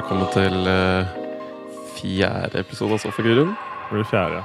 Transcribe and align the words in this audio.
velkommen 0.00 0.30
til 0.32 0.54
uh, 0.64 1.06
fjerde 1.98 2.62
episode 2.62 2.96
av 2.96 3.00
Sofaguren. 3.02 3.50
Det 3.52 3.92
blir 3.92 4.06
fjerde. 4.08 4.40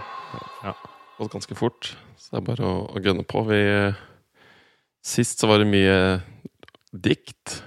ja. 0.66 0.74
Gått 1.16 1.32
ganske 1.32 1.56
fort, 1.56 1.94
så 2.20 2.36
det 2.36 2.42
er 2.42 2.46
bare 2.50 2.68
å, 2.68 2.74
å 2.92 3.02
gønne 3.02 3.24
på. 3.24 3.44
Vi, 3.48 3.60
uh, 3.64 4.02
sist 5.06 5.40
så 5.40 5.50
var 5.50 5.64
det 5.64 5.70
mye 5.72 5.96
dikt. 6.92 7.62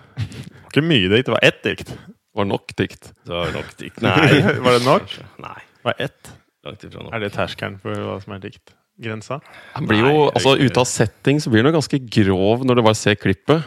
Ikke 0.68 0.84
mye 0.84 1.08
dikt, 1.10 1.30
det 1.30 1.34
var 1.34 1.48
ett 1.48 1.62
dikt. 1.64 1.94
Det 1.96 2.42
var 2.42 2.50
nok 2.50 2.76
dikt. 2.78 3.12
Det 3.24 3.34
var 3.34 3.56
nok 3.56 3.72
dikt. 3.80 4.02
Nei, 4.04 4.42
var 4.66 4.76
det 4.76 4.84
nok? 4.84 5.16
Nei. 5.42 5.58
Det 5.78 5.88
var 5.88 6.04
ett. 6.08 6.37
Langt 6.68 6.84
ifra 6.84 7.04
nok. 7.04 7.14
Er 7.16 7.24
det 7.24 7.32
terskelen 7.36 7.78
for 7.82 7.96
hva 8.08 8.18
som 8.22 8.36
er 8.36 8.44
dikt? 8.44 8.74
Grensa? 8.98 9.38
Han 9.76 9.86
blir 9.86 10.02
jo, 10.02 10.14
altså 10.26 10.56
Ute 10.58 10.82
av 10.82 10.88
setting 10.90 11.38
så 11.38 11.52
blir 11.52 11.62
han 11.62 11.70
jo 11.70 11.78
ganske 11.78 12.00
grov 12.18 12.64
når 12.66 12.80
du 12.80 12.82
bare 12.82 12.98
ser 12.98 13.18
klippet. 13.18 13.66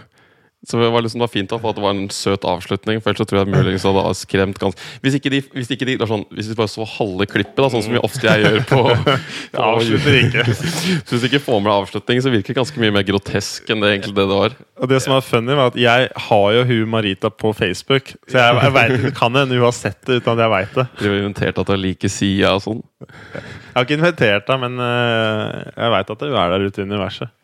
Så 0.68 0.78
det 0.78 0.92
var 0.94 1.02
liksom 1.02 1.18
det 1.18 1.26
var 1.26 1.34
fint 1.34 1.54
at 1.56 1.64
det 1.64 1.82
var 1.82 1.96
en 1.96 2.10
søt 2.14 2.44
avslutning, 2.46 3.00
for 3.02 3.10
ellers 3.10 3.24
så 3.24 3.26
tror 3.30 3.40
jeg 3.42 3.50
muligens 3.50 3.86
hadde 3.88 4.14
skremt 4.20 4.60
ganske 4.62 4.90
Hvis 5.02 5.16
ikke 5.18 5.32
de, 5.34 5.40
hvis 5.56 5.72
ikke 5.74 5.88
de 5.90 5.96
det 5.98 6.08
sånn, 6.10 6.26
hvis 6.30 6.52
vi 6.52 6.58
bare 6.60 6.70
så 6.70 6.86
halve 6.86 7.26
klippet, 7.30 7.58
da, 7.58 7.70
sånn 7.74 7.86
som 7.88 7.96
vi 7.96 8.02
ofte 8.02 8.30
jeg 8.30 8.46
gjør 8.46 8.68
på, 8.70 8.82
Jeg 9.56 9.64
avslutter 9.66 10.18
ikke. 10.20 10.46
Så 11.06 11.16
hvis 11.16 11.24
du 11.24 11.28
ikke 11.32 11.44
får 11.44 11.64
med 11.66 11.72
avslutning, 11.74 12.22
så 12.22 12.34
virker 12.34 12.54
det 12.54 12.60
ganske 12.60 12.84
mye 12.84 12.94
mer 12.94 13.06
grotesk 13.08 13.74
enn 13.74 13.82
det 13.82 13.90
egentlig 13.96 14.16
det 14.18 14.28
det 14.30 14.38
var. 14.38 14.56
Og 14.82 14.92
det 14.92 15.02
som 15.04 15.16
var 15.16 15.26
funny, 15.26 15.56
var 15.58 15.72
at 15.74 15.80
jeg 15.82 16.12
har 16.28 16.48
jo 16.56 16.64
hun 16.70 16.94
Marita 16.94 17.32
på 17.34 17.54
Facebook. 17.58 18.14
Så 18.30 18.38
jeg, 18.38 18.62
jeg 18.62 18.76
vet, 18.78 19.08
kan 19.18 19.36
hende 19.38 19.58
hun 19.58 19.66
har 19.66 19.76
sett 19.76 20.00
det 20.06 20.22
uten 20.22 20.34
at 20.36 20.46
jeg 20.46 20.54
veit 20.54 20.78
det. 20.78 20.88
Du 21.02 21.06
har 21.08 21.18
inventert 21.18 21.62
at 21.62 21.74
hun 21.74 21.82
liker 21.82 22.02
like 22.02 22.10
sida 22.12 22.56
og 22.56 22.64
sånn. 22.64 22.82
Jeg 23.02 23.76
har 23.76 23.86
ikke 23.86 23.98
invitert 24.00 24.50
henne, 24.52 24.70
men 24.70 24.86
øh, 24.86 25.72
jeg 25.76 25.94
veit 25.96 26.14
at 26.16 26.26
hun 26.26 26.36
er 26.42 26.54
der 26.54 26.68
ute 26.68 26.82
i 26.82 26.88
universet. 26.88 27.38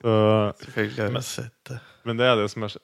Så, 0.00 0.12
Selvfølgelig 0.64 1.02
har 1.04 1.10
jeg 1.12 1.24
sett. 1.28 1.59
Men 2.06 2.20
det 2.20 2.28
er 2.28 2.38
det 2.40 2.48
som 2.52 2.64
er 2.66 2.76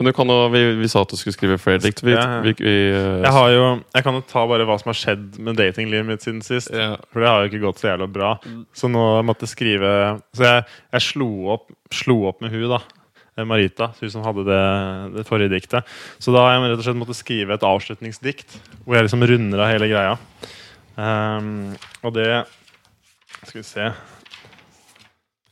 Men 0.00 0.08
du 0.08 0.12
kan 0.16 0.26
jo, 0.26 0.48
vi, 0.50 0.62
vi 0.80 0.88
sa 0.90 1.04
at 1.04 1.12
du 1.12 1.16
skulle 1.16 1.36
skrive 1.36 1.58
flere 1.60 1.78
dikt. 1.82 2.02
Vi, 2.02 2.12
Ja, 2.12 2.24
ja. 2.36 2.40
vi, 2.42 2.54
eh, 2.58 3.22
Jeg 3.22 3.32
har 3.32 3.50
jo 3.54 3.64
Jeg 3.94 4.02
kan 4.02 4.14
jo 4.18 4.24
ta 4.26 4.42
bare 4.50 4.66
hva 4.66 4.78
som 4.80 4.90
har 4.90 4.98
skjedd 4.98 5.38
med 5.38 5.56
datinglivet 5.60 6.08
mitt 6.08 6.24
siden 6.26 6.42
sist. 6.42 6.72
Ja. 6.74 6.96
For 7.12 7.22
det 7.22 7.30
har 7.30 7.44
jo 7.44 7.52
ikke 7.52 7.62
gått 7.62 7.78
så 7.78 7.92
jævla 7.92 8.08
bra. 8.10 8.32
Så 8.74 8.90
nå 8.90 9.22
måtte 9.22 9.46
jeg 9.46 9.54
skrive 9.54 9.94
Så 10.34 10.44
jeg, 10.48 10.64
jeg 10.96 11.06
slo, 11.06 11.30
opp, 11.54 11.70
slo 11.94 12.24
opp 12.30 12.42
med 12.42 12.50
hun 12.50 12.66
da 12.74 12.80
eh, 13.38 13.46
Marita, 13.46 13.92
hun 14.00 14.10
som 14.10 14.26
hadde 14.26 14.46
det, 14.48 14.64
det 15.14 15.26
forrige 15.30 15.54
diktet. 15.54 15.94
Så 16.18 16.34
da 16.34 16.42
har 16.42 16.56
jeg 16.56 16.72
rett 16.72 16.82
og 16.82 16.88
slett 16.88 16.98
måttet 16.98 17.20
skrive 17.22 17.54
et 17.54 17.68
avslutningsdikt 17.70 18.58
hvor 18.84 18.98
jeg 18.98 19.06
liksom 19.06 19.22
runder 19.30 19.62
av 19.62 19.70
hele 19.72 19.88
greia. 19.92 20.18
Um, 20.94 21.72
og 22.06 22.14
det 22.14 22.44
Skal 23.44 23.58
vi 23.60 23.64
se 23.66 23.88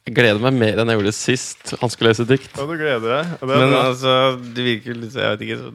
jeg 0.03 0.17
gleder 0.17 0.43
meg 0.43 0.57
mer 0.59 0.83
enn 0.83 0.91
jeg 0.91 0.99
gjorde 0.99 1.15
sist 1.15 1.75
han 1.79 1.93
skulle 1.93 2.11
lese 2.11 2.27
dikt. 2.27 2.53
Ja, 2.57 2.67
du 2.67 2.75
gleder 2.75 3.09
deg. 3.17 3.35
Det 3.39 3.49
Men 3.51 3.69
bra. 3.71 3.83
altså, 3.91 4.15
det 4.43 4.65
virker 4.67 4.99
litt 4.99 5.15
Jeg 5.15 5.37
vet 5.37 5.45
ikke 5.47 5.61
så 5.63 5.73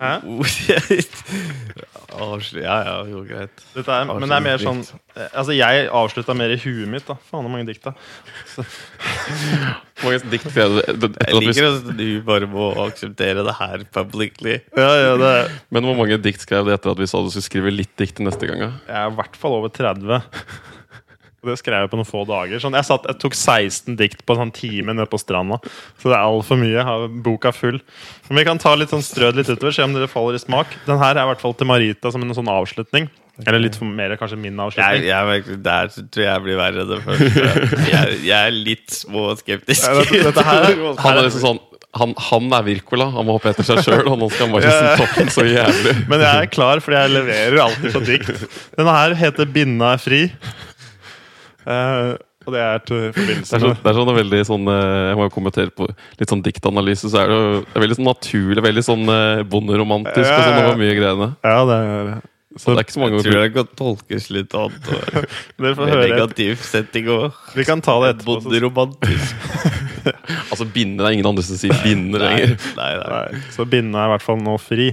Hæ? 0.00 0.14
Avslut... 2.20 2.62
Ja, 2.64 2.76
ja, 2.86 2.94
jo, 3.04 3.20
greit. 3.28 3.60
Er, 3.76 4.06
men 4.08 4.24
det 4.24 4.36
er 4.38 4.44
mer 4.46 4.62
sånn 4.62 4.80
eh, 4.80 5.26
Altså, 5.28 5.52
jeg 5.52 5.90
avslutta 5.92 6.32
mer 6.36 6.54
i 6.54 6.56
huet 6.62 6.88
mitt, 6.88 7.04
da. 7.04 7.18
Faen, 7.28 7.44
hvor 7.44 7.52
mange 7.52 7.68
dikt, 7.68 7.84
da. 7.84 7.92
Mange 10.00 10.22
dikt 10.32 10.48
Jeg 10.56 11.36
liker 11.36 11.68
at 11.68 11.90
du 11.98 12.06
bare 12.24 12.48
må 12.48 12.70
akseptere 12.86 13.44
det 13.44 13.54
her 13.58 13.84
publicly. 13.92 14.56
Ja, 14.72 14.88
ja, 14.96 15.12
det 15.20 15.30
er, 15.42 15.52
Men 15.76 15.84
hvor 15.84 16.00
mange 16.00 16.16
dikt 16.24 16.48
skrev 16.48 16.64
du 16.64 16.72
etter 16.72 16.94
at 16.94 17.02
vi 17.04 17.08
sa 17.10 17.20
du 17.20 17.28
skulle 17.28 17.50
skrive 17.50 17.74
litt 17.74 17.92
dikt 18.00 18.24
neste 18.24 18.48
gang? 18.48 18.64
da? 18.64 18.72
Jeg 18.88 18.98
er 19.04 19.12
i 19.12 19.18
hvert 19.20 19.36
fall 19.44 19.58
over 19.60 19.72
30. 19.76 20.22
Og 21.40 21.48
det 21.48 21.56
skrev 21.56 21.86
jeg 21.86 21.90
på 21.92 21.96
noen 21.96 22.08
få 22.08 22.22
dager. 22.28 22.60
Sånn, 22.60 22.74
jeg, 22.76 22.84
satt, 22.84 23.06
jeg 23.08 23.16
tok 23.22 23.36
16 23.38 23.96
dikt 23.96 24.26
på 24.28 24.34
en 24.36 24.42
sånn 24.42 24.52
time 24.52 24.92
nede 24.92 25.08
på 25.08 25.20
stranda. 25.20 25.56
Så 25.96 26.10
det 26.12 26.18
er 26.18 26.26
altfor 26.26 26.60
mye. 26.60 26.74
Jeg 26.74 26.84
har 26.84 27.06
boka 27.24 27.52
full. 27.56 27.78
Men 28.28 28.40
vi 28.42 28.44
kan 28.50 28.60
ta 28.60 28.74
litt 28.76 28.92
sånn 28.92 29.04
strød 29.04 29.40
litt 29.40 29.48
utover, 29.48 29.72
se 29.72 29.86
om 29.86 29.96
dere 29.96 30.10
faller 30.10 30.36
i 30.36 30.42
smak. 30.42 30.76
Den 30.84 31.00
her 31.00 31.16
er 31.16 31.24
i 31.24 31.30
hvert 31.32 31.40
fall 31.40 31.56
til 31.56 31.70
Marita 31.70 32.12
som 32.12 32.26
en 32.26 32.36
sånn 32.36 32.52
avslutning. 32.52 33.08
Eller 33.46 33.62
litt 33.64 33.78
for, 33.80 33.88
mer 33.88 34.12
kanskje 34.20 34.36
min 34.36 34.58
avslutning. 34.60 35.06
jeg, 35.08 35.40
jeg, 35.48 35.58
der 35.64 35.88
tror 35.96 36.26
jeg 36.26 36.44
blir 36.44 36.60
verre 36.60 36.84
det 36.90 37.00
første. 37.06 37.48
Jeg, 37.88 38.20
jeg 38.28 38.36
er 38.36 38.52
litt 38.68 38.92
småskeptisk. 38.92 39.86
Ja, 39.88 39.96
dette, 40.02 40.22
dette 40.28 40.44
her, 40.44 40.74
Han 41.00 41.16
er 41.16 41.24
liksom 41.30 41.46
sånn 41.46 41.62
han, 41.98 42.12
han 42.22 42.52
er 42.54 42.62
Wirkola, 42.68 43.08
han 43.16 43.26
må 43.26 43.34
hoppe 43.34 43.50
etter 43.50 43.66
seg 43.66 43.80
sjøl, 43.82 44.04
og 44.06 44.18
nå 44.20 44.28
skal 44.30 44.46
han 44.46 44.52
bare 44.54 44.68
Ja. 44.70 44.90
toppen 45.00 45.30
så 45.34 45.42
jævlig. 45.42 45.94
Men 46.10 46.22
jeg 46.22 46.44
er 46.44 46.50
klar, 46.52 46.78
fordi 46.84 47.00
jeg 47.00 47.12
leverer 47.16 47.62
alltid 47.64 47.96
på 47.96 48.02
dikt. 48.06 48.44
Denne 48.78 48.94
her 48.94 49.16
heter 49.18 49.48
'Binda 49.50 49.94
er 49.96 50.02
fri'. 50.04 50.22
Eh, 51.66 52.16
og 52.48 52.54
det 52.54 52.60
er 52.64 52.78
til 52.88 53.10
forbindelse 53.12 53.58
med 53.60 53.82
det 53.84 53.90
er 53.90 53.96
sånn 53.98 54.10
veldig 54.16 54.38
sånn 54.48 54.68
eh, 54.72 55.10
Jeg 55.10 55.16
må 55.18 55.26
jo 55.26 55.32
kommentere 55.34 55.72
på 55.76 55.90
litt 55.92 56.30
sånn 56.32 56.40
diktanalyse, 56.46 57.10
så 57.12 57.20
er 57.20 57.28
det 57.28 57.36
jo 57.36 57.50
det 57.60 57.76
er 57.76 57.84
veldig 57.84 57.98
sånn 57.98 58.08
naturlig, 58.08 58.64
veldig 58.64 58.84
sånn 58.86 59.04
eh, 59.12 59.42
bonderomantisk 59.52 60.24
og 60.24 60.44
sånn 60.46 60.60
over 60.64 60.78
mye 60.80 60.96
greiene. 60.96 61.28
Ja, 61.44 61.58
det 61.68 61.76
er 61.84 62.10
Så 62.58 62.72
det 62.72 62.80
er 62.80 62.86
ikke 62.86 62.96
så 62.96 63.02
mange 63.04 63.20
Jeg 63.20 63.26
tror 63.28 63.36
det 63.44 63.50
kan 63.54 63.68
tolkes 63.78 64.30
litt 64.34 64.56
annet. 64.58 64.88
og 64.88 65.28
Dere 65.60 65.74
får 65.78 65.92
høre. 65.92 66.06
negativ 66.08 66.64
setting 66.66 67.10
og 67.12 67.36
Vi 67.54 67.66
kan 67.68 67.84
ta 67.84 67.98
det 68.06 68.14
etterpå. 68.16 68.40
bonderomantisk. 68.46 69.36
Altså 70.50 70.64
binde, 70.64 71.02
det 71.04 71.10
er 71.10 71.14
ingen 71.18 71.28
andre 71.28 71.42
som 71.44 71.58
sier 71.60 71.76
binde 71.84 72.18
lenger. 72.18 72.54
Nei, 72.78 72.88
nei. 72.96 73.08
Nei, 73.12 73.40
så 73.52 73.66
binda 73.68 74.00
er 74.00 74.08
i 74.08 74.12
hvert 74.14 74.24
fall 74.24 74.40
nå 74.42 74.54
fri. 74.62 74.86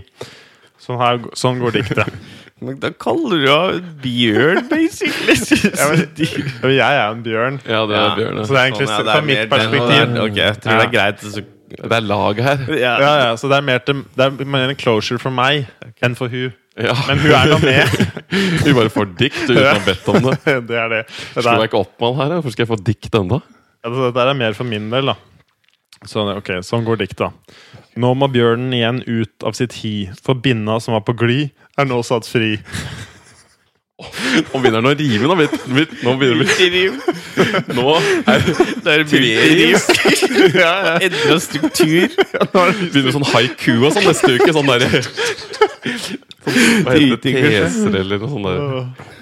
Sånn, 0.84 1.00
her, 1.00 1.22
sånn 1.38 1.62
går 1.64 1.78
diktet. 1.80 2.12
Men 2.60 2.80
da 2.82 2.90
kaller 2.90 3.38
du 3.38 3.44
henne 3.46 3.74
en 3.78 3.90
bjørn, 4.02 4.64
basically. 4.72 5.36
Ja, 5.78 5.90
men, 5.92 6.74
jeg 6.74 7.02
er 7.02 7.04
en 7.12 7.22
bjørn. 7.26 7.60
Ja, 7.68 7.84
det 7.90 8.00
er 8.00 8.16
bjørn 8.18 8.40
Så 8.42 8.56
det 8.56 8.62
er 8.62 8.70
egentlig 8.72 8.88
Sånn, 8.90 8.96
ja, 8.96 9.04
det 9.04 9.12
fra 9.12 9.20
er 9.20 9.28
mitt 9.28 9.52
perspektiv 9.52 10.00
den-. 10.02 10.22
Ok, 10.24 10.40
jeg 10.42 10.60
tror 10.64 10.82
det 10.82 10.88
er 10.88 10.94
greit. 10.96 11.26
Så, 11.26 11.44
Det 11.68 11.98
er 12.00 12.08
lag 12.08 12.42
her. 12.48 12.64
ja. 12.86 12.94
Ja, 13.04 13.12
ja, 13.26 13.36
så 13.38 13.52
det 13.52 13.60
er 13.60 13.68
mer, 13.68 13.84
til, 13.86 14.02
det 14.18 14.26
er 14.30 14.50
mer 14.56 14.72
en 14.72 14.80
closure 14.80 15.22
for 15.22 15.34
meg 15.34 15.68
enn 16.02 16.18
for 16.18 16.34
hun. 16.34 16.56
Ja. 16.78 16.94
Men 17.10 17.22
hun 17.22 17.34
er 17.34 17.52
nå 17.54 17.62
med. 17.62 17.94
Vi 18.66 18.74
bare 18.78 18.90
får 18.94 19.14
dikt 19.18 19.40
uten 19.48 19.62
å 19.64 19.70
ha 19.72 19.80
bedt 19.86 20.10
om 20.14 20.20
det. 20.28 20.36
Det 20.70 20.78
er 20.78 20.92
det. 20.94 21.04
Det 21.10 21.42
Slo 21.46 21.56
jeg 21.58 21.72
ikke 21.72 21.82
opp 21.82 21.96
med 22.02 22.20
han 22.20 22.22
her? 22.22 22.36
Hvorfor 22.38 22.54
skal 22.54 22.66
jeg 22.68 22.74
få 22.74 22.82
dikt 22.86 23.18
enda? 23.18 23.42
ja, 23.84 23.94
det 23.94 24.14
der 24.18 24.30
er 24.34 24.38
mer 24.38 24.58
for 24.58 24.68
min 24.68 24.90
del, 24.94 25.14
da. 25.14 25.18
Så, 26.06 26.22
ok, 26.38 26.60
Sånn 26.66 26.86
går 26.86 27.00
diktet. 27.02 27.26
da. 27.26 27.82
Nå 27.98 28.12
må 28.18 28.30
bjørnen 28.30 28.74
igjen 28.78 29.02
ut 29.08 29.46
av 29.48 29.56
sitt 29.58 29.74
hi, 29.82 30.10
for 30.22 30.38
binna 30.38 30.78
som 30.84 30.94
var 30.94 31.02
på 31.08 31.16
glid, 31.18 31.50
er 31.78 31.90
nå 31.90 32.00
satt 32.06 32.28
fri. 32.30 32.56
Nå 33.98 34.60
begynner 34.62 34.78
han 34.78 34.90
å 34.92 34.94
rime. 34.98 35.26
Nå, 35.26 35.36
vet, 35.40 35.54
vet, 35.74 35.94
nå 36.06 36.12
begynner 36.22 36.46
det. 36.46 37.72
Nå 37.74 37.86
er 37.98 38.44
Det 38.86 38.92
er 38.94 39.06
Tre 39.10 39.22
multirim. 39.24 39.78
Ja, 40.62 40.74
ja. 40.86 40.94
Endra 41.08 41.38
struktur. 41.42 42.06
begynner 42.94 43.16
sånn 43.16 43.26
haiku 43.34 43.74
og 43.88 43.96
sånn 43.96 44.06
neste 44.06 44.36
uke. 44.38 44.52
Sånn 44.54 44.70
derre 44.70 45.02
sånn, 45.02 46.20
Hva 46.86 46.94
heter 46.94 47.18
det? 47.24 47.34
Teser 47.42 47.98
eller 48.04 48.22
noe 48.22 48.32
sånt. 48.36 48.50
der. 48.52 49.16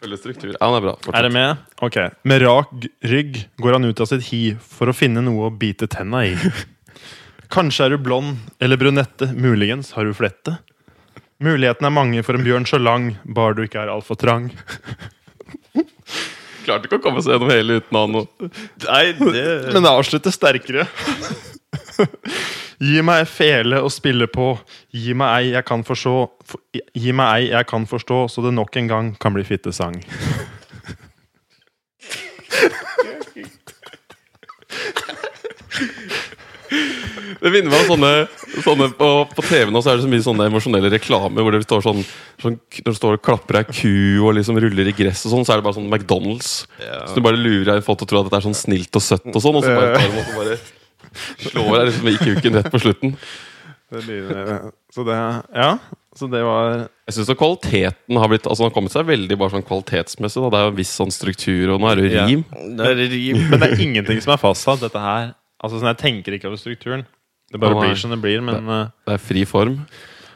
Følge 0.00 0.16
struktur. 0.20 0.52
Ja, 0.54 0.68
den 0.68 0.76
er 0.78 0.84
bra. 0.84 0.94
Er 1.16 1.26
det 1.26 1.32
med? 1.36 1.64
Ok. 1.84 1.96
Med 2.28 2.44
rak 2.44 2.70
rygg 3.08 3.40
går 3.60 3.76
han 3.76 3.88
ut 3.88 4.00
av 4.00 4.08
sitt 4.08 4.28
hi 4.30 4.42
for 4.60 4.88
å 4.92 4.96
finne 4.96 5.24
noe 5.24 5.48
å 5.48 5.52
bite 5.52 5.88
tenna 5.92 6.22
i. 6.28 6.36
Kanskje 7.52 7.88
er 7.88 7.96
du 7.96 8.04
blond 8.04 8.36
eller 8.62 8.80
brunette, 8.80 9.32
muligens 9.36 9.90
har 9.96 10.06
du 10.08 10.14
flette. 10.16 10.58
Mulighetene 11.40 11.88
er 11.88 11.94
mange 11.96 12.22
for 12.26 12.36
en 12.36 12.44
bjørn 12.44 12.66
så 12.68 12.76
lang, 12.80 13.14
bare 13.24 13.56
du 13.56 13.62
ikke 13.64 13.80
er 13.80 13.92
altfor 13.92 14.18
trang. 14.20 14.50
Klarte 16.66 16.86
ikke 16.86 16.98
å 16.98 17.04
komme 17.04 17.22
seg 17.24 17.38
gjennom 17.38 17.52
hele 17.52 17.78
uten 17.80 17.96
han 17.96 18.18
å 18.20 18.24
Nei, 18.84 19.04
det 19.16 19.44
Men 19.72 19.86
det 19.86 19.92
avslutter 19.92 20.34
sterkere. 20.34 20.84
Gi 22.80 23.00
meg 23.04 23.22
ei 23.22 23.28
fele 23.28 23.80
å 23.84 23.88
spille 23.92 24.28
på, 24.32 24.54
gi 24.96 25.12
meg 25.16 25.32
ei 25.36 25.50
jeg 25.54 25.66
kan 25.68 25.82
forstå, 25.84 26.14
gi 26.96 27.12
meg 27.16 27.32
ei 27.34 27.50
jeg 27.50 27.68
kan 27.68 27.84
forstå, 27.88 28.22
så 28.32 28.44
det 28.44 28.54
nok 28.56 28.76
en 28.80 28.88
gang 28.88 29.10
kan 29.20 29.36
bli 29.36 29.44
fittesang. 29.44 30.00
Det 37.40 37.50
minner 37.50 37.72
meg 37.72 37.82
om 37.82 37.88
sånne, 37.94 38.10
sånne 38.64 38.88
på, 38.98 39.08
på 39.32 39.44
TV 39.48 39.72
nå 39.72 39.80
så 39.82 39.92
er 39.92 39.98
det 39.98 40.04
så 40.04 40.10
mye 40.12 40.24
sånne 40.24 40.48
emosjonelle 40.50 40.90
reklamer 40.92 41.46
hvor 41.46 41.56
det 41.56 41.62
står 41.64 41.84
sånn, 41.86 42.02
sånn 42.42 42.58
Når 42.60 42.90
det 42.90 42.96
står 42.98 43.16
og 43.16 43.22
klapper 43.26 43.60
ei 43.62 43.64
ku 43.70 43.94
og 44.26 44.34
liksom 44.38 44.60
ruller 44.62 44.90
i 44.90 44.94
gress 44.96 45.24
og 45.26 45.34
sånn, 45.34 45.46
så 45.46 45.54
er 45.54 45.60
det 45.60 45.66
bare 45.66 45.78
sånn 45.78 45.88
McDonald's. 45.90 46.52
Ja. 46.82 47.04
Så 47.08 47.18
du 47.18 47.24
bare 47.24 47.40
lurer 47.40 47.80
folk 47.86 48.02
til 48.02 48.10
å 48.10 48.12
tro 48.12 48.22
at 48.22 48.30
det 48.32 48.40
er 48.40 48.46
sånn 48.48 48.58
snilt 48.58 49.00
og 49.00 49.06
søtt 49.06 49.30
og 49.30 49.40
sånn, 49.40 49.58
og 49.58 49.66
så 49.66 49.72
bare, 49.74 49.96
tar, 49.96 50.18
og 50.20 50.36
bare 50.42 50.58
slår 51.48 51.70
deg 51.72 51.88
liksom 51.90 52.10
i 52.12 52.18
kuken 52.20 52.60
rett 52.60 52.70
på 52.70 52.82
slutten. 52.82 53.16
Det 53.90 54.04
blir, 54.06 54.30
så 54.94 55.06
det 55.08 55.18
Ja. 55.56 55.72
Så 56.16 56.26
det 56.26 56.40
var 56.42 56.88
Jeg 57.06 57.14
syns 57.14 57.28
kvaliteten 57.38 58.18
har 58.18 58.30
blitt 58.30 58.46
Altså 58.46 58.64
den 58.64 58.70
har 58.72 58.74
kommet 58.74 58.90
seg 58.94 59.06
veldig 59.06 59.36
bare 59.38 59.54
sånn 59.54 59.66
kvalitetsmessig. 59.66 60.42
Da. 60.42 60.50
Det 60.50 60.58
er 60.58 60.64
jo 60.66 60.72
en 60.72 60.78
viss 60.80 60.94
sånn 60.98 61.12
struktur, 61.14 61.74
og 61.74 61.82
nå 61.82 61.90
er 61.90 62.00
det 62.00 62.08
rim. 62.14 62.42
Ja. 62.50 62.64
Det 62.80 62.88
er 62.88 63.02
rim. 63.14 63.44
Men 63.46 63.62
det 63.62 63.68
er 63.68 63.84
ingenting 63.86 64.22
som 64.24 64.34
er 64.34 64.42
fastsatt. 64.42 64.82
Dette 64.82 65.02
her 65.04 65.30
Altså 65.60 65.80
sånn, 65.80 65.90
Jeg 65.92 66.00
tenker 66.00 66.36
ikke 66.36 66.48
over 66.50 66.60
strukturen. 66.60 67.04
Det 67.50 67.58
bare 67.60 67.76
blir 67.82 67.98
som 67.98 68.14
det 68.14 68.20
blir. 68.22 68.40
Men 68.44 68.66
det, 68.66 68.80
Det 69.06 69.16
er 69.16 69.22
fri 69.22 69.44
form. 69.48 69.80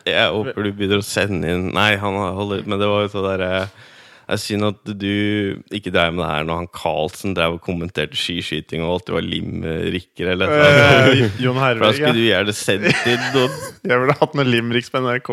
Jeg 0.05 0.31
håper 0.37 0.67
du 0.67 0.73
begynner 0.77 1.01
å 1.01 1.07
sende 1.07 1.49
inn 1.49 1.71
Nei, 1.73 1.95
han 1.97 2.17
holder 2.37 2.67
Men 2.69 2.81
det 2.81 2.89
var 2.91 3.07
jo 3.07 3.13
så 3.15 3.23
derre 3.25 3.47
Det 3.65 4.35
er 4.35 4.41
synd 4.41 4.67
at 4.69 4.91
du 5.01 5.63
ikke 5.73 5.93
dreiv 5.93 6.13
med 6.17 6.23
det 6.25 6.29
her 6.29 6.45
når 6.49 6.59
han 6.63 6.69
Carlsen 6.77 7.35
drev 7.37 7.57
og 7.59 7.65
kommenterte 7.65 8.17
skiskyting 8.17 8.81
og 8.85 8.95
alltid 8.95 9.13
var 9.19 9.27
limericker 9.29 10.31
eller 10.33 10.49
noe. 10.49 10.69
Eh, 11.13 11.25
Jon 11.45 11.59
For 11.61 11.83
da 11.83 11.91
skulle 11.93 12.15
du 12.17 12.23
gjerne 12.23 12.55
sendt 12.57 13.03
inn 13.13 13.27
noen 13.35 13.59
Jeg 13.91 14.01
ville 14.01 14.17
hatt 14.17 14.39
med 14.41 14.49
limericks 14.49 14.89
på 14.89 15.03
NRK. 15.05 15.29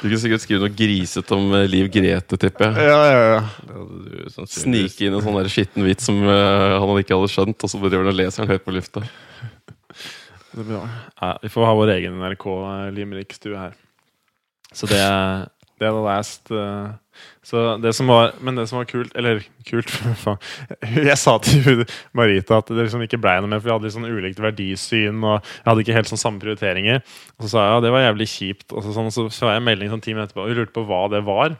Du 0.00 0.06
kunne 0.06 0.22
sikkert 0.24 0.44
skrive 0.46 0.64
noe 0.64 0.72
grisete 0.72 1.36
om 1.36 1.52
eh, 1.58 1.66
Liv 1.68 1.90
Grete, 1.92 2.40
tipper 2.40 2.70
jeg. 2.70 2.88
Ja, 2.88 3.00
ja, 3.12 3.20
ja. 3.34 3.84
Det 4.32 4.48
Snike 4.56 5.04
inn 5.10 5.18
en 5.20 5.26
sånn 5.26 5.52
skitten 5.52 5.84
vits 5.84 6.08
som 6.08 6.24
eh, 6.24 6.78
han 6.80 7.02
ikke 7.04 7.20
hadde 7.20 7.34
skjønt, 7.36 7.60
og 7.60 7.74
så 7.74 7.82
driver 7.84 8.06
han 8.06 8.14
og 8.14 8.22
leser 8.22 8.46
den 8.46 8.54
høyt 8.54 8.64
på 8.64 8.78
lufta. 8.78 9.04
Det 10.50 10.64
blir 10.64 10.74
bra. 10.74 10.88
Ja, 11.20 11.38
vi 11.42 11.48
får 11.52 11.68
ha 11.68 11.76
vår 11.78 11.94
egen 11.98 12.18
NRK-limerick-stue 12.18 13.58
her. 13.58 13.76
Så 14.72 14.86
det, 14.90 14.98
det 15.80 15.86
er 15.88 15.94
the 15.94 16.02
last 16.04 16.50
eh, 16.54 16.90
Så 17.42 17.62
det 17.82 17.90
som 17.96 18.06
var 18.06 18.36
Men 18.38 18.54
det 18.54 18.68
som 18.70 18.78
var 18.78 18.84
kult 18.86 19.16
Eller 19.18 19.40
kult, 19.66 19.90
faen. 20.22 20.38
Jeg 20.94 21.16
sa 21.18 21.34
til 21.42 21.82
Marita 22.16 22.60
at 22.60 22.70
det 22.70 22.84
liksom 22.84 23.02
ikke 23.06 23.18
ble 23.22 23.34
noe 23.40 23.50
mer, 23.50 23.62
for 23.62 23.70
vi 23.70 23.74
hadde 23.74 23.88
litt 23.88 23.96
sånn 23.96 24.10
ulikt 24.10 24.42
verdisyn, 24.42 25.24
og 25.24 25.40
jeg 25.40 25.66
hadde 25.70 25.84
ikke 25.86 25.96
helt 25.98 26.12
sånn 26.12 26.22
samme 26.22 26.42
prioriteringer. 26.42 27.02
Og 27.38 27.46
så 27.46 27.54
sa 27.54 27.64
jeg 27.64 27.74
ja, 27.74 27.82
det 27.86 27.94
var 27.96 28.06
jævlig 28.06 28.30
kjipt, 28.34 28.68
og 28.70 28.86
så, 28.86 28.94
sånn, 28.96 29.10
så 29.14 29.26
så 29.34 29.50
jeg 29.54 29.66
melding 29.66 29.90
sånn 29.92 30.04
ti 30.04 30.14
minutter 30.14 30.30
etterpå, 30.30 30.46
og 30.46 30.52
hun 30.52 30.60
lurte 30.62 30.76
på 30.76 30.86
hva 30.88 31.02
det 31.12 31.24
var. 31.26 31.58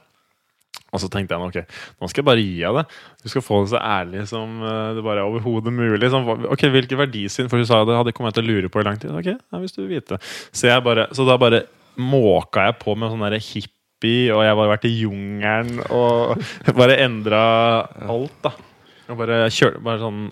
Og 0.90 1.02
så 1.02 1.08
tenkte 1.12 1.36
jeg 1.36 1.50
ok, 1.50 1.76
nå 2.00 2.08
skal 2.10 2.22
jeg 2.22 2.28
bare 2.30 2.42
gi 2.44 2.54
deg 2.60 2.78
det. 2.80 2.84
Du 3.22 3.28
skal 3.32 3.44
få 3.46 3.60
det 3.64 3.72
så 3.72 3.80
ærlig 3.80 4.24
som 4.30 4.56
eh, 4.66 4.94
det 4.96 5.04
bare 5.06 5.22
er 5.22 5.30
overhodet 5.30 5.72
mulig. 5.74 6.10
Sånn, 6.12 6.26
ok, 6.50 6.64
Hvilke 6.74 6.98
verdisyn? 6.98 7.50
For 7.50 7.62
hun 7.62 7.68
sa 7.68 7.82
det 7.86 7.98
hadde 7.98 8.14
kommet 8.16 8.34
til 8.36 8.46
å 8.46 8.50
lure 8.50 8.70
på 8.72 8.82
i 8.82 8.86
lang 8.88 8.98
tid. 9.00 9.12
Ok, 9.14 9.30
ja, 9.34 9.60
hvis 9.62 9.76
du 9.76 9.84
vil 9.84 9.92
vite. 9.96 10.18
Så, 10.50 10.66
jeg 10.70 10.82
bare, 10.86 11.06
så 11.16 11.26
da 11.28 11.38
bare 11.40 11.64
måka 12.00 12.68
jeg 12.68 12.78
på 12.82 12.96
med 12.98 13.12
sånn 13.12 13.22
derre 13.26 13.42
hippie, 13.42 14.30
og 14.34 14.42
jeg 14.42 14.54
har 14.56 14.72
vært 14.72 14.88
i 14.88 14.94
jungelen 15.02 15.82
og 15.92 16.40
bare 16.80 16.98
endra 17.04 17.42
alt, 18.06 18.40
da. 18.46 18.54
Og 19.10 19.18
bare 19.18 19.44
kjørte 19.52 19.82
bare 19.84 20.02
sånn 20.02 20.26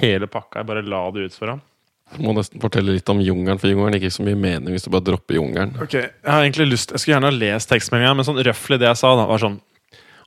hele 0.00 0.30
pakka. 0.30 0.60
Jeg 0.60 0.70
bare 0.70 0.86
la 0.86 1.02
det 1.14 1.30
ut 1.30 1.36
for 1.38 1.54
ham. 1.54 1.64
Du 2.10 2.24
må 2.26 2.32
nesten 2.34 2.58
fortelle 2.62 2.96
litt 2.96 3.10
om 3.12 3.20
jungelen, 3.22 3.58
for 3.62 3.70
jungelen 3.70 3.94
gir 3.94 4.08
ikke 4.08 4.16
så 4.16 4.24
mye 4.26 4.38
mening 4.38 4.74
hvis 4.74 4.86
du 4.86 4.90
bare 4.90 5.06
dropper 5.06 5.36
jungelen. 5.38 5.76
Ok, 5.82 5.94
Jeg 5.94 6.26
har 6.26 6.42
egentlig 6.42 6.72
lyst 6.72 6.90
Jeg 6.90 7.02
skulle 7.02 7.14
gjerne 7.16 7.30
ha 7.30 7.36
lest 7.36 7.70
tekstmeldinga, 7.70 8.14
men 8.18 8.26
sånn 8.26 8.40
røftlig 8.46 8.80
det 8.82 8.88
jeg 8.88 8.98
sa, 8.98 9.12
da, 9.18 9.28
var 9.30 9.42
sånn 9.42 9.60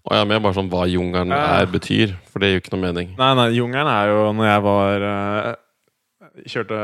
Og 0.04 0.16
jeg 0.16 0.26
er 0.26 0.28
med 0.28 0.44
bare 0.44 0.58
sånn 0.58 0.70
hva 0.72 0.84
jungelen 0.92 1.32
er, 1.32 1.68
betyr, 1.72 2.18
for 2.28 2.44
det 2.44 2.50
gir 2.50 2.58
jo 2.58 2.64
ikke 2.66 2.74
noe 2.76 2.84
mening. 2.84 3.14
Nei, 3.20 3.34
nei, 3.40 3.50
jungelen 3.56 3.88
er 3.88 4.12
jo 4.12 4.24
når 4.36 4.50
jeg 4.50 4.64
var 4.66 5.06
eh, 5.10 5.52
Kjørte 6.50 6.80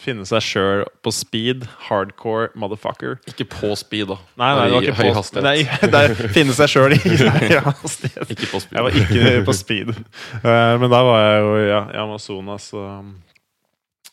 finne 0.00 0.24
seg 0.28 0.42
sjøl 0.44 0.84
på 1.04 1.12
speed. 1.14 1.66
Hardcore 1.88 2.50
motherfucker. 2.58 3.18
Ikke 3.30 3.46
på 3.52 3.72
speed, 3.78 4.10
da. 4.12 4.18
Nei, 4.40 4.50
nei, 4.56 4.64
det 4.64 4.74
var 4.74 4.86
ikke 4.86 4.98
høy 4.98 5.10
på 5.10 5.16
hastighet. 5.18 5.46
Nei, 5.46 5.90
det 5.92 6.02
er 6.02 6.34
finne 6.36 6.56
seg 6.56 6.72
sjøl 6.72 6.96
i 6.96 7.00
høy 7.06 7.56
hastighet. 7.82 8.34
Ikke 8.36 8.50
på 8.54 8.62
speed. 8.64 8.78
Jeg 8.78 8.86
var 8.86 9.00
ikke 9.02 9.34
på 9.48 9.56
speed. 9.56 9.94
Uh, 10.40 10.74
men 10.82 10.88
da 10.92 11.02
var 11.06 11.24
jeg 11.24 11.44
jo 11.44 11.54
ja, 11.68 11.82
i 11.94 12.02
Amazonas 12.04 12.70
og, 12.76 13.14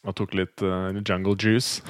og 0.03 0.17
tok 0.19 0.38
litt 0.39 0.65
uh, 0.65 0.91
jungle 1.01 1.38
juice. 1.39 1.81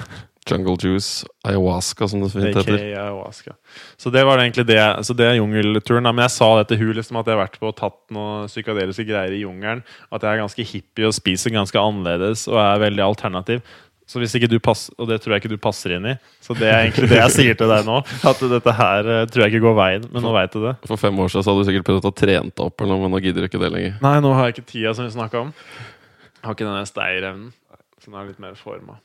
Jungle 0.48 0.76
juice, 0.80 1.26
ayahuasca, 1.46 2.08
som 2.08 2.22
det 2.22 2.30
fint 2.32 2.48
heter. 2.50 2.78
ayahuasca. 2.78 3.56
Så 4.00 4.12
det 4.14 4.24
var 4.26 4.40
egentlig 4.42 4.66
det 4.68 4.80
Så 5.06 5.16
det 5.16 5.26
er 5.26 5.38
jungelturen. 5.40 6.08
Men 6.08 6.24
jeg 6.26 6.36
sa 6.36 6.48
det 6.58 6.68
til 6.68 6.78
hun 6.82 6.94
liksom, 6.96 7.18
at 7.20 7.26
jeg 7.26 7.36
har 7.36 7.44
vært 7.46 7.58
på 7.60 7.68
og 7.68 7.76
tatt 7.76 7.98
noen 8.14 8.48
psykadeliske 8.48 9.04
greier 9.08 9.34
i 9.36 9.42
jungelen. 9.42 9.84
At 10.10 10.22
jeg 10.22 10.32
er 10.32 10.42
ganske 10.44 10.64
hippie 10.72 11.06
og 11.06 11.14
spiser 11.16 11.54
ganske 11.54 11.78
annerledes 11.78 12.46
og 12.48 12.56
er 12.62 12.82
veldig 12.88 13.04
alternativ. 13.04 13.60
Så 14.08 14.22
hvis 14.22 14.32
ikke 14.38 14.48
du 14.48 14.56
passer, 14.58 14.94
Og 14.96 15.08
det 15.10 15.20
tror 15.20 15.34
jeg 15.34 15.42
ikke 15.42 15.52
du 15.52 15.60
passer 15.60 15.92
inn 15.98 16.06
i. 16.08 16.14
Så 16.40 16.56
det 16.56 16.70
er 16.70 16.86
egentlig 16.86 17.10
det 17.10 17.18
jeg 17.20 17.34
sier 17.34 17.58
til 17.60 17.68
deg 17.68 17.84
nå. 17.84 17.98
At 18.24 18.40
dette 18.40 18.72
her 18.72 19.10
eh, 19.12 19.26
tror 19.28 19.44
jeg 19.44 19.52
ikke 19.52 19.66
går 19.66 19.76
veien. 19.76 20.06
Men 20.14 20.24
nå 20.24 20.32
veit 20.32 20.54
du 20.56 20.62
det. 20.64 20.74
For 20.88 20.96
fem 20.96 21.20
år 21.20 21.28
siden 21.28 21.44
så 21.44 21.52
hadde 21.52 21.66
du 21.66 21.68
sikkert 21.68 21.88
prøvd 21.90 22.08
å 22.08 22.14
trene 22.16 22.48
deg 22.48 22.64
opp, 22.64 22.80
eller 22.80 22.94
noe, 22.94 23.02
men 23.04 23.12
nå 23.12 23.20
gidder 23.20 23.44
du 23.44 23.50
ikke 23.50 23.60
det 23.60 23.68
lenger. 23.74 23.98
Nei, 24.00 24.14
nå 24.24 24.32
har 24.32 24.48
jeg 24.48 24.56
ikke 24.56 24.70
tida 24.72 24.94
som 24.96 25.04
vi 25.04 25.12
snakka 25.12 25.42
om. 25.44 25.52
Jeg 26.38 26.46
har 26.46 26.56
ikke 26.56 26.70
denne 26.70 26.88
steirevnen. 26.88 27.52
Så 28.00 28.08
nå 28.08 28.16
er 28.16 28.24
jeg 28.24 28.32
litt 28.32 28.42
mer 28.46 28.56
forma. 28.56 28.96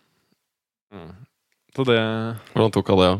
Mm. 0.93 1.11
Så 1.75 1.85
det 1.89 1.99
Hvordan 2.53 2.73
tok 2.75 2.93
hun 2.93 2.99
det? 3.03 3.11
Ja? 3.13 3.19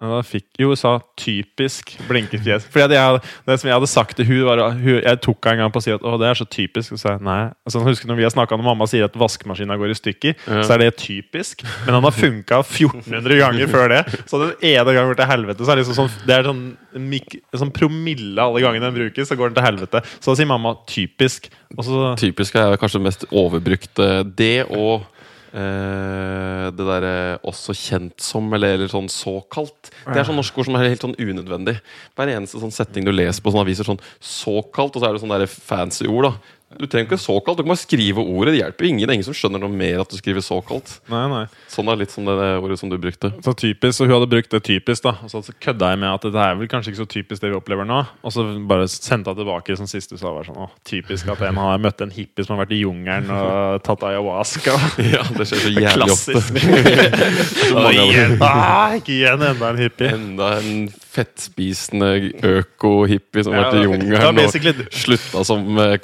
Ja, 0.00 0.08
da 0.14 0.20
fikk 0.24 0.46
jo 0.56 0.70
sa 0.80 0.94
typisk 1.20 1.90
blinkefjes. 2.08 2.64
Fordi 2.72 2.96
jeg, 2.96 3.18
det 3.44 3.56
som 3.60 3.68
jeg 3.68 3.76
hadde 3.76 3.88
sagt 3.90 4.14
til 4.16 4.24
hun 4.30 4.46
var 4.46 4.62
hun, 4.72 4.94
Jeg 5.04 5.18
tok 5.20 5.44
henne 5.44 5.58
en 5.58 5.66
gang 5.66 5.74
på 5.74 5.82
å 5.82 5.84
si 5.84 5.92
at 5.92 6.00
å, 6.08 6.14
det 6.16 6.30
er 6.30 6.38
så 6.38 6.46
typisk. 6.48 6.94
Og 6.96 7.02
så 7.02 7.10
jeg 7.12 7.20
nei. 7.26 7.50
Altså, 7.68 7.82
husker 7.84 8.08
Når 8.08 8.16
vi 8.16 8.24
har 8.24 8.32
snakka 8.32 8.56
når 8.56 8.64
mamma 8.70 8.88
sier 8.88 9.04
at 9.10 9.18
vaskemaskina 9.20 9.76
går 9.76 9.92
i 9.92 9.98
stykker, 9.98 10.38
Ja. 10.48 10.62
så 10.64 10.72
er 10.78 10.86
det 10.86 10.96
typisk. 11.02 11.66
Men 11.84 11.98
han 11.98 12.08
har 12.08 12.16
funka 12.16 12.62
1400 12.64 13.36
ganger 13.42 13.68
før 13.68 13.92
det. 13.92 14.00
Så 14.24 14.40
den 14.40 14.56
ene 14.72 14.88
gangen 14.96 15.12
går 15.12 15.20
til 15.20 15.30
helvete, 15.34 15.68
så 15.68 15.74
er 15.74 15.76
det 15.76 15.84
liksom 15.84 16.00
sånn 16.00 16.16
Det 16.24 16.38
er 16.38 16.48
sånn, 16.48 16.64
mik, 17.12 17.36
sånn 17.60 17.76
promille 17.76 18.40
alle 18.40 18.64
gangene 18.64 18.88
den 18.88 18.96
brukes, 19.02 19.28
så 19.28 19.36
går 19.36 19.52
den 19.52 19.60
til 19.60 19.68
helvete. 19.68 20.00
Så 20.16 20.32
da 20.32 20.40
sier 20.40 20.48
mamma 20.48 20.78
typisk. 20.88 21.52
Så 21.76 22.16
Typisk 22.24 22.56
er 22.56 22.80
kanskje 22.80 23.02
det 23.02 23.08
mest 23.10 23.28
overbrukte 23.28 24.12
det 24.32 24.62
og 24.72 25.04
eh, 25.56 26.66
det 26.74 26.86
derre 26.86 27.14
også 27.48 27.74
kjent 27.76 28.22
som, 28.24 28.46
eller, 28.56 28.76
eller 28.76 28.92
sånn 28.92 29.10
såkalt. 29.12 29.90
Det 30.04 30.20
er 30.20 30.28
sånn 30.28 30.38
norske 30.40 30.60
ord 30.60 30.70
som 30.70 30.78
er 30.78 30.88
helt 30.88 31.06
sånn 31.06 31.18
unødvendig. 31.18 31.76
Hver 32.18 32.32
eneste 32.36 32.62
sånn 32.62 32.74
setting 32.74 33.08
du 33.08 33.12
leser 33.14 33.42
på 33.42 33.52
sånne 33.52 33.66
aviser, 33.66 33.88
sånn 33.88 34.02
såkalt, 34.18 34.96
og 34.96 35.02
så 35.02 35.10
er 35.10 35.16
det 35.16 35.24
sånne 35.24 35.42
der 35.42 35.50
fancy 35.50 36.08
ord. 36.10 36.30
da 36.30 36.58
Du 36.78 36.86
trenger 36.86 37.08
ikke 37.08 37.16
såkalt, 37.18 37.58
du 37.58 37.64
kan 37.64 37.72
bare 37.72 37.80
skrive 37.82 38.22
ordet. 38.22 38.52
Det 38.54 38.60
hjelper 38.60 38.86
ingen. 38.86 39.02
Det 39.02 39.10
er 39.10 39.16
ingen 39.18 39.26
som 39.26 39.34
skjønner 39.34 39.58
noe 39.58 39.74
mer 39.74 40.04
at 40.04 40.12
du 40.12 40.14
skriver 40.20 40.44
såkalt. 40.44 40.92
Nei, 41.10 41.24
nei. 41.32 41.40
Sånn 41.72 41.90
er 41.90 41.98
litt 41.98 42.12
som 42.14 42.28
det, 42.28 42.36
det 42.38 42.50
ordet 42.62 42.76
som 42.78 42.92
du 42.92 42.94
brukte. 43.02 43.32
Så 43.42 43.54
typisk, 43.58 43.96
så 43.96 44.06
hun 44.06 44.14
hadde 44.14 44.28
brukt 44.30 44.54
det 44.54 44.60
typisk, 44.68 45.02
da. 45.02 45.16
Og 45.26 45.32
så 45.34 45.42
kødda 45.50 45.88
jeg 45.90 46.00
med 46.04 46.12
at 46.12 46.28
det 46.30 46.44
er 46.44 46.54
vel 46.60 46.70
kanskje 46.70 46.92
ikke 46.92 47.00
så 47.00 47.08
typisk 47.10 47.42
det 47.42 47.50
vi 47.50 47.58
opplever 47.58 47.88
nå. 47.90 47.98
Og 48.22 48.34
så 48.36 48.46
bare 48.70 48.86
sendte 48.86 49.34
jeg 49.34 49.40
tilbake 49.40 49.76
som 49.80 49.90
siste 49.90 50.14
du 50.14 50.22
sa. 50.22 50.30
Var 50.30 50.46
sånn, 50.46 50.62
å, 50.62 50.68
typisk 50.86 51.32
at 51.34 51.42
en 51.48 51.58
har 51.58 51.82
møtt 51.82 52.06
en 52.06 52.14
hippie 52.14 52.46
som 52.46 52.54
har 52.54 52.62
vært 52.62 52.76
i 52.78 52.80
jungelen 52.84 53.34
og 53.34 53.82
tatt 53.86 54.06
ayahuasca. 54.12 54.78
Ja, 55.10 55.24
det 55.34 55.46
skjer 55.48 55.62
så 55.64 55.70
jævlig 55.72 56.06
Klassisk. 56.06 56.58
igjen, 57.96 58.36
ah, 58.46 58.92
ikke 58.94 59.16
igjen 59.16 59.42
enda 59.42 59.72
en 59.72 59.80
hippie. 59.80 60.12
Enda 60.14 60.52
en 60.60 60.86
fettspisende 61.10 62.10
øko-hippie 62.46 63.42
som 63.42 63.56
Ja, 63.56 63.64
vært 63.64 63.80
i 63.80 63.84
jungelen 63.88 64.38
og 64.44 64.94
slutta 64.94 65.42
som 65.48 65.80
eh, 65.82 65.96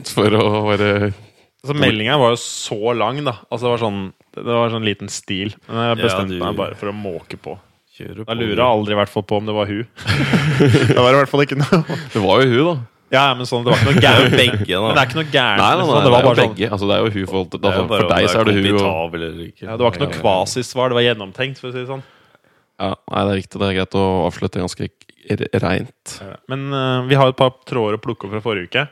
konsulent 0.00 0.14
for 0.16 0.36
å 0.40 0.66
være 0.68 1.12
Altså, 1.60 1.74
meldinga 1.76 2.14
var 2.16 2.30
jo 2.32 2.38
så 2.40 2.94
lang, 2.96 3.18
da. 3.24 3.34
Altså 3.52 3.66
Det 3.66 3.72
var 3.74 3.80
sånn 3.82 3.98
Det 4.32 4.44
var 4.46 4.70
sånn 4.72 4.86
liten 4.86 5.10
stil. 5.12 5.50
Men 5.68 5.98
jeg 5.98 6.08
Ja, 6.08 6.24
du- 6.24 6.38
meg 6.40 6.56
bare 6.56 6.74
for 6.74 6.88
å 6.88 6.94
måke 6.96 7.36
på. 7.36 7.58
Kjører 7.98 8.24
Da 8.24 8.32
på, 8.32 8.38
lurer 8.40 8.56
jeg 8.56 8.64
aldri 8.64 8.92
i 8.92 8.96
hvert 8.96 9.10
fall 9.12 9.22
på 9.24 9.36
om 9.36 9.44
det 9.46 9.54
var 9.54 9.66
hun. 9.66 9.86
det 10.88 10.96
var 10.96 11.12
i 11.12 11.18
hvert 11.20 11.28
fall 11.28 11.44
ikke 11.44 11.58
noe 11.60 11.84
Det 12.14 12.22
var 12.22 12.40
jo 12.40 12.48
hun, 12.48 12.64
da. 12.64 12.76
Ja, 13.10 13.34
men 13.34 13.44
sånn, 13.44 13.64
det 13.66 13.74
var 13.74 13.80
ikke 13.82 13.90
noe 13.90 14.00
gærent. 14.06 14.36
begge, 14.40 14.80
Men 14.80 14.94
det 14.94 15.02
er 15.02 15.08
ikke 15.10 15.18
noe 15.18 15.30
gærent. 15.34 15.60
Nei, 15.60 15.74
nei, 15.74 15.82
liksom. 15.82 15.90
nei, 15.90 16.00
det 16.00 16.06
det 16.06 16.12
var 16.14 16.20
er 16.20 16.22
jo 16.22 16.30
bare 16.30 16.40
sånn 16.40 16.54
begge. 16.54 16.70
Altså, 16.70 16.86
det 16.88 16.94
er 16.94 17.00
jo 17.02 17.10
hun 17.10 17.26
for, 17.26 17.44
da, 17.50 17.58
altså, 17.60 17.84
bare 17.90 18.00
for 18.00 18.14
deg 18.14 18.28
så 18.30 18.38
er 18.40 18.44
det 18.48 18.54
hun. 18.56 18.68
Og, 18.80 19.58
ja, 19.60 19.76
Det 19.76 19.84
var 19.84 19.90
ikke 19.90 20.04
noe 20.06 20.14
kvasisvar, 20.16 20.88
det 20.88 20.96
var 21.00 21.04
gjennomtenkt. 21.08 21.60
For 21.60 21.68
å 21.68 21.74
si 21.74 21.82
det 21.82 21.90
sånn 21.90 22.06
ja, 22.80 22.94
nei, 23.12 23.22
det 23.26 23.32
er 23.34 23.38
riktig. 23.42 23.58
Det 23.60 23.66
er 23.68 23.76
greit 23.76 23.96
å 24.00 24.04
avslutte 24.24 24.62
ganske 24.62 24.86
re- 25.36 25.60
reint. 25.60 26.14
Men 26.48 26.62
uh, 26.72 27.02
vi 27.10 27.18
har 27.20 27.28
et 27.28 27.36
par 27.36 27.50
tråder 27.68 27.98
å 27.98 28.00
plukke 28.00 28.24
opp 28.24 28.32
fra 28.38 28.40
forrige 28.46 28.70
uke. 28.70 28.86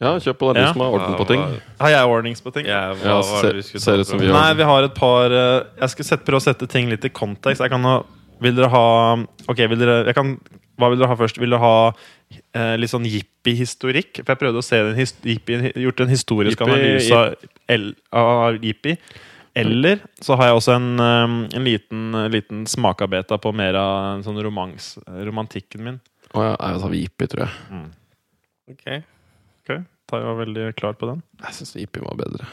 Ja, 0.00 0.10
kjøp 0.20 0.36
på. 0.38 0.52
Det 0.52 0.60
Ja. 0.62 0.72
som 0.72 0.80
har 0.84 0.90
orden 0.92 1.14
på 1.16 1.26
ting. 1.26 1.40
Har 1.80 1.88
jeg 1.88 2.04
ordnings 2.08 2.40
på 2.44 2.52
ting? 2.52 2.66
Ja, 2.66 2.92
hva 2.92 3.04
Ja, 3.04 3.20
var 3.22 3.42
det 3.42 3.54
vi 3.56 3.62
skulle 3.62 3.80
ser 3.80 3.94
ta 3.96 4.00
ut 4.00 4.06
som 4.06 4.18
vi. 4.20 4.26
Nei, 4.28 4.52
vi 4.54 4.62
har 4.62 4.82
et 4.84 4.94
par 4.94 5.26
eh, 5.32 5.64
Jeg 5.80 5.88
skal 5.90 6.04
sette, 6.04 6.24
prøve 6.26 6.36
å 6.42 6.44
sette 6.44 6.68
ting 6.68 6.90
litt 6.90 7.04
i 7.04 7.08
kontekst. 7.08 7.60
Jeg 7.64 7.70
kan 7.70 7.82
ha 7.82 8.02
Vil 8.40 8.54
dere 8.54 8.68
ha 8.68 9.14
Ok, 9.48 9.56
vil 9.56 9.78
dere 9.78 10.04
jeg 10.04 10.14
kan, 10.14 10.38
Hva 10.78 10.90
vil 10.90 10.98
dere 10.98 11.08
ha 11.08 11.16
først? 11.16 11.38
Vil 11.40 11.48
dere 11.50 11.60
ha 11.60 11.92
eh, 12.54 12.76
litt 12.76 12.90
sånn 12.90 13.06
jippi-historikk? 13.08 14.20
For 14.24 14.34
jeg 14.34 14.38
prøvde 14.42 14.58
å 14.60 14.64
se 14.64 14.82
den 14.82 14.94
his, 14.96 15.14
jippi, 15.24 15.72
gjort 15.72 16.00
en 16.04 16.08
historisk 16.12 16.58
Jippi- 16.58 16.68
analyse 16.68 17.12
av, 17.16 17.34
el- 17.68 17.94
av 18.12 18.58
jippi. 18.60 18.98
Eller 19.56 20.00
så 20.20 20.36
har 20.36 20.48
jeg 20.50 20.56
også 20.60 20.74
en, 20.76 21.00
eh, 21.00 21.56
en 21.56 21.64
liten, 21.64 22.12
liten 22.30 22.66
smakabeta 22.66 23.38
på 23.40 23.54
mer 23.54 23.74
av 23.74 24.16
en 24.18 24.22
sånn 24.22 24.42
romans, 24.44 24.98
romantikken 25.08 25.80
min. 25.80 26.00
Å 26.34 26.42
ja, 26.44 26.56
jeg 26.72 26.80
tar 26.82 26.90
Vipi, 26.90 27.26
tror 27.26 27.48
jeg. 27.48 27.90
Ok. 28.70 29.02
Ok, 29.66 29.82
Tai 30.06 30.22
var 30.22 30.38
veldig 30.38 30.70
klar 30.78 30.94
på 30.94 31.08
den. 31.10 31.24
Jeg 31.42 31.58
syns 31.58 31.74
Vipi 31.74 32.04
var 32.04 32.14
bedre. 32.20 32.46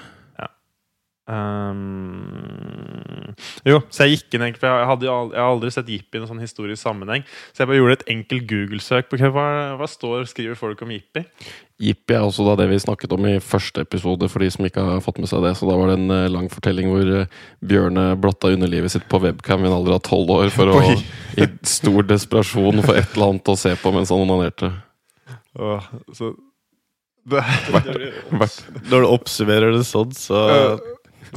Ehm, 1.31 3.31
jo, 3.63 3.77
så 3.87 4.03
jeg 4.03 4.17
gikk 4.17 4.35
inn 4.35 4.43
egentlig, 4.43 4.59
for 4.59 4.67
jeg, 4.67 4.87
hadde, 4.89 5.07
jeg 5.07 5.39
har 5.39 5.51
aldri 5.53 5.71
sett 5.71 5.91
Jippi 5.91 6.19
i 6.19 6.21
en 6.21 6.27
sånn 6.27 6.43
historisk 6.43 6.81
sammenheng. 6.81 7.23
Så 7.53 7.63
jeg 7.63 7.69
bare 7.69 7.79
gjorde 7.79 7.97
et 8.01 8.09
enkelt 8.11 8.47
Google-søk 8.49 9.07
på 9.11 9.19
hva, 9.21 9.45
hva 9.79 9.87
står 9.87 10.27
skriver 10.29 10.59
folk 10.59 10.83
om 10.83 10.91
Jippi. 10.91 11.23
Jippi 11.83 12.17
er 12.17 12.27
også 12.27 12.45
da 12.47 12.57
det 12.59 12.67
vi 12.71 12.81
snakket 12.83 13.15
om 13.15 13.27
i 13.29 13.37
første 13.43 13.85
episode, 13.87 14.27
for 14.31 14.43
de 14.43 14.51
som 14.53 14.67
ikke 14.67 14.83
har 14.83 15.03
fått 15.03 15.21
med 15.23 15.31
seg 15.31 15.45
det. 15.47 15.55
Så 15.59 15.69
da 15.69 15.79
var 15.79 15.91
det 15.91 15.99
en 16.01 16.15
eh, 16.15 16.29
lang 16.31 16.51
fortelling 16.51 16.91
hvor 16.91 17.15
eh, 17.21 17.41
Bjørne 17.63 18.07
blotta 18.19 18.51
underlivet 18.53 18.93
sitt 18.93 19.07
på 19.11 19.23
webcam 19.23 19.63
i 19.63 19.71
en 19.71 19.77
alder 19.79 19.97
av 19.97 20.03
tolv 20.05 20.31
år 20.41 20.51
for 20.53 20.73
å 20.73 20.79
Oi. 20.83 20.97
i 21.39 21.47
stor 21.67 22.03
desperasjon 22.11 22.83
få 22.83 22.97
et 22.97 23.15
eller 23.15 23.31
annet 23.31 23.53
å 23.53 23.59
se 23.59 23.77
på 23.79 23.95
mens 23.95 24.11
han 24.11 24.27
onanerte. 24.27 24.73
Åh, 25.53 25.93
så 26.17 26.33
Når 28.89 28.91
du 28.91 29.07
oppsummerer 29.07 29.71
det 29.75 29.85
sånn, 29.87 30.11
så 30.17 30.43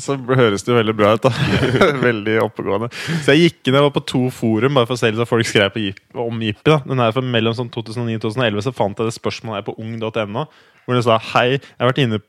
så 0.03 0.17
høres 0.17 0.65
det 0.65 0.73
jo 0.73 0.77
veldig 0.79 0.95
bra 0.97 1.15
ut. 1.17 1.25
da 1.25 1.33
Veldig 2.09 2.37
oppegående. 2.45 2.91
Så 3.25 3.35
jeg 3.35 3.47
gikk 3.47 3.71
inn 3.71 3.79
jeg 3.79 3.87
var 3.87 3.95
på 3.95 4.05
to 4.09 4.23
forum 4.35 4.77
bare 4.77 4.89
for 4.89 4.97
å 4.97 5.01
se 5.01 5.11
litt 5.13 5.29
folk 5.31 5.49
skrev 5.49 5.73
på 5.73 5.87
om 6.27 6.43
Jippi. 6.43 6.69
da 6.69 6.81
Den 6.85 7.03
her 7.03 7.15
fra 7.17 7.25
Mellom 7.25 7.57
sånn 7.57 7.73
2009 7.73 8.19
og 8.19 8.25
2011 8.29 8.67
så 8.67 8.75
fant 8.77 8.99
jeg 9.01 9.09
det 9.11 9.17
spørsmålet 9.17 9.61
her 9.63 9.69
på 9.69 9.77
ung.no. 9.81 10.47
Hvor 10.87 10.95
det 10.95 11.03
sa 11.03 11.17
hei, 11.33 11.57
jeg 11.57 11.81
har 11.83 11.89
vært 11.89 11.99
inne 12.05 12.21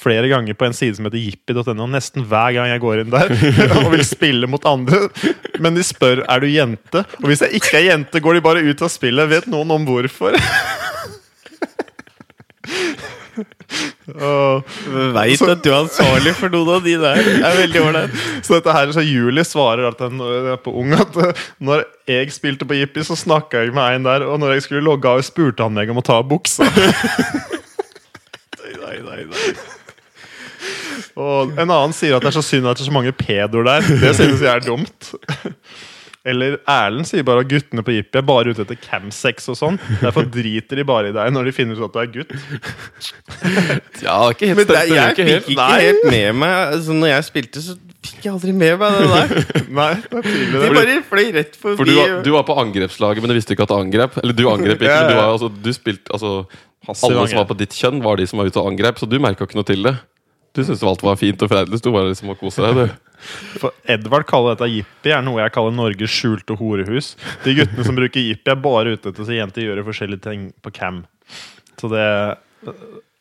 flere 0.00 0.30
ganger 0.30 0.56
på 0.56 0.64
en 0.64 0.76
side 0.76 0.96
som 0.96 1.04
heter 1.08 1.20
jippi.no. 1.20 1.88
Nesten 1.92 2.24
hver 2.24 2.54
gang 2.56 2.70
jeg 2.70 2.80
går 2.84 3.02
inn 3.02 3.12
der 3.12 3.34
og 3.82 3.90
vil 3.92 4.06
spille 4.08 4.48
mot 4.48 4.64
andre. 4.68 5.06
Men 5.60 5.76
de 5.76 5.84
spør 5.84 6.24
er 6.24 6.40
du 6.40 6.48
jente. 6.48 7.04
Og 7.20 7.28
hvis 7.28 7.44
jeg 7.44 7.60
ikke 7.60 7.76
er 7.82 7.90
jente, 7.90 8.22
går 8.24 8.38
de 8.38 8.46
bare 8.46 8.64
ut 8.64 8.86
av 8.86 8.92
spillet. 8.92 9.28
Vet 9.34 9.50
noen 9.52 9.76
om 9.76 9.84
hvorfor? 9.88 10.38
Veit 15.16 15.42
at 15.42 15.62
du 15.64 15.68
er 15.70 15.78
ansvarlig 15.80 16.32
for 16.38 16.52
noen 16.52 16.70
av 16.76 16.84
de 16.86 16.94
der. 17.00 17.20
Det 17.26 17.36
er 17.42 17.58
veldig 17.60 17.82
ålreit. 17.82 18.20
Så 18.46 18.56
dette 18.56 18.74
her, 18.76 18.92
så 18.94 19.02
Julie 19.04 19.44
svarer 19.46 19.88
at 19.90 19.98
den, 20.00 20.22
eh, 20.22 20.52
på 20.62 20.74
Ung 20.78 20.94
at 20.96 21.16
eh, 21.22 21.44
når 21.58 21.84
jeg 22.08 22.32
spilte 22.34 22.68
på 22.68 22.78
Jippi, 22.78 23.04
så 23.06 23.18
snakka 23.18 23.64
jeg 23.64 23.74
med 23.76 23.98
en 23.98 24.08
der, 24.08 24.26
og 24.30 24.38
når 24.42 24.56
jeg 24.56 24.66
skulle 24.68 24.84
logge 24.86 25.10
av, 25.10 25.24
spurte 25.26 25.66
han 25.66 25.74
meg 25.76 25.90
om 25.92 26.00
å 26.00 26.06
ta 26.06 26.20
av 26.22 26.28
buksa. 26.30 26.68
Nei, 28.86 29.00
nei, 29.02 29.24
nei. 29.26 29.48
Og 31.18 31.56
en 31.58 31.70
annen 31.72 31.94
sier 31.96 32.14
at 32.14 32.22
det 32.22 32.30
er 32.30 32.36
så 32.36 32.42
synd 32.44 32.68
at 32.70 32.78
det 32.78 32.84
er 32.84 32.88
så 32.90 32.94
mange 32.94 33.12
pedoer 33.16 33.66
der. 33.66 33.88
Det 34.02 34.12
synes 34.14 34.42
jeg 34.44 34.50
er 34.52 34.62
dumt. 34.62 35.08
Eller 36.26 36.56
Erlend 36.66 37.06
sier 37.06 37.22
bare 37.26 37.44
at 37.44 37.50
guttene 37.50 37.84
på 37.86 37.94
Jippi 37.94 38.18
er 38.18 38.24
bare 38.26 38.50
ute 38.50 38.64
etter 38.64 38.78
camsex 38.82 39.46
og 39.52 39.58
sånn. 39.60 39.76
Derfor 40.00 40.26
driter 40.26 40.80
de 40.80 40.84
bare 40.88 41.12
i 41.12 41.14
deg 41.14 41.30
når 41.34 41.50
de 41.50 41.54
finner 41.54 41.78
ut 41.78 41.86
at 41.86 41.94
du 41.94 42.00
er 42.02 42.12
gutt. 42.16 42.34
Ja, 44.04 44.16
ikke 44.30 44.48
helt 44.50 44.58
Men 44.58 44.66
det, 44.68 44.80
jeg 44.90 45.12
ikke 45.12 45.24
fikk 45.26 45.30
helt. 45.30 45.48
ikke 45.52 45.66
helt 45.80 46.04
med 46.10 46.38
meg 46.40 46.54
altså, 46.76 46.94
Når 46.96 47.08
jeg 47.10 47.26
spilte, 47.26 47.62
så 47.64 47.76
fikk 48.06 48.26
jeg 48.26 48.32
aldri 48.34 48.52
med 48.56 48.74
meg 48.80 48.96
det 48.96 49.06
der. 49.12 49.46
Nei, 49.78 49.88
det 50.02 50.18
er 50.20 50.26
tydelig 50.26 50.62
De 50.62 50.72
bare 50.76 50.96
fløy 51.10 51.30
rett 51.36 51.56
forbi. 51.60 51.76
For 51.80 51.88
du 51.88 51.94
var, 51.96 52.14
du 52.26 52.30
var 52.36 52.46
på 52.48 52.58
angrepslaget, 52.62 53.24
men 53.24 53.32
du 53.32 53.36
visste 53.38 53.56
ikke 53.56 53.66
at 53.66 53.72
det 53.72 53.78
angrep. 53.86 54.18
Eller 54.22 54.36
du 54.36 54.44
angrep 54.50 54.82
ikke, 54.82 54.90
Ja, 54.90 55.00
men 55.04 55.14
du, 55.14 55.20
var, 55.20 55.32
altså, 55.36 55.50
du 55.50 55.72
spilte 55.76 56.12
altså, 56.16 56.34
Alle 56.90 57.26
som 57.30 57.40
var 57.40 57.48
på 57.50 57.58
ditt 57.62 57.74
kjønn, 57.76 58.02
var 58.04 58.20
de 58.20 58.28
som 58.28 58.42
var 58.42 58.50
ute 58.50 58.62
og 58.62 58.70
angrep, 58.72 59.00
så 59.00 59.08
du 59.10 59.18
merka 59.22 59.48
ikke 59.48 59.58
noe 59.58 59.68
til 59.68 59.86
det. 59.88 59.96
Du 60.56 60.62
syntes 60.64 60.84
alt 60.88 61.02
var 61.04 61.18
fint 61.20 61.42
og 61.44 61.50
fredelig. 61.52 61.82
Du 61.84 61.90
bare 61.92 62.08
liksom 62.12 62.30
og 62.32 62.38
koste 62.40 62.64
deg, 62.64 62.78
du. 62.78 63.05
For 63.60 63.74
Edvard 63.90 64.26
kaller 64.28 64.54
dette 64.54 64.70
Jippi, 64.72 65.12
er 65.14 65.24
noe 65.24 65.40
jeg 65.42 65.54
kaller 65.54 65.74
Norges 65.74 66.12
skjulte 66.12 66.56
horehus. 66.58 67.14
De 67.44 67.56
guttene 67.56 67.86
som 67.86 67.98
bruker 67.98 68.24
Jippi, 68.24 68.52
er 68.52 68.60
bare 68.60 68.96
ute 68.96 69.10
etter 69.12 69.24
å 69.24 69.28
se 69.28 69.38
jenter 69.38 69.66
gjøre 69.66 69.86
forskjellige 69.86 70.26
ting 70.28 70.50
på 70.62 70.72
cam. 70.76 71.04
Så 71.80 71.90
det 71.92 72.06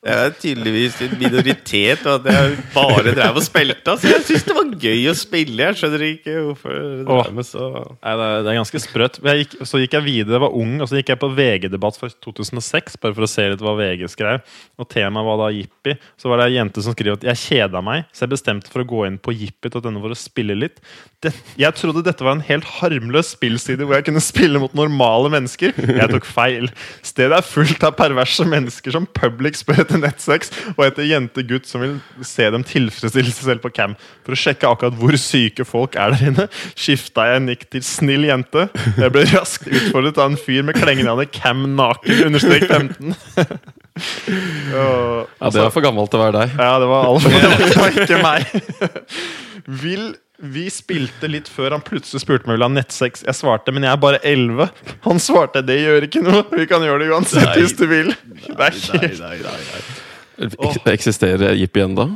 Jeg 0.05 0.27
er 0.29 0.33
tydeligvis 0.37 0.99
en 1.01 1.13
minoritet, 1.17 2.03
og 2.05 2.19
at 2.19 2.27
jeg 2.29 2.57
bare 2.75 3.13
drev 3.17 3.39
og 3.39 3.41
spilte. 3.41 3.95
Så 3.97 4.11
jeg 4.11 4.21
syns 4.27 4.43
det 4.45 4.53
var 4.53 4.67
gøy 4.83 5.07
å 5.09 5.15
spille. 5.17 5.69
Jeg 5.71 5.79
skjønner 5.79 6.03
ikke 6.11 6.35
hvorfor 6.45 6.75
det 6.75 7.15
Åh. 7.15 7.29
med 7.33 7.47
så 7.47 7.69
Nei, 7.73 8.13
det 8.19 8.27
er, 8.27 8.43
det 8.45 8.51
er 8.51 8.59
ganske 8.59 8.81
sprøtt. 8.83 9.17
Gikk, 9.25 9.55
så 9.65 9.81
gikk 9.81 9.95
jeg 9.97 10.05
videre, 10.05 10.35
jeg 10.37 10.43
var 10.45 10.57
ung, 10.61 10.75
og 10.83 10.91
så 10.91 10.99
gikk 10.99 11.09
jeg 11.15 11.21
på 11.23 11.29
VG-debatt 11.39 11.97
for 11.97 12.13
2006, 12.27 12.99
bare 13.01 13.17
for 13.17 13.25
å 13.25 13.31
se 13.31 13.47
litt 13.49 13.63
hva 13.65 13.73
VG 13.79 14.05
skrev. 14.13 14.53
Og 14.77 14.89
temaet 14.93 15.29
var 15.31 15.41
da 15.41 15.49
Jippi. 15.55 15.97
Så 16.21 16.29
var 16.29 16.43
det 16.43 16.51
ei 16.51 16.59
jente 16.59 16.85
som 16.85 16.93
skrev 16.93 17.17
at 17.17 17.25
jeg 17.31 17.41
kjeda 17.41 17.81
meg, 17.85 18.05
så 18.13 18.27
jeg 18.27 18.35
bestemte 18.35 18.69
for 18.69 18.85
å 18.85 18.89
gå 18.93 19.01
inn 19.09 19.17
på 19.17 19.33
jippi.no 19.33 19.81
for 19.81 20.13
å 20.13 20.19
spille 20.19 20.53
litt. 20.59 20.77
Det, 21.25 21.33
jeg 21.57 21.73
trodde 21.79 22.05
dette 22.05 22.21
var 22.21 22.37
en 22.37 22.45
helt 22.45 22.69
harmløs 22.77 23.33
spillside 23.33 23.81
hvor 23.81 23.97
jeg 23.97 24.05
kunne 24.11 24.21
spille 24.21 24.61
mot 24.61 24.77
normale 24.77 25.33
mennesker. 25.33 25.73
Jeg 25.73 26.11
tok 26.13 26.29
feil. 26.29 26.69
Stedet 27.01 27.39
er 27.39 27.45
fullt 27.49 27.81
av 27.87 27.97
perverse 27.97 28.45
mennesker 28.45 28.93
som 28.93 29.09
public 29.17 29.57
spør 29.57 29.81
etter 29.81 29.94
nettsex, 30.03 30.51
og 30.75 30.83
etter 30.87 31.07
jente-gutt 31.09 31.67
som 31.69 31.81
vil 31.83 31.95
se 32.25 32.49
dem 32.53 32.63
tilfredsstille 32.67 33.31
seg 33.33 33.49
selv 33.51 33.63
på 33.65 33.71
cam. 33.75 33.95
For 34.25 34.35
å 34.35 34.39
sjekke 34.39 34.67
akkurat 34.69 34.97
hvor 34.99 35.17
syke 35.21 35.65
folk 35.67 35.95
er 35.99 36.15
der 36.15 36.27
inne, 36.31 36.47
skifta 36.77 37.27
jeg 37.33 37.45
nikk 37.47 37.67
til 37.73 37.85
snill 37.85 38.27
jente. 38.29 38.67
Jeg 38.99 39.13
ble 39.15 39.25
raskt 39.33 39.67
utfordret 39.71 40.17
av 40.21 40.31
en 40.33 40.37
fyr 40.39 40.65
med 40.67 40.77
klengende 40.79 41.25
Cam 41.35 41.65
Naken 41.77 42.25
understrek 42.29 42.67
15. 42.69 43.15
Og- 44.75 45.27
Ja, 45.39 45.49
Det 45.49 45.61
var 45.61 45.71
for 45.71 45.81
gammelt 45.85 46.09
til 46.11 46.19
å 46.19 46.25
være 46.25 46.41
deg. 46.41 46.55
ja, 46.59 46.73
det 46.79 46.87
var 46.89 47.05
altfor 47.07 47.29
Det 47.31 47.77
var 47.79 47.99
ikke 48.03 48.21
meg. 48.23 48.41
Vil 49.83 50.15
vi 50.37 50.65
spilte 50.69 51.29
litt 51.31 51.47
før 51.51 51.71
han 51.77 51.81
plutselig 51.85 52.21
spurte 52.23 52.45
meg 52.47 52.55
om 52.55 52.55
jeg 52.55 52.59
ville 52.59 52.67
ha 52.69 52.73
nettsex. 52.75 53.23
Jeg 53.27 53.37
svarte, 53.37 53.71
men 53.75 53.83
jeg 53.87 53.91
er 53.95 54.01
bare 54.03 54.19
11. 54.23 54.67
Han 55.07 55.21
svarte, 55.23 55.61
det 55.65 55.77
gjør 55.79 56.07
ikke 56.09 56.23
noe. 56.25 56.43
Vi 56.51 56.65
kan 56.69 56.83
gjøre 56.83 56.99
det 57.05 57.09
uansett 57.15 57.45
Nei. 57.47 57.55
hvis 57.61 57.75
du 57.79 57.85
vil. 57.87 58.11
Nei, 58.57 58.71
nei, 59.21 59.37
nei. 59.45 59.57
Ek- 60.45 60.89
Eksisterer 60.91 61.55
Jippi 61.55 61.83
ennå? 61.85 62.09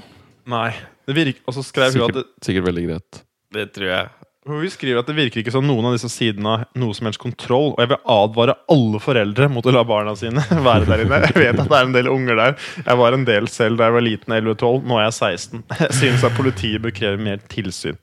Nei. 0.52 0.72
Det 1.08 1.16
virker, 1.16 1.40
og 1.48 1.56
så 1.56 1.64
skrev 1.66 1.96
hun 1.96 2.04
at 2.10 2.14
det, 2.20 2.26
Sikkert, 2.28 2.46
sikkert 2.50 2.68
veldig 2.70 2.84
greit. 2.90 3.22
Det 3.56 3.64
tror 3.74 3.88
jeg. 3.90 4.10
Hun 4.48 4.70
skriver 4.72 5.02
at 5.02 5.10
det 5.10 5.18
virker 5.18 5.42
ikke 5.42 5.52
som 5.52 5.66
noen 5.68 5.90
av 5.90 5.96
disse 5.98 6.10
sidene 6.14 6.52
har 6.54 6.62
noe 6.80 6.96
som 6.96 7.10
helst 7.10 7.20
kontroll. 7.22 7.74
Og 7.74 7.82
jeg 7.84 7.92
vil 7.92 8.00
advare 8.14 8.56
alle 8.72 9.02
foreldre 9.04 9.50
mot 9.52 9.66
å 9.68 9.74
la 9.76 9.84
barna 9.88 10.16
sine 10.20 10.44
være 10.70 10.88
der 10.88 11.04
inne. 11.04 11.20
Jeg 11.28 11.36
vet 11.36 11.60
at 11.60 11.68
det 11.68 11.80
er 11.80 11.90
en 11.90 11.98
del 11.98 12.12
unger 12.12 12.40
der. 12.40 12.56
Jeg 12.86 13.02
var 13.02 13.18
en 13.18 13.26
del 13.28 13.50
selv 13.52 13.82
da 13.82 13.90
jeg 13.90 13.98
var 13.98 14.06
liten, 14.08 14.38
11-12. 14.38 14.88
Nå 14.88 15.00
er 15.00 15.10
jeg 15.10 15.18
16. 15.18 15.66
Jeg 15.84 15.98
synes 16.00 16.26
at 16.30 16.38
politiet 16.40 16.86
bør 16.86 16.96
kreve 16.96 17.20
mer 17.22 17.44
tilsyn. 17.52 18.00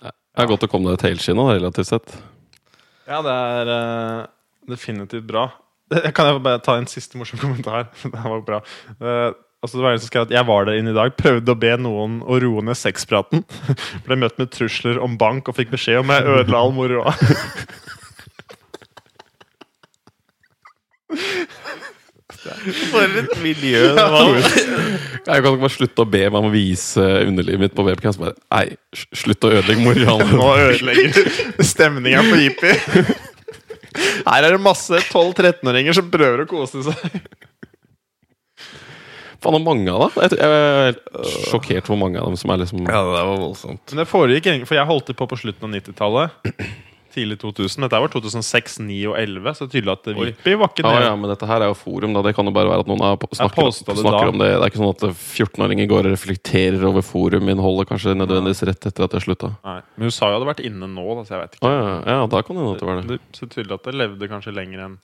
Det 0.00 0.44
er 0.44 0.52
godt 0.52 0.68
å 0.68 0.70
komme 0.70 0.92
deg 0.92 1.00
til 1.02 1.14
helskinna, 1.14 1.48
relativt 1.56 1.90
sett. 1.90 2.14
Ja, 3.10 3.18
det 3.26 3.32
er 3.34 3.72
uh, 3.74 4.28
definitivt 4.70 5.26
bra. 5.28 5.48
Kan 6.16 6.28
jeg 6.28 6.42
bare 6.44 6.62
ta 6.62 6.76
en 6.78 6.88
siste 6.90 7.18
morsom 7.18 7.40
kommentar? 7.42 7.88
Det 8.04 8.12
var 8.14 8.44
bra. 8.46 8.60
Eh, 9.00 9.30
altså 9.60 9.78
det 9.78 9.84
var 9.84 9.94
en 9.94 10.02
som 10.02 10.10
skrev 10.10 10.26
at 10.26 10.34
Jeg 10.34 10.48
var 10.48 10.66
der 10.68 10.80
inne 10.80 10.92
i 10.92 10.96
dag, 10.96 11.12
prøvde 11.18 11.54
å 11.54 11.60
be 11.60 11.74
noen 11.80 12.20
å 12.24 12.40
roe 12.42 12.64
ned 12.64 12.78
sexpraten. 12.78 13.44
Ble 14.06 14.18
møtt 14.20 14.40
med 14.40 14.52
trusler 14.54 15.00
om 15.02 15.18
bank 15.20 15.48
og 15.50 15.58
fikk 15.60 15.72
beskjed 15.76 16.02
om 16.02 16.12
jeg 16.14 16.28
ødela 16.40 16.64
all 16.64 16.74
moroa. 16.76 17.14
For 22.90 23.02
et 23.20 23.32
miljø 23.42 23.90
det 23.96 24.04
var. 24.12 24.28
Jeg 24.30 25.24
kan 25.26 25.36
ikke 25.38 25.62
bare 25.62 25.72
slutte 25.74 26.04
å 26.04 26.08
be 26.08 26.22
meg 26.26 26.38
om 26.38 26.48
å 26.48 26.52
vise 26.52 27.04
underlivet 27.26 27.62
mitt 27.64 27.74
på 27.76 27.84
webcam. 27.86 28.14
Så 28.14 28.22
bare, 28.22 28.36
Nei, 28.52 28.64
slutt 29.16 29.46
å 29.46 29.52
ødelegge 29.58 29.84
mora. 29.84 30.16
Nå 30.38 30.48
ødelegger 30.68 31.64
stemninga 31.66 32.24
på 32.26 32.40
Jippi. 32.40 32.72
Her 34.24 34.46
er 34.46 34.54
det 34.54 34.62
masse 34.62 35.02
12-13-åringer 35.10 35.98
som 35.98 36.10
prøver 36.12 36.44
å 36.44 36.50
kose 36.50 36.84
seg. 36.86 37.20
Faen, 39.40 39.56
det 39.56 39.60
er 39.60 39.64
mange 39.64 39.94
av 39.96 40.04
dem. 40.04 40.20
Jeg 40.20 40.38
er 40.44 41.32
sjokkert 41.48 41.88
hvor 41.88 41.96
mange 42.00 42.20
av 42.20 42.28
dem 42.28 42.36
som 42.40 42.52
er 42.52 42.60
liksom 42.64 42.84
Ja, 42.84 43.00
det 43.00 43.24
var 43.24 43.40
voldsomt. 43.40 43.82
Men 43.94 44.02
det 44.04 44.08
foregikk 44.10 44.46
egentlig, 44.52 44.68
for 44.68 44.76
jeg 44.80 44.88
holdt 44.90 45.06
det 45.12 45.16
på 45.16 45.28
på 45.30 45.38
slutten 45.40 45.68
av 45.70 45.76
90-tallet. 45.80 46.54
Tidlig 47.10 47.40
2000. 47.42 47.82
Dette 47.82 47.98
var 47.98 48.10
2006, 48.12 48.76
9 48.86 48.98
og 49.10 49.16
11, 49.18 49.54
så 49.58 49.64
det 49.66 49.66
er 49.66 49.72
tydelig 49.80 49.92
at. 49.96 50.04
Vippi 50.14 50.52
var 50.60 50.68
ikke 50.70 50.84
Ja, 50.86 51.00
ja, 51.08 51.14
men 51.18 51.26
dette 51.32 51.48
her 51.50 51.64
er 51.64 51.72
jo 51.72 51.74
forum, 51.74 52.12
da. 52.14 52.22
Det 52.22 52.36
kan 52.36 52.46
jo 52.46 52.52
bare 52.54 52.70
være 52.70 52.84
at 52.84 52.90
noen 52.92 53.02
er, 53.02 53.16
på- 53.18 53.30
snakker, 53.34 53.66
det 53.66 53.96
snakker 53.98 54.28
da. 54.28 54.28
om 54.30 54.38
det. 54.38 54.50
Det 54.52 54.60
er 54.60 54.70
ikke 54.70 54.82
sånn 54.82 54.92
at 54.94 55.02
14-åringer 55.18 55.88
går 55.90 56.06
og 56.06 56.14
reflekterer 56.14 56.84
over 56.86 57.02
foruminnholdet 57.02 57.90
kanskje 57.90 58.14
nødvendigvis 58.14 58.62
rett 58.70 58.86
etter 58.92 59.08
at 59.08 59.16
det 59.16 59.24
slutta. 59.26 59.50
Men 59.66 60.06
USA 60.06 60.30
jo 60.30 60.38
hadde 60.38 60.50
vært 60.52 60.62
inne 60.70 60.86
nå, 60.86 61.06
da, 61.18 61.24
så 61.26 61.34
jeg 61.34 61.42
vet 61.48 61.58
ikke. 61.58 61.66
ikke. 61.66 61.90
ja, 62.06 62.14
ja, 62.20 62.26
da 62.30 62.42
kan 62.46 62.54
det 62.54 62.62
hende 62.62 62.76
at 62.76 62.84
det 62.84 62.90
var 62.92 63.00
det. 63.00 63.06
Det 63.10 63.18
er 63.18 63.40
så 63.42 63.50
tydelig 63.56 63.74
at 63.80 63.88
det 63.90 63.96
levde 64.04 64.30
kanskje 64.30 64.54
lenger 64.54 64.84
enn 64.86 64.98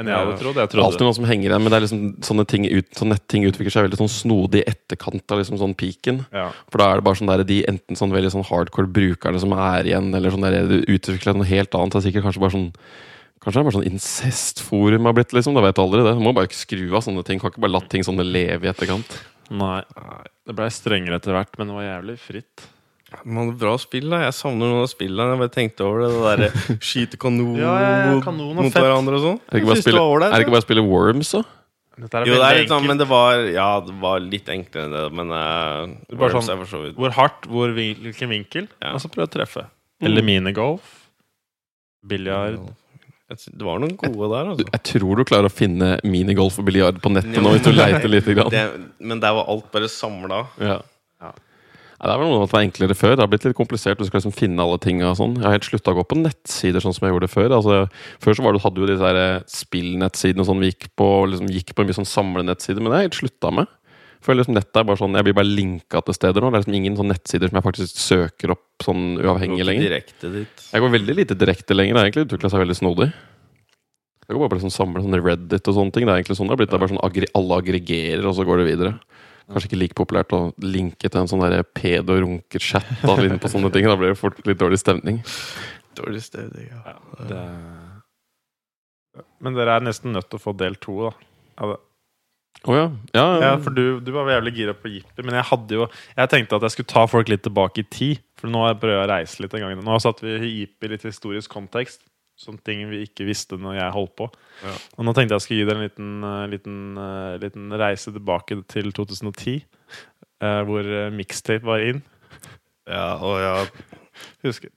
enn 0.00 0.10
jeg 0.10 0.18
hadde 0.18 0.36
trodd. 0.40 0.58
Jeg 0.58 0.70
Det 0.72 0.78
er 0.78 0.84
alltid 0.84 1.04
noen 1.04 1.10
noe 1.12 1.18
som 1.20 1.28
henger 1.28 1.48
igjen, 1.50 1.62
men 1.62 1.72
det 1.72 1.78
er 1.78 1.84
liksom 1.84 2.02
sånne 2.26 2.44
ting 2.50 2.66
ut, 2.66 2.90
sånne 2.98 3.14
netting 3.14 3.46
utvikler 3.48 3.74
seg 3.74 3.86
veldig 3.86 4.00
sånn 4.00 4.12
snodig 4.12 4.62
i 4.62 4.68
etterkant 4.72 5.34
av 5.34 5.40
liksom 5.40 5.60
sånn 5.60 5.76
peaken. 5.78 6.24
ja. 6.34 6.48
For 6.72 6.82
da 6.82 6.90
er 6.90 7.00
det 7.00 7.06
bare 7.06 7.20
sånn 7.20 7.30
der, 7.30 7.44
de 7.46 7.60
enten 7.70 8.00
sånn 8.00 8.14
veldig 8.14 8.32
sånn 8.34 8.46
hardcore 8.48 8.90
brukerne 8.90 9.40
som 9.42 9.54
er 9.54 9.90
igjen, 9.90 10.10
eller 10.14 10.34
sånn 10.34 10.46
der 10.46 10.64
det 10.70 10.82
utvikler 10.90 11.38
noe 11.38 11.48
helt 11.48 11.74
annet. 11.74 11.94
Det 11.94 12.00
er 12.02 12.06
sikkert 12.10 12.28
kanskje 12.28 12.46
bare 12.46 12.56
sånn 12.58 12.70
Kanskje 13.44 13.58
det 13.58 13.60
er 13.60 13.66
bare 13.68 13.76
sånn 13.76 13.90
incestforum 13.92 15.04
har 15.04 15.12
blitt, 15.12 15.32
liksom. 15.36 15.52
Det 15.52 15.60
vet 15.60 15.76
du 15.76 15.82
aldri 15.82 16.00
det. 16.00 16.14
Du 16.16 16.22
må 16.24 16.30
bare 16.32 16.48
ikke 16.48 16.56
skru 16.56 16.86
av 16.96 17.02
sånne 17.04 17.20
ting. 17.28 17.36
Kan 17.36 17.52
ikke 17.52 17.60
bare 17.60 17.74
la 17.74 17.82
ting 17.92 18.00
sånne 18.00 18.24
leve 18.24 18.64
i 18.64 18.70
etterkant. 18.70 19.18
Nei. 19.52 19.82
Det 20.48 20.54
blei 20.56 20.70
strengere 20.72 21.18
etter 21.20 21.36
hvert, 21.36 21.52
men 21.60 21.68
det 21.68 21.76
var 21.76 21.84
jævlig 21.84 22.16
fritt. 22.24 22.64
Man 23.24 23.46
hadde 23.48 23.58
bra 23.60 23.74
spill, 23.78 24.08
da. 24.10 24.20
Jeg 24.26 24.34
savner 24.36 24.70
noen 24.72 24.82
av 24.84 24.88
spillene. 24.90 25.34
Jeg 25.34 25.40
bare 25.44 25.52
tenkte 25.54 25.84
over 25.86 26.04
det. 26.04 26.08
Det 26.14 26.22
derre 26.28 26.78
skyte 26.90 27.20
kanon, 27.22 27.54
Ja, 27.60 27.74
ja, 27.80 27.90
ja, 28.04 28.08
mot, 28.14 28.24
kanon 28.26 28.54
mot 28.58 28.68
fett. 28.72 28.80
hverandre 28.82 29.20
og 29.20 29.24
sånn. 29.28 29.38
Er 29.46 29.52
det 29.54 29.62
ikke 29.62 30.54
bare 30.56 30.64
å 30.64 30.66
spille, 30.66 30.84
Worms, 30.88 31.30
da? 31.36 31.42
Dette 31.94 32.18
er 32.18 32.26
Jo, 32.26 32.34
det 32.40 32.46
er 32.50 32.56
litt 32.58 32.72
sånn, 32.74 32.86
men 32.90 32.98
det 32.98 33.06
var 33.06 33.44
Ja, 33.54 33.68
det 33.86 33.92
var 34.02 34.18
litt 34.24 34.48
enklere 34.50 34.88
enn 34.88 34.94
det, 34.96 35.02
men 35.14 35.28
uh, 35.30 35.84
er 36.10 36.16
bare 36.18 36.34
sånn- 36.34 36.58
for 36.64 36.66
så 36.72 36.80
vidt 36.82 36.96
Hvor 36.98 37.12
hardt, 37.14 37.46
hvor 37.46 37.70
hvilken 37.76 38.32
vinkel, 38.34 38.66
Ja. 38.82 38.96
og 38.96 39.02
så 39.04 39.06
prøve 39.14 39.28
å 39.30 39.34
treffe. 39.36 39.68
Eller 40.02 40.26
minigolf. 40.26 40.82
Biljard. 42.04 42.58
Det 43.34 43.64
var 43.64 43.78
noen 43.80 43.94
gode 43.96 44.26
der, 44.30 44.50
altså. 44.52 44.66
jeg 44.74 44.82
tror 44.90 45.16
du 45.16 45.24
klarer 45.26 45.48
å 45.48 45.52
finne 45.54 45.94
minigolf 46.04 46.58
og 46.60 46.66
biljard 46.68 46.98
på 47.02 47.10
nettet 47.14 47.38
nå, 47.40 47.54
hvis 47.54 47.62
du 47.64 47.70
leiter 47.78 48.10
lite 48.10 48.34
grann. 48.36 48.50
Det, 48.52 48.64
men 49.00 49.22
der 49.22 49.32
var 49.38 49.48
alt 49.54 49.70
bare 49.72 49.88
samla. 49.90 50.42
Ja. 50.60 50.76
Ja. 52.04 52.10
Det 52.10 52.14
er 52.14 52.20
vel 52.20 52.28
noe 52.28 52.40
med 52.42 52.44
at 52.44 52.50
det 52.50 52.56
var 52.58 52.64
enklere 52.66 52.96
før. 52.98 53.14
Det 53.14 53.24
har 53.24 53.28
blitt 53.32 53.44
litt 53.46 53.56
komplisert. 53.56 53.96
Du 53.96 54.04
skal 54.04 54.20
liksom 54.20 54.34
finne 54.36 54.60
alle 54.60 54.76
tinga 54.82 55.06
og 55.08 55.16
sånn. 55.16 55.38
Jeg 55.38 55.46
har 55.46 55.54
helt 55.56 55.68
slutta 55.70 55.94
å 55.94 55.96
gå 55.96 56.04
på 56.10 56.18
nettsider 56.20 56.84
sånn 56.84 56.92
som 56.92 57.06
jeg 57.06 57.14
gjorde 57.14 57.30
før. 57.32 57.54
Altså, 57.56 57.78
før 58.20 58.36
så 58.36 58.44
var 58.44 58.52
det, 58.52 58.60
hadde 58.60 58.82
du 58.82 58.90
disse 58.90 59.08
her 59.08 59.46
spillnettsidene 59.48 60.44
og 60.44 60.50
sånn 60.50 60.60
vi 60.60 60.68
gikk 60.68 60.90
på, 61.00 61.08
liksom, 61.32 61.48
gikk 61.54 61.72
på 61.72 61.86
mye 61.88 61.96
sånn 61.96 62.10
samlenettsider, 62.10 62.84
men 62.84 62.92
det 62.92 62.98
har 62.98 63.06
jeg 63.06 63.10
helt 63.10 63.20
slutta 63.22 63.54
med. 63.56 63.72
føler 64.24 64.40
liksom 64.42 64.56
nettet 64.56 64.80
er 64.80 64.86
bare 64.88 64.96
sånn 64.96 65.16
Jeg 65.16 65.24
blir 65.26 65.36
bare 65.36 65.48
linka 65.48 66.00
til 66.04 66.16
steder 66.16 66.44
nå. 66.44 66.50
Det 66.52 66.58
er 66.58 66.64
liksom 66.64 66.76
ingen 66.80 67.00
sånn 67.00 67.12
nettsider 67.12 67.48
som 67.48 67.60
jeg 67.60 67.68
faktisk 67.70 68.04
søker 68.04 68.52
opp 68.52 68.84
sånn 68.84 69.04
uavhengig 69.24 69.64
lenger. 69.64 69.88
Direkte 69.88 70.32
dit. 70.36 70.68
Jeg 70.72 70.84
går 70.84 70.94
veldig 70.98 71.16
lite 71.22 71.40
direkte 71.40 71.76
lenger. 71.76 71.94
Det 71.94 72.02
har 72.02 72.10
egentlig 72.10 72.28
utvikla 72.28 72.52
seg 72.52 72.66
veldig 72.66 72.80
snodig. 72.82 73.12
Jeg 74.24 74.32
går 74.32 74.44
bare 74.44 74.52
på 74.52 74.60
liksom 74.60 74.72
samle 74.72 75.00
sånn 75.04 75.20
Reddit 75.24 75.68
og 75.68 75.76
sånne 75.76 75.92
ting. 75.92 76.04
Det 76.04 76.12
er 76.12 76.20
egentlig 76.20 76.36
sånn 76.36 76.48
det 76.48 76.56
har 76.56 76.60
blitt. 76.60 76.72
Det 76.72 76.76
er 76.76 76.84
bare 76.84 76.92
sånn 76.92 77.36
alle 77.40 77.60
aggregerer, 77.60 78.24
og 78.28 78.36
så 78.36 78.44
går 78.44 78.60
det 78.60 78.72
videre. 78.74 78.96
Kanskje 79.52 79.68
ikke 79.68 79.80
like 79.80 79.96
populært 79.98 80.32
å 80.32 80.40
linke 80.64 81.08
til 81.10 81.20
en 81.20 81.28
sånn 81.28 81.42
der 81.44 81.64
pedo-runker-chat 81.76 82.86
da, 83.02 83.16
inn 83.26 83.40
på 83.42 83.50
sånne 83.52 83.70
ting. 83.74 83.88
Da 83.90 83.96
blir 84.00 84.14
det 84.14 84.20
fort 84.20 84.38
litt 84.48 84.60
dårlig 84.60 84.80
stemning. 84.80 85.20
Dårlig 85.98 86.22
stemning, 86.24 86.70
ja. 86.72 86.94
Det... 87.28 87.42
Men 89.44 89.54
dere 89.54 89.76
er 89.76 89.84
nesten 89.84 90.14
nødt 90.16 90.30
til 90.32 90.40
å 90.40 90.42
få 90.42 90.54
del 90.58 90.78
to, 90.82 90.96
da. 91.04 91.12
av 91.62 91.74
det. 91.74 91.82
Å 92.64 92.76
ja. 92.78 92.86
Ja, 93.12 93.24
Ja, 93.42 93.52
for 93.60 93.76
du, 93.76 94.00
du 94.00 94.08
var 94.14 94.30
jævlig 94.32 94.54
gira 94.56 94.72
på 94.78 94.88
Jippi, 94.88 95.24
men 95.26 95.36
jeg 95.36 95.44
hadde 95.50 95.76
jo 95.76 95.86
Jeg 96.14 96.30
tenkte 96.32 96.56
at 96.56 96.64
jeg 96.64 96.76
skulle 96.76 96.92
ta 96.94 97.02
folk 97.10 97.28
litt 97.28 97.44
tilbake 97.44 97.82
i 97.82 97.88
tid. 97.90 98.22
For 98.40 98.48
nå 98.50 98.62
har 98.64 98.72
jeg 98.72 98.80
prøvd 98.86 99.02
å 99.02 99.08
reise 99.10 99.44
litt 99.44 99.56
en 99.58 99.66
gang. 99.66 99.84
Nå 99.84 100.00
satte 100.00 100.24
vi 100.24 100.52
Jippi 100.62 100.90
litt 100.90 101.04
i 101.04 101.12
historisk 101.12 101.52
kontekst. 101.52 102.00
Sånne 102.40 102.64
ting 102.66 102.82
vi 102.90 103.04
ikke 103.04 103.26
visste 103.28 103.58
når 103.60 103.78
jeg 103.78 103.94
holdt 103.94 104.14
på. 104.18 104.30
Ja. 104.62 104.74
Og 104.98 105.04
nå 105.04 105.12
tenkte 105.16 105.34
jeg 105.34 105.44
skulle 105.44 105.60
gi 105.62 105.66
dere 105.68 105.80
en 105.80 105.84
liten, 105.88 106.10
eh, 106.24 106.46
liten, 106.52 106.76
eh, 106.98 107.36
liten 107.42 107.72
reise 107.80 108.12
tilbake 108.14 108.60
til 108.70 108.92
2010. 108.92 109.64
eh, 110.42 110.60
hvor 110.68 111.10
mixtape 111.10 111.64
var 111.66 111.78
inn. 111.84 112.02
ja, 112.88 113.14
og 113.16 113.40
ja 113.40 113.66
Husker, 114.44 114.68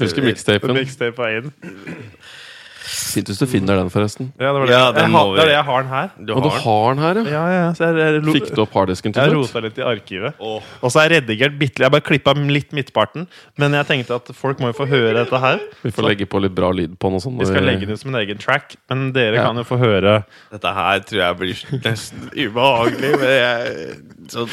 Husker 0.00 0.24
mixtapen. 0.24 0.74
mixtape 0.74 1.16
var 1.18 1.28
inn. 1.38 1.52
Fint 2.84 3.30
hvis 3.30 3.38
du 3.40 3.46
finner 3.48 3.78
den, 3.80 3.88
forresten. 3.88 4.26
Ja, 4.36 4.50
det 4.52 4.60
var 4.60 4.66
det. 4.68 4.72
Ja, 4.74 4.80
jeg, 4.90 4.94
den 4.98 5.14
har, 5.16 5.28
vi- 5.30 5.36
det 5.38 5.42
er 5.44 5.48
det 5.48 5.54
jeg 5.54 5.64
har 5.64 5.82
den 5.84 5.90
her. 5.94 6.08
Du 6.20 6.32
Og 6.34 6.42
du 6.44 6.48
har 6.52 6.94
den? 6.94 7.00
har 7.00 7.14
den 7.14 7.26
her, 7.26 7.32
ja? 7.32 7.32
Ja, 7.32 7.44
ja, 7.64 7.68
så 7.72 7.84
jeg, 7.88 7.96
jeg, 7.96 8.14
jeg, 8.18 8.34
Fikk 8.34 8.50
du 8.54 8.60
opp 8.64 8.74
harddisken 8.76 9.14
til 9.14 9.22
jeg 9.24 9.30
slutt? 9.32 9.48
rota 9.54 9.62
litt 9.64 9.78
i 9.80 9.84
arkivet. 9.88 10.34
Åh, 10.40 10.62
Og 10.84 10.92
så 10.92 11.00
har 11.00 11.08
jeg 11.08 11.22
redigert 11.22 11.56
bitte 11.58 11.80
Jeg 11.80 11.86
har 11.88 11.94
bare 11.94 12.04
klippa 12.04 12.34
litt 12.36 12.72
midtparten. 12.76 13.26
Men 13.56 13.72
jeg 13.78 13.86
tenkte 13.88 14.14
at 14.20 14.28
folk 14.36 14.60
må 14.60 14.68
jo 14.72 14.76
få 14.82 14.86
høre 14.90 15.14
dette 15.22 15.40
her. 15.40 15.60
Vi 15.82 15.90
får 15.96 16.08
legge 16.10 16.26
på 16.28 16.42
litt 16.44 16.54
bra 16.54 16.70
lyd 16.76 16.98
på 17.00 17.08
den 17.08 17.16
og 17.16 17.24
sånn. 17.24 17.38
Vi 17.40 17.46
skal 17.48 17.64
legge 17.64 17.86
den 17.88 17.96
ut 17.96 18.00
som 18.04 18.12
en 18.14 18.20
egen 18.20 18.38
track. 18.38 18.76
Men 18.92 19.12
dere 19.16 19.36
Ja. 19.40 19.46
kan 19.48 19.56
jo 19.56 19.64
få 19.64 19.78
høre 19.80 20.24
dette 20.52 20.74
her 20.74 20.98
tror 21.00 21.20
jeg 21.24 21.36
blir 21.40 21.64
nesten 21.88 22.28
ubehagelig, 22.36 23.14
men 23.20 23.32
jeg 23.32 23.96
så, 24.28 24.44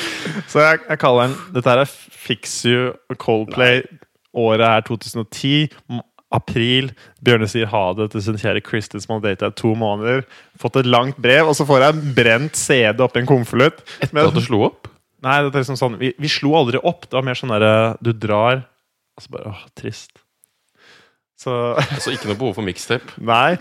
Så 0.47 0.59
jeg, 0.63 0.79
jeg 0.89 0.99
kaller 0.99 1.27
den 1.27 1.35
Dette 1.53 1.69
her 1.69 1.79
er 1.83 1.85
Fix 1.91 2.63
You 2.65 2.93
Coldplay. 3.17 3.81
Året 4.33 4.61
er 4.63 4.81
2010. 4.87 5.67
m- 5.91 5.99
April. 6.35 6.91
Bjørne 7.25 7.49
sier 7.51 7.69
ha 7.71 7.83
det 7.97 8.09
til 8.13 8.23
sin 8.25 8.39
kjære 8.39 8.63
Kristin 8.65 9.03
som 9.03 9.17
han 9.17 9.25
data 9.25 9.51
i 9.51 9.57
to 9.57 9.73
måneder. 9.77 10.23
Fått 10.59 10.79
et 10.81 10.89
langt 10.89 11.19
brev, 11.21 11.51
og 11.51 11.57
så 11.57 11.67
får 11.67 11.83
jeg 11.83 11.95
en 11.97 12.15
brent 12.17 12.59
CD 12.59 13.03
oppi 13.03 13.21
en 13.21 13.29
konvolutt. 13.29 13.83
Etter 13.99 14.23
at 14.23 14.37
du 14.37 14.43
slo 14.43 14.65
opp? 14.69 14.89
Nei, 15.21 15.37
det 15.43 15.51
er 15.51 15.61
liksom 15.61 15.77
sånn 15.77 15.99
vi, 16.01 16.15
vi 16.17 16.31
slo 16.31 16.55
aldri 16.57 16.81
opp. 16.81 17.05
Det 17.07 17.19
var 17.19 17.27
mer 17.27 17.37
sånn 17.37 17.53
derre 17.53 17.73
Du 18.01 18.13
drar, 18.15 18.63
og 19.17 19.25
så 19.25 19.33
bare 19.35 19.51
Åh, 19.53 19.65
trist. 19.77 20.20
Så 21.41 21.51
Altså 21.73 22.11
ikke 22.13 22.29
noe 22.29 22.37
behov 22.37 22.53
for 22.53 22.65
mixtape? 22.65 23.15
Nei. 23.17 23.55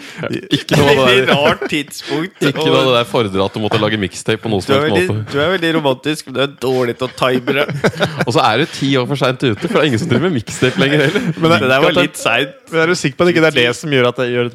Ikke 0.53 0.77
noe 0.77 0.91
av 0.93 0.99
det 1.01 1.15
der, 1.23 1.31
rart 1.33 1.63
tidspunkt. 1.73 2.37
ikke 2.51 2.65
noe 2.67 2.83
av 2.83 2.89
det 2.91 2.97
der 2.99 3.07
fordra 3.09 3.47
at 3.47 3.57
du 3.57 3.63
måtte 3.63 3.81
lage 3.81 4.01
mixtape 4.01 4.43
på 4.43 4.51
Du 4.53 4.57
som 4.67 4.75
er, 4.75 4.83
helst 4.85 4.97
veldig, 4.99 5.15
måte. 5.17 5.33
du 5.33 5.41
er 5.41 5.53
veldig 5.55 5.71
romantisk, 5.79 6.29
men 6.29 6.37
du 6.37 6.41
er 6.45 6.53
dårlig 6.61 6.97
til 7.01 7.09
å 7.09 7.11
time 7.23 7.55
det. 7.57 7.65
Og 8.27 8.35
så 8.37 8.45
er 8.45 8.61
du 8.61 8.75
ti 8.75 8.91
år 9.01 9.07
for 9.09 9.23
seint 9.23 9.47
ute, 9.47 9.57
for 9.65 9.79
det 9.79 9.81
er 9.81 9.89
ingen 9.89 10.03
som 10.03 10.11
driver 10.11 10.27
med 10.29 10.37
mixtape 10.37 10.83
lenger 10.83 11.05
heller. 11.07 11.31
Men 11.39 11.55
Det 11.57 11.71
der 11.73 11.87
var 11.87 11.97
litt 11.97 12.21
seint. 12.21 12.59
Men 12.69 12.83
er 12.85 12.93
du 12.93 12.99
sikker 13.01 13.17
på 13.17 13.25
at 13.25 13.31
det 13.31 13.37
ikke 13.37 13.47
er 13.49 13.57
det 13.57 13.69
som 13.81 13.97
gjør 13.97 14.11
at 14.11 14.21
det 14.21 14.29
gjør 14.35 14.53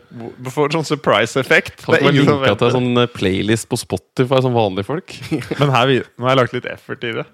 får 0.55 0.77
sånn 0.77 0.87
surprise-effekt? 0.91 1.81
Kan 1.81 1.97
ikke 1.97 2.37
vet 2.43 2.53
til 2.53 2.61
det. 2.61 2.69
en 2.69 2.77
sånn 2.77 3.01
eh, 3.01 3.09
playlist 3.11 3.69
på 3.71 3.79
Spotify 3.81 4.43
som 4.45 4.53
vanlige 4.55 4.87
folk? 4.91 5.17
Men 5.63 5.73
her, 5.73 5.95
nå 6.13 6.29
har 6.29 6.35
jeg 6.35 6.41
lagt 6.43 6.55
litt 6.59 6.69
effort 6.75 7.09
i 7.09 7.15
det. 7.17 7.25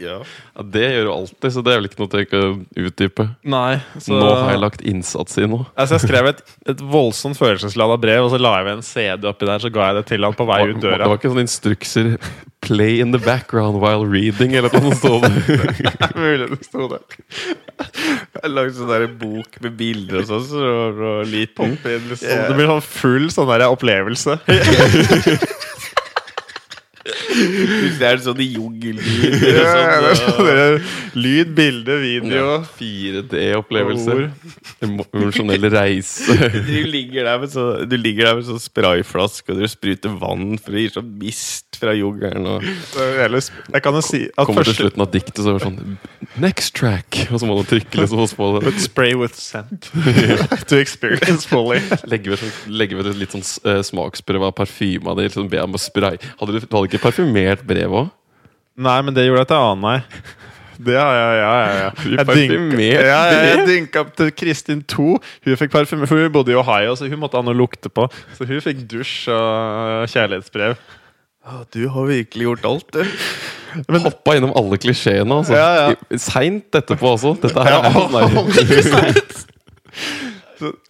Ja. 0.00 0.16
Ja, 0.54 0.62
Det 0.74 0.84
gjør 0.90 1.04
du 1.08 1.12
alltid, 1.14 1.52
så 1.54 1.62
det 1.64 1.72
er 1.74 1.80
vel 1.80 1.88
ikke 1.90 2.00
noe 2.02 2.12
til 2.12 2.38
å 2.38 2.48
utdype. 2.86 3.26
Nei, 3.46 3.78
så 3.98 4.16
Nå 4.16 4.30
har 4.32 4.54
jeg 4.54 4.62
lagt 4.62 4.82
innsats 4.94 5.38
i 5.38 5.46
noe. 5.50 5.68
Altså 5.78 5.98
Jeg 5.98 6.06
skrev 6.08 6.30
et, 6.32 6.42
et 6.74 6.82
voldsomt 6.94 7.38
følelsesladet 7.38 8.00
brev, 8.02 8.24
og 8.26 8.32
så 8.34 8.40
la 8.42 8.56
jeg 8.58 8.68
ved 8.70 8.78
en 8.78 8.88
CD 8.88 9.30
oppi 9.30 9.50
der. 9.50 9.62
Så 9.62 9.70
ga 9.74 9.90
jeg 9.90 10.00
det 10.00 10.06
til 10.10 10.26
han 10.26 10.36
på 10.38 10.48
vei 10.50 10.60
ut 10.70 10.82
døra. 10.82 11.04
Det 11.04 11.12
var 11.12 11.20
ikke 11.22 11.32
sånne 11.34 11.46
instrukser 11.46 12.16
'Play 12.64 13.00
in 13.04 13.12
the 13.12 13.20
background 13.20 13.76
while 13.82 14.06
reading' 14.08 14.54
eller 14.56 14.72
noe 14.80 14.96
sånt. 14.96 15.26
Mulig 16.16 16.46
det 16.48 16.64
sto 16.64 16.86
det. 16.88 17.02
Jeg 17.76 18.40
har 18.40 18.48
lagd 18.54 18.78
sånn 18.78 18.88
der 18.88 19.04
bok 19.20 19.58
med 19.60 19.76
bilder 19.76 20.22
og 20.22 20.30
sånn, 20.30 20.46
så 20.48 20.62
så, 20.64 20.72
så, 20.96 21.10
liksom. 21.28 21.76
Det 21.84 22.56
blir 22.56 22.70
sånn 22.72 22.86
full 22.88 23.28
sånn 23.34 23.52
der 23.52 23.66
opplevelse. 23.68 24.38
Er 27.04 28.16
det 28.16 28.24
sånn. 28.24 28.40
Ja, 28.40 28.60
og 28.64 28.78
er 28.80 30.16
sånn, 30.16 30.38
sånn 30.38 30.48
der 30.48 30.76
Lyd, 31.18 31.50
bilde, 31.56 31.98
video. 32.00 32.46
4D-opplevelser. 32.78 34.22
Emosjonell 34.84 35.68
reise. 35.74 36.38
Du 36.64 36.78
ligger 36.88 37.28
der 37.28 37.40
med 37.42 37.52
sånn 37.52 37.88
Du 37.90 37.96
ligger 38.00 38.30
der 38.30 38.38
med 38.40 38.48
sånn 38.48 38.62
sprayflaske, 38.62 39.52
og 39.52 39.60
du 39.60 39.68
spruter 39.70 40.14
vann 40.20 40.56
for 40.62 40.74
å 40.74 40.80
gi 40.80 40.88
sånn 40.94 41.10
mist 41.20 41.78
fra 41.80 41.92
jungelen. 41.96 42.46
Og 42.46 42.64
Jeg 42.64 43.82
kan 43.84 43.98
jo 43.98 44.02
si 44.04 44.24
at 44.30 44.48
Kommer 44.48 44.66
til 44.66 44.76
slutten 44.78 45.04
av 45.04 45.10
diktet, 45.12 45.42
så 45.42 45.52
er 45.54 45.58
det 45.58 45.66
sånn 45.66 45.98
Next 46.40 46.74
track! 46.78 47.20
Og 47.30 47.40
så 47.42 47.46
må 47.48 47.58
du 47.60 47.66
trykke 47.68 48.00
litt 48.00 48.14
spå 48.30 48.48
det. 48.56 48.72
Spray 48.82 49.14
with 49.18 49.36
scent 49.38 49.90
to 50.70 50.78
experience 50.80 51.46
fully. 51.50 51.80
legger 52.10 52.34
ved, 52.34 52.42
sånn- 52.42 52.74
legge 52.80 52.98
ved 52.98 53.10
litt 53.20 53.34
sånn 53.34 53.44
eh, 53.70 53.82
smaksprøve 53.86 54.48
av 54.50 54.56
parfyma 54.58 55.14
di. 55.18 55.28
Liksom 55.28 55.50
be 55.52 55.60
om 55.62 55.76
å 55.76 55.80
spray. 55.82 56.18
Hadde 56.40 56.56
du, 56.56 56.60
du 56.64 56.68
hadde 56.74 56.88
ikke 56.90 56.93
parfymert 57.02 57.64
brev 57.66 57.94
òg? 58.02 58.10
Nei, 58.74 58.96
men 59.06 59.14
det 59.14 59.28
gjorde 59.28 59.44
jeg 59.44 59.50
til 59.52 59.68
Anei. 59.72 59.98
Det 60.84 60.96
har 60.98 61.14
jeg, 61.14 61.34
ja, 61.38 61.50
ja, 61.54 61.74
ja. 61.78 61.90
Jeg 62.18 62.26
dynka, 62.26 62.86
ja, 63.06 63.18
jeg 63.30 63.66
dynka 63.68 64.00
opp 64.02 64.10
til 64.18 64.32
Kristin 64.34 64.80
2. 64.90 65.06
Hun 65.46 65.58
fikk 65.60 65.70
parfyme, 65.70 66.08
for 66.10 66.18
hun 66.18 66.32
bodde 66.34 66.50
i 66.50 66.58
Ohio, 66.58 66.96
så 66.98 67.06
hun 67.06 67.20
måtte 67.22 67.38
ha 67.38 67.46
noe 67.46 67.54
å 67.54 67.60
lukte 67.60 67.92
på. 67.94 68.08
Så 68.34 68.48
hun 68.48 68.58
fikk 68.64 68.82
dusj 68.90 69.30
og 69.30 70.10
kjærlighetsbrev. 70.10 70.74
Du 71.76 71.82
har 71.92 72.10
virkelig 72.10 72.48
gjort 72.48 72.66
alt, 72.66 72.96
du. 72.96 73.04
Hoppa 74.02 74.34
innom 74.38 74.54
alle 74.58 74.78
klisjeene. 74.80 75.38
Altså. 75.42 75.54
Ja, 75.58 75.90
ja. 75.92 76.18
Seint 76.20 76.74
etterpå 76.74 77.14
også. 77.14 77.34
Dette 77.42 77.66
her 77.66 77.78
Ja, 77.78 77.80
er 77.84 78.82
sånn 78.90 79.12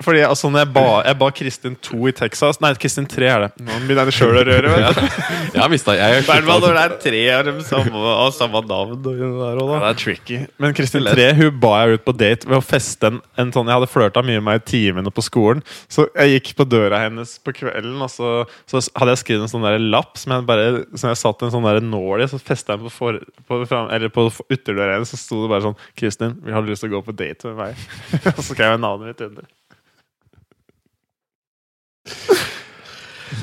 fordi 0.04 0.22
altså, 0.26 0.50
når 0.52 0.64
jeg 0.64 0.70
ba, 0.74 0.84
jeg 1.06 1.18
ba 1.20 1.28
Kristin 1.38 1.76
2 1.88 1.98
i 2.10 2.12
Texas 2.16 2.60
Nei, 2.62 2.72
Kristin 2.80 3.06
3 3.10 3.28
er 3.30 3.44
det. 3.44 3.50
Nå 3.64 3.78
begynner 3.84 4.10
jeg 4.10 4.16
sjøl 4.18 4.40
å 4.40 4.44
røre. 4.46 4.74
Vet 4.74 4.98
du. 4.98 5.20
Jeg 5.54 5.70
mista 5.70 5.94
jeg, 5.94 6.18
I 6.18 6.22
hvert 6.26 6.48
når 6.48 6.74
det 6.74 6.80
er 6.82 6.94
tre 6.98 7.20
av 7.30 7.42
dem 7.46 7.60
samme, 7.62 8.14
samme 8.34 8.60
navn. 8.66 8.96
Og 8.96 9.04
der 9.06 9.60
også, 9.62 9.76
Ja, 9.76 9.80
det 9.84 9.90
er 9.90 9.98
tricky. 10.00 10.38
Men 10.58 10.74
Kristin 10.74 11.06
3 11.06 11.26
hun 11.38 11.60
ba 11.62 11.70
jeg 11.84 12.00
ut 12.00 12.04
på 12.08 12.14
date 12.16 12.48
ved 12.48 12.58
å 12.58 12.64
feste 12.64 13.10
en, 13.12 13.20
en 13.38 13.52
sånn 13.54 13.70
Jeg 13.70 13.78
hadde 13.78 13.90
flørta 13.92 14.24
mye 14.26 14.42
med 14.42 14.58
i 14.58 14.64
timene 14.66 15.12
på 15.14 15.22
skolen. 15.22 15.62
Så 15.87 16.08
jeg 16.10 16.34
gikk 16.34 16.50
på 16.58 16.66
døra 16.66 17.04
hennes 17.04 17.37
på 17.44 17.54
kvelden, 17.54 17.94
og 18.02 18.10
så, 18.10 18.32
så 18.70 18.82
hadde 18.98 19.14
jeg 19.14 19.22
skrevet 19.22 19.46
en 19.46 19.52
sånn 19.54 19.66
der 19.68 19.78
lapp 19.78 20.18
som 20.18 20.34
jeg 20.34 20.46
bare 20.48 20.66
Som 20.90 21.12
jeg 21.12 21.22
satt 21.22 21.46
en 21.46 21.54
sånn 21.54 21.68
der 21.68 21.80
nål 21.84 22.24
i. 22.24 22.28
Så 22.30 22.42
festa 22.42 22.74
jeg 22.74 22.82
den 22.82 22.88
på, 22.88 22.90
for, 22.90 23.18
på, 23.46 23.66
fram, 23.70 23.90
eller 23.94 24.08
på 24.12 24.26
ytterdøra 24.50 24.96
hennes, 24.96 25.10
så 25.10 25.20
sto 25.20 25.42
det 25.42 25.50
bare 25.52 25.66
sånn 25.68 25.78
'Kristin, 25.94 26.38
vi 26.44 26.52
har 26.54 26.62
lyst 26.62 26.84
til 26.84 26.92
å 26.92 26.96
gå 26.98 27.04
på 27.06 27.16
date 27.16 27.50
med 27.50 27.56
meg.' 27.56 27.76
og 28.37 28.42
så 28.42 28.50
skrev 28.52 28.74
jeg 28.74 28.82
navnet 28.82 29.12
mitt 29.12 29.20
under. 29.28 29.46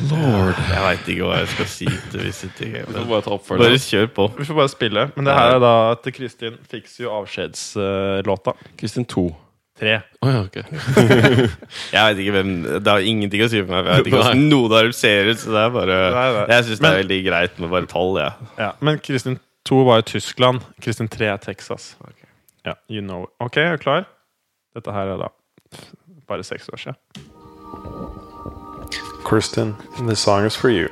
Lord. 0.10 0.58
Jeg 0.72 0.82
veit 0.86 1.08
ikke 1.14 1.28
hva 1.28 1.38
jeg 1.42 1.52
skal 1.52 1.70
si 1.70 1.88
til 2.12 2.24
visse 2.24 2.50
Game. 2.58 2.86
Vi 2.88 2.96
får 2.96 3.08
bare 3.10 3.22
ta 3.22 3.30
bare 3.32 3.38
oppfølgeren. 3.38 3.84
kjør 3.84 4.10
på. 4.16 4.28
Vi 4.38 4.48
får 4.48 4.58
bare 4.58 4.72
spille. 4.72 5.06
Men 5.16 5.28
det 5.28 5.38
her 5.38 5.56
er 5.56 5.62
da 5.64 5.74
til 6.04 6.16
Kristin 6.16 6.58
fikser 6.72 7.06
jo 7.06 7.16
avskjedslåta. 7.20 8.56
Kristin 8.80 9.06
2. 9.06 9.26
3. 9.82 9.96
Oh, 10.22 10.30
ja, 10.30 10.42
okay. 10.46 10.64
Jeg 11.96 12.02
vet 12.06 12.20
ikke 12.22 12.34
hvem 12.36 12.50
Det 12.86 12.92
har 12.92 13.00
ingenting 13.02 13.42
å 13.42 13.48
si 13.50 13.62
for 13.64 13.72
meg. 13.72 13.82
for 13.82 13.90
Jeg 13.90 13.98
vet 14.04 14.10
ikke 14.12 14.20
hvordan 14.20 14.44
noe 14.52 14.72
dem 14.74 14.92
ser 14.94 15.32
ut. 15.32 15.40
Så 15.42 15.54
det 15.56 15.64
er 15.64 15.72
bare 15.74 16.00
Nei, 16.14 16.26
nei. 16.38 16.44
Jeg 16.54 16.68
syns 16.68 16.84
det 16.84 16.92
er 16.92 17.00
veldig 17.00 17.20
greit 17.26 17.62
med 17.64 17.74
bare 17.74 17.90
tall. 17.90 18.20
Ja. 18.22 18.32
Ja, 18.62 18.72
men 18.86 19.02
Kristin 19.02 19.40
2 19.70 19.84
var 19.90 20.04
i 20.04 20.08
Tyskland. 20.14 20.62
Kristin 20.86 21.10
3 21.12 21.32
er 21.34 21.42
Texas. 21.42 21.96
Ja, 22.66 22.78
you 22.90 23.02
know. 23.02 23.26
Ok, 23.42 23.58
er 23.58 23.78
du 23.80 23.86
klar? 23.88 24.06
Dette 24.78 24.94
her 24.94 25.16
er 25.16 25.26
da 25.26 25.32
bare 26.30 26.46
seks 26.46 26.70
år 26.70 26.86
siden. 26.86 28.30
Kristin, 29.24 29.76
this 30.08 30.20
song 30.20 30.46
is 30.46 30.56
for 30.56 30.70
you. 30.70 30.88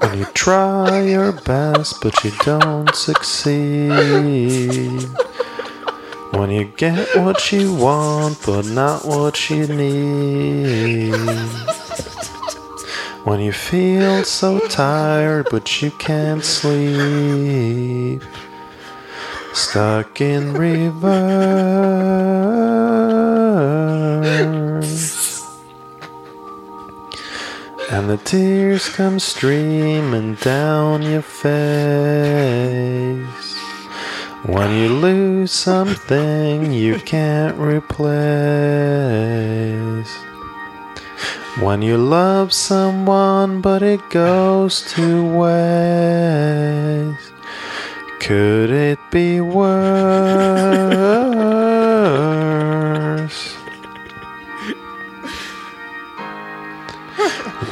When 0.00 0.18
you 0.18 0.24
try 0.34 1.02
your 1.02 1.32
best 1.32 2.00
but 2.02 2.24
you 2.24 2.32
don't 2.44 2.94
succeed 2.94 3.98
When 6.32 6.50
you 6.50 6.66
get 6.76 7.16
what 7.16 7.50
you 7.50 7.74
want, 7.74 8.38
but 8.44 8.66
not 8.66 9.04
what 9.04 9.50
you 9.50 9.66
need. 9.66 11.14
When 13.24 13.40
you 13.40 13.52
feel 13.52 14.22
so 14.24 14.60
tired, 14.68 15.48
but 15.50 15.82
you 15.82 15.90
can't 15.92 16.44
sleep. 16.44 18.22
Stuck 19.52 20.20
in 20.20 20.52
reverse. 20.54 21.08
And 27.90 28.10
the 28.10 28.18
tears 28.18 28.88
come 28.88 29.18
streaming 29.18 30.34
down 30.36 31.02
your 31.02 31.22
face. 31.22 31.58
When 34.44 34.72
you 34.76 34.88
lose 34.88 35.50
something 35.52 36.72
you 36.72 36.98
can't 37.00 37.58
replace. 37.58 38.08
When 41.60 41.82
you 41.82 41.96
love 41.96 42.52
someone 42.52 43.60
but 43.60 43.82
it 43.82 44.00
goes 44.10 44.82
to 44.92 45.24
waste. 45.38 47.27
Could 48.28 48.68
it 48.70 49.00
be 49.10 49.40
worse? 49.40 49.68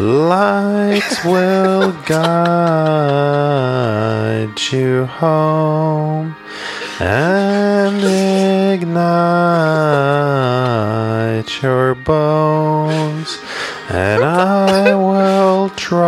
Lights 0.00 1.24
will 1.26 1.92
guide 2.06 2.48
you 4.72 5.04
home 5.04 6.34
and 7.00 8.02
ignite 8.72 9.12
your 11.62 11.94
bones, 11.94 13.36
and 13.88 14.24
I 14.24 14.94
will 14.94 15.70
try 15.70 16.04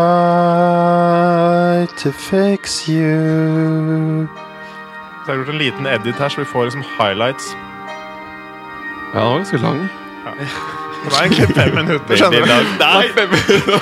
to 2.02 2.12
fix 2.12 2.88
you. 2.88 4.28
Så 5.24 5.32
jeg 5.32 5.38
har 5.38 5.44
gjort 5.44 5.48
en 5.54 5.58
liten 5.58 5.86
edit 5.86 6.14
her, 6.14 6.28
så 6.28 6.40
vi 6.40 6.44
får 6.46 6.64
liksom 6.64 6.84
highlights. 6.98 7.56
Ja, 9.14 9.20
den 9.20 9.28
var 9.28 9.36
ganske 9.36 9.56
lang. 9.56 9.88
Det 11.04 11.12
er 11.14 11.22
egentlig 11.22 11.56
fem 11.56 11.74
minutter, 11.74 12.16
skjønner 12.16 12.40
du. 12.40 12.46
Nei, 12.80 13.08
fem 13.18 13.28
minutter. 13.28 13.80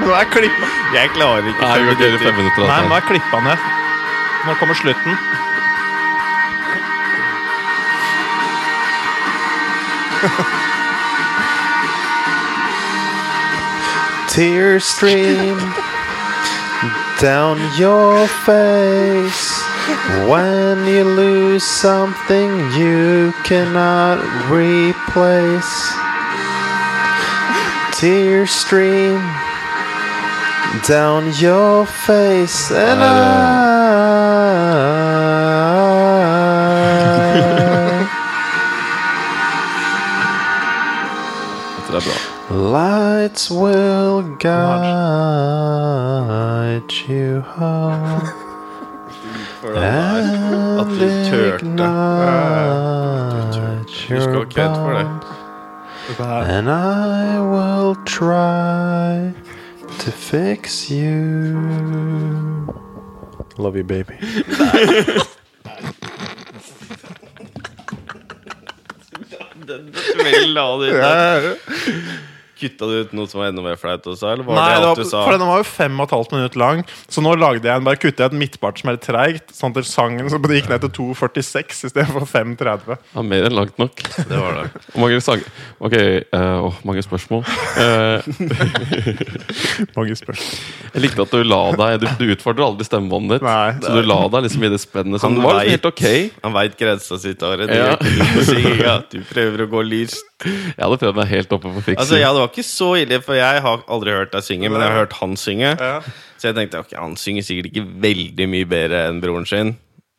Nå 0.00 0.08
er 0.12 0.24
klippa 0.32 0.66
jeg 0.94 1.08
klarer 1.14 1.38
ikke 1.48 1.62
Nei, 1.62 1.78
vi 1.88 1.94
kan 1.94 2.18
fem 2.18 2.34
minutter. 2.34 2.62
Nei, 2.68 2.80
nå 2.88 2.94
er 2.94 3.00
klippa 3.08 3.38
ned. 3.48 3.58
Nå 4.46 4.50
kommer 4.60 4.74
slutten. 4.74 5.12
Tears 14.38 14.84
stream 14.84 15.58
down 17.20 17.58
your 17.76 18.28
face 18.46 19.60
when 20.30 20.86
you 20.86 21.02
lose 21.02 21.64
something 21.64 22.48
you 22.70 23.34
cannot 23.42 24.22
replace. 24.48 25.92
Tears 27.98 28.52
stream 28.52 29.18
down 30.86 31.32
your 31.40 31.84
face, 31.84 32.70
and 32.70 33.00
ah. 33.02 33.74
I. 37.74 37.77
Lights 42.58 43.50
will 43.52 44.22
guide 44.36 44.82
you 47.06 47.40
home 47.42 48.28
At 49.76 50.80
and 50.80 50.98
du 50.98 51.08
turte. 51.30 51.62
ignite 51.62 52.18
Du 54.08 54.20
skal 54.20 54.32
your 54.34 54.44
ha 54.44 54.50
kred 54.50 54.74
for 54.74 54.92
det. 54.94 55.06
bones. 55.06 55.24
Dette 56.08 56.18
her. 56.18 56.42
And 56.58 56.68
I 56.68 57.38
will 57.38 57.94
try 58.04 59.32
to 60.00 60.10
fix 60.10 60.90
you. 60.90 61.54
Love 63.56 63.76
you, 63.76 63.84
baby. 63.84 64.14
Vel, 70.22 70.52
la 70.54 70.76
det 70.78 70.92
ut. 70.92 71.58
Kutta 72.58 72.88
du 72.90 72.94
ut 73.04 73.12
noe 73.14 73.30
som 73.30 73.38
var 73.42 73.52
enda 73.52 73.62
mer 73.62 73.76
flaut 73.78 74.06
også, 74.10 74.32
eller 74.32 74.46
var 74.46 74.56
Nei, 74.58 74.70
det 74.80 74.88
alt 74.88 74.98
du 74.98 75.06
sa? 75.06 75.20
for 75.22 75.36
den 75.36 75.46
var 75.46 75.60
jo 75.60 75.66
fem 75.68 76.00
og 76.00 76.08
et 76.08 76.14
halvt 76.16 76.32
minutt 76.34 76.56
lang. 76.58 76.82
Så 77.06 77.22
nå 77.22 77.34
lagde 77.38 77.68
jeg 77.68 77.78
en, 77.78 77.86
bare 77.86 78.00
kutta 78.00 78.24
jeg 78.24 78.32
et 78.32 78.38
midtpart 78.42 78.80
som 78.80 78.90
er 78.90 78.98
litt 78.98 79.06
treigt. 79.06 79.54
Sånn 79.54 79.76
til 79.76 79.86
sangen 79.86 80.30
så 80.32 80.40
det 80.42 80.58
gikk 80.58 80.70
ned 80.72 80.82
til 80.86 80.92
2,46 81.14 81.84
istedenfor 81.90 82.26
5,30. 82.26 82.98
Ja, 83.14 83.24
mer 83.26 83.48
enn 83.48 83.56
langt 83.58 83.78
nok. 83.78 84.02
Det 84.18 84.40
var 84.42 84.58
det. 84.58 84.66
Hvor 84.92 85.04
mange 85.04 85.20
sang... 85.24 85.44
Ok, 85.78 85.94
uh, 86.34 86.66
oh, 86.66 86.80
mange 86.88 87.04
spørsmål. 87.06 87.44
Uh, 87.78 88.18
Mange 89.98 90.16
spørsmål. 90.18 90.58
jeg 90.94 91.02
likte 91.04 91.24
at 91.24 91.32
du 91.34 91.44
la 91.46 91.60
deg 91.78 92.02
Du, 92.02 92.06
du 92.20 92.32
utfordrer 92.34 92.66
aldri 92.66 92.86
stemmebåndet 92.88 93.38
ditt. 93.38 93.46
Nei. 93.46 93.76
Så 93.82 93.94
du 93.94 94.02
la 94.06 94.18
deg 94.34 94.46
liksom 94.48 94.66
i 94.66 94.72
det 94.72 94.80
spennet. 94.82 95.22
Som 95.22 95.38
Han 95.38 95.46
var 95.46 95.60
vet. 95.60 95.72
helt 95.74 95.88
ok. 95.92 96.04
Han 96.44 96.56
veit 96.56 96.78
grensa 96.80 97.18
si. 97.20 97.34
Ja. 97.38 97.94
du 98.00 98.42
synginga. 98.46 98.98
Du 99.12 99.20
prøver 99.28 99.64
å 99.64 99.70
gå 99.70 99.84
lyst. 99.86 100.27
Jeg 100.44 100.78
hadde 100.78 100.98
prøvd 101.02 101.16
meg 101.18 101.28
helt 101.32 101.52
oppe 101.56 101.72
på 101.74 101.80
fiksen. 101.82 101.98
Altså, 102.04 102.18
ja, 102.20 102.30
Det 102.34 102.42
var 102.44 102.48
ikke 102.52 102.66
så 102.68 102.88
ille, 103.00 103.18
for 103.24 103.34
jeg 103.38 103.62
har 103.64 103.82
aldri 103.90 104.14
hørt 104.14 104.32
deg 104.36 104.44
synge, 104.46 104.70
men 104.70 104.80
jeg 104.84 104.92
har 104.92 105.00
hørt 105.02 105.16
han 105.18 105.34
synge. 105.40 105.72
Ja. 105.74 105.98
Så 106.38 106.50
jeg 106.50 106.56
tenkte 106.60 106.82
ok, 106.84 106.94
han 106.94 107.16
synger 107.18 107.42
sikkert 107.46 107.72
ikke 107.72 107.84
veldig 108.04 108.46
mye 108.52 108.68
bedre 108.70 109.00
enn 109.10 109.18
broren 109.24 109.48
sin. 109.50 109.74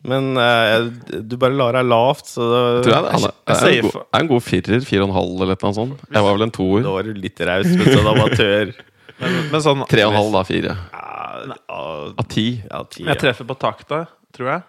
Men 0.08 0.29
uh, 0.39 0.88
du 1.27 1.34
bare 1.39 1.55
lar 1.60 1.75
deg 1.75 1.88
lavt, 1.91 2.29
så 2.32 2.45
da, 2.47 2.60
Tror 2.86 2.93
jeg, 2.93 3.08
han 3.15 3.25
er, 3.27 3.34
Jeg 3.49 3.58
er, 3.60 3.71
en 3.79 3.88
god, 3.89 3.97
er 4.15 4.21
en 4.23 4.29
god 4.29 4.43
firer. 4.45 4.86
Fire 4.88 5.03
og 5.03 5.10
en 5.10 5.15
halv 5.17 5.41
eller 5.43 5.58
noe 5.63 5.75
sånt. 5.75 6.05
Jeg 6.08 6.23
var 6.27 6.38
vel 6.38 6.45
en 6.47 6.53
toer. 6.55 6.86
da 6.86 6.93
var 6.95 7.08
du 7.10 7.19
litt 7.19 7.41
raus, 7.49 7.67
men 7.73 7.89
sånn 7.97 8.12
amatør. 8.13 8.71
Men, 9.19 9.34
men 9.51 9.60
sånn 9.60 9.82
Tre 9.91 10.05
og 10.08 10.13
en 10.13 10.15
halv, 10.15 10.29
da. 10.32 10.41
Fire. 10.47 10.73
Ja, 10.95 11.39
ja, 11.51 11.79
Av 12.23 12.27
ti. 12.32 12.45
ja, 12.63 12.77
ti, 12.88 13.03
Jeg 13.03 13.19
treffer 13.19 13.47
på 13.49 13.58
takta, 13.60 13.97
tror 14.32 14.47
jeg. 14.53 14.62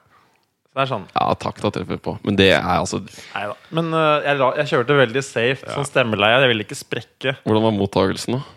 Så 0.71 0.79
det 0.79 0.83
er 0.85 0.91
sånn. 0.93 1.07
Ja, 1.17 1.25
takk, 1.35 1.57
da 1.59 1.73
treffer 1.75 1.99
på. 1.99 2.13
Men 2.23 2.37
det 2.39 2.53
er 2.55 2.63
altså 2.63 3.01
Neida. 3.03 3.57
Men 3.75 3.89
uh, 3.91 4.23
jeg, 4.23 4.39
jeg 4.61 4.71
kjørte 4.71 4.99
veldig 5.01 5.23
safe. 5.27 5.67
Sånn 5.67 5.89
stemmeleie. 5.89 6.37
Jeg 6.45 6.53
ville 6.53 6.67
ikke 6.67 6.79
sprekke. 6.79 7.33
Hvordan 7.43 7.65
var 7.67 7.75
mottagelsen, 7.75 8.37
da? 8.39 8.57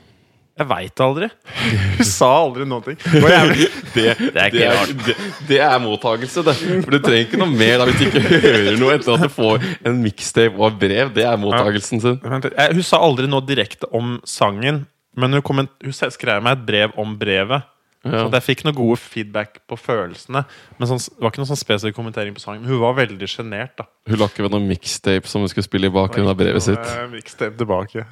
Jeg 0.54 0.70
veit 0.70 1.02
aldri. 1.02 1.32
Hun 1.98 2.06
sa 2.06 2.30
aldri 2.44 2.68
noen 2.70 2.86
ting. 2.86 3.00
Det 3.02 3.22
det, 3.96 4.06
er 4.12 4.54
Det, 4.54 4.68
er 4.68 4.94
det, 5.08 5.16
det 5.50 5.60
er 5.66 5.82
mottagelse, 5.82 6.44
det. 6.46 6.54
For 6.86 6.94
du 6.94 7.00
trenger 7.02 7.26
ikke 7.26 7.42
noe 7.42 7.50
mer 7.50 7.82
da 7.82 7.90
hvis 7.90 7.98
du 7.98 8.06
ikke 8.06 8.42
hører 8.46 8.78
noe 8.78 8.94
etter 9.00 9.16
at 9.18 9.26
du 9.26 9.34
får 9.34 9.66
en 9.82 9.98
mixtape 10.06 10.54
og 10.62 10.68
et 10.70 10.80
brev. 10.86 11.14
Det 11.18 11.26
er 11.26 11.42
mottagelsen 11.42 12.04
sin. 12.04 12.22
Hun 12.22 12.86
sa 12.86 13.02
aldri 13.02 13.26
noe 13.26 13.42
direkte 13.50 13.90
om 13.90 14.20
sangen, 14.30 14.84
men 15.18 15.40
hun, 15.40 15.42
komment, 15.46 15.74
hun 15.82 15.98
skrev 15.98 16.46
meg 16.46 16.60
et 16.60 16.68
brev 16.70 16.94
om 17.02 17.18
brevet. 17.18 17.66
Så 18.04 18.12
Ja. 18.12 18.26
at 18.28 18.34
jeg 18.36 18.44
fikk 18.58 18.66
noe 18.66 18.74
gode 18.76 18.98
feedback 19.00 19.62
på 19.70 19.78
følelsene. 19.80 20.44
Men 20.78 20.88
sånn, 20.90 21.00
det 21.00 21.22
var 21.24 21.32
ikke 21.32 21.40
noe 21.40 21.48
sånn 21.48 21.62
spesifikk 21.62 21.96
kommentering 21.96 22.34
på 22.36 22.42
sangen. 22.44 22.62
Men 22.62 22.72
hun 22.74 22.82
var 22.82 22.94
veldig 23.00 23.30
sjenert. 23.32 23.78
da. 23.78 23.86
Hun 24.10 24.18
la 24.20 24.26
ikke 24.28 24.44
ved 24.44 24.52
noen 24.52 24.68
mixtape 24.68 25.26
som 25.26 25.40
hun 25.42 25.48
skulle 25.48 25.64
spille 25.64 25.88
i 25.88 25.94
bakgrunnen 25.94 26.28
av 26.30 26.36
brevet 26.38 26.62
sitt. 26.62 26.78
Eh, 26.84 27.08
Mixtape 27.08 27.56
tilbake. 27.58 28.04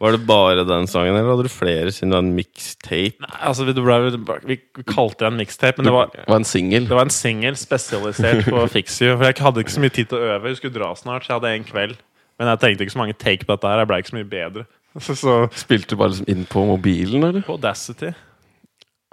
Var 0.00 0.10
det 0.16 0.26
bare 0.26 0.64
den 0.66 0.88
sangen, 0.90 1.14
eller 1.14 1.30
hadde 1.36 1.44
du 1.46 1.52
flere 1.52 1.92
siden 1.94 2.10
det 2.10 2.16
var 2.18 2.24
en 2.24 2.34
mixtape? 2.34 3.20
Nei, 3.22 3.38
altså, 3.46 3.64
vi, 3.68 3.72
ble, 3.76 3.98
vi 4.44 4.56
vi 4.74 4.82
kalte 4.90 5.22
det 5.22 5.28
en 5.30 5.38
mixtape, 5.38 5.78
men 5.78 5.86
det 5.86 5.92
var, 5.94 6.10
Det 6.12 6.24
var 6.26 6.36
en 6.40 6.44
singel. 6.44 6.88
det 6.88 6.96
var 6.98 7.06
en 7.06 7.14
singel 7.14 7.54
spesialisert 7.56 8.44
på 8.50 8.64
Fix 8.74 8.98
You. 9.00 9.14
For 9.16 9.24
jeg 9.28 9.38
hadde 9.44 9.60
ikke 9.62 9.76
så 9.76 9.80
mye 9.84 9.94
tid 9.94 10.08
til 10.10 10.18
å 10.18 10.34
øve. 10.34 10.48
Jeg 10.50 10.56
skulle 10.58 10.74
dra 10.74 10.90
snart, 10.98 11.24
så 11.24 11.30
jeg 11.32 11.40
hadde 11.40 11.54
en 11.60 11.64
kveld. 11.68 11.96
Men 12.40 12.48
jeg 12.50 12.60
tenkte 12.64 12.84
ikke 12.88 12.96
så 12.96 12.98
mange 13.04 13.14
take 13.16 13.44
på 13.46 13.54
dette 13.54 13.68
her. 13.70 13.78
Jeg 13.84 13.88
ble 13.92 14.00
ikke 14.02 14.10
så 14.10 14.18
mye 14.18 14.30
bedre. 14.34 14.66
Så, 14.98 15.14
så 15.24 15.36
Spilte 15.54 15.94
du 15.94 15.96
bare 16.00 16.10
liksom 16.16 16.28
inn 16.28 16.44
på 16.48 16.66
mobilen, 16.66 17.22
eller? 17.30 17.42
på 17.46 17.54
Audacity 17.56 18.10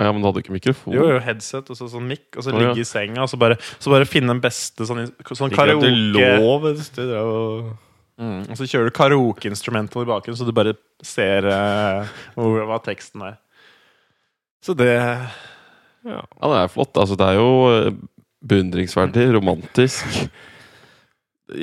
Ja, 0.01 0.09
men 0.09 0.23
du 0.23 0.27
hadde 0.29 0.41
ikke 0.41 0.55
mikrofon? 0.55 0.95
Jo, 0.95 1.05
jo, 1.13 1.19
headset 1.21 1.69
og 1.69 1.77
så 1.77 1.87
sånn 1.91 2.07
mic, 2.09 2.23
og 2.33 2.45
så 2.45 2.53
ja. 2.53 2.59
ligge 2.63 2.81
i 2.81 2.87
senga 2.87 3.21
og 3.25 3.29
så 3.29 3.37
bare, 3.41 3.59
så 3.77 3.93
bare 3.93 4.07
finne 4.09 4.33
den 4.33 4.41
beste 4.41 4.87
sånn, 4.89 5.05
sånn 5.37 5.53
karaoke 5.53 5.91
du 5.91 6.17
drev 6.17 6.47
og 6.47 7.69
mm, 8.17 8.39
Og 8.49 8.57
så 8.57 8.65
kjører 8.65 8.89
du 8.89 8.95
karaoke-instrumental 8.97 10.07
i 10.07 10.09
bakgrunnen, 10.09 10.39
så 10.39 10.47
du 10.47 10.55
bare 10.55 10.73
ser 11.05 11.45
uh, 11.49 12.09
hvor, 12.37 12.63
hva 12.69 12.81
teksten 12.81 13.27
er. 13.29 13.37
Så 14.65 14.73
det 14.77 14.93
ja. 14.97 16.21
Ja, 16.21 16.49
det 16.49 16.57
er 16.63 16.71
flott. 16.73 16.97
Altså, 16.97 17.17
det 17.17 17.27
er 17.29 17.37
jo 17.37 17.49
eh, 17.69 17.91
beundringsverdig, 18.49 19.27
romantisk. 19.35 20.05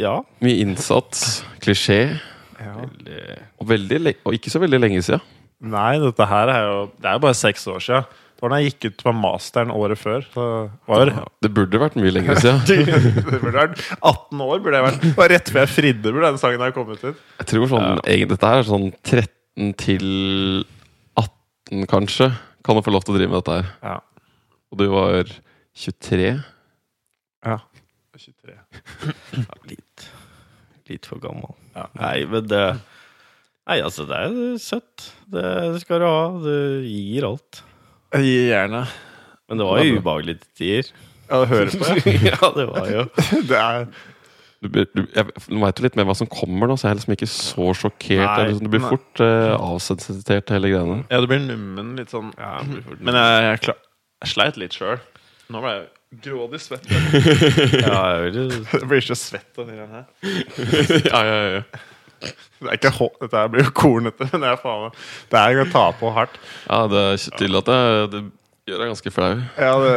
ja. 0.04 0.20
Mye 0.44 0.62
innsats, 0.62 1.42
klisjé. 1.62 2.18
Veldig 2.58 3.18
Og, 3.58 3.68
veldig, 3.70 4.14
og 4.26 4.34
ikke 4.34 4.50
så 4.50 4.62
veldig 4.62 4.80
lenge 4.82 5.02
siden. 5.06 5.22
Nei, 5.58 5.98
dette 5.98 6.26
her 6.30 6.50
er 6.52 6.64
jo 6.68 6.78
Det 7.02 7.08
er 7.10 7.16
jo 7.16 7.22
bare 7.22 7.38
seks 7.38 7.66
år 7.70 7.82
siden. 7.82 8.18
Det 8.38 8.44
var 8.44 8.52
da 8.54 8.58
jeg 8.62 8.70
gikk 8.70 8.84
ut 8.92 9.00
på 9.02 9.12
masteren 9.18 9.70
året 9.74 9.98
før. 9.98 10.26
Så 10.30 10.42
var, 10.86 11.10
Det 11.42 11.48
burde 11.50 11.80
vært 11.82 11.96
mye 11.98 12.12
lenger 12.14 12.38
siden. 12.38 12.60
det 13.32 13.40
burde 13.42 13.56
vært 13.56 13.80
18 13.98 14.44
år. 14.44 14.60
burde 14.62 14.78
jeg 14.78 14.84
vært 14.84 15.00
Det 15.02 15.10
var 15.16 15.32
Rett 15.32 15.50
før 15.50 15.64
jeg 15.64 15.70
fridde, 15.72 16.12
burde 16.14 16.30
den 16.30 16.38
sangen 16.38 16.62
ha 16.62 16.68
kommet 16.76 17.02
ut. 17.02 17.24
Jeg 17.40 17.48
tror 17.50 17.66
sånn, 17.72 17.88
egentlig 18.04 18.28
dette 18.36 18.52
her 18.52 18.62
er 18.62 18.68
sånn 18.68 18.86
13 19.02 19.72
til 19.82 20.06
18, 21.18 21.88
kanskje, 21.90 22.30
kan 22.62 22.78
du 22.78 22.84
få 22.86 22.94
lov 22.94 23.02
til 23.08 23.16
å 23.16 23.18
drive 23.18 23.32
med 23.32 23.42
dette 23.42 23.58
her. 23.58 23.72
Ja. 23.82 23.96
Og 24.70 24.78
du 24.78 24.86
var 24.94 25.34
23? 25.74 26.30
ja. 27.42 27.58
23. 28.18 28.54
ja, 29.42 29.58
litt, 29.70 30.06
litt 30.90 31.10
for 31.10 31.22
gammel. 31.22 31.58
Ja. 31.74 31.88
Nei, 31.98 32.22
men 32.30 32.46
det 32.50 32.62
Nei, 33.68 33.82
altså, 33.84 34.06
det 34.08 34.16
er 34.16 34.36
søtt. 34.62 35.10
Det, 35.28 35.42
det 35.74 35.82
skal 35.82 36.00
du 36.00 36.06
ha. 36.08 36.20
Du 36.40 36.86
gir 36.88 37.26
alt. 37.28 37.58
Jeg 38.16 38.48
gjerne. 38.48 38.84
Men 39.48 39.60
det 39.60 39.66
var 39.68 39.82
jo 39.84 39.98
ubehagelig 40.00 40.38
til 40.40 40.50
tider. 40.60 40.92
Ja, 41.28 41.40
det 41.42 41.48
hører 41.50 41.74
på 41.76 42.12
ja, 42.24 42.48
det 42.58 42.64
var 42.70 42.86
jo 42.88 43.02
det 43.50 43.58
er, 43.58 43.82
Du, 44.64 44.68
blir- 44.72 44.88
du, 44.96 45.02
jeg, 45.14 45.26
veit 45.60 45.78
jo 45.78 45.84
litt 45.84 45.98
mer 46.00 46.06
hva 46.08 46.14
som 46.16 46.26
kommer 46.32 46.66
nå, 46.70 46.74
så 46.80 46.88
jeg 46.88 46.94
er 46.94 46.98
liksom 47.02 47.14
ikke 47.14 47.28
så 47.30 47.66
sjokkert. 47.78 48.24
Nei. 48.24 48.46
Liksom- 48.48 48.64
du 48.64 48.72
blir 48.72 48.82
Nei. 48.82 48.90
fort 48.94 49.22
uh, 49.22 49.52
avsensitert 49.74 50.48
til 50.48 50.56
hele 50.58 50.72
greiene. 50.72 50.96
ja, 51.12 51.20
du 51.22 51.28
blir 51.30 51.44
nummen 51.44 51.92
litt 52.00 52.10
sånn. 52.14 52.32
ja, 52.40 52.54
blir 52.64 52.82
fort- 52.86 53.04
Men 53.04 53.20
jeg, 53.20 53.44
jeg, 53.50 53.60
klar, 53.68 53.78
jeg 54.24 54.32
sleit 54.34 54.58
litt 54.64 54.78
sjøl. 54.80 54.98
Nå 55.52 55.62
ble 55.64 55.74
jeg 55.76 55.86
grådig 56.24 56.58
svett. 56.64 56.88
ja, 57.84 58.00
jeg 58.16 58.32
vil 58.32 58.50
Det 58.72 58.82
blir 58.88 59.04
så 59.04 59.16
svett 59.20 59.60
av 59.60 59.68
de 59.68 59.76
greiene 59.76 60.00
her. 60.00 60.10
ja, 61.12 61.22
ja, 61.28 61.38
ja. 61.58 61.62
Det 62.20 62.66
er 62.66 62.74
ikke 62.78 62.90
hå- 62.98 63.14
Dette 63.22 63.44
blir 63.52 63.62
jo 63.68 63.72
kornete, 63.76 64.26
men 64.32 64.42
det 64.42 64.48
er 64.50 64.58
faen 64.62 64.90
Det 65.30 65.38
er 65.44 65.60
å 65.62 65.68
ta 65.70 65.84
på 65.98 66.10
hardt. 66.16 66.34
ja, 66.68 66.80
det 66.90 66.98
er 67.04 67.12
ikke 67.20 67.38
tydelig 67.38 67.60
at 67.62 67.68
det, 67.70 67.78
det 68.16 68.22
gjør 68.72 68.78
deg 68.82 68.90
ganske 68.94 69.12
flau. 69.14 69.30
Ja, 69.56 69.72
det, 69.84 69.94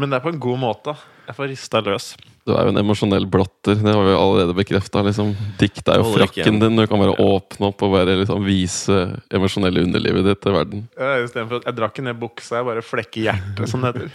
men 0.00 0.08
det 0.10 0.16
er 0.18 0.24
på 0.24 0.32
en 0.32 0.40
god 0.42 0.58
måte. 0.62 0.92
Jeg 1.28 1.36
får 1.36 1.50
rista 1.52 1.82
løs. 1.84 2.06
Du 2.48 2.54
er 2.56 2.64
jo 2.64 2.70
en 2.72 2.80
emosjonell 2.80 3.26
blotter. 3.28 3.76
Det 3.76 3.92
har 3.92 4.00
vi 4.06 4.14
jo 4.14 4.20
allerede 4.22 4.54
bekrefta. 4.56 5.02
Liksom. 5.04 5.34
Dikt 5.60 5.84
er 5.92 6.00
jo 6.00 6.06
frakken 6.14 6.56
din. 6.62 6.78
Du 6.80 6.86
kan 6.88 6.98
bare 7.02 7.12
åpne 7.20 7.68
opp 7.68 7.84
og 7.84 7.92
bare 7.92 8.14
liksom 8.22 8.40
vise 8.46 8.96
emosjonelle 9.36 9.84
underlivet 9.84 10.24
ditt 10.24 10.40
til 10.46 10.56
verden. 10.56 10.86
Ja, 10.96 11.18
Istedenfor 11.26 11.60
at 11.60 11.68
jeg 11.68 11.76
drakk 11.76 12.00
ned 12.06 12.16
buksa, 12.18 12.56
jeg 12.62 12.66
bare 12.70 12.80
flekker 12.88 13.20
hjertet, 13.28 13.68
som 13.68 13.84
det 13.84 13.92
heter. 13.92 14.08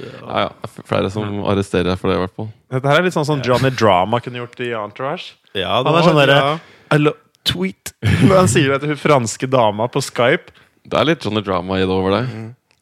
Ja, 0.00 0.46
ja. 0.46 0.70
Flere 0.88 1.10
som 1.12 1.42
arresterer 1.44 1.90
deg 1.92 1.98
for 2.00 2.08
det, 2.10 2.16
i 2.16 2.22
hvert 2.24 2.34
fall. 2.38 2.48
Dette 2.72 2.88
her 2.88 3.00
er 3.02 3.06
litt 3.06 3.16
sånn 3.16 3.28
som 3.28 3.42
Johnny 3.44 3.70
Drama 3.76 4.20
kunne 4.24 4.40
gjort 4.40 4.60
i 4.64 4.70
Entourage. 4.78 5.34
Ja, 5.54 5.82
Han 5.82 5.94
er 5.94 6.06
sånn 6.06 6.16
var- 6.16 6.32
ja. 6.32 7.12
Tweet. 7.44 7.92
Når 8.28 8.36
han 8.36 8.48
sier 8.50 8.70
det 8.70 8.80
til 8.84 8.92
hun 8.94 9.00
franske 9.02 9.48
dama 9.50 9.88
på 9.90 9.98
Skype. 10.04 10.52
Det 10.86 10.98
er 10.98 11.08
litt 11.08 11.24
Johnny 11.26 11.42
Drama 11.42 11.80
i 11.80 11.82
det 11.86 11.90
over 11.90 12.14
deg. 12.14 12.28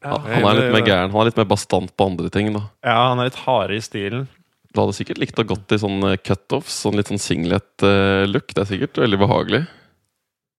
Han, 0.05 0.20
han 0.25 0.44
er 0.51 0.59
litt 0.59 0.75
mer 0.75 0.85
gæren. 0.85 1.11
Han 1.12 1.23
er 1.23 1.31
litt 1.31 1.40
mer 1.40 1.49
bastant 1.49 1.92
på 1.96 2.07
andre 2.11 2.29
ting. 2.33 2.53
da 2.53 2.66
Ja, 2.85 2.99
han 3.11 3.20
er 3.20 3.31
litt 3.31 3.40
hardere 3.46 3.81
i 3.81 3.85
stilen. 3.85 4.29
Du 4.70 4.83
hadde 4.83 4.94
sikkert 4.94 5.18
likt 5.18 5.40
å 5.40 5.44
gått 5.49 5.73
i 5.75 5.81
sånn 5.83 5.99
eh, 6.12 6.18
cutoffs, 6.23 6.77
sånn 6.85 6.94
litt 7.01 7.09
sånn 7.11 7.18
singlet-look. 7.20 8.53
Det 8.55 8.62
er 8.62 8.68
sikkert 8.68 9.01
veldig 9.03 9.18
behagelig. 9.25 9.62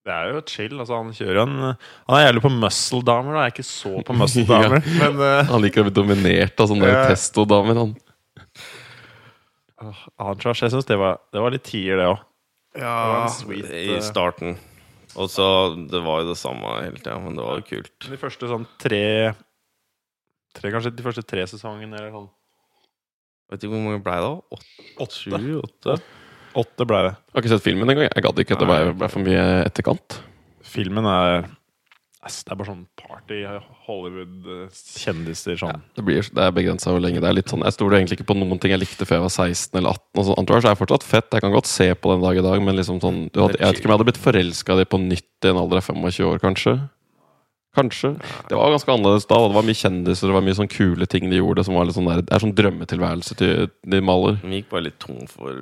Det 0.02 0.10
er 0.16 0.32
jo 0.34 0.40
chill. 0.50 0.80
altså 0.82 0.98
Han 0.98 1.12
kjører 1.14 1.42
en 1.44 1.58
Han 1.62 2.16
er 2.18 2.24
jævlig 2.26 2.42
på 2.48 2.52
muscle-damer. 2.56 3.36
da 3.36 3.44
Jeg 3.44 3.52
er 3.52 3.56
ikke 3.56 3.68
så 3.68 3.92
på 4.08 4.16
muscle-damer. 4.18 4.88
Men 5.02 5.20
uh, 5.22 5.44
Han 5.52 5.62
liker 5.62 5.84
å 5.84 5.88
bli 5.90 5.94
dominert 6.00 6.64
av 6.64 6.72
sånne 6.72 6.90
uh, 6.90 7.04
testodamer. 7.12 7.78
han 7.84 7.94
åh, 9.82 10.02
Entourage, 10.22 10.62
jeg 10.66 10.74
syns 10.74 10.90
det, 10.90 10.98
var- 11.02 11.20
det 11.34 11.42
var 11.44 11.54
litt 11.54 11.66
tier, 11.68 11.98
det 12.02 12.10
òg. 12.10 12.20
Ja, 12.80 13.28
sweet, 13.28 13.68
i 13.76 13.88
eh, 13.98 14.04
starten. 14.06 14.54
Og 15.20 15.28
så 15.28 15.44
Det 15.92 16.00
var 16.06 16.22
jo 16.22 16.30
det 16.30 16.38
samme 16.40 16.70
hele 16.80 16.96
tida, 17.02 17.18
men 17.20 17.36
det 17.36 17.44
var 17.44 17.58
jo 17.60 17.66
kult. 17.68 17.92
De 18.08 18.18
første 18.22 18.48
sånn 18.48 18.68
tre 18.80 19.34
Tre, 20.56 20.68
Kanskje 20.72 20.92
de 20.96 21.04
første 21.04 21.24
tre 21.24 21.44
sesongene 21.48 21.96
eller 22.00 22.12
sånn. 22.12 22.30
Vet 23.52 23.62
du 23.64 23.68
hvor 23.72 23.80
mange 23.84 24.00
ble 24.04 24.16
det? 24.20 24.24
da? 24.24 24.60
Åtte? 25.04 25.16
Sju? 25.20 25.60
Åtte? 25.62 25.96
Åtte 26.58 26.86
ble 26.88 27.00
det. 27.08 27.16
Jeg 27.16 27.38
har 27.38 27.44
ikke 27.46 27.54
sett 27.56 27.66
filmen 27.66 27.90
engang. 27.94 28.10
Jeg 28.10 28.26
gadd 28.26 28.44
ikke. 28.44 28.60
Det 28.60 28.68
ble, 28.68 28.80
ble 29.00 29.10
for 29.12 29.24
mye 29.26 29.48
etterkant. 29.66 30.20
Filmen 30.68 31.08
er 31.08 31.46
ass, 32.22 32.44
Det 32.46 32.54
er 32.54 32.60
bare 32.60 32.70
sånn 32.70 32.84
party 33.02 33.40
Hollywood-kjendiser 33.88 35.58
sånn. 35.62 35.82
Det, 35.98 36.04
blir, 36.06 36.22
det 36.22 36.44
er 36.46 36.54
begrensa 36.56 36.94
hvor 36.94 37.02
lenge 37.04 37.22
det 37.24 37.30
er. 37.30 37.38
litt 37.40 37.52
sånn 37.52 37.66
Jeg 37.66 37.76
stoler 37.76 37.98
egentlig 38.00 38.20
ikke 38.20 38.30
på 38.32 38.38
noen 38.38 38.62
ting 38.62 38.74
jeg 38.76 38.84
likte 38.84 39.08
før 39.08 39.20
jeg 39.20 39.26
var 39.26 39.34
16 39.34 39.80
eller 39.80 39.96
18. 39.96 40.22
Altså, 40.22 40.38
Entourage 40.38 40.72
er 40.72 40.80
fortsatt 40.80 41.08
fett. 41.08 41.30
Jeg 41.34 41.46
kan 41.46 41.56
godt 41.56 41.70
se 41.72 41.90
på 41.96 42.14
den 42.14 42.26
dag 42.26 42.38
i 42.40 42.46
dag, 42.46 42.64
men 42.64 42.78
liksom 42.78 43.02
sånn 43.04 43.22
du 43.32 43.42
hadde, 43.42 43.60
Jeg 43.60 43.68
vet 43.68 43.82
ikke 43.82 43.90
om 43.90 43.94
jeg 43.94 43.98
hadde 44.00 44.10
blitt 44.12 44.26
forelska 44.26 44.76
i 44.76 44.82
det 44.82 44.90
på 44.92 45.02
nytt 45.02 45.48
i 45.48 45.54
en 45.54 45.62
alder 45.64 45.82
av 45.82 45.88
25 45.90 46.28
år, 46.30 46.44
kanskje. 46.44 46.76
Kanskje. 47.72 48.10
Det 48.52 48.58
var 48.60 48.74
ganske 48.74 48.92
annerledes 48.92 49.26
da. 49.30 49.38
og 49.40 49.52
Det 49.52 49.56
var 49.56 49.68
mye 49.70 49.80
kjendiser 49.80 50.28
det 50.28 50.36
var 50.36 50.44
mye 50.44 50.58
sånn 50.58 50.72
kule 50.72 51.08
ting 51.08 51.30
de 51.32 51.40
gjorde. 51.40 51.64
Som 51.64 51.78
var 51.80 51.88
litt 51.88 51.96
sånn 51.96 52.10
der, 52.10 52.24
Det 52.28 52.36
er 52.36 52.44
sånn 52.44 52.56
drømmetilværelse 52.58 53.38
til 53.40 53.70
de 53.88 54.02
maler. 54.04 54.42
Vi 54.44 54.60
gikk 54.60 54.74
bare 54.74 54.90
litt 54.90 55.00
tom 55.00 55.24
for 55.32 55.56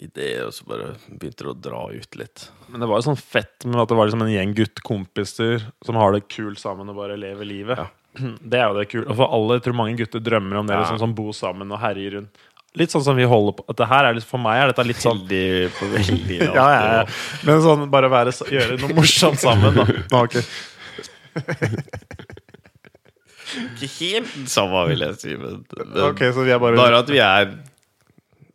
ideer, 0.00 0.46
og 0.48 0.54
så 0.56 0.66
bare 0.68 0.90
begynte 1.08 1.44
det 1.44 1.52
å 1.52 1.56
dra 1.68 1.80
ut 1.92 2.16
litt. 2.18 2.46
Men 2.72 2.82
det 2.82 2.88
var 2.90 3.00
jo 3.00 3.06
sånn 3.10 3.20
fett 3.20 3.66
med 3.68 3.80
at 3.82 3.90
det 3.90 3.98
var 3.98 4.08
liksom 4.08 4.24
en 4.24 4.32
gjeng 4.32 4.54
guttkompiser 4.56 5.64
som 5.86 5.98
har 6.00 6.14
det 6.16 6.24
kult 6.32 6.60
sammen 6.62 6.88
og 6.92 6.96
bare 7.00 7.18
lever 7.20 7.48
livet. 7.48 7.78
Ja. 7.82 7.88
Det 8.42 8.58
er 8.58 8.66
jo 8.72 8.74
det 8.80 8.88
kule. 8.90 9.06
Og 9.06 9.14
for 9.20 9.30
alle, 9.36 9.58
jeg 9.60 9.68
tror 9.68 9.76
mange 9.78 9.94
gutter 10.00 10.22
drømmer 10.24 10.56
om 10.58 10.66
det, 10.66 10.74
Ja. 10.74 10.80
liksom 10.82 10.98
som 10.98 11.12
bo 11.14 11.30
sammen 11.36 11.70
og 11.70 11.78
herje 11.78 12.16
rundt. 12.16 12.40
Litt 12.78 12.90
sånn 12.94 13.02
som 13.06 13.16
vi 13.18 13.26
holder 13.26 13.54
på. 13.58 13.64
At 13.70 13.78
det 13.78 13.86
her 13.90 14.08
er 14.08 14.18
for 14.26 14.38
meg 14.42 14.60
er 14.60 14.70
dette 14.70 14.84
litt 14.86 15.02
sånn 15.02 15.22
Veldig 15.26 15.70
på 15.74 15.88
veldig 15.90 16.36
ja, 16.58 16.66
ja, 16.74 16.82
ja. 17.00 17.06
Men 17.46 17.62
sånn 17.64 17.86
bare 17.90 18.10
være, 18.10 18.34
gjøre 18.50 18.78
noe 18.82 18.98
morsomt 18.98 19.40
sammen, 19.42 19.74
da. 19.78 19.86
Nå, 20.10 20.22
okay. 20.26 20.42
Ikke 23.50 23.88
helt 23.96 24.30
det 24.36 24.50
samme, 24.52 24.84
vil 24.90 25.02
jeg 25.02 25.18
si. 25.18 25.34
Men 25.38 25.64
men 25.66 26.04
okay, 26.10 26.30
så 26.34 26.44
vi 26.46 26.54
bare, 26.54 26.78
bare 26.78 27.00
at 27.02 27.10
vi 27.10 27.18
er 27.22 27.50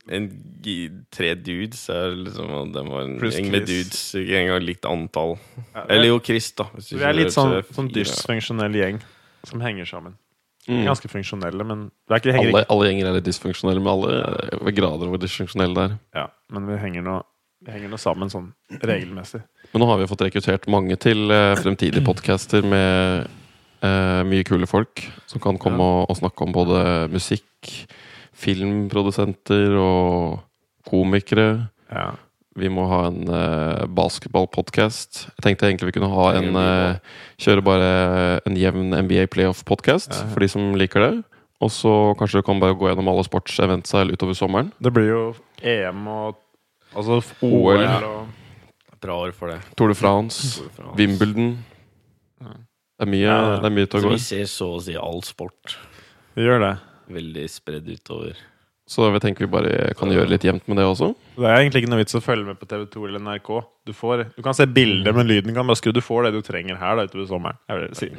en 0.10 0.28
tre 1.14 1.32
dudes, 1.36 1.88
er 1.90 2.14
liksom 2.20 2.52
og 2.54 2.76
var 2.76 3.06
en 3.06 3.16
gjeng 3.18 3.50
med 3.52 3.66
Chris. 3.66 3.70
dudes. 3.70 4.04
Ikke 4.22 4.42
engang 4.44 4.66
likt 4.66 4.86
antall. 4.86 5.38
Ja, 5.74 5.86
Eller 5.90 6.12
jo, 6.12 6.20
Chris, 6.20 6.52
da. 6.52 6.68
hvis 6.76 6.90
du 6.92 6.98
Vi 6.98 7.04
er 7.04 7.18
litt 7.18 7.34
så 7.34 7.42
sånn, 7.42 7.56
er 7.58 7.66
sånn 7.74 7.90
fire. 7.90 8.04
dysfunksjonell 8.04 8.78
gjeng 8.82 9.02
som 9.46 9.62
henger 9.62 9.86
sammen. 9.90 10.18
Mm. 10.66 10.82
Ganske 10.88 11.10
funksjonelle, 11.10 11.66
men 11.66 11.92
det 12.10 12.16
er 12.16 12.22
ikke, 12.22 12.34
henger 12.34 12.50
Alle, 12.50 12.62
ikke 12.64 12.74
alle 12.74 12.86
gjenger 12.90 13.08
er 13.10 13.18
litt 13.20 13.28
dysfunksjonelle, 13.28 13.82
men 13.86 13.92
alle 13.94 14.14
er 14.66 14.76
grader 14.78 15.12
hvor 15.12 15.22
dysfunksjonelle 15.22 15.76
det 15.78 15.84
er. 15.92 15.98
ja, 16.18 16.28
Men 16.50 16.68
vi 16.70 16.78
henger 16.82 17.06
nå 17.06 17.24
vi 17.66 17.72
henger 17.74 17.90
nå 17.90 17.98
sammen 17.98 18.30
sånn 18.30 18.52
regelmessig. 18.84 19.42
Men 19.72 19.82
nå 19.82 19.88
har 19.90 19.98
vi 19.98 20.08
fått 20.10 20.22
rekruttert 20.22 20.68
mange 20.70 20.98
til 21.02 21.32
eh, 21.34 21.56
fremtidige 21.58 22.04
podcaster 22.06 22.62
med 22.62 23.26
eh, 23.82 24.22
mye 24.28 24.46
kule 24.46 24.68
folk 24.70 25.02
som 25.26 25.42
kan 25.42 25.58
komme 25.62 25.82
og, 25.82 26.10
og 26.12 26.20
snakke 26.20 26.46
om 26.46 26.54
både 26.54 26.84
musikk, 27.14 27.48
filmprodusenter 28.36 29.76
og 29.80 30.40
komikere. 30.90 31.70
Ja. 31.92 32.12
Vi 32.56 32.70
må 32.72 32.86
ha 32.88 33.02
en 33.10 33.26
uh, 33.28 33.84
basketballpodkast. 33.92 35.26
Jeg 35.36 35.44
tenkte 35.44 35.68
egentlig 35.68 35.90
vi 35.90 35.96
kunne 35.98 36.12
ha 36.14 36.28
en 36.40 36.56
uh, 36.56 37.16
Kjøre 37.42 37.64
bare 37.68 37.90
en 38.48 38.56
jevn 38.56 38.94
NBA 38.96 39.26
playoff-podkast 39.34 40.14
Ja, 40.14 40.22
ja. 40.24 40.30
for 40.32 40.46
de 40.46 40.48
som 40.54 40.70
liker 40.80 41.04
det. 41.04 41.14
Og 41.64 41.72
så 41.72 41.92
kanskje 42.20 42.40
du 42.40 42.46
kan 42.48 42.60
bare 42.64 42.76
gå 42.80 42.88
gjennom 42.88 43.10
alle 43.12 43.26
sportsevents 43.28 43.92
her 43.96 44.08
utover 44.12 44.36
sommeren. 44.40 44.72
Det 44.80 44.92
blir 44.96 45.10
jo 45.12 45.22
EM 45.64 46.08
og 46.12 46.42
Altså 46.96 47.18
OL. 47.44 47.76
OL 47.76 48.06
og 48.08 49.00
Bra 49.04 49.18
år 49.26 49.34
for 49.36 49.52
det. 49.52 49.58
Tour 49.78 49.92
de 49.92 49.96
France, 50.00 50.64
Wimbledon. 50.98 51.58
Det 52.40 53.04
er 53.04 53.10
mye, 53.12 53.26
Ja, 53.28 53.36
ja. 53.36 53.56
det 53.60 53.68
er 53.68 53.74
mye 53.76 53.90
til 53.92 54.00
å 54.00 54.04
Så 54.06 54.08
i. 54.08 54.16
vi 54.16 54.24
ser 54.24 54.46
så 54.48 54.68
å 54.78 54.80
si 54.82 54.96
all 54.96 55.20
sport 55.28 55.76
Vi 56.40 56.46
gjør 56.48 56.64
det. 56.64 56.72
Veldig 57.12 57.48
spredd 57.52 57.88
utover. 57.90 58.38
Så 58.88 59.10
vi 59.10 59.20
tenker 59.20 59.48
vi 59.48 59.50
bare 59.50 59.94
kan 59.98 60.12
gjøre 60.14 60.30
litt 60.30 60.44
jevnt 60.46 60.68
med 60.70 60.78
det 60.78 60.84
også. 60.86 61.08
Det 61.40 61.48
er 61.50 61.56
egentlig 61.58 61.82
ikke 61.82 61.90
noe 61.90 62.04
vits 62.04 62.18
å 62.18 62.22
følge 62.22 62.46
med 62.46 62.60
på 62.60 62.68
TV2 62.70 63.08
eller 63.08 63.24
NRK. 63.26 63.50
Du, 63.90 63.94
får, 63.98 64.28
du 64.36 64.44
kan 64.46 64.54
se 64.58 64.68
bilder, 64.70 65.16
men 65.18 65.26
lyden 65.26 65.56
kan 65.58 65.66
bare 65.66 65.80
skru. 65.80 65.90
Du 65.96 66.04
får 66.06 66.28
det 66.28 66.36
du 66.36 66.44
trenger 66.46 66.78
her 66.78 67.00
da, 67.00 67.08
utover 67.10 67.26
sommeren. 67.32 67.58
Jeg 67.66 67.82
vil 67.82 67.96
si. 67.98 68.12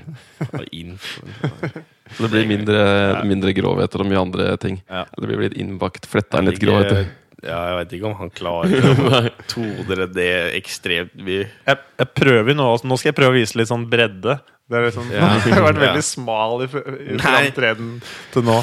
Så 2.17 2.25
det 2.25 2.33
blir 2.33 2.51
mindre, 2.51 2.83
mindre 3.31 3.55
grovheter 3.55 4.03
og 4.03 4.11
mye 4.11 4.25
andre 4.27 4.49
ting. 4.63 4.81
Ja. 4.91 5.05
Det 5.15 5.31
blir 5.31 5.47
litt 5.47 5.57
innbakt. 5.63 6.11
Fletta 6.11 6.43
inn 6.43 6.51
litt 6.51 6.59
grovheter. 6.63 7.07
Ja, 7.45 7.61
jeg 7.71 7.79
vet 7.79 7.95
ikke 7.95 8.09
om 8.09 8.19
han 8.19 8.31
klarer 8.35 8.87
å 8.91 9.23
todre 9.47 10.09
det 10.11 10.31
ekstremt 10.57 11.15
mye. 11.21 11.47
Jeg, 11.69 11.83
jeg 12.01 12.13
prøver 12.17 12.57
nå 12.57 12.69
Nå 12.83 12.97
skal 12.99 13.13
jeg 13.13 13.19
prøve 13.19 13.35
å 13.35 13.39
vise 13.39 13.59
litt 13.61 13.71
sånn 13.71 13.87
bredde. 13.93 14.39
Det 14.67 14.79
er 14.79 14.87
liksom, 14.89 15.11
Ja. 15.15 15.29
har 15.57 15.67
vært 15.69 15.83
veldig 15.83 16.05
smal 16.05 16.65
i, 16.65 16.67
i 16.67 17.19
framtreden 17.23 17.93
til 18.35 18.47
nå. 18.49 18.57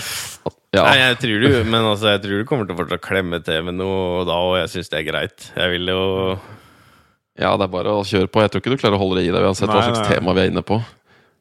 Ja. 0.74 0.88
Nei, 0.88 0.96
jeg 0.98 1.18
tror 1.22 1.44
du 1.44 1.70
Men 1.70 1.86
altså, 1.86 2.08
jeg 2.16 2.24
tror 2.24 2.40
du 2.42 2.48
kommer 2.50 2.66
til 2.66 2.74
å 2.74 2.80
fortsatt 2.82 3.04
klemme 3.06 3.38
til 3.46 3.62
med 3.68 3.78
noe 3.78 4.24
da, 4.26 4.40
og 4.42 4.56
jeg 4.58 4.72
syns 4.74 4.90
det 4.92 5.00
er 5.04 5.08
greit. 5.12 5.48
Jeg 5.56 5.76
vil 5.76 5.94
jo 5.94 6.02
ja, 7.40 7.56
det 7.58 7.66
er 7.66 7.72
bare 7.74 7.94
å 7.98 8.04
kjøre 8.06 8.30
på. 8.30 8.42
Jeg 8.44 8.52
tror 8.54 8.62
ikke 8.62 8.74
du 8.76 8.82
klarer 8.82 8.98
å 9.00 9.02
holde 9.02 9.18
det 9.18 9.24
i 9.26 9.32
deg 9.34 9.42
uansett 9.48 9.72
hva 9.72 9.80
slags 9.82 10.04
nei. 10.04 10.10
tema 10.12 10.36
vi 10.38 10.44
er 10.44 10.52
inne 10.52 10.62
på. 10.66 10.76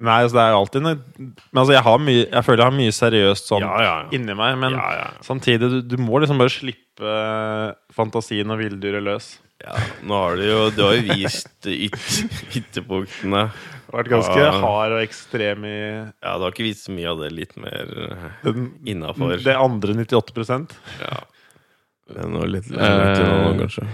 Nei, 0.02 0.14
altså, 0.24 0.34
det 0.38 0.42
er 0.44 0.50
jo 0.54 0.60
alltid 0.62 0.82
noe 0.82 0.96
Men 1.20 1.60
altså, 1.60 1.74
jeg, 1.76 1.82
har 1.86 1.98
mye, 2.02 2.22
jeg 2.24 2.46
føler 2.46 2.62
jeg 2.62 2.66
har 2.70 2.74
mye 2.78 2.94
seriøst 2.96 3.50
sånn 3.52 3.62
Ja, 3.66 3.74
ja. 3.84 3.92
inni 4.16 4.34
meg. 4.38 4.56
Men 4.62 4.74
Ja, 4.78 4.88
ja. 4.98 5.04
samtidig, 5.26 5.68
du, 5.70 5.76
du 5.92 5.94
må 6.00 6.18
liksom 6.22 6.40
bare 6.40 6.50
slippe 6.54 7.12
eh, 7.12 7.68
fantasien 7.94 8.50
og 8.50 8.58
villdyret 8.62 9.04
løs. 9.04 9.28
ja, 9.62 9.76
Nå 10.08 10.16
har 10.24 10.40
du 10.40 10.46
jo 10.48 10.62
Du 10.74 10.80
har 10.88 10.96
jo 10.96 11.04
vist 11.12 11.68
yt, 11.70 12.00
ytterpunktene. 12.58 13.44
Det 13.92 13.98
vært 14.00 14.08
ganske 14.08 14.38
Ja. 14.40 14.50
hard 14.62 14.92
og 14.96 15.02
ekstrem 15.04 15.64
i 15.68 15.78
Ja, 16.22 16.36
du 16.38 16.46
har 16.46 16.50
ikke 16.54 16.64
vist 16.64 16.86
så 16.88 16.92
mye 16.96 17.10
av 17.12 17.18
det 17.20 17.32
litt 17.36 17.56
mer 17.60 17.86
innafor. 18.88 19.36
det 19.44 19.54
andre 19.56 19.92
98% 19.94 20.72
Ja. 21.00 21.20
Det 22.08 22.24
er 22.24 22.28
noe 22.28 22.46
litt 22.48 22.66
Eh, 22.72 22.72
litt 22.72 23.20
nå, 23.20 23.60
kanskje. 23.60 23.86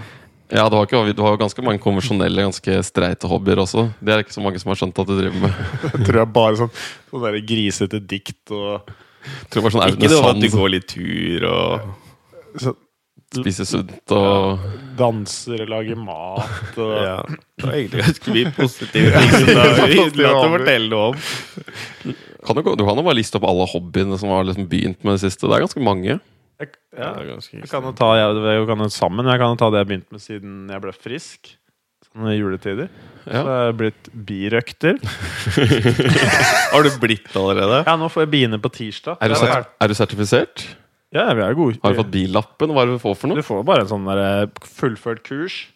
Ja, 0.51 0.67
du 0.67 0.75
har, 0.77 0.85
ikke, 0.87 1.13
du 1.13 1.21
har 1.21 1.35
jo 1.35 1.41
ganske 1.43 1.61
mange 1.61 1.79
konvensjonelle, 1.79 2.41
ganske 2.41 2.79
streite 2.83 3.27
hobbyer 3.29 3.59
også. 3.61 3.93
Det 4.01 4.09
er 4.11 4.17
det 4.17 4.25
ikke 4.25 4.33
så 4.39 4.41
mange 4.41 4.59
som 4.59 4.71
har 4.71 4.79
skjønt 4.81 4.97
at 5.03 5.05
du 5.11 5.13
driver 5.19 5.39
med. 5.43 5.53
Jeg 5.93 6.05
tror 6.07 6.17
jeg 6.23 6.33
bare 6.33 6.55
sånn 6.57 6.71
Sånn 7.11 7.45
grisete 7.45 7.99
dikt 8.07 8.51
og 8.55 8.81
Jeg 8.87 9.49
tror 9.51 9.61
bare 9.67 9.75
sånn 9.75 9.87
Ikke 9.93 10.09
det 10.09 10.23
at 10.25 10.41
du 10.41 10.49
går 10.57 10.69
litt 10.73 10.87
tur 10.87 11.45
og 11.45 11.95
så, 12.57 12.73
Spise 13.29 13.65
sunt 13.69 14.13
og 14.15 14.63
Danser, 14.97 15.61
lager 15.69 15.99
mat 16.01 16.77
og 16.81 16.93
Ja. 16.97 17.17
Det 17.29 17.67
var 17.67 17.75
egentlig 17.75 18.01
ganske 18.07 18.33
mye 18.33 18.51
positive 18.57 19.11
ting 19.13 19.29
som 19.35 19.45
det 19.51 19.65
er 19.67 19.93
hyggelig 19.93 20.25
å 20.31 20.41
fortelle 20.55 20.89
noe 20.89 21.11
om. 21.11 22.15
kan 22.47 22.57
du, 22.57 22.63
du 22.73 22.83
kan 22.87 22.97
jo 22.97 23.05
bare 23.05 23.19
liste 23.19 23.37
opp 23.37 23.45
alle 23.51 23.67
hobbyene 23.69 24.17
som 24.17 24.33
har 24.33 24.47
liksom 24.49 24.65
begynt 24.71 25.03
med 25.05 25.17
det 25.19 25.23
siste. 25.27 25.45
Det 25.45 25.59
er 25.59 25.65
ganske 25.67 25.83
mange. 25.85 26.17
Jeg, 26.59 26.73
Ja, 26.97 27.03
ja, 27.05 27.13
er 27.21 27.29
ganske 27.35 27.59
jeg 27.61 27.69
kan 27.71 27.85
jo 27.85 27.93
ta 27.95 28.09
jeg, 28.17 28.41
vi 28.43 28.65
kan 28.71 28.81
jo 28.83 28.89
sammen. 28.91 29.29
Jeg 29.29 29.39
kan 29.43 29.53
jo 29.53 29.59
ta 29.61 29.69
det 29.75 29.83
jeg 29.83 29.89
begynte 29.93 30.15
med 30.17 30.25
siden 30.25 30.57
jeg 30.73 30.83
ble 30.87 30.95
frisk. 30.97 31.53
Sånn 32.09 32.31
juletider. 32.33 32.89
juletider. 32.89 32.89
Så 33.29 33.29
Ja. 33.29 33.43
jeg 33.45 33.69
er 33.69 33.77
blitt 33.77 34.09
birøkter. 34.25 34.97
Har 36.73 36.83
du 36.83 36.89
blitt 37.01 37.29
allerede? 37.37 37.83
Ja, 37.85 37.93
nå 37.99 38.09
får 38.09 38.25
jeg 38.25 38.31
biene 38.33 38.57
på 38.61 38.71
tirsdag. 38.73 39.19
Er 39.21 39.29
du, 39.29 39.35
sert, 39.37 39.69
er 39.77 39.87
du 39.87 39.93
sertifisert? 39.97 40.65
Ja, 41.15 41.25
vi 41.33 41.41
er 41.41 41.55
gode. 41.57 41.79
Har 41.81 41.95
du 41.95 42.01
fått 42.03 42.11
billappen? 42.13 42.69
Hva 42.75 42.83
er 42.83 42.91
det 42.91 42.99
du 42.99 43.01
får 43.01 43.15
for 43.17 43.31
noe? 43.31 43.39
Du 43.39 43.45
får 43.45 43.63
bare 43.65 43.81
en 43.85 43.89
sånn 43.89 44.05
der, 44.05 44.19
eh, 44.43 44.67
fullført 44.77 45.23
kurs. 45.25 45.67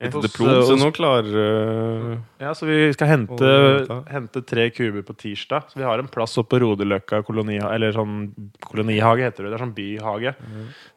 Et 0.00 0.12
Hos- 0.14 0.22
diplom, 0.28 0.62
så 0.62 0.76
nå 0.78 0.92
klarer 0.94 1.24
du 1.26 2.18
Ja, 2.38 2.52
så 2.54 2.66
vi 2.68 2.92
skal 2.92 3.08
hente, 3.08 4.06
hente 4.06 4.46
tre 4.46 4.70
kuber 4.70 5.02
på 5.02 5.16
tirsdag. 5.16 5.64
Så 5.72 5.74
vi 5.74 5.82
har 5.82 5.98
en 5.98 6.06
plass 6.06 6.36
oppe 6.38 6.54
på 6.54 6.60
Rodeløkka 6.62 7.24
kolonihage, 7.26 7.74
eller 7.74 7.92
sånn 7.92 8.30
kolonihage, 8.62 9.24
heter 9.26 9.42
det. 9.42 9.50
Det 9.50 9.60
er 9.60 9.64
sånn 9.66 9.74
byhage. 9.74 10.34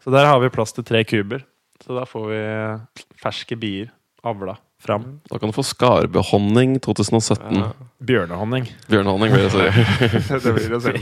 Så 0.04 0.12
der 0.14 0.26
har 0.30 0.40
vi 0.40 0.50
plass 0.50 0.72
til 0.74 0.84
tre 0.84 1.04
kuber. 1.04 1.42
Så 1.82 1.98
da 1.98 2.06
får 2.06 2.28
vi 2.30 3.08
ferske 3.18 3.58
bier 3.58 3.90
avla 4.24 4.58
fram. 4.82 5.06
Da 5.30 5.40
kan 5.40 5.52
du 5.52 5.56
få 5.56 5.64
Skarbehonning 5.66 6.80
2017. 6.84 7.60
Ja. 7.60 7.70
Bjørnehonning. 8.02 8.66
Bjørnehonning, 8.90 9.34
blir 9.36 9.44
det, 9.46 9.52
sorry. 9.54 9.72
det 10.42 10.54
blir 10.58 10.70
det 10.74 10.82
selv. 10.82 10.98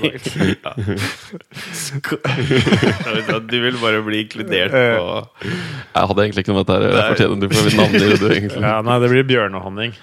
ja. 3.31 3.39
Du 3.39 3.57
vil 3.63 3.77
bare 3.79 4.01
bli 4.03 4.23
inkludert 4.25 4.75
på 4.75 5.05
Jeg 5.39 6.09
hadde 6.11 6.25
egentlig 6.25 6.43
ikke 6.43 6.51
noe 6.51 6.59
med 6.59 6.67
dette 6.67 6.91
her. 6.91 7.13
Fortjener 7.13 7.35
du 7.39 7.47
får 7.55 7.69
navngir 7.79 8.15
du 8.19 8.27
egentlig. 8.27 8.63
Ja, 8.65 8.75
nei, 8.83 8.97
det 9.05 9.11
blir 9.13 9.29
bjørnehonning. 9.31 9.95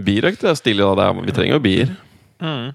Birøkt 0.00 0.46
er 0.48 0.56
stilig. 0.56 0.84
da. 0.86 0.94
Det 0.96 1.04
er, 1.10 1.12
vi 1.28 1.36
trenger 1.36 1.58
jo 1.58 1.62
bier. 1.68 1.92
Mm. 2.40 2.72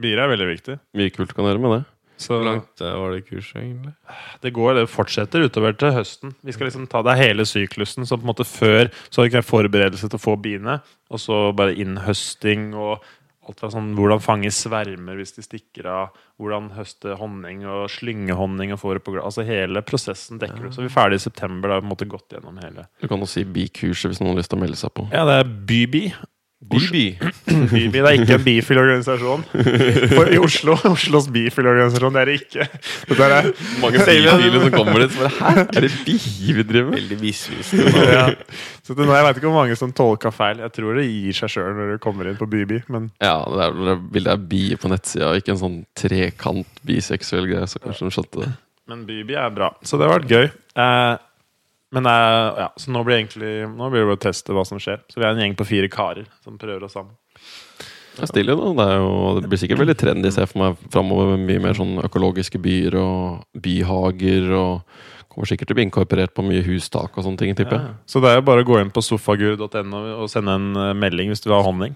Bier 0.00 0.24
er 0.24 0.32
veldig 0.32 0.48
viktig. 0.54 0.78
Mye 0.96 1.12
kult 1.12 1.28
du 1.32 1.36
kan 1.36 1.48
gjøre 1.50 1.62
med 1.62 1.76
det. 1.76 1.82
Så 2.18 2.34
Hvor 2.34 2.48
langt 2.48 2.82
eh, 2.82 2.94
var 2.98 3.14
det 3.14 3.26
kurset, 3.28 3.60
egentlig? 3.62 3.92
det 4.42 4.50
går, 4.56 4.72
det 4.74 4.88
fortsetter 4.90 5.44
utover 5.46 5.76
til 5.78 5.94
høsten. 5.94 6.34
Vi 6.42 6.54
skal 6.54 6.66
liksom 6.66 6.88
ta 6.90 7.02
det 7.06 7.14
hele 7.20 7.46
syklusen. 7.46 8.06
Så 8.08 8.18
på 8.18 8.26
en 8.26 8.32
måte 8.32 8.46
før 8.48 8.90
så 9.08 9.20
har 9.20 9.28
vi 9.28 9.32
ikke 9.32 9.46
forberedelse 9.46 10.10
til 10.10 10.18
å 10.18 10.22
få 10.22 10.34
biene. 10.42 10.80
Og 11.14 11.22
så 11.22 11.38
bare 11.56 11.76
innhøsting 11.78 12.72
og 12.74 13.04
alt 13.48 13.62
fra 13.62 13.70
sånn 13.72 13.94
hvordan 13.96 14.20
fange 14.20 14.50
svermer 14.52 15.18
hvis 15.20 15.36
de 15.38 15.44
stikker 15.46 15.88
av. 15.88 16.16
Hvordan 16.38 16.72
høste 16.76 17.16
honning 17.18 17.64
og 17.66 17.86
slynge 17.92 18.36
honning 18.38 18.74
og 18.74 18.82
få 18.82 18.96
det 18.98 19.04
på 19.06 19.14
glass. 19.14 19.30
Altså 19.30 19.46
hele 19.48 19.82
prosessen 19.86 20.42
dekker 20.42 20.66
du. 20.68 20.72
Så 20.74 20.84
vi 20.84 20.90
er 20.90 20.96
ferdig 20.96 21.20
i 21.20 21.26
september. 21.28 21.70
Da 21.70 21.78
har 21.80 21.86
vi 21.86 22.10
gått 22.10 22.36
gjennom 22.36 22.58
hele. 22.62 22.88
Du 23.00 23.08
kan 23.10 23.22
jo 23.22 23.30
si 23.30 23.46
bikurset 23.46 24.12
hvis 24.12 24.20
noen 24.22 24.34
har 24.34 24.42
lyst 24.42 24.52
til 24.52 24.60
å 24.60 24.64
melde 24.66 24.80
seg 24.80 24.94
på. 24.94 25.08
Ja, 25.14 25.24
det 25.28 25.38
er 25.42 25.54
Byby. 25.70 26.04
Bibi. 26.58 27.04
Bibi 27.70 28.00
Det 28.00 28.00
er 28.02 28.16
ikke 28.18 28.34
en 28.34 28.42
bifil-organisasjon. 28.44 29.44
For 30.10 30.26
I 30.34 30.40
Oslo, 30.42 30.74
Oslos 30.90 31.28
bifil-organisasjon, 31.30 32.16
det 32.16 32.22
er 32.24 32.30
det 32.32 32.34
ikke. 32.40 32.66
Det 33.12 33.18
er 33.28 33.46
Mange 33.80 34.02
bifile 34.02 34.62
som 34.64 34.74
kommer 34.74 35.04
dit. 35.04 35.14
Bare, 35.20 35.30
Hæ, 35.38 35.62
er 35.78 35.86
det 35.86 35.92
bi 36.02 36.16
vi 36.56 36.64
driver 36.66 36.90
med? 36.90 36.98
Veldig 36.98 37.18
misvisende. 37.22 38.02
ja. 38.10 38.24
Så 38.82 38.96
det, 38.98 39.06
Jeg 39.06 39.24
vet 39.28 39.38
ikke 39.38 39.46
hvor 39.52 39.60
mange 39.60 39.78
som 39.78 39.94
tolka 39.94 40.32
feil. 40.34 40.58
Jeg 40.66 40.74
tror 40.74 40.98
det 40.98 41.06
gir 41.06 41.38
seg 41.38 41.54
sjøl 41.54 41.70
når 41.78 41.94
du 41.94 42.02
kommer 42.02 42.28
inn 42.32 42.40
på 42.40 42.50
Bibi. 42.50 42.82
Men 42.90 43.06
Ja, 43.22 43.36
det 43.54 43.62
er, 43.68 43.78
det 43.78 43.94
er 43.94 44.02
bildet 44.18 44.34
av 44.34 44.44
bi 44.50 44.62
på 44.82 44.90
nettsida, 44.90 45.30
ikke 45.38 45.54
en 45.54 45.62
sånn 45.62 45.78
trekant 46.02 46.82
biseksuell 46.90 47.46
greie. 47.52 47.70
Så 47.70 47.78
kanskje 47.86 48.10
de 48.10 48.16
skjønte 48.18 48.42
det. 48.44 48.50
Men 48.90 49.06
Bibi 49.06 49.38
er 49.38 49.50
bra. 49.54 49.70
Så 49.86 50.00
det 50.00 50.08
har 50.10 50.18
vært 50.18 50.30
gøy. 50.32 50.50
Eh, 50.74 51.14
men 51.94 52.08
ja, 52.08 52.68
så 52.76 52.92
nå 52.92 53.00
blir, 53.06 53.22
egentlig, 53.22 53.52
nå 53.72 53.88
blir 53.88 54.02
det 54.02 54.08
bare 54.10 54.18
å 54.18 54.24
teste 54.26 54.56
hva 54.56 54.64
som 54.68 54.80
skjer. 54.82 55.00
Så 55.08 55.20
vi 55.20 55.24
er 55.24 55.32
en 55.32 55.40
gjeng 55.40 55.56
på 55.56 55.66
fire 55.68 55.88
karer 55.92 56.26
som 56.44 56.58
prøver 56.60 56.84
oss 56.84 56.96
sammen. 56.98 57.16
Det 58.18 58.26
er 58.42 58.48
da. 58.50 58.56
Det, 58.74 58.84
er 58.84 58.96
jo, 58.98 59.12
det 59.38 59.48
blir 59.50 59.60
sikkert 59.62 59.82
veldig 59.84 59.96
trendy, 59.98 60.30
ser 60.34 60.44
jeg 60.44 60.50
for 60.50 60.64
meg, 60.64 60.80
framover 60.92 61.38
mye 61.38 61.62
mer 61.62 61.76
sånn 61.78 62.00
økologiske 62.02 62.58
byer 62.60 62.98
og 62.98 63.62
byhager. 63.62 64.50
og 64.58 65.17
Kommer 65.38 65.46
sikkert 65.52 65.68
til 65.70 65.76
å 65.76 65.78
bli 65.78 65.84
inkorporert 65.86 66.32
på 66.34 66.42
mye 66.42 66.64
hustak 66.66 67.14
og 67.14 67.22
sånne 67.22 67.38
ting, 67.38 67.52
tipper 67.54 67.76
jeg. 67.78 67.92
Så 68.10 68.18
det 68.24 68.32
er 68.32 68.40
jo 68.40 68.42
bare 68.48 68.64
å 68.64 68.66
gå 68.66 68.80
inn 68.82 68.88
på 68.90 68.98
sofagur.no 69.06 70.00
og 70.16 70.24
sende 70.32 70.56
en 70.58 70.64
eh, 70.74 70.88
melding 70.98 71.30
hvis 71.30 71.44
du 71.44 71.46
vil 71.46 71.54
ha 71.54 71.60
honning. 71.62 71.94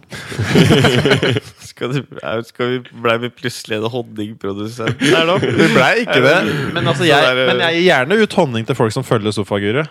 Skal, 1.73 1.91
du, 1.97 2.05
skal 2.47 2.71
vi 2.71 2.77
Blei 3.03 3.17
vi 3.25 3.33
plutselig 3.35 3.81
en 3.81 3.89
honningprodusent 3.91 5.03
her 5.03 5.27
nå? 5.27 5.41
Vi 5.43 5.67
ble 5.75 5.89
ikke 6.05 6.21
det. 6.23 6.37
Men, 6.77 6.87
altså, 6.93 7.09
jeg, 7.09 7.19
er- 7.19 7.49
men 7.51 7.65
jeg 7.67 7.81
gir 7.81 7.89
gjerne 7.89 8.21
ut 8.23 8.37
honning 8.39 8.69
til 8.69 8.79
folk 8.79 8.95
som 8.95 9.03
følger 9.09 9.35
sofaguret. 9.35 9.91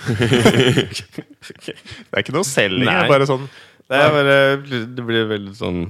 Det 0.10 2.16
er 2.16 2.22
ikke 2.24 2.34
noe 2.34 2.46
selging. 2.48 2.88
det 2.88 2.94
er 3.04 3.10
Bare 3.10 3.26
sånn 3.28 3.42
Det, 3.46 3.98
er 4.00 4.14
bare, 4.14 4.36
det 4.96 5.04
blir 5.06 5.26
veldig 5.30 5.52
sånn 5.58 5.82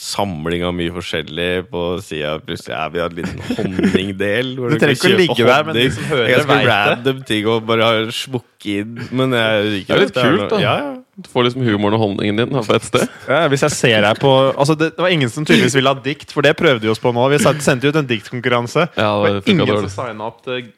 samling 0.00 0.62
av 0.64 0.72
mye 0.74 0.90
forskjellig 0.94 1.66
på 1.70 1.80
sida. 2.02 2.38
Plutselig 2.42 2.74
er 2.78 2.92
vi 2.94 3.00
en 3.04 3.16
liten 3.18 3.42
honningdel. 3.58 4.54
hvor 4.56 4.72
du 4.72 4.78
trenger 4.80 4.96
ikke 4.96 5.10
å 5.12 5.18
ligge 5.20 5.46
der, 5.50 5.64
men 5.68 5.76
de 5.76 5.84
som 5.92 6.06
hører 6.08 6.24
Det 6.26 6.32
er 6.32 6.38
ganske 6.38 6.56
vet 6.56 6.64
det. 6.64 6.72
random 6.72 7.22
ting 7.28 7.48
å 7.52 7.56
bare 7.68 7.88
smukke 8.16 8.76
inn. 8.80 8.94
Men 9.12 9.36
jeg 9.36 9.66
liker 9.74 9.92
Det 9.92 9.98
er 9.98 10.04
litt 10.06 10.16
at 10.16 10.24
kult, 10.24 10.40
noe- 10.40 10.50
da. 10.54 10.60
Ja, 10.64 10.74
ja. 10.80 10.92
Du 11.22 11.28
får 11.28 11.44
liksom 11.44 11.62
humoren 11.68 11.92
og 11.98 12.00
honningen 12.00 12.38
din 12.40 12.54
på 12.64 12.72
ett 12.74 12.86
sted. 12.88 13.02
ja, 13.28 13.42
Hvis 13.52 13.60
jeg 13.66 13.70
ser 13.76 14.00
deg 14.00 14.16
på 14.18 14.30
Altså 14.56 14.72
det, 14.80 14.94
det 14.96 15.02
var 15.04 15.12
ingen 15.12 15.28
som 15.28 15.44
tydeligvis 15.44 15.74
ville 15.76 15.92
ha 15.92 16.00
dikt, 16.00 16.32
for 16.32 16.40
det 16.42 16.54
prøvde 16.56 16.80
vi 16.86 16.88
oss 16.88 16.98
på 17.02 17.12
nå. 17.12 17.26
Vi 17.34 17.38
sendte 17.44 17.90
ut 17.92 17.98
en 18.00 18.08
diktkonkurranse. 18.08 18.86
Ja, 18.96 19.10
det 19.20 19.44
det 19.44 19.58
var 19.58 19.68
ingen 19.68 19.90
som 19.90 19.92
signa 20.08 20.30
opp 20.30 20.40
til 20.46 20.70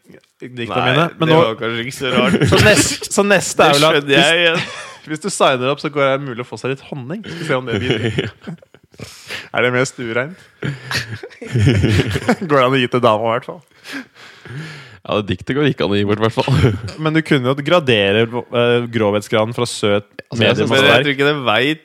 dikta 0.42 0.74
Nei, 0.74 0.88
mine. 0.90 1.06
Men 1.20 1.30
det 1.30 1.36
nå, 1.36 1.38
var 1.38 1.54
kanskje 1.62 1.86
ikke 1.86 1.96
så 2.00 2.10
rart. 2.16 2.40
så, 2.50 2.58
nest, 2.66 3.08
så 3.14 3.22
neste 3.30 3.62
er 3.70 3.78
vel 3.78 3.86
at 3.92 4.10
hvis, 4.10 4.74
hvis 5.06 5.22
du 5.22 5.30
signer 5.30 5.70
opp, 5.70 5.80
så 5.80 5.88
går 5.94 6.10
det 6.16 6.26
mulig 6.26 6.42
å 6.42 6.48
få 6.50 6.58
seg 6.60 6.74
litt 6.74 6.82
honning. 6.90 7.22
Skal 7.24 7.38
vi 7.38 7.46
se 7.52 7.54
om 7.62 7.70
det 7.70 7.78
blir 7.78 8.32
Er 9.54 9.66
det 9.66 9.72
mest 9.74 9.98
ureint? 10.00 10.40
går 12.48 12.56
det 12.56 12.64
an 12.64 12.76
å 12.76 12.80
gi 12.80 12.90
til 12.90 13.02
dama, 13.04 13.28
i 13.28 13.34
hvert 13.36 13.48
fall. 13.48 13.62
Ja, 15.04 15.18
det 15.20 15.34
Diktet 15.34 15.52
går 15.58 15.66
ikke 15.68 15.84
an 15.84 15.92
å 15.92 15.98
gi 15.98 16.04
bort, 16.08 16.20
i 16.22 16.24
hvert 16.24 16.32
fall. 16.32 16.76
Men 17.04 17.12
du 17.16 17.20
kunne 17.26 17.50
jo 17.52 17.64
gradere 17.66 18.24
uh, 18.24 18.86
grovhetsgraden 18.88 19.52
fra 19.56 19.66
søt, 19.68 20.08
Altså, 20.24 20.40
jeg 20.40 20.54
medium 20.56 20.70
og 20.72 20.86
jeg 20.88 21.04
tror 21.04 21.12
ikke 21.12 21.26
det 21.28 21.34
veit 21.44 21.82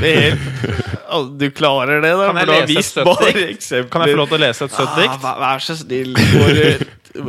helt 0.00 1.34
Du 1.38 1.44
klarer 1.54 2.00
det, 2.02 2.10
da. 2.16 2.30
Kan 2.32 2.40
jeg 2.40 2.48
lese 2.72 2.80
et 2.80 2.88
søtt 2.88 3.36
dikt? 3.36 3.68
Kan 3.92 4.04
jeg 4.06 4.14
få 4.16 4.20
lov 4.22 4.30
til 4.32 4.38
å 4.38 4.42
lese 4.46 4.66
et 4.66 4.74
søtt 4.74 4.88
Ah, 4.88 5.00
dikt? 5.02 5.18
vær, 5.22 5.40
vær 5.44 5.62
så 5.62 5.76
snill. 5.78 6.14
Hvor, 6.16 6.62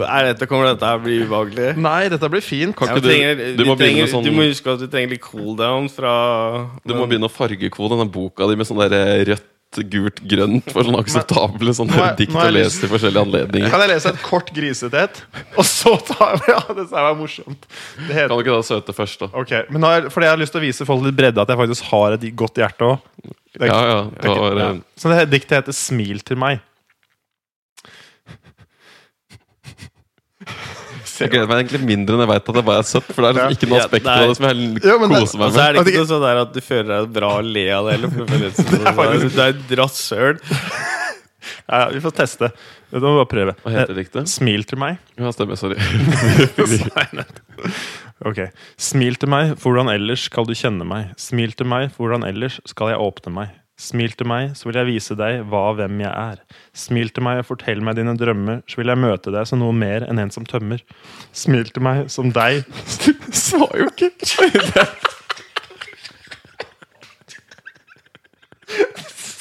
er 0.08 0.30
dette, 0.32 0.48
kommer 0.50 0.72
dette 0.72 0.88
her 0.90 1.02
bli 1.04 1.20
ubehagelig? 1.26 1.68
Nei, 1.84 2.00
dette 2.10 2.30
blir 2.32 2.42
fint. 2.42 2.74
Kan 2.78 2.90
Ja, 2.90 2.96
ikke 2.96 3.04
du, 3.04 3.10
du, 3.10 3.14
trenger, 3.14 3.44
du, 3.60 3.66
må 3.68 3.76
trenger, 3.78 4.10
sånn, 4.10 4.26
du 4.26 4.32
må 4.34 4.48
huske 4.48 4.74
at 4.74 4.82
du 4.82 4.88
trenger 4.90 5.14
litt 5.14 5.26
cooldown 5.28 5.92
fra 5.94 6.16
du 6.82 6.96
må 6.96 7.06
begynne 7.06 7.30
å 7.30 7.34
fargekode 7.36 7.94
denne 8.00 8.08
boka 8.10 8.48
di 8.50 8.58
med 8.58 8.72
sånn 8.72 8.82
der 8.88 9.28
rødt, 9.34 9.46
gult, 9.84 10.22
grønt 10.30 10.72
for 10.72 10.84
sånn 10.88 10.98
akseptable 11.00 11.74
sånne 11.76 11.96
Nå 11.98 12.06
dikt 12.20 12.36
å 12.36 12.46
lese 12.54 12.80
til 12.84 12.90
forskjellige 12.94 13.24
anledninger. 13.28 13.70
Kan 13.74 13.82
jeg 13.84 13.90
lese 13.92 14.10
et 14.14 14.22
kort 14.24 14.52
grisete 14.56 15.02
et? 15.04 15.22
Og 15.58 15.66
så 15.66 15.96
tar 16.08 16.38
vi 16.40 16.52
Ja, 16.54 16.62
det 16.74 16.88
var 16.92 17.16
morsomt. 17.20 17.66
Det 18.08 18.14
heter 18.14 18.30
Kan 18.30 18.38
du 18.38 18.44
ikke 18.46 18.56
da 18.56 18.62
søte 18.64 18.94
først, 18.96 19.20
da? 19.20 19.30
Ok, 19.34 19.52
men 19.70 19.84
er, 19.84 20.10
Fordi 20.10 20.26
jeg 20.30 20.32
har 20.38 20.42
lyst 20.44 20.52
til 20.56 20.62
å 20.62 20.66
vise 20.66 20.86
folk 20.86 21.04
litt 21.04 21.18
bredde 21.18 21.42
at 21.42 21.50
jeg 21.52 21.58
faktisk 21.58 21.84
har 21.92 22.16
et 22.18 22.28
godt 22.36 22.56
hjerte 22.64 22.92
òg. 22.94 23.00
Ja, 23.60 23.68
ja. 23.88 24.00
Du 24.22 24.30
har, 24.30 24.58
Ja. 24.60 24.70
eh, 24.72 24.80
Så 25.00 25.10
det 25.12 25.30
diktet 25.32 25.58
heter 25.64 25.72
'Smil 25.74 26.20
til 26.24 26.38
meg'. 26.38 26.60
Jeg 31.20 31.32
gleder 31.32 31.48
meg 31.50 31.62
egentlig 31.64 31.82
mindre 31.88 32.16
enn 32.18 32.24
jeg 32.26 32.30
veit 32.34 32.50
at 32.52 32.58
det 32.60 32.64
bare 32.68 32.82
er 32.84 32.88
søtt. 32.90 33.10
For 33.16 33.22
det 33.24 33.30
er 33.30 33.36
liksom 33.38 33.56
ikke 33.58 33.70
noe 33.72 33.82
aspekt 33.84 34.10
av 34.12 34.24
det 34.26 34.38
som 34.40 34.48
jeg 34.50 34.56
Ja, 34.84 34.98
meg 35.00 35.10
med 35.10 35.20
koser 35.24 35.44
Og 35.46 35.54
så 35.56 35.62
er 35.64 35.74
det 35.74 35.82
ikke 35.82 35.92
ikke- 35.94 36.04
noe 36.04 36.12
sånn 36.12 36.26
der 36.26 36.42
at 36.44 36.54
du 36.54 36.62
føler 36.66 36.92
deg 36.96 37.14
bra 37.16 37.30
og 37.40 37.44
le 37.56 37.66
av 37.76 37.86
det 37.86 37.92
heller. 37.96 38.10
Det 38.10 38.40
Det 39.36 39.44
er 39.46 39.54
et 39.54 39.76
rasshøl. 39.80 40.40
Ja, 41.70 41.76
ja, 41.82 41.86
vi 41.94 42.02
får 42.04 42.16
teste. 42.20 42.52
Da 42.92 43.00
må 43.02 43.12
vi 43.16 43.20
bare 43.24 43.32
prøve. 43.34 43.56
Hva 43.64 43.74
heter 43.76 43.98
diktet? 43.98 44.30
Smil 44.32 44.64
til 44.70 44.80
meg. 44.82 44.98
Ja, 45.20 45.32
stemmer. 45.36 45.56
Sorry. 45.60 45.78
Ok. 48.26 48.40
Smil 48.80 49.18
til 49.20 49.30
meg, 49.30 49.58
for 49.60 49.74
hvordan 49.76 49.92
ellers 49.92 50.24
skal 50.30 50.48
du 50.48 50.54
kjenne 50.56 50.86
meg? 50.88 51.12
Smil 51.20 51.52
til 51.58 51.68
meg, 51.68 51.90
for 51.92 52.06
hvordan 52.08 52.24
ellers 52.28 52.62
skal 52.66 52.94
jeg 52.94 53.02
åpne 53.04 53.34
meg? 53.36 53.50
Smil 53.76 54.14
til 54.16 54.28
meg, 54.32 54.54
så 54.56 54.70
vil 54.70 54.78
jeg 54.80 54.88
vise 54.88 55.16
deg 55.20 55.42
hva 55.52 55.62
og 55.74 55.80
hvem 55.82 55.98
jeg 56.00 56.08
er. 56.12 56.38
Smil 56.76 57.10
til 57.12 57.26
meg 57.28 57.42
og 57.42 57.48
fortell 57.50 57.82
meg 57.84 57.98
dine 58.00 58.14
drømmer, 58.16 58.62
så 58.72 58.80
vil 58.80 58.88
jeg 58.94 59.02
møte 59.04 59.34
deg 59.36 59.44
som 59.50 59.60
noe 59.60 59.76
mer 59.76 60.06
enn 60.08 60.22
en 60.24 60.32
som 60.32 60.48
tømmer. 60.48 60.80
Smil 61.36 61.68
til 61.76 61.84
meg 61.84 62.06
som 62.14 62.32
deg 62.36 62.64
Du 63.04 63.12
sa 63.36 63.60
jo 63.76 63.90
ikke 63.92 64.12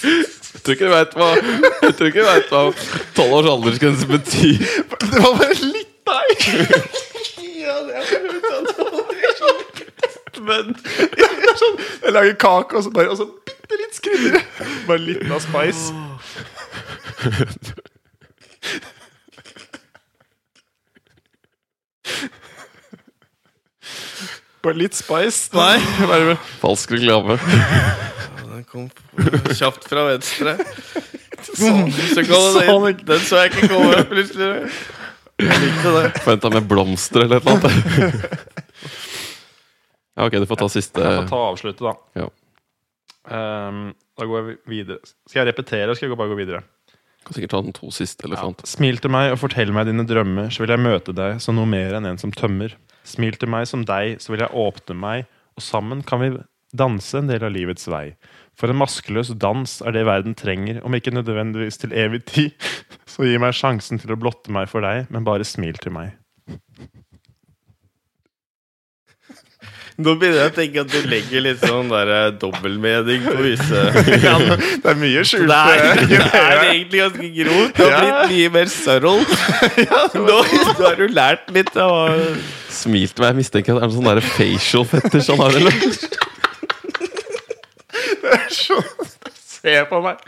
Jeg 0.05 0.65
tror 0.65 0.75
ikke 0.75 0.89
du 0.89 0.93
vet 0.97 1.15
hva 1.19 1.29
Jeg 1.37 1.95
tror 1.95 2.11
ikke 2.11 2.25
du 2.25 2.29
vet 2.29 2.51
hva 2.51 2.63
tolv 3.15 3.39
års 3.39 3.51
aldersgrense 3.55 4.07
betyr. 4.11 4.67
Det 5.05 5.23
var 5.23 5.39
bare 5.39 5.59
litt 5.63 5.95
deg! 6.11 6.37
Men 10.45 10.75
Ja, 11.15 11.29
det 11.31 11.47
er 11.49 11.57
sånn, 11.61 11.77
jeg 12.03 12.13
lager 12.17 12.35
kake, 12.43 12.77
og 12.77 12.83
så 12.85 12.91
bare 12.93 13.13
og 13.15 13.19
så 13.21 13.27
bitte 13.65 13.81
litt 13.81 13.99
skrudder. 13.99 14.41
Bare 14.89 15.01
litt 15.09 15.25
av 15.33 15.41
spice. 15.45 15.91
Bare 24.65 24.79
litt 24.81 24.97
spice. 24.97 25.51
Nei. 25.57 25.79
Bare- 26.09 26.37
Falsk 26.63 26.95
reklame. 26.97 27.37
Den 28.45 28.65
kom 28.71 28.89
kjapt 29.53 29.85
fra 29.91 30.07
venstre. 30.09 30.57
Så 31.45 32.25
kom 32.25 32.55
den. 32.87 33.03
Den 33.05 33.21
så 33.21 33.43
jeg 33.45 33.53
ikke 33.53 33.69
komme 33.75 34.01
plutselig. 34.09 34.71
Jeg 35.43 35.61
likte 35.61 35.93
det. 35.99 36.05
Forventa 36.25 36.51
med 36.55 36.69
blomster 36.71 37.27
eller 37.27 37.43
et 37.43 37.49
eller 37.49 37.69
annet. 37.69 38.51
Ja, 40.15 40.29
ok, 40.29 40.35
du 40.39 40.45
får 40.47 40.59
ta 40.61 40.67
siste 40.71 41.03
Jeg 41.03 41.15
får 41.17 41.25
ta 41.27 41.39
avsluttet 41.51 41.81
avslutte, 41.83 41.89
da. 41.91 42.21
Ja. 42.23 42.27
Ehm, 43.33 43.93
da 44.19 44.29
går 44.29 44.41
jeg 44.41 44.57
videre. 44.69 45.13
Skal 45.29 45.43
jeg 45.43 45.53
repetere, 45.53 45.87
eller 45.87 45.99
skal 45.99 46.11
jeg 46.11 46.19
bare 46.21 46.33
gå 46.33 46.39
videre? 46.39 46.63
Kan 47.25 47.37
sikkert 47.37 47.55
ta 47.55 47.61
den 47.65 47.77
to 47.77 47.91
siste 47.95 48.27
elefant. 48.29 48.65
Smil 48.69 49.01
til 49.01 49.13
meg 49.15 49.33
og 49.33 49.41
fortell 49.41 49.73
meg 49.73 49.89
dine 49.89 50.05
drømmer, 50.09 50.51
så 50.53 50.65
vil 50.65 50.75
jeg 50.75 50.85
møte 50.85 51.15
deg 51.17 51.39
som 51.41 51.57
noe 51.57 51.69
mer 51.69 51.97
enn 51.97 52.09
en 52.11 52.21
som 52.21 52.35
tømmer. 52.37 52.75
Smil 53.09 53.39
til 53.41 53.49
meg 53.53 53.69
som 53.71 53.85
deg, 53.89 54.19
så 54.21 54.35
vil 54.35 54.45
jeg 54.45 54.53
åpne 54.53 54.97
meg, 54.99 55.31
og 55.57 55.65
sammen 55.65 56.03
kan 56.05 56.21
vi 56.21 56.35
danse 56.77 57.17
en 57.17 57.31
del 57.31 57.47
av 57.47 57.55
livets 57.55 57.87
vei. 57.89 58.17
For 58.59 58.71
en 58.71 58.79
maskeløs 58.81 59.33
dans 59.41 59.79
er 59.87 59.95
det 59.97 60.05
verden 60.09 60.37
trenger, 60.39 60.83
om 60.85 60.95
ikke 60.97 61.15
nødvendigvis 61.15 61.81
til 61.81 61.95
evig 61.97 62.25
tid. 62.29 62.69
Så 63.11 63.27
gi 63.27 63.39
meg 63.41 63.57
sjansen 63.57 64.01
til 64.03 64.15
å 64.15 64.19
blotte 64.21 64.53
meg 64.55 64.69
for 64.71 64.85
deg, 64.85 65.09
men 65.13 65.27
bare 65.27 65.47
smil 65.47 65.79
til 65.81 65.95
meg. 65.97 66.17
Nå 69.95 70.17
begynner 70.19 70.41
jeg 70.41 70.51
å 70.51 70.55
tenke 70.57 70.83
at 70.83 70.91
du 70.91 71.05
legger 71.07 71.43
litt 71.45 71.61
sånn 71.63 71.87
der 71.93 72.09
eh, 72.11 72.25
dobbeltmening 72.43 73.29
på 73.29 73.35
visse 73.45 73.83
Det 74.83 74.91
er 74.91 74.99
mye 74.99 75.23
skjult. 75.23 75.47
Det 75.47 75.55
er, 75.55 76.01
det 76.11 76.19
er 76.41 76.63
egentlig 76.65 77.03
ganske 77.05 77.29
grovt. 77.37 77.77
Det 77.79 77.87
har 77.93 78.03
blitt 78.03 78.33
mye 78.33 78.49
mer 78.57 78.73
subtle. 78.75 79.23
Nå, 80.27 80.39
nå 80.43 80.89
har 80.89 80.99
du 80.99 81.07
lært 81.15 81.47
litt 81.55 81.71
av 81.79 82.19
Smil 82.75 83.07
til 83.13 83.23
meg. 83.23 83.31
Jeg 83.31 83.39
mistenker 83.39 83.79
at 83.79 83.79
det 83.79 83.87
er 83.87 83.93
noe 83.93 83.99
sånn 84.01 84.11
der 84.11 84.23
facial 84.35 84.85
fetisj 84.91 85.31
han 85.31 85.45
har. 85.45 85.53
eller? 85.63 85.73
Se 89.55 89.79
på 89.93 90.03
meg! 90.03 90.27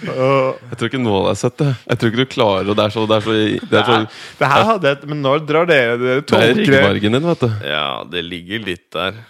Jeg 0.00 0.76
tror 0.78 0.88
ikke 0.88 1.00
noen 1.02 1.26
har 1.28 1.36
sett 1.38 1.58
det. 1.60 1.68
Jeg 1.90 2.00
tror 2.00 2.10
ikke 2.12 2.22
du 2.24 2.30
klarer 2.32 2.70
Det 2.70 2.84
er 2.86 2.94
så, 2.94 3.02
det 3.10 3.16
er 3.18 3.24
så, 3.26 3.34
det 3.70 3.80
er 3.80 3.84
så 3.88 3.98
Det 4.40 4.48
her 4.48 4.64
hadde 4.70 4.92
jeg 4.94 5.10
Men 5.10 5.20
når 5.26 5.42
drar 5.48 5.68
dere 5.68 5.98
dere 6.00 6.22
Det 6.24 6.38
er 6.38 6.54
det? 6.54 6.64
ryggmargen 6.64 7.16
din, 7.18 7.28
vet 7.28 7.44
du. 7.44 7.48
Ja, 7.68 7.84
det 8.08 8.22
ligger 8.24 8.64
litt 8.64 8.86
der. 8.96 9.20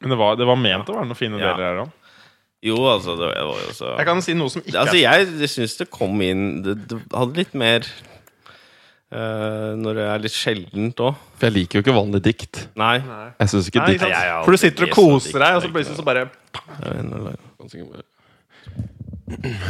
Men 0.00 0.14
det 0.14 0.18
var, 0.20 0.36
det 0.40 0.48
var 0.48 0.60
ment 0.60 0.88
å 0.88 0.96
være 0.96 1.08
noen 1.10 1.18
fine 1.18 1.40
Ja. 1.40 1.52
deler 1.52 1.66
her 1.68 1.80
òg. 1.84 1.94
Jo, 2.64 2.78
altså, 2.90 3.14
det 3.20 3.28
var 3.36 3.60
jo 3.62 3.72
så 3.76 3.92
Jeg 4.00 4.06
kan 4.08 4.22
si 4.24 4.34
noe 4.34 4.50
som 4.50 4.64
ikke 4.64 4.80
Altså, 4.82 4.96
jeg, 4.98 5.28
jeg 5.44 5.52
syns 5.52 5.76
det 5.78 5.90
kom 5.94 6.16
inn 6.26 6.46
Det, 6.64 6.74
det 6.90 7.02
hadde 7.14 7.42
litt 7.44 7.54
mer 7.58 7.86
Uh, 9.08 9.72
Når 9.80 9.94
det 9.96 10.02
er 10.04 10.18
litt 10.20 10.34
sjeldent 10.36 10.98
òg. 11.00 11.14
For 11.40 11.48
jeg 11.48 11.54
liker 11.54 11.78
jo 11.78 11.80
ikke 11.80 11.94
vanlig 11.96 12.18
dikt. 12.26 12.58
Nei. 12.76 12.98
Jeg 13.40 13.48
syns 13.54 13.70
ikke 13.70 13.80
Nei, 13.80 13.94
dikt 13.94 14.04
For 14.44 14.52
du 14.52 14.60
sitter 14.60 14.84
og 14.84 14.90
koser 14.92 15.40
deg, 15.40 15.54
og 15.56 15.62
så 15.64 15.70
plutselig 15.72 15.96
så 15.96 16.04
bare 16.04 16.26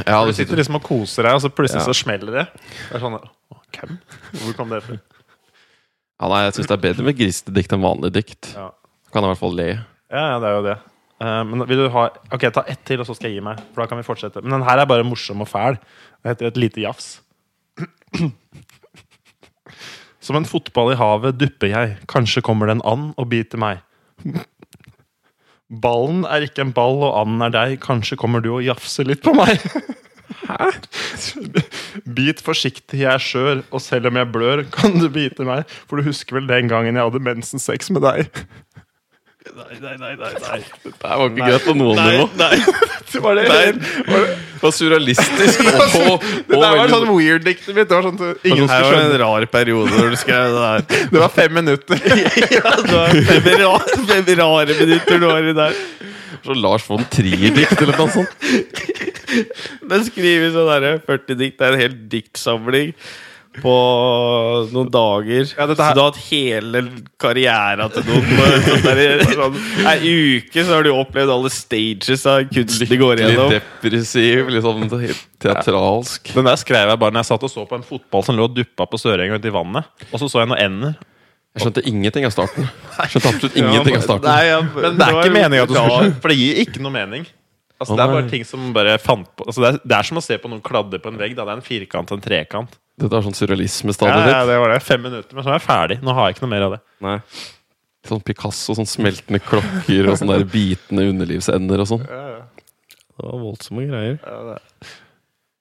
Ja, 0.06 0.20
Du 0.24 0.32
sitter 0.36 0.58
liksom 0.60 0.78
og 0.78 0.84
koser 0.86 1.26
deg, 1.26 1.36
og 1.38 1.42
så 1.44 1.50
plutselig 1.52 1.84
så 1.86 1.94
smeller 1.96 2.40
det. 2.40 2.44
Det 2.88 2.98
er 2.98 3.02
sånn 3.02 3.18
Hvem? 3.78 3.96
Hvor 4.42 4.54
kom 4.56 4.70
det 4.72 4.82
fra? 4.84 4.98
ja, 4.98 6.28
Nei, 6.30 6.42
jeg 6.46 6.54
syns 6.56 6.70
det 6.70 6.76
er 6.76 6.84
bedre 6.86 7.06
med 7.06 7.18
grisete 7.18 7.54
dikt 7.54 7.74
enn 7.74 7.84
vanlig 7.84 8.12
dikt. 8.16 8.52
Ja. 8.54 8.70
Kan 9.12 9.24
jeg 9.24 9.28
i 9.28 9.32
hvert 9.34 9.42
fall 9.42 9.56
le. 9.58 9.68
Ja, 10.12 10.22
ja, 10.32 10.38
det 10.42 10.48
er 10.48 10.56
jo 10.56 10.64
det. 10.66 10.76
Uh, 11.18 11.42
men 11.50 11.64
vil 11.66 11.80
du 11.82 11.88
ha 11.90 12.04
Ok, 12.34 12.44
ta 12.54 12.62
ett 12.70 12.84
til, 12.86 13.00
og 13.02 13.08
så 13.08 13.16
skal 13.16 13.30
jeg 13.32 13.40
gi 13.40 13.46
meg. 13.48 13.60
For 13.72 13.82
da 13.82 13.88
kan 13.90 13.98
vi 14.00 14.06
fortsette. 14.06 14.42
Men 14.44 14.58
den 14.58 14.66
her 14.68 14.82
er 14.82 14.90
bare 14.90 15.06
morsom 15.06 15.42
og 15.44 15.50
fæl. 15.50 15.78
Det 16.22 16.32
heter 16.32 16.50
Et 16.52 16.60
lite 16.64 16.84
jafs. 16.84 17.08
Som 20.20 20.36
en 20.38 20.48
fotball 20.48 20.92
i 20.92 20.98
havet 20.98 21.38
dupper 21.40 21.70
jeg. 21.72 21.96
Kanskje 22.10 22.42
kommer 22.44 22.68
det 22.68 22.78
en 22.78 22.86
and 22.86 23.12
og 23.16 23.30
biter 23.32 23.60
meg. 23.60 23.82
Ballen 25.68 26.24
er 26.24 26.46
ikke 26.46 26.64
en 26.64 26.72
ball, 26.72 27.02
og 27.04 27.16
anden 27.20 27.44
er 27.44 27.52
deg. 27.52 27.78
Kanskje 27.84 28.16
kommer 28.20 28.40
du 28.44 28.54
og 28.56 28.64
jafser 28.64 29.08
litt 29.08 29.20
på 29.24 29.34
meg. 29.36 29.60
Hæ? 30.48 30.70
Bit 32.16 32.40
forsiktig, 32.44 33.02
jeg 33.02 33.10
er 33.10 33.20
skjør, 33.20 33.60
og 33.68 33.82
selv 33.84 34.08
om 34.08 34.16
jeg 34.16 34.30
blør, 34.32 34.62
kan 34.72 34.96
du 34.96 35.08
bite 35.12 35.44
meg. 35.44 35.68
For 35.88 36.00
du 36.00 36.08
husker 36.08 36.38
vel 36.38 36.48
den 36.48 36.70
gangen 36.72 36.96
jeg 36.96 37.04
hadde 37.04 37.24
mensensex 37.24 37.92
med 37.92 38.06
deg? 38.06 38.30
Nei, 39.56 39.78
nei, 39.80 39.94
nei, 39.96 40.14
nei, 40.18 40.32
nei. 40.42 40.58
Det 40.84 40.92
var 41.00 41.24
ikke 41.30 41.46
greit 41.46 41.64
på 41.66 41.74
noen 41.78 41.98
nivå. 41.98 42.26
nei. 42.42 42.56
Det 43.08 43.22
var 43.24 43.38
det. 43.38 43.46
Det 43.48 44.60
var 44.60 44.74
surrealistisk 44.74 45.62
og, 45.64 46.02
og, 46.12 46.24
Det 46.48 46.58
der 46.60 46.76
var 46.76 46.92
sånn 46.92 47.12
weird-diktet 47.14 47.76
mitt. 47.76 47.88
Det 47.88 47.96
var 47.96 48.08
sånn 48.08 48.18
ingen 48.44 48.68
Her 48.68 48.82
skulle 48.82 48.82
var 48.82 48.96
skjønne. 48.96 49.14
en 49.14 49.22
rar 49.22 49.46
periode 49.52 49.94
når 49.94 50.12
du 50.12 50.18
skrev 50.20 50.56
det 50.56 50.64
der. 50.64 50.86
Det 51.12 51.22
var 51.22 51.32
fem 51.34 51.54
minutter. 51.58 52.02
ja, 52.58 52.74
det 52.82 52.96
var 52.98 53.14
fem, 53.14 54.10
fem 54.10 54.34
rare 54.42 54.76
minutter 54.82 55.22
du 55.22 55.28
har 55.30 55.48
i 55.52 55.54
der. 55.56 55.78
så 56.44 56.58
Lars 56.58 56.84
von 56.88 57.06
Trier-dikt 57.14 57.80
eller 57.86 58.02
noe 58.02 58.12
sånt. 58.12 58.50
Den 59.88 60.04
skriver 60.06 60.52
sånn 60.52 60.68
derre 60.74 60.92
40 61.06 61.40
dikt. 61.40 61.58
Det 61.58 61.66
er 61.68 61.78
en 61.78 61.82
hel 61.86 61.96
diktsamling 62.12 62.92
på 63.56 63.74
noen 64.72 64.90
dager. 64.92 65.48
Ja, 65.56 65.66
Så 65.66 65.74
du 65.74 65.82
har 65.82 66.10
hatt 66.10 66.20
hele 66.28 66.82
karrieren 67.20 67.90
til 67.94 68.04
noen. 68.06 68.28
I 68.28 68.60
sånn 68.66 68.86
der- 68.86 69.88
Ei 69.92 70.12
uke 70.38 70.64
så 70.64 70.76
har 70.76 70.86
du 70.86 70.90
opplevd 70.94 71.32
alle 71.34 71.50
stages 71.52 72.26
av 72.28 72.44
kunsten 72.52 72.90
de 72.92 73.00
går 73.00 73.22
Litt 73.22 73.56
depressiv, 73.56 74.50
litt 74.52 74.66
sånn 74.66 74.86
teatralsk. 75.42 76.32
Den 76.36 76.48
der 76.50 76.60
skrev 76.60 76.92
jeg 76.92 77.00
bare 77.00 77.14
når 77.16 77.24
jeg 77.24 77.30
satt 77.32 77.46
og 77.48 77.52
så 77.52 77.66
på 77.68 77.78
en 77.78 77.86
fotball 77.86 78.26
som 78.26 78.38
lå 78.38 78.48
og 78.48 78.56
duppa 78.56 78.86
på 78.90 79.00
Sørenga 79.00 79.38
ute 79.40 79.50
i 79.50 79.54
vannet. 79.54 79.88
Og 80.12 80.20
så 80.20 80.30
så 80.30 80.44
jeg 80.44 80.52
noen 80.52 80.62
ender. 80.66 80.98
Jeg 81.56 81.64
skjønte 81.64 81.82
ingenting 81.90 82.26
av 82.28 82.34
starten. 82.34 82.68
Jeg 82.98 83.14
skjønte 83.14 83.30
absolutt 83.32 83.56
ingenting 83.58 83.96
av 83.98 84.04
starten. 84.04 84.28
Nei, 84.28 84.44
ja, 84.46 84.60
Men 84.62 84.98
det 85.00 85.06
er 85.08 85.16
ikke 85.16 85.34
meninga 85.34 85.64
at 85.66 85.72
du 85.72 85.78
skulle 85.78 86.12
for 86.22 86.30
det 86.34 86.38
gir 86.38 86.60
ikke 86.62 86.82
noe 86.84 86.94
mening. 86.94 87.24
Altså, 87.78 87.94
oh, 87.94 87.98
det 87.98 88.04
er 88.04 88.10
bare 88.10 88.28
ting 88.30 88.44
som 88.46 88.72
bare 88.74 88.96
fant 88.98 89.28
på 89.38 89.44
altså, 89.46 89.62
det, 89.62 89.68
er, 89.70 89.76
det 89.86 89.94
er 89.94 90.06
som 90.08 90.18
å 90.18 90.22
se 90.24 90.34
på 90.42 90.48
noen 90.50 90.62
kladder 90.66 90.98
på 91.02 91.12
en 91.12 91.18
vegg. 91.20 91.36
Da. 91.38 91.44
Det 91.46 91.52
er 91.54 91.60
en 91.60 91.66
firkant 91.66 92.10
og 92.10 92.18
en 92.18 92.24
trekant. 92.24 92.78
Dette 92.98 93.14
er 93.14 93.22
sånn 93.26 93.34
Ja, 93.36 93.38
surrealisme-stadiet 93.40 94.26
ja, 94.26 94.40
ditt. 94.42 94.48
det 94.50 94.58
var 94.62 94.72
det. 94.74 94.78
Fem 94.82 95.02
minutter, 95.06 95.34
men 95.38 95.44
så 95.46 95.52
er 95.52 95.58
jeg 95.58 95.64
ferdig. 95.68 95.98
Nå 96.02 96.14
har 96.16 96.28
jeg 96.28 96.36
ikke 96.36 96.44
noe 96.46 96.52
mer 96.54 96.66
av 96.66 96.72
det. 96.76 96.80
Nei. 97.06 97.16
Sånn 98.08 98.22
Picasso, 98.24 98.74
sånn 98.78 98.88
smeltende 98.88 99.40
klokker 99.44 100.08
og 100.10 100.16
sånne 100.18 100.38
der 100.40 100.46
bitende 100.48 101.04
underlivsender 101.12 101.82
og 101.84 101.90
sånn. 101.90 102.04
Det 102.08 103.26
var 103.26 103.38
voldsomme 103.42 103.84
greier. 103.90 104.18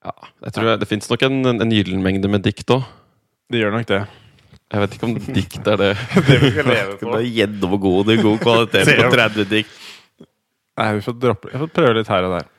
Ja, 0.08 0.14
jeg 0.46 0.54
tror 0.56 0.70
jeg, 0.72 0.80
Det 0.84 0.88
fins 0.88 1.10
nok 1.12 1.26
en, 1.28 1.40
en 1.58 1.74
gyllen 1.74 2.04
mengde 2.06 2.30
med 2.32 2.46
dikt 2.46 2.70
òg. 2.74 2.86
Det 3.52 3.62
gjør 3.62 3.74
nok 3.78 3.88
det. 3.90 4.02
Jeg 4.68 4.84
vet 4.84 4.96
ikke 4.98 5.08
om 5.08 5.16
dikt 5.36 5.68
er 5.72 5.78
det. 5.80 5.90
Det 6.28 6.38
vi 6.44 6.52
skal 6.54 6.68
leve 6.72 6.98
Det 7.02 7.14
er 7.22 7.28
gjennomgående 7.42 8.18
god 8.22 8.42
kvalitet 8.44 8.90
på 8.98 9.10
30 9.18 9.50
dikt. 9.54 9.78
Nei, 10.78 10.90
vi 11.00 11.02
får 11.06 11.16
droppe 11.18 11.50
Jeg 11.54 11.62
får 11.64 11.72
prøve 11.74 11.94
litt 11.98 12.12
her 12.12 12.28
og 12.28 12.36
der. 12.38 12.50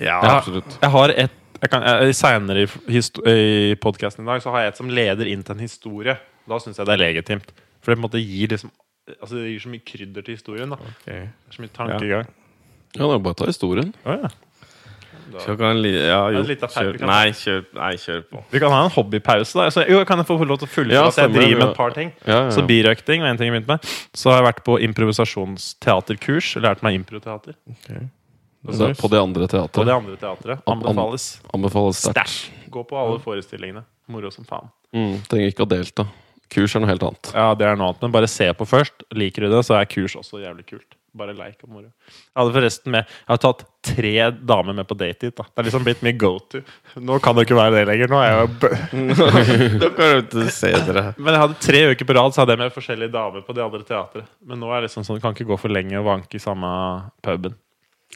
Ja, 0.00 0.16
Ja. 0.24 0.36
Absolutt. 0.38 0.78
Jeg 0.80 0.90
har 0.94 1.12
et 1.26 1.36
jeg 1.60 1.72
kan, 1.72 1.84
jeg, 1.84 2.16
Senere 2.16 2.64
i, 2.64 3.00
i 3.00 3.78
podkasten 3.80 4.24
i 4.24 4.28
dag 4.30 4.42
Så 4.42 4.52
har 4.54 4.64
jeg 4.64 4.74
et 4.74 4.80
som 4.80 4.92
leder 4.92 5.28
inn 5.30 5.42
til 5.46 5.56
en 5.56 5.64
historie. 5.64 6.16
Da 6.48 6.60
syns 6.62 6.80
jeg 6.80 6.88
det 6.88 6.96
er 6.96 7.02
legitimt. 7.04 7.50
For 7.80 7.92
det 7.92 7.98
på 7.98 8.00
en 8.00 8.06
måte 8.08 8.22
gir 8.22 8.52
liksom 8.52 8.72
Altså 9.10 9.40
det 9.40 9.48
gir 9.50 9.64
så 9.64 9.72
mye 9.72 9.82
krydder 9.82 10.22
til 10.26 10.36
historien. 10.36 10.70
da 10.70 10.78
Det 11.06 11.16
er 11.16 11.26
Så 11.50 11.64
mye 11.64 11.74
tankegang. 11.74 12.28
Ja, 12.96 13.06
det 13.06 13.14
er 13.14 13.24
bare 13.24 13.38
ta 13.38 13.48
historien. 13.50 13.92
Oh, 14.04 14.16
ja. 14.18 14.30
Så 15.38 15.54
kan 15.58 15.78
li 15.78 15.92
ja, 15.94 16.20
jo, 16.34 16.42
kjør. 16.42 16.96
Nei, 17.06 17.30
kjør, 17.38 17.60
nei, 17.76 17.90
kjør 18.02 18.22
på. 18.32 18.40
Vi 18.50 18.62
kan 18.62 18.72
ha 18.74 18.80
en 18.86 18.90
hobbypause. 18.90 19.54
da 19.58 19.68
altså, 19.68 19.84
Jo, 19.86 20.00
kan 20.08 20.18
jeg 20.18 20.26
få 20.26 20.38
lov 20.42 20.58
til 20.62 20.66
å 20.66 20.72
fullføre 20.72 20.96
Ja, 20.96 21.04
at 21.06 21.20
jeg 21.22 21.34
driver 21.36 21.60
med 21.60 21.66
et 21.68 21.76
par 21.76 21.94
ting? 21.94 22.10
Ja, 22.24 22.38
ja, 22.46 22.54
Så 22.54 22.64
birøkting 22.66 23.22
var 23.22 23.30
en 23.30 23.38
ting 23.38 23.50
jeg 23.50 23.54
begynte 23.54 23.76
med. 23.76 23.92
Så 24.14 24.32
har 24.32 24.40
jeg 24.40 24.48
vært 24.50 24.64
på 24.66 24.78
improvisasjonsteaterkurs. 24.88 26.56
Lært 26.64 26.82
meg 26.86 26.98
improteater. 26.98 27.54
Så 28.68 28.90
på 29.00 29.08
det 29.08 29.20
andre 29.20 29.46
På 29.48 29.84
det 29.88 29.94
andre 29.94 30.16
teatret. 30.20 30.60
Anbefales. 30.68 31.40
Anbefales 31.54 32.02
sterkt. 32.04 32.28
Stæsj! 32.28 32.68
Gå 32.70 32.84
på 32.84 32.98
alle 33.00 33.18
forestillingene. 33.22 33.84
Moro 34.12 34.30
som 34.30 34.44
faen. 34.44 34.68
Mm, 34.92 35.20
trenger 35.30 35.52
ikke 35.54 35.64
å 35.64 35.70
delta. 35.70 36.06
Kurs 36.50 36.74
er 36.74 36.82
noe 36.82 36.90
helt 36.90 37.02
annet. 37.06 37.30
Ja, 37.32 37.52
det 37.54 37.66
er 37.66 37.76
noe 37.78 37.92
annet, 37.92 38.00
men 38.04 38.12
bare 38.14 38.28
se 38.30 38.48
på 38.58 38.66
først. 38.68 39.04
Liker 39.14 39.46
du 39.46 39.52
det, 39.54 39.62
så 39.66 39.78
er 39.78 39.86
kurs 39.90 40.16
også 40.18 40.42
jævlig 40.42 40.66
kult. 40.66 40.96
Bare 41.16 41.32
leik 41.34 41.62
og 41.64 41.70
moro. 41.72 41.88
Jeg 42.06 42.38
hadde 42.38 42.52
forresten 42.54 42.92
med 42.94 43.00
Jeg 43.02 43.30
har 43.32 43.38
tatt 43.42 43.64
tre 43.82 44.12
damer 44.46 44.76
med 44.78 44.86
på 44.86 44.94
date 44.98 45.26
hit. 45.26 45.34
da 45.40 45.42
Det 45.48 45.58
er 45.62 45.66
liksom 45.66 45.86
blitt 45.86 46.04
mye 46.06 46.14
go 46.20 46.36
to. 46.38 46.60
Nå 47.02 47.16
kan 47.24 47.34
det 47.34 47.48
ikke 47.48 47.56
være 47.58 47.80
det 47.80 47.86
lenger. 47.88 48.12
Nå 48.12 48.20
er 48.22 48.28
jeg 48.30 48.44
jo 48.44 49.78
Da 49.80 49.88
kan 49.96 50.28
du 50.30 50.44
se 50.54 50.70
dere. 50.70 51.04
Men 51.18 51.34
jeg 51.34 51.42
hadde 51.42 51.58
tre 51.66 51.80
uker 51.90 52.06
på 52.06 52.14
rad 52.14 52.36
Så 52.36 52.44
hadde 52.44 52.54
jeg 52.54 52.62
med 52.62 52.76
forskjellige 52.76 53.14
damer 53.16 53.42
på 53.42 53.56
de 53.58 53.64
andre 53.64 53.82
teatret. 53.88 54.30
Men 54.46 54.62
nå 54.62 54.70
er 54.70 54.84
det 54.84 54.90
liksom 54.90 55.06
sånn 55.08 55.18
kan 55.24 55.34
ikke 55.34 55.48
gå 55.50 55.58
for 55.58 55.74
lenge 55.74 55.98
og 55.98 56.06
vanke 56.12 56.38
i 56.38 56.42
samme 56.42 56.70
puben. 57.26 57.58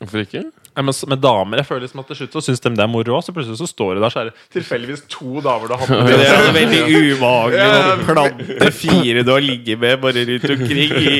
Hvorfor 0.01 0.25
ikke? 0.25 0.43
Ja, 0.75 0.83
men 0.83 0.95
med 1.07 1.21
damer 1.23 1.61
Jeg 1.61 1.69
føler 1.69 1.85
liksom 1.85 2.01
at 2.03 2.09
til 2.11 2.17
slutt 2.19 2.33
så 2.35 2.41
syns 2.49 2.63
de 2.65 2.71
det 2.75 2.83
er 2.83 2.91
moro, 2.91 3.21
så 3.23 3.31
plutselig 3.35 3.61
så 3.61 3.69
står 3.71 3.95
det 3.95 4.03
der, 4.03 4.11
så 4.11 4.21
er 4.25 4.31
det 4.31 4.35
tilfeldigvis 4.57 5.05
to 5.13 5.39
damer 5.45 5.71
du 5.71 5.75
har 5.77 5.85
hatt 5.85 6.07
Det 6.11 6.17
er 6.19 6.47
så 6.49 6.55
veldig 6.57 6.81
ubehagelig 6.91 7.67
å 7.71 7.99
plante 8.09 8.71
fire 8.75 9.23
du 9.23 9.31
har 9.31 9.45
ligget 9.45 9.79
med 9.85 10.01
bare 10.03 10.25
rundt 10.33 10.49
omkring 10.57 10.97
i, 10.99 11.13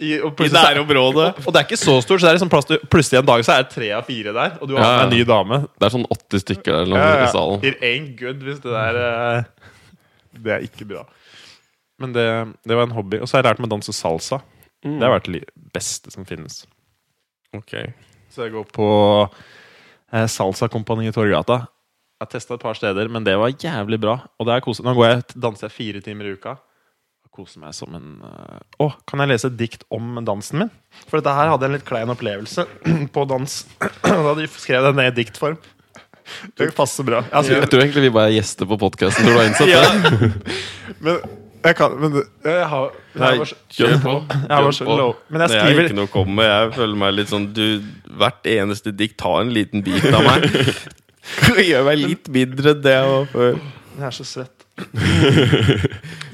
I, 0.00 0.14
og 0.24 0.40
i 0.40 0.48
nærområdet. 0.50 1.26
Og 1.44 1.52
det 1.52 1.60
er 1.60 1.66
ikke 1.68 1.78
så 1.78 1.98
stort, 2.02 2.18
så 2.22 2.26
det 2.26 2.30
er 2.32 2.38
liksom 2.38 2.50
plass 2.50 2.66
til 2.66 2.80
Plutselig 2.90 3.20
en 3.20 3.28
dag 3.28 3.44
så 3.46 3.52
er 3.54 3.66
det 3.66 3.74
tre 3.76 3.90
av 3.94 4.08
fire 4.08 4.32
der, 4.34 4.56
og 4.58 4.70
du 4.70 4.74
har 4.78 4.86
Ja, 4.88 5.04
en 5.04 5.12
ny 5.12 5.20
dame. 5.28 5.60
Det 5.76 5.86
er 5.86 5.94
sånn 5.94 6.08
80 6.16 6.42
stykker 6.46 6.80
der 6.80 6.96
Ja, 6.96 7.04
ja. 7.04 7.28
i 7.28 7.34
salen. 7.36 7.68
It 7.68 7.84
ain't 7.84 8.16
good 8.18 8.40
hvis 8.42 8.64
det 8.64 8.72
der 8.72 8.98
eh, 9.04 9.68
Det 10.40 10.56
er 10.56 10.64
ikke 10.66 10.88
bra. 10.96 11.04
Men 12.02 12.16
det, 12.16 12.26
det 12.66 12.74
var 12.80 12.88
en 12.88 12.96
hobby. 12.96 13.20
Og 13.20 13.28
så 13.28 13.36
har 13.36 13.44
jeg 13.44 13.50
lært 13.52 13.62
meg 13.62 13.70
å 13.70 13.74
danse 13.76 13.94
salsa. 13.94 14.40
Mm. 14.84 14.96
Det 14.98 15.06
har 15.06 15.14
vært 15.14 15.30
det 15.36 15.44
beste 15.76 16.10
som 16.10 16.26
finnes. 16.28 16.64
Ok. 17.54 17.76
Så 18.34 18.48
jeg 18.48 18.54
går 18.56 18.66
på 18.74 18.88
eh, 20.10 20.26
i 20.26 21.14
Torgata. 21.14 21.58
Jeg 22.14 22.26
har 22.26 22.30
testa 22.30 22.54
et 22.56 22.62
par 22.62 22.74
steder, 22.74 23.08
men 23.08 23.24
det 23.26 23.36
var 23.38 23.52
jævlig 23.54 24.00
bra. 24.02 24.18
Og 24.38 24.46
det 24.46 24.54
er 24.54 24.64
kose. 24.64 24.82
Nå 24.82 24.94
går 24.94 25.06
jeg, 25.06 25.26
danser 25.38 25.68
jeg 25.68 25.76
fire 25.76 26.00
timer 26.02 26.26
i 26.26 26.34
uka. 26.34 26.56
Koser 27.34 27.58
meg 27.64 27.74
som 27.74 27.90
en 27.98 28.10
Å, 28.22 28.28
uh... 28.30 28.58
oh, 28.84 28.92
kan 29.10 29.18
jeg 29.24 29.32
lese 29.32 29.48
et 29.50 29.56
dikt 29.58 29.82
om 29.90 30.20
dansen 30.22 30.60
min? 30.62 30.68
For 31.08 31.18
dette 31.18 31.32
her 31.34 31.48
hadde 31.50 31.66
jeg 31.66 31.72
en 31.72 31.74
litt 31.74 31.86
klein 31.88 32.12
opplevelse 32.12 32.62
på 33.16 33.24
dans. 33.26 33.56
da 34.28 34.34
de 34.38 34.46
skrev 34.54 34.86
det 34.86 34.92
ned 35.00 35.10
i 35.10 35.16
diktform. 35.16 35.58
Det 36.56 36.70
passer 36.76 37.06
bra. 37.06 37.24
Jeg 37.32 37.58
Jeg 37.58 37.70
tror 37.72 37.82
egentlig 37.82 38.04
vi 38.06 38.12
bare 38.14 38.30
er 38.30 38.38
gjester 38.38 38.70
på 38.70 38.78
podkasten. 38.80 39.26
Tror 39.26 39.34
du 39.34 39.40
har 39.42 39.50
innsett 39.50 39.72
Ja, 39.72 39.82
det? 39.82 40.30
men 41.04 41.18
jeg 41.64 41.76
kan 41.78 41.94
Men 42.00 42.16
jeg 42.44 42.66
har 42.70 42.90
Nei, 43.14 43.30
jeg 43.30 43.38
var 43.40 43.48
så- 43.50 43.56
kjør 43.78 43.94
på. 44.02 44.14
jeg 44.30 44.64
var 44.66 44.72
så 44.72 44.84
Kjør 44.84 44.90
på. 44.90 44.96
low. 45.00 45.12
Men 45.30 45.40
jeg 45.44 45.48
Det 45.48 45.56
er 45.56 45.64
skriver 45.64 45.84
ikke 45.88 45.98
noe 46.00 46.08
å 46.10 46.12
komme 46.12 46.34
med. 46.40 46.50
Jeg 46.50 46.72
føler 46.78 46.96
meg 47.04 47.14
litt 47.14 47.28
sånn 47.32 47.46
du, 47.56 47.64
Hvert 48.18 48.50
eneste 48.56 48.92
dikt 48.96 49.20
har 49.26 49.40
en 49.44 49.52
liten 49.54 49.82
bit 49.86 50.04
av 50.12 50.22
meg. 50.26 50.48
Gjør 51.70 51.84
meg 51.88 51.98
litt 52.02 52.28
mindre 52.28 52.74
enn 52.74 52.82
det 52.84 52.92
jeg 52.98 53.08
var 53.14 53.26
før. 53.32 53.56
Jeg 53.94 54.06
er 54.10 54.14
så 54.18 54.26
svett. 54.26 54.50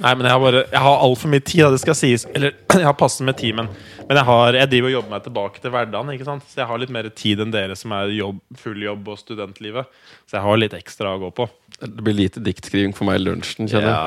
Nei, 0.00 0.12
men 0.16 0.24
jeg 0.24 0.32
har 0.32 0.40
bare 0.40 0.60
Jeg 0.72 0.80
har 0.80 1.02
altfor 1.04 1.28
mye 1.28 1.44
tid, 1.44 1.64
det 1.74 1.80
skal 1.82 1.96
sies. 1.98 2.24
Eller 2.34 2.54
jeg 2.72 2.86
har 2.88 2.96
passe 2.98 3.24
med 3.26 3.36
tid, 3.40 3.54
men, 3.58 3.68
men 4.08 4.16
jeg, 4.20 4.24
har, 4.30 4.56
jeg 4.56 4.70
driver 4.72 4.88
og 4.90 4.94
jobber 4.96 5.14
meg 5.16 5.24
tilbake 5.26 5.60
til 5.64 5.74
hverdagen. 5.74 6.12
Ikke 6.16 6.28
sant? 6.28 6.46
Så 6.48 6.62
jeg 6.62 6.68
har 6.70 6.80
litt 6.80 6.94
mer 6.96 7.08
tid 7.12 7.42
enn 7.44 7.52
dere 7.54 7.76
som 7.78 7.92
er 7.96 8.12
jobb, 8.16 8.40
full 8.62 8.80
jobb 8.86 9.12
og 9.12 9.20
studentlivet. 9.20 9.92
Så 10.26 10.38
jeg 10.38 10.46
har 10.46 10.62
litt 10.62 10.76
ekstra 10.78 11.12
å 11.16 11.20
gå 11.26 11.30
på. 11.42 11.48
Det 11.80 12.04
blir 12.04 12.16
lite 12.16 12.42
diktskriving 12.44 12.96
for 12.96 13.08
meg 13.08 13.20
i 13.20 13.24
lunsjen, 13.28 13.68
kjenner 13.70 13.92
jeg. 13.92 14.00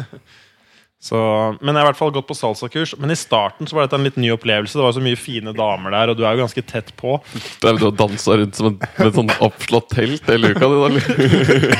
Ja. 0.00 0.06
Så, 1.06 1.18
men 1.60 1.70
jeg 1.70 1.78
har 1.78 1.86
i 1.86 1.90
hvert 1.92 2.00
fall 2.00 2.14
gått 2.16 2.26
på 2.26 2.34
salsakurs. 2.34 2.96
Men 2.98 3.14
i 3.14 3.18
starten 3.18 3.68
så 3.68 3.76
var 3.78 3.86
dette 3.86 3.98
en 4.00 4.06
litt 4.06 4.18
ny 4.18 4.32
opplevelse. 4.34 4.74
Det 4.74 4.86
var 4.86 4.96
så 4.96 5.04
mye 5.04 5.18
fine 5.20 5.54
damer 5.54 5.94
der, 5.94 6.10
og 6.10 6.18
du 6.18 6.24
er 6.26 6.34
jo 6.34 6.42
ganske 6.42 6.64
tett 6.66 6.90
på. 6.98 7.18
Det 7.62 7.70
er 7.70 7.78
Du 7.78 7.86
har 7.86 7.98
dansa 8.00 8.38
rundt 8.40 8.58
som 8.58 8.72
en, 8.72 8.80
med 8.80 9.10
et 9.10 9.20
sånn 9.20 9.30
oppslått 9.46 9.92
telt 9.94 10.32
hele 10.32 10.50
uka. 10.56 10.66
Du, 10.66 10.80
da, 10.82 11.76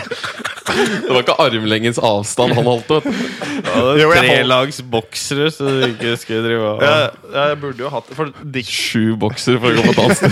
det 0.76 1.10
var 1.10 1.22
ikke 1.22 1.36
armlengens 1.42 1.98
avstand 2.02 2.54
han 2.56 2.68
holdt. 2.68 2.90
vet 2.90 3.06
du. 3.06 3.18
Ja, 3.66 3.82
det 3.96 4.04
er 4.04 4.14
tre 4.20 4.38
lags 4.46 4.80
boksere, 4.94 5.48
så 5.54 5.66
du 5.66 5.84
ikke 5.88 6.14
skulle 6.20 6.42
drive 6.46 6.70
og 6.74 6.84
Jeg, 6.86 7.10
jeg 7.36 7.58
burde 7.62 7.84
jo 7.86 7.92
hatt. 7.92 8.12
For 8.18 8.32
Sju 8.66 9.16
boksere 9.20 9.60
for 9.62 9.70
å 9.70 9.76
gå 9.78 9.90
på 9.90 9.96
dans. 9.98 10.22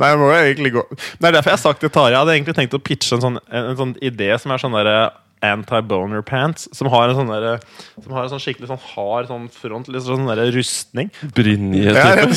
Nei, 0.00 0.12
jeg 0.12 0.18
må 0.20 0.28
jo 0.30 0.38
egentlig 0.38 0.72
gå 0.74 0.82
Det 0.92 1.28
er 1.28 1.36
derfor 1.36 1.52
jeg 1.52 1.58
har 1.58 1.62
sagt 1.62 1.82
til 1.84 1.92
Tarjei. 1.94 2.14
Jeg 2.14 2.22
hadde 2.22 2.36
egentlig 2.38 2.56
tenkt 2.58 2.78
å 2.78 2.82
pitche 2.82 3.16
en 3.16 3.24
sånn, 3.24 3.38
en, 3.48 3.68
en 3.72 3.78
sånn 3.78 3.94
idé 4.04 4.32
som 4.42 4.54
er 4.54 4.62
sånn 4.62 4.76
derre 4.76 4.96
anti-boner 5.44 6.22
pants. 6.26 6.68
Som 6.76 6.90
har 6.92 7.10
en 7.10 7.18
sånn 7.18 7.32
der, 7.32 7.62
Som 8.00 8.12
har 8.16 8.26
en 8.26 8.32
sånn 8.34 8.42
skikkelig 8.42 8.70
sånn 8.70 8.84
hard 8.94 9.30
sånn 9.30 9.48
front, 9.52 9.90
litt 9.92 10.06
sånn 10.06 10.28
der 10.30 10.44
rustning. 10.54 11.10
Brynje. 11.36 11.96
Ja, 11.96 12.28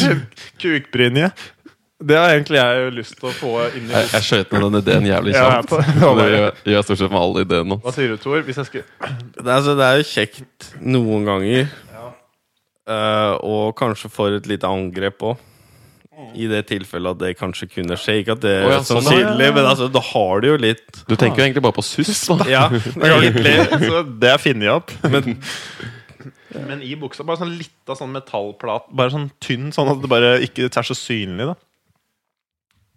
Kukbrynje. 0.62 1.32
Det 2.06 2.18
har 2.20 2.34
egentlig 2.34 2.60
jeg 2.60 2.80
jo 2.82 2.90
lyst 2.98 3.16
til 3.16 3.30
å 3.30 3.32
få 3.32 3.52
inn 3.72 3.86
i 3.88 3.94
Jeg, 3.94 4.08
jeg 4.12 4.26
skjøt 4.28 4.52
ned 4.52 4.66
den 4.66 4.78
ideen 4.82 5.06
jævlig 5.08 5.32
Ja, 5.32 5.46
jeg 5.46 5.48
er 5.48 5.62
kjapt. 5.62 6.02
Ja, 6.02 6.10
det 6.18 6.26
gjør 6.28 6.42
gjør 6.44 6.76
jeg 6.76 6.88
stort 6.90 7.00
sett 7.00 7.14
med 7.14 7.22
alle 7.22 7.44
ideene. 7.46 7.78
Hva 7.86 7.94
sier 7.96 8.12
du, 8.12 8.18
Tor? 8.20 8.42
Hvis 8.44 8.60
jeg 8.60 8.68
skulle 8.68 8.84
det, 9.00 9.46
er, 9.46 9.54
altså, 9.56 9.76
det 9.80 9.88
er 9.88 10.02
jo 10.02 10.08
kjekt 10.10 10.68
noen 10.84 11.30
ganger. 11.30 11.70
Eh, 12.86 13.34
og 13.48 13.72
kanskje 13.80 14.12
for 14.14 14.36
et 14.36 14.50
lite 14.50 14.70
angrep 14.70 15.24
òg. 15.26 15.40
I 16.36 16.48
det 16.52 16.62
tilfellet 16.70 17.18
at 17.18 17.22
det 17.22 17.32
kanskje 17.40 17.68
kunne 17.72 17.98
skje. 18.00 18.20
Ikke 18.22 18.36
at 18.38 18.44
det 18.44 18.54
er 18.62 18.66
er 18.70 18.74
ja, 18.78 18.80
sånn, 18.86 19.02
ja. 19.02 19.12
sannsynlig, 19.12 19.50
men 19.58 19.68
altså, 19.68 19.90
da 19.92 20.02
har 20.14 20.42
du 20.44 20.50
jo 20.50 20.56
litt 20.62 21.04
Du 21.10 21.16
tenker 21.16 21.42
jo 21.42 21.48
egentlig 21.50 21.64
bare 21.66 21.78
på 21.78 21.86
suss. 21.86 22.26
da 22.32 22.50
Ja, 22.50 22.66
Egentlig, 22.72 23.56
så 23.84 24.02
det 24.08 24.32
har 24.32 24.38
jeg 24.38 24.44
funnet 24.48 24.74
opp. 24.76 24.96
Men, 25.12 25.38
men 26.70 26.84
i 26.86 26.96
buksa 27.00 27.26
bare 27.28 27.44
sånn 27.44 27.56
litt 27.60 27.96
sånn 28.00 28.16
metallplat. 28.16 28.88
Bare 28.96 29.14
sånn 29.14 29.30
tynn, 29.44 29.72
sånn 29.76 29.92
at 29.92 30.04
det 30.04 30.12
bare 30.12 30.36
ikke 30.46 30.70
er 30.72 30.88
så 30.88 30.98
synlig. 30.98 31.52
da 31.52 31.60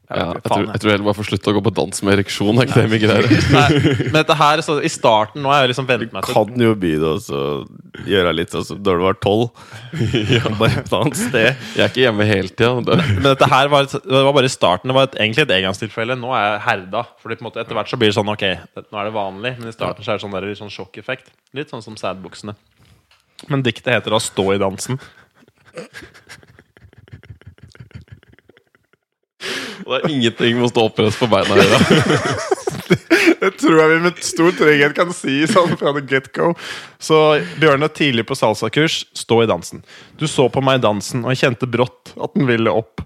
Ja, 0.08 0.30
jeg, 0.32 0.40
tror, 0.46 0.62
jeg 0.72 0.80
tror 0.80 0.90
heller 0.94 1.04
bare 1.04 1.16
får 1.18 1.26
slutte 1.28 1.52
å 1.52 1.54
gå 1.58 1.60
på 1.66 1.70
dans 1.76 2.02
med 2.06 2.14
ereksjon. 2.14 2.60
Er 2.62 2.94
ikke 2.96 3.10
det? 3.10 3.40
Nei, 3.52 3.64
men 4.06 4.14
dette 4.16 4.36
her, 4.40 4.62
så 4.64 4.78
I 4.80 4.88
starten 4.88 5.42
nå 5.44 5.50
har 5.52 5.66
jeg 5.66 5.74
liksom 5.74 5.88
vent 5.90 6.14
meg 6.14 6.24
til 6.24 6.36
kan 6.38 6.64
jo 6.64 6.70
begynne 6.80 7.10
å 7.12 7.42
gjøre 8.08 8.32
litt 8.38 8.54
sånn 8.54 8.64
som 8.64 8.80
da 8.80 8.94
du 8.96 9.04
var 9.04 9.18
tolv. 9.20 9.50
Bare 10.62 10.80
et 10.80 10.94
annet 10.96 11.20
sted. 11.20 11.60
Jeg 11.76 11.84
er 11.84 11.92
ikke 11.92 12.06
hjemme 12.06 12.28
hele 12.30 12.48
tida. 12.48 12.96
Men 12.96 13.28
dette 13.28 13.50
her 13.52 13.68
var, 13.74 13.90
det 13.92 14.24
var 14.30 14.32
bare 14.38 14.48
i 14.48 14.54
starten. 14.54 14.88
Det 14.88 14.96
var 14.96 15.10
et, 15.10 15.20
egentlig 15.20 15.44
et 15.44 15.54
engangstilfelle. 15.58 16.16
Nå 16.16 16.32
er 16.32 16.46
jeg 16.46 16.64
herda. 16.70 17.04
Fordi 17.20 17.36
på 17.36 17.44
en 17.44 17.50
måte 17.50 17.60
Etter 17.66 17.76
hvert 17.76 17.92
så 17.92 18.00
blir 18.00 18.12
det 18.12 18.16
sånn 18.16 18.32
ok, 18.32 18.46
nå 18.78 19.02
er 19.02 19.10
det 19.10 19.14
vanlig. 19.18 19.54
Men 19.60 19.68
i 19.68 19.76
starten 19.76 20.06
så 20.06 20.14
er 20.14 20.20
det 20.20 20.24
sånn, 20.24 20.36
der, 20.38 20.48
litt 20.48 20.62
sånn 20.62 20.72
sjokkeffekt. 20.72 21.28
Litt 21.58 21.74
sånn 21.74 21.84
som 21.84 22.00
sædbuksene. 22.00 22.56
Men 23.52 23.60
diktet 23.66 23.92
heter 23.92 24.16
da 24.16 24.22
'Stå 24.22 24.54
i 24.56 24.62
dansen'. 24.62 24.96
Og 29.86 29.92
det 29.94 29.98
er 29.98 30.14
ingenting 30.14 30.58
med 30.58 30.68
å 30.68 30.72
stå 30.72 30.86
oppreist 30.90 31.20
på 31.20 31.28
beina. 31.30 31.54
å 31.54 31.60
gjøre. 31.62 32.38
Det 33.38 33.52
tror 33.60 33.76
jeg 33.78 33.90
vi 33.90 33.98
med 34.02 34.22
stor 34.24 34.54
trygghet 34.58 34.94
kan 34.96 35.12
si 35.14 35.36
sånn 35.46 35.76
fra 35.78 35.92
the 35.94 36.02
get-go. 36.02 36.50
Så 36.98 37.38
Bjørn 37.60 37.86
er 37.86 37.92
tidlig 37.94 38.24
på 38.26 38.36
salsakurs. 38.38 39.04
Stå 39.14 39.42
i 39.44 39.50
dansen. 39.50 39.84
Du 40.18 40.26
så 40.30 40.48
på 40.50 40.62
meg 40.64 40.80
i 40.80 40.82
dansen, 40.82 41.22
og 41.22 41.34
jeg 41.34 41.44
kjente 41.44 41.68
brått 41.70 42.14
at 42.18 42.34
den 42.34 42.48
ville 42.50 42.74
opp. 42.74 43.04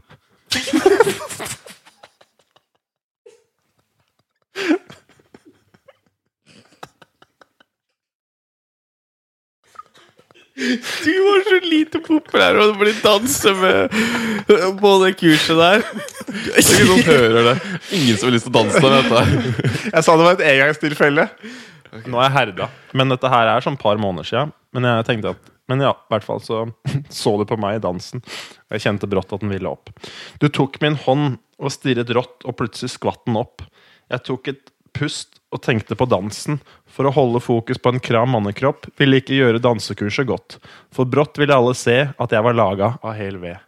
Du 10.54 11.12
var 11.24 11.44
så 11.48 11.58
lite 11.64 12.00
populær 12.04 12.58
og 12.60 12.74
ble 12.80 12.92
danse 13.00 13.52
med 13.56 13.94
på 14.80 14.90
det 15.04 15.12
kurset 15.20 15.56
der. 15.56 15.84
Ikke 16.60 16.86
som 16.88 17.00
hører 17.06 17.46
det. 17.48 17.54
Ingen 17.96 18.18
som 18.18 18.28
har 18.28 18.34
lyst 18.36 18.48
til 18.48 18.52
å 18.52 18.58
danse 18.58 18.82
med 18.84 18.92
dette. 18.98 19.22
Jeg 19.88 20.04
sa 20.04 20.16
det 20.18 20.26
var 20.26 20.36
et 20.36 20.44
engangstilfelle. 20.50 21.28
Nå 22.04 22.20
er 22.20 22.28
jeg 22.28 22.36
herda. 22.36 22.68
Men 22.96 23.12
dette 23.12 23.30
her 23.32 23.48
er 23.54 23.64
sånn 23.64 23.80
par 23.80 24.00
måneder 24.00 24.28
siden. 24.28 24.52
Men 24.76 24.88
jeg 24.88 25.08
tenkte 25.08 25.34
at 25.36 25.48
Men 25.70 25.80
ja, 25.84 25.92
i 25.94 26.10
hvert 26.12 26.24
fall 26.26 26.40
så 26.42 26.64
så 27.08 27.36
du 27.38 27.46
på 27.48 27.56
meg 27.60 27.78
i 27.78 27.82
dansen. 27.84 28.20
Og 28.20 28.76
jeg 28.76 28.84
kjente 28.84 29.08
brått 29.08 29.32
at 29.32 29.44
den 29.44 29.52
ville 29.52 29.70
opp. 29.70 29.92
Du 30.42 30.48
tok 30.52 30.80
min 30.82 30.98
hånd 31.06 31.38
og 31.62 31.72
stirret 31.72 32.10
rått, 32.12 32.42
og 32.44 32.56
plutselig 32.58 32.90
skvatt 32.96 33.22
den 33.28 33.38
opp. 33.40 33.62
Jeg 34.10 34.24
tok 34.26 34.50
et 34.50 34.71
pust 34.96 35.40
og 35.52 35.62
tenkte 35.64 35.96
på 35.98 36.08
dansen. 36.08 36.60
For 36.88 37.08
å 37.08 37.14
holde 37.14 37.42
fokus 37.44 37.80
på 37.80 37.92
en 37.92 38.02
kram 38.02 38.32
mannekropp 38.34 38.88
ville 39.00 39.20
ikke 39.20 39.36
gjøre 39.38 39.62
dansekurset 39.64 40.28
godt. 40.28 40.58
For 40.94 41.08
brått 41.08 41.40
ville 41.40 41.56
alle 41.56 41.74
se 41.78 41.98
at 42.10 42.34
jeg 42.34 42.46
var 42.46 42.56
laga 42.56 42.94
av 43.00 43.16
hel 43.18 43.40
ved. 43.42 43.60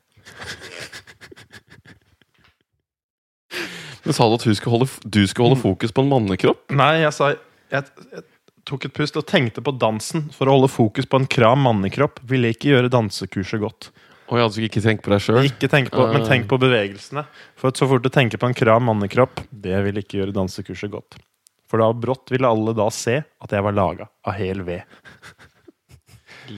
Men 4.05 4.17
sa 4.17 4.29
du 4.29 4.37
at 4.37 4.45
hun 4.45 4.57
skulle 4.57 4.77
holde, 4.77 4.91
du 5.05 5.23
skulle 5.27 5.51
holde 5.51 5.63
fokus 5.63 5.93
på 5.95 6.05
en 6.05 6.11
mannekropp? 6.13 6.67
Nei, 6.77 7.01
jeg 7.07 7.17
sa 7.17 7.31
jeg, 7.33 7.41
jeg 7.73 8.25
tok 8.69 8.89
et 8.89 8.97
pust 8.97 9.17
og 9.21 9.27
tenkte 9.29 9.65
på 9.65 9.73
dansen. 9.81 10.29
For 10.35 10.49
å 10.49 10.59
holde 10.59 10.73
fokus 10.73 11.09
på 11.09 11.21
en 11.21 11.29
kram 11.31 11.65
mannekropp 11.65 12.21
ville 12.29 12.53
ikke 12.53 12.75
gjøre 12.75 12.93
dansekurset 12.93 13.63
godt. 13.65 13.91
Å 14.33 14.39
ja, 14.41 14.47
ikke 14.49 14.81
tenk 14.81 15.03
på 15.05 15.13
deg 15.13 15.21
sjøl? 15.21 15.43
Ikke 15.51 15.69
tenk 15.69 15.91
på, 15.93 16.07
men 16.13 16.25
tenk 16.25 16.47
på 16.49 16.57
bevegelsene. 16.63 17.27
For 17.61 17.69
at 17.69 17.77
så 17.81 17.89
fort 17.91 18.03
du 18.07 18.09
tenker 18.13 18.41
på 18.41 18.49
en 18.49 18.57
kram 18.57 18.87
mannekropp, 18.89 19.43
det 19.53 19.77
vil 19.85 20.01
ikke 20.01 20.23
gjøre 20.23 20.33
dansekurset 20.37 20.91
godt. 20.93 21.19
For 21.69 21.83
da 21.83 21.91
brått 21.93 22.33
ville 22.33 22.49
alle 22.49 22.73
da 22.77 22.87
se 22.95 23.19
at 23.21 23.53
jeg 23.53 23.65
var 23.67 23.77
laga 23.77 24.09
av 24.25 24.37
hel 24.39 24.63
ved. 24.65 24.85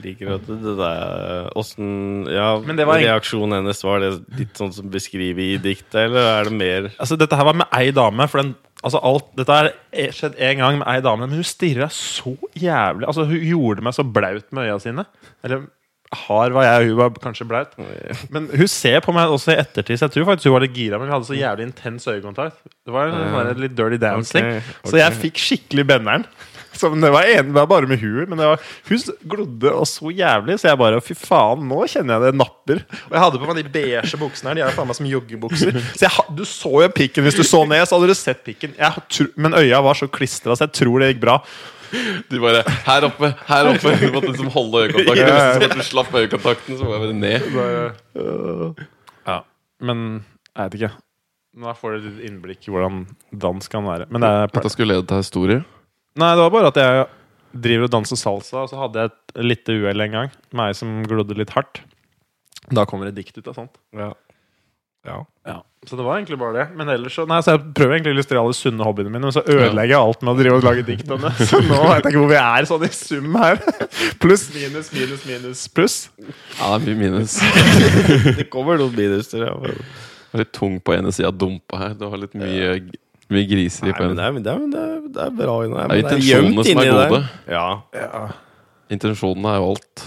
Liker 0.03 0.33
at 0.35 0.47
det 0.49 0.73
der 0.75 1.45
Åssen 1.55 2.25
Ja, 2.27 2.57
Men 2.59 2.75
det 2.75 2.85
var 2.87 2.99
en- 2.99 3.05
reaksjonen 3.07 3.55
hennes, 3.61 3.83
var 3.87 4.01
det 4.03 4.09
litt 4.37 4.53
sånn 4.59 4.73
som 4.75 4.89
beskriver 4.91 5.39
i 5.39 5.57
diktet, 5.63 5.95
eller 6.09 6.27
er 6.41 6.43
det 6.49 6.53
mer 6.59 6.89
Altså, 6.99 7.15
dette 7.17 7.35
her 7.39 7.45
var 7.47 7.53
med 7.55 7.67
ei 7.71 7.91
dame. 7.95 8.27
For 8.27 8.41
den, 8.41 8.55
altså 8.83 8.99
alt, 9.01 9.29
dette 9.39 9.47
har 9.55 9.71
skjedd 10.11 10.35
én 10.43 10.57
gang 10.59 10.79
med 10.81 10.87
ei 10.91 10.99
dame, 10.99 11.23
men 11.27 11.37
hun 11.39 11.43
stirra 11.47 11.87
så 11.87 12.35
jævlig 12.59 13.07
Altså, 13.07 13.25
Hun 13.27 13.39
gjorde 13.39 13.81
meg 13.87 13.93
så 13.95 14.03
blaut 14.03 14.51
med 14.51 14.67
øya 14.67 14.79
sine. 14.83 15.05
Eller 15.43 15.67
hard 16.15 16.55
var 16.55 16.63
jeg, 16.63 16.89
hun 16.91 16.99
var 17.01 17.15
kanskje 17.23 17.47
blaut. 17.47 17.73
Men 18.33 18.47
hun 18.53 18.69
ser 18.71 19.01
på 19.03 19.15
meg 19.15 19.31
også 19.33 19.53
i 19.53 19.61
ettertid, 19.61 19.99
så 19.99 20.07
jeg 20.07 20.15
tror 20.15 20.29
faktisk 20.31 20.49
hun 20.49 20.57
var 20.57 20.63
litt 20.67 20.77
gira. 20.77 20.99
Men 20.99 21.09
vi 21.09 21.15
hadde 21.15 21.29
så 21.29 21.37
jævlig 21.37 21.67
intens 21.67 22.07
øyekontakt. 22.07 22.61
Det 22.87 22.93
var 22.95 23.09
en 23.09 23.17
sånn 23.17 23.49
en 23.53 23.63
litt 23.63 23.75
dirty 23.75 23.99
dancing. 24.01 24.45
Okay, 24.45 24.61
okay. 24.63 24.91
Så 24.91 25.01
jeg 25.01 25.17
fikk 25.25 25.43
skikkelig 25.43 25.87
benneren. 25.95 26.27
Som 26.77 26.99
det 27.01 27.09
var, 27.09 27.25
en, 27.25 27.47
det 27.49 27.57
var 27.57 27.69
bare 27.69 27.89
med 27.89 27.97
huet, 27.97 28.27
men 28.29 28.37
det 28.37 28.49
var, 28.51 28.65
hun 28.89 29.05
glodde 29.31 29.71
og 29.73 29.87
så 29.89 30.11
jævlig. 30.13 30.59
Så 30.61 30.69
jeg 30.69 30.79
bare 30.79 30.99
fy 31.01 31.15
faen, 31.17 31.63
nå 31.67 31.79
kjenner 31.89 32.17
jeg 32.17 32.27
det 32.27 32.39
napper. 32.39 32.83
Og 33.07 33.15
jeg 33.15 33.23
hadde 33.23 33.41
på 33.41 33.49
meg 33.49 33.57
de 33.59 33.71
beige 33.77 34.19
buksene 34.21 34.51
her. 34.51 34.59
De 34.59 34.63
er 34.65 34.69
jo 34.69 34.75
faen 34.77 34.91
meg 34.91 34.99
som 34.99 35.09
joggebukser. 35.09 35.79
Så 35.97 36.05
jeg, 36.05 36.27
du 36.37 36.43
så 36.47 36.73
jo 36.85 36.91
pikken 36.93 37.25
hvis 37.25 37.39
du 37.39 37.43
så 37.47 37.63
ned, 37.65 37.81
så 37.89 37.97
hadde 37.97 38.11
du 38.11 38.17
sett 38.19 38.45
pikken. 38.45 38.77
Jeg, 38.77 39.31
men 39.39 39.57
øya 39.57 39.81
var 39.83 39.97
så 39.97 40.09
klistra, 40.11 40.55
så 40.55 40.67
jeg 40.67 40.77
tror 40.83 41.01
det 41.01 41.15
gikk 41.15 41.25
bra. 41.25 41.39
De 42.31 42.39
bare 42.43 42.61
Her 42.87 43.07
oppe! 43.07 43.31
Her 43.47 43.71
oppe! 43.71 43.93
Du 44.01 44.07
måtte 44.15 44.31
liksom 44.33 44.51
holde 44.53 44.85
øyekontakten. 44.85 45.23
Ja, 45.23 45.35
ja. 45.53 45.57
Hvis 45.61 45.73
du 45.73 45.83
slapp 45.89 46.13
øyekontakten, 46.13 46.79
så 46.79 46.87
var 46.87 46.97
jeg 46.97 47.03
bare 47.05 47.17
ned. 47.25 48.85
Ja, 49.27 49.41
men 49.83 50.07
jeg 50.53 50.63
vet 50.63 50.79
ikke. 50.81 50.93
Nå 51.57 51.73
får 51.73 51.95
du 51.95 52.05
litt 52.05 52.25
innblikk 52.27 52.67
i 52.67 52.73
hvordan 52.73 53.05
dans 53.33 53.71
kan 53.71 53.85
være. 53.87 54.05
Men 54.13 54.21
det 54.21 54.29
er 54.29 54.51
Dette 54.53 54.69
skulle 54.73 54.93
lede 54.93 55.07
til 55.09 55.23
historie. 55.23 55.63
Nei, 56.17 56.31
det 56.37 56.43
var 56.43 56.53
bare 56.53 56.69
at 56.73 56.79
jeg 56.81 57.05
driver 57.57 57.87
og 57.87 57.93
danser 57.95 58.19
salsa, 58.19 58.63
og 58.65 58.69
så 58.71 58.77
hadde 58.83 59.01
jeg 59.03 59.11
et 59.13 59.41
lite 59.45 59.77
uhell 59.79 60.05
en 60.05 60.17
gang. 60.19 60.35
Meg 60.57 60.75
som 60.77 60.99
glodde 61.09 61.37
litt 61.37 61.53
hardt. 61.55 61.81
Da 62.73 62.85
kommer 62.89 63.09
det 63.09 63.17
dikt 63.17 63.37
ut 63.39 63.47
av 63.49 63.57
sånt. 63.57 63.79
Ja. 63.95 64.11
ja. 65.07 65.21
Ja. 65.47 65.61
Så 65.87 65.95
det 65.95 66.03
var 66.03 66.17
egentlig 66.17 66.35
bare 66.41 66.51
det. 66.57 66.65
Men 66.75 66.89
ellers 66.91 67.15
så, 67.15 67.23
nei, 67.29 67.37
så 67.45 67.53
jeg 67.55 67.61
prøver 67.77 67.95
egentlig 67.95 68.11
å 68.11 68.15
illustrere 68.17 68.41
alle 68.43 68.55
sunne 68.57 68.83
hobbyene 68.83 69.11
mine, 69.13 69.23
men 69.23 69.31
så 69.35 69.43
ødelegger 69.45 69.93
jeg 69.93 69.99
alt 70.01 70.25
med 70.25 70.33
å 70.33 70.37
drive 70.41 70.57
og 70.59 70.65
lage 70.67 70.83
dikt 70.87 71.13
om 71.15 71.21
det. 71.23 71.31
Så 71.47 71.61
nå 71.63 71.77
vet 71.79 72.01
jeg 72.01 72.11
ikke 72.11 72.23
hvor 72.25 72.31
vi 72.33 72.39
er 72.41 72.67
sånn 72.67 72.83
i 72.83 72.89
sum 72.91 73.37
her. 73.39 73.61
Pluss, 74.23 74.43
minus, 74.51 74.91
minus, 74.91 75.23
minus, 75.29 75.61
pluss. 75.71 75.97
Ja, 76.57 76.73
det 76.75 76.77
er 76.77 76.85
mye 76.89 76.99
minus. 77.05 77.37
Det 78.41 78.49
kommer 78.51 78.79
noen 78.81 78.95
minuser. 78.97 79.47
Ja. 79.47 79.55
Det 79.63 80.35
var 80.35 80.43
litt 80.43 80.53
tung 80.59 80.75
på 80.83 80.97
ene 80.97 81.13
sida 81.15 81.31
dumpa 81.31 81.79
her. 81.85 81.95
Du 81.95 82.03
har 82.11 82.19
litt 82.19 82.35
mye, 82.35 82.73
mye 83.31 83.47
griseri 83.47 83.95
på 83.95 84.09
det 84.11 84.11
ene. 84.11 84.41
det 84.43 84.57
det 84.75 84.81
er, 84.83 84.97
det 85.15 85.25
er 85.29 85.35
bra. 85.39 85.55
Nei, 85.71 85.87
Det 85.87 85.95
er 85.95 86.03
intensjonene 86.03 86.67
som 86.67 86.83
er 86.83 86.91
gode. 86.91 87.21
Ja, 87.47 87.67
Ja, 87.95 88.25
Intensjonene 88.91 89.53
er 89.55 89.61
jo 89.63 89.71
alt. 89.73 90.03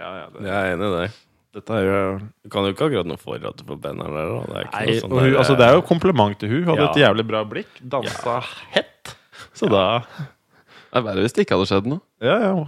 ja, 0.00 0.10
ja 0.20 0.26
det, 0.32 0.44
jeg 0.46 0.56
er 0.56 0.74
enig 0.76 0.86
i 0.86 0.92
det. 1.00 1.08
Dette 1.56 1.72
er 1.72 1.86
jo 1.88 1.98
Du 2.44 2.50
kan 2.52 2.66
jo 2.68 2.74
ikke 2.74 2.86
akkurat 2.90 3.08
noe 3.08 3.20
for 3.20 3.40
at 3.40 3.56
du 3.56 3.64
får 3.64 3.78
banneren 3.80 4.12
der. 4.12 4.30
Da. 4.30 4.40
Det 4.46 4.56
er 4.60 4.66
ikke 4.68 4.78
Nei, 4.78 4.86
noe 4.86 5.00
sånn 5.02 5.12
og 5.12 5.20
hun, 5.22 5.28
der, 5.32 5.38
altså, 5.40 5.54
det 5.56 5.66
er 5.70 5.76
jo 5.78 5.84
kompliment 5.88 6.38
til 6.42 6.50
hun 6.52 6.64
hadde 6.70 6.82
Ja. 6.84 6.88
et 6.92 7.02
jævlig 7.04 7.26
bra 7.32 7.44
blikk. 7.48 7.78
Dansa 7.96 8.38
hett. 8.76 9.14
Så 9.56 9.70
da 9.72 9.84
Det 10.06 11.00
er 11.00 11.06
verre 11.06 11.24
hvis 11.24 11.32
det 11.36 11.46
ikke 11.46 11.56
hadde 11.56 11.68
skjedd 11.70 11.88
noe. 11.92 12.00
Ja, 12.24 12.36
ja. 12.44 12.66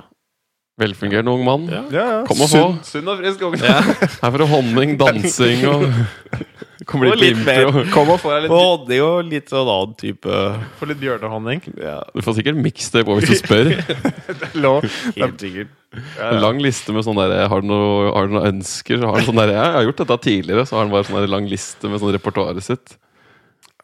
Velfungerende 0.78 1.32
ung 1.34 1.44
mann. 1.44 1.64
Ja. 1.72 1.82
ja, 1.90 2.04
ja. 2.14 2.18
Kom 2.28 2.40
og 2.44 2.48
få. 2.52 2.60
Sunn, 2.62 2.80
sunn 2.86 3.08
og 3.10 3.18
frisk 3.18 3.40
ung. 3.42 3.56
Ja. 3.60 3.80
Her 3.82 4.30
får 4.30 4.38
du 4.38 4.46
honning, 4.52 4.96
dansing 5.00 5.64
og 5.68 5.86
Kommer 6.86 7.10
litt 7.10 7.34
litt 7.34 7.40
mer. 7.46 7.72
Kom 7.90 8.10
og 8.12 8.20
få 8.22 8.30
deg 8.36 8.44
litt, 8.44 8.52
Og 8.54 8.84
det 8.86 8.94
er 8.94 9.00
jo 9.00 9.08
litt 9.26 9.48
sånn 9.50 9.66
annen 9.72 9.96
type 9.98 10.36
få 10.78 10.86
litt 10.86 11.00
bjørnehonning. 11.00 11.64
Ja, 11.82 11.96
Du 12.14 12.22
får 12.22 12.36
sikkert 12.38 12.60
miks 12.62 12.90
det 12.94 13.02
på 13.08 13.16
hvis 13.18 13.32
du 13.32 13.34
spør. 13.40 13.72
Lov. 14.64 14.86
helt 15.16 15.42
sikkert. 15.42 15.72
Ja, 15.90 16.28
ja. 16.34 16.38
lang 16.44 16.60
liste 16.62 16.92
med 16.92 17.02
sånn 17.06 17.16
der 17.16 17.48
Har 17.48 17.62
du 17.64 17.68
noe, 17.70 18.10
har 18.12 18.26
du 18.28 18.34
noe 18.36 18.46
ønsker? 18.50 19.00
Så 19.00 19.08
har 19.08 19.22
du 19.22 19.26
sånn 19.30 19.40
der, 19.40 19.54
Jeg 19.56 19.74
har 19.78 19.86
gjort 19.88 20.02
dette 20.04 20.18
tidligere, 20.26 20.66
så 20.68 20.76
har 20.76 20.84
han 20.84 20.92
bare 20.92 21.06
sånn 21.08 21.24
lang 21.32 21.48
liste 21.48 21.88
med 21.88 22.02
sånn 22.02 22.12
repertoaret 22.14 22.62
sitt. 22.66 22.94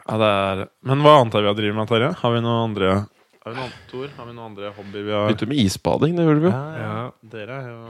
Ja, 0.05 0.19
det 0.21 0.29
er 0.29 0.65
Men 0.85 1.01
hva 1.03 1.15
annet 1.23 1.35
er 1.39 1.47
vi 1.47 1.49
har 1.51 1.57
drevet 1.59 1.79
med, 1.81 1.89
Terje? 1.89 2.11
Har 2.21 2.35
vi 2.37 2.43
noe 2.45 2.59
andre 2.67 2.91
Har 2.95 3.49
vi 3.49 3.57
noe 3.57 3.65
andre, 3.71 3.79
Tor? 3.91 4.11
Har 4.19 4.29
vi 4.29 4.35
noen 4.37 4.51
andre 4.53 4.73
hobbyer 4.77 5.07
vi 5.09 5.15
har 5.17 5.31
Begynte 5.33 5.49
med 5.49 5.63
isbading, 5.65 6.15
det 6.21 6.27
gjorde 6.29 6.45
vi 6.45 6.51
jo. 6.51 6.53
ja, 6.53 6.83
ja. 6.85 6.93
Ja. 6.93 7.31
Dere 7.33 7.57
er 7.63 7.71
jo 7.73 7.81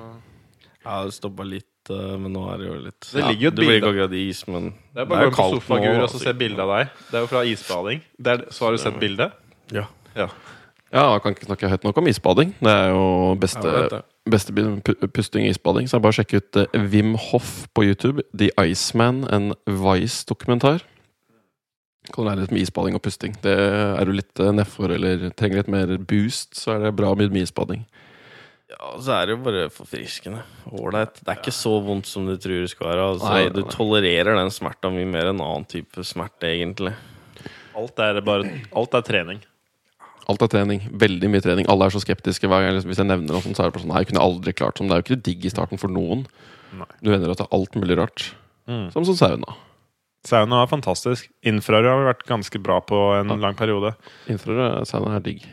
Jeg 0.78 0.92
har 0.92 1.10
stoppa 1.18 1.48
litt, 1.48 1.66
men 1.92 2.32
nå 2.32 2.46
er 2.52 2.62
det 2.62 2.66
jo 2.68 2.78
litt 2.86 3.10
Det 3.10 3.24
ligger 3.26 3.44
jo 3.44 3.50
et 3.50 3.56
Det 3.58 3.64
blir 3.64 3.76
ikke 3.80 3.92
akkurat 3.92 4.16
is, 4.20 4.40
men 4.48 4.70
Det 4.94 5.04
er 5.04 5.10
bare 5.10 5.28
å 5.28 5.34
gå 5.34 5.36
på 5.36 5.58
sofagur 5.58 6.00
og 6.06 6.16
se 6.16 6.34
bilde 6.38 6.64
av 6.64 6.72
deg. 6.78 6.96
Det 7.10 7.18
er 7.18 7.26
jo 7.26 7.30
fra 7.34 7.44
isbading. 7.50 8.02
Det 8.16 8.34
er, 8.34 8.44
så 8.54 8.66
har 8.66 8.76
du 8.76 8.82
sett 8.82 8.98
bildet? 9.02 9.36
Ja. 9.74 9.86
Ja. 10.14 10.28
Ja, 10.94 11.08
jeg 11.16 11.22
kan 11.24 11.34
ikke 11.34 11.48
snakke 11.48 11.68
høyt 11.72 11.84
nok 11.84 11.96
om 11.98 12.06
isbading. 12.06 12.52
Det 12.62 12.70
er 12.70 12.92
jo 12.94 13.06
beste, 13.42 13.66
vet 13.66 13.96
beste 14.30 14.52
pusting 15.12 15.48
i 15.48 15.50
isbading. 15.50 15.88
Så 15.90 15.98
jeg 15.98 16.04
bare 16.04 16.16
sjekke 16.20 16.40
ut 16.40 16.58
eh, 16.62 16.82
Wim 16.92 17.16
Hoff 17.18 17.66
på 17.74 17.84
YouTube. 17.88 18.22
The 18.30 18.52
Iceman, 18.62 19.24
en 19.26 19.52
Vice-dokumentar. 19.66 20.84
Kan 22.12 22.20
du 22.20 22.28
lære 22.28 22.44
litt 22.44 22.54
med 22.54 22.62
isbading 22.62 22.94
og 22.94 23.02
pusting. 23.02 23.34
Det 23.42 23.56
Er 23.56 24.04
du 24.06 24.12
litt 24.14 24.38
eh, 24.38 24.52
nedfor 24.54 24.94
eller 24.94 25.28
trenger 25.34 25.62
litt 25.62 25.72
mer 25.72 25.96
boost, 25.98 26.54
så 26.60 26.76
er 26.76 26.86
det 26.86 26.96
bra 26.96 27.14
med 27.18 27.34
isbading. 27.42 27.84
Ja, 28.72 28.94
så 28.96 29.12
er 29.12 29.26
det 29.28 29.34
jo 29.34 29.42
bare 29.44 29.64
forfriskende. 29.72 30.40
Ålreit. 30.72 31.18
Det 31.20 31.28
er 31.30 31.40
ikke 31.40 31.52
så 31.54 31.74
vondt 31.84 32.08
som 32.08 32.24
du 32.26 32.32
tror 32.40 32.62
det 32.64 32.70
skal 32.72 32.88
være. 32.90 33.08
Altså, 33.12 33.32
Nei, 33.32 33.48
Du 33.52 33.60
nei. 33.60 33.70
tolererer 33.74 34.38
den 34.40 34.52
smerta 34.54 34.90
mye 34.92 35.08
mer 35.08 35.30
enn 35.32 35.42
annen 35.44 35.66
type 35.68 36.04
smerte, 36.06 36.48
egentlig. 36.48 36.94
Alt 37.76 37.98
er 38.00 38.20
bare 38.24 38.48
Alt 38.74 38.94
er 38.96 39.04
trening. 39.04 39.42
Alt 40.30 40.42
er 40.46 40.48
trening. 40.48 40.80
Veldig 40.96 41.28
mye 41.28 41.44
trening. 41.44 41.68
Alle 41.68 41.84
er 41.86 41.92
så 41.92 42.00
skeptiske 42.00 42.48
hver 42.48 42.64
gang 42.64 42.80
hvis 42.80 42.96
jeg 43.02 43.06
nevner 43.10 43.36
noe 43.36 43.44
sånt, 43.44 43.58
så 43.58 43.64
er 43.64 43.68
det 43.68 43.76
bare 43.76 43.84
sånn 43.84 43.92
Nei, 43.92 44.00
jeg 44.00 44.10
kunne 44.12 44.24
aldri 44.24 44.54
klart 44.56 44.80
sånn. 44.80 44.88
Det 44.88 44.96
er 44.96 45.02
jo 45.02 45.06
ikke 45.10 45.24
digg 45.28 45.44
i 45.44 45.52
starten 45.52 45.80
for 45.82 45.92
noen. 45.92 46.24
Nei. 46.74 46.88
Du 47.02 47.12
at 47.12 47.20
det 47.20 47.36
til 47.36 47.52
alt 47.52 47.76
mulig 47.76 47.98
rart. 48.00 48.30
Mm. 48.66 48.88
Som 48.94 49.04
sånn 49.04 49.20
sauna. 49.20 49.58
Sauna 50.24 50.62
er 50.64 50.70
fantastisk. 50.72 51.28
Infrarød 51.44 51.90
har 51.90 52.00
vi 52.00 52.08
vært 52.08 52.24
ganske 52.30 52.62
bra 52.64 52.78
på 52.80 52.96
en 53.18 53.34
lang 53.42 53.58
periode. 53.58 53.92
Infrarød 54.32 54.88
sauna 54.88 55.18
er 55.18 55.26
digg. 55.26 55.44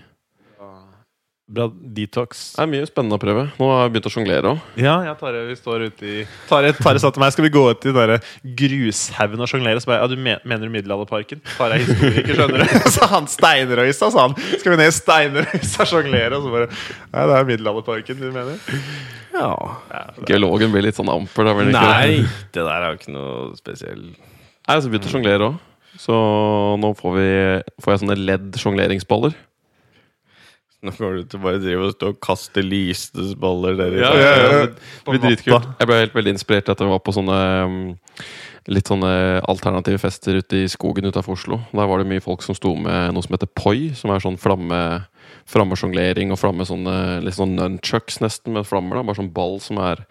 Bra 1.51 1.65
detox. 1.67 2.41
Det 2.55 2.63
er 2.63 2.69
mye 2.71 2.85
spennende 2.87 3.17
å 3.17 3.19
prøve. 3.19 3.41
Nå 3.59 3.67
har 3.67 3.81
jeg 3.83 3.91
begynt 3.91 4.05
å 4.07 4.11
sjonglere 4.13 4.51
òg. 4.53 4.59
Ja, 4.79 4.93
ja, 5.03 5.15
Tarjei, 5.19 5.41
vi 5.49 5.55
står 5.59 5.81
ute 5.89 6.05
i 6.07 6.21
Tarjei 6.47 6.71
Tarjei 6.77 7.01
sa 7.03 7.11
til 7.11 7.23
meg 7.23 7.33
skal 7.35 7.43
vi 7.43 7.51
gå 7.51 7.63
ut 7.67 7.87
i 7.89 7.93
den 7.97 8.13
grushaugen 8.61 9.43
og 9.43 9.51
sjonglere. 9.51 9.81
Så 9.83 9.91
bare, 9.91 9.99
ja, 9.99 10.07
du 10.07 10.15
men, 10.15 10.39
mener 10.47 10.69
du 10.69 10.75
Middelalderparken? 10.77 11.41
Tarjei 11.57 11.81
er 11.81 11.89
historiker, 11.89 12.31
skjønner 12.39 12.63
du. 12.63 12.77
Så 12.95 13.09
han 13.11 13.27
Steinrøysa 13.33 14.11
sa 14.15 14.29
han. 14.29 14.37
Skal 14.53 14.77
vi 14.77 14.79
ned 14.79 14.93
i 14.93 14.95
Steinrøysa 14.95 15.83
og 15.83 15.91
sjonglere? 15.91 16.39
Og 16.39 16.47
så 16.47 16.55
bare 16.55 16.71
Nei, 16.71 17.27
det 17.27 17.35
er 17.41 17.51
Middelalderparken 17.51 18.23
du 18.23 18.29
mener? 18.31 18.79
Ja. 19.35 19.51
Ja, 19.91 20.05
Geologen 20.31 20.71
blir 20.71 20.87
litt 20.87 20.95
sånn 20.95 21.11
amper. 21.11 21.51
Da, 21.51 21.57
blir 21.59 21.73
ikke? 21.73 21.83
Nei, 21.83 22.47
det 22.55 22.63
der 22.63 22.73
er 22.77 22.93
jo 22.93 23.01
ikke 23.01 23.15
noe 23.17 23.37
spesiell 23.59 24.07
Nei, 24.07 24.79
så 24.79 24.87
begynte 24.87 25.11
å 25.11 25.17
sjonglere 25.17 25.51
òg. 25.51 25.61
Så 25.99 26.15
nå 26.79 26.95
får, 26.95 27.15
vi, 27.17 27.31
får 27.83 27.91
jeg 27.91 28.05
sånne 28.05 28.21
ledd-sjongleringsballer. 28.23 29.35
Nå 30.81 30.91
går 30.97 31.19
du 31.19 31.25
til 31.29 31.41
bare 31.43 31.59
å 31.59 31.61
drive 31.61 31.81
og 31.85 31.91
stå 31.93 32.07
og 32.15 32.21
kaste 32.25 32.63
lysesballer 32.65 33.75
der 33.77 33.97
Ja, 33.99 34.07
ute. 34.09 34.21
ja, 34.21 34.31
ja. 34.33 34.61
ja. 34.65 35.17
Dritkult. 35.21 35.67
Jeg 35.77 35.89
ble 35.91 35.99
helt 35.99 36.15
veldig 36.17 36.33
inspirert 36.33 36.63
etter 36.65 36.73
at 36.73 36.81
jeg 36.87 36.89
var 36.95 37.03
på 37.05 37.13
sånne 37.13 37.37
um, 37.69 37.77
litt 38.71 38.89
sånne 38.89 39.11
alternative 39.49 40.01
fester 40.01 40.39
ute 40.41 40.63
i 40.63 40.69
skogen 40.71 41.05
utenfor 41.09 41.37
Oslo. 41.37 41.59
Der 41.73 41.89
var 41.89 42.01
det 42.01 42.09
mye 42.09 42.23
folk 42.25 42.41
som 42.45 42.57
sto 42.57 42.73
med 42.77 43.13
noe 43.13 43.25
som 43.25 43.37
heter 43.37 43.49
poi, 43.57 43.91
som 43.97 44.13
er 44.13 44.21
sånn 44.25 44.39
flamme 44.41 44.81
flammesjonglering 45.51 46.31
og 46.33 46.39
flamme 46.41 46.65
sånne 46.67 46.95
litt 47.25 47.37
sånn 47.37 47.55
nunchucks 47.57 48.19
nesten 48.23 48.53
med 48.57 48.65
flammer. 48.69 48.97
da, 48.99 49.03
Bare 49.05 49.19
sånn 49.21 49.33
ball 49.33 49.59
som 49.63 49.77
er 49.81 50.05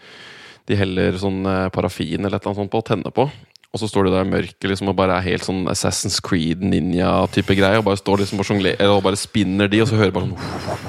De 0.71 0.77
heller 0.79 1.17
sånn 1.19 1.43
eh, 1.51 1.69
parafin 1.75 2.21
eller 2.23 2.37
et 2.37 2.45
eller 2.45 2.53
annet 2.53 2.61
sånt 2.63 2.71
på 2.71 2.79
og 2.79 2.87
tenner 2.87 3.11
på. 3.15 3.25
Og 3.71 3.79
så 3.79 3.87
står 3.87 4.09
de 4.09 4.13
der 4.17 4.27
i 4.27 4.31
mørket 4.33 4.67
liksom, 4.67 4.89
og 4.91 4.97
bare 4.99 5.15
er 5.15 5.29
helt 5.29 5.47
sånn 5.47 5.63
Assassin's 5.71 6.19
Creed 6.27 6.65
ninja-type 6.67 7.55
greie. 7.55 7.79
Og 7.79 7.87
bare 7.87 8.01
står 8.01 8.25
liksom 8.25 8.43
og 8.43 8.51
og 8.91 9.05
bare 9.07 9.21
spinner 9.21 9.71
de, 9.71 9.83
og 9.85 9.91
så 9.91 10.01
hører 10.01 10.15
bare 10.17 10.27
sånn 10.27 10.89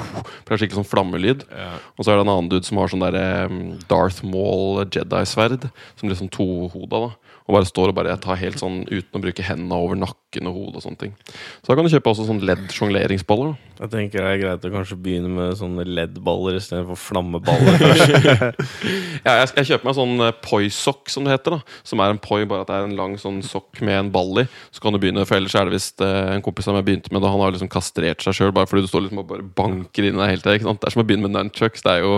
det 0.51 0.57
er 0.57 0.59
skikkelig 0.65 0.81
sånn 0.81 0.89
flammelyd. 0.91 1.43
Ja. 1.47 1.67
Og 1.95 2.03
så 2.03 2.11
er 2.11 2.17
det 2.19 2.25
en 2.25 2.31
annen 2.33 2.49
dude 2.51 2.67
som 2.67 2.79
har 2.81 2.89
sånn 2.91 3.05
der 3.05 3.53
Darth 3.87 4.25
Maul 4.27 4.81
Jedi-sverd. 4.83 5.69
Som 5.95 6.11
liksom 6.11 6.27
tohoda, 6.33 7.05
da. 7.05 7.30
Og 7.51 7.57
bare 7.57 7.67
står 7.67 7.91
og 7.91 7.95
bare 7.97 8.13
tar 8.23 8.37
helt 8.39 8.61
sånn 8.61 8.85
uten 8.87 9.17
å 9.17 9.19
bruke 9.25 9.43
hendene 9.43 9.75
over 9.75 9.97
nakken 9.99 10.47
og 10.47 10.53
hodet 10.55 10.79
og 10.79 10.83
sånne 10.85 10.99
ting. 11.01 11.11
Så 11.59 11.67
da 11.67 11.75
kan 11.75 11.83
du 11.83 11.91
kjøpe 11.91 12.13
også 12.13 12.23
sånn 12.29 12.39
ledd-sjongleringsballer. 12.47 13.57
Jeg 13.81 13.91
tenker 13.91 14.23
det 14.23 14.29
er 14.29 14.39
greit 14.39 14.67
å 14.67 14.71
kanskje 14.71 14.95
begynne 15.03 15.31
med 15.35 15.57
sånne 15.59 15.83
leddballer 15.89 16.55
istedenfor 16.61 16.99
flammeballer. 17.01 18.55
Ja, 19.25 19.35
jeg, 19.41 19.49
jeg 19.59 19.67
kjøper 19.69 19.85
meg 19.85 19.95
sånn 19.97 20.23
eh, 20.25 20.31
poi-sokk, 20.47 21.11
som 21.13 21.27
det 21.27 21.35
heter. 21.35 21.57
da 21.59 21.81
Som 21.85 22.01
er 22.01 22.13
en 22.15 22.21
poi, 22.23 22.39
bare 22.49 22.63
at 22.63 22.71
det 22.71 22.77
er 22.79 22.87
en 22.87 22.95
lang 22.97 23.17
sånn 23.21 23.41
sokk 23.45 23.81
med 23.85 23.99
en 23.99 24.13
ball 24.15 24.41
i. 24.41 24.45
Så 24.73 24.81
kan 24.81 24.95
du 24.95 25.01
begynne, 25.03 25.25
for 25.29 25.37
ellers 25.37 25.53
er 25.59 25.67
det 25.67 25.75
visst 25.75 26.01
eh, 26.01 26.31
en 26.37 26.41
kompis 26.45 26.65
som 26.65 26.77
jeg 26.79 26.87
begynte 26.87 27.11
med 27.13 27.21
da 27.21 27.29
Han 27.33 27.43
har 27.43 27.53
liksom 27.53 27.69
kastrert 27.69 28.23
seg 28.25 28.37
sjøl 28.39 28.55
bare 28.55 28.69
fordi 28.71 28.87
du 28.87 28.89
står 28.89 29.05
liksom 29.05 29.21
og 29.21 29.29
bare 29.29 29.45
banker 29.59 30.07
inn 30.07 30.15
i 30.17 30.23
deg 30.23 30.33
hele 30.37 30.45
tida. 30.47 30.73
Det 30.73 30.89
er 30.89 30.95
som 30.95 31.03
å 31.03 31.07
begynne 31.11 31.27
med 31.27 31.35
nunchucks. 31.37 31.83
Det 31.85 31.93
er 31.99 32.05
jo 32.07 32.15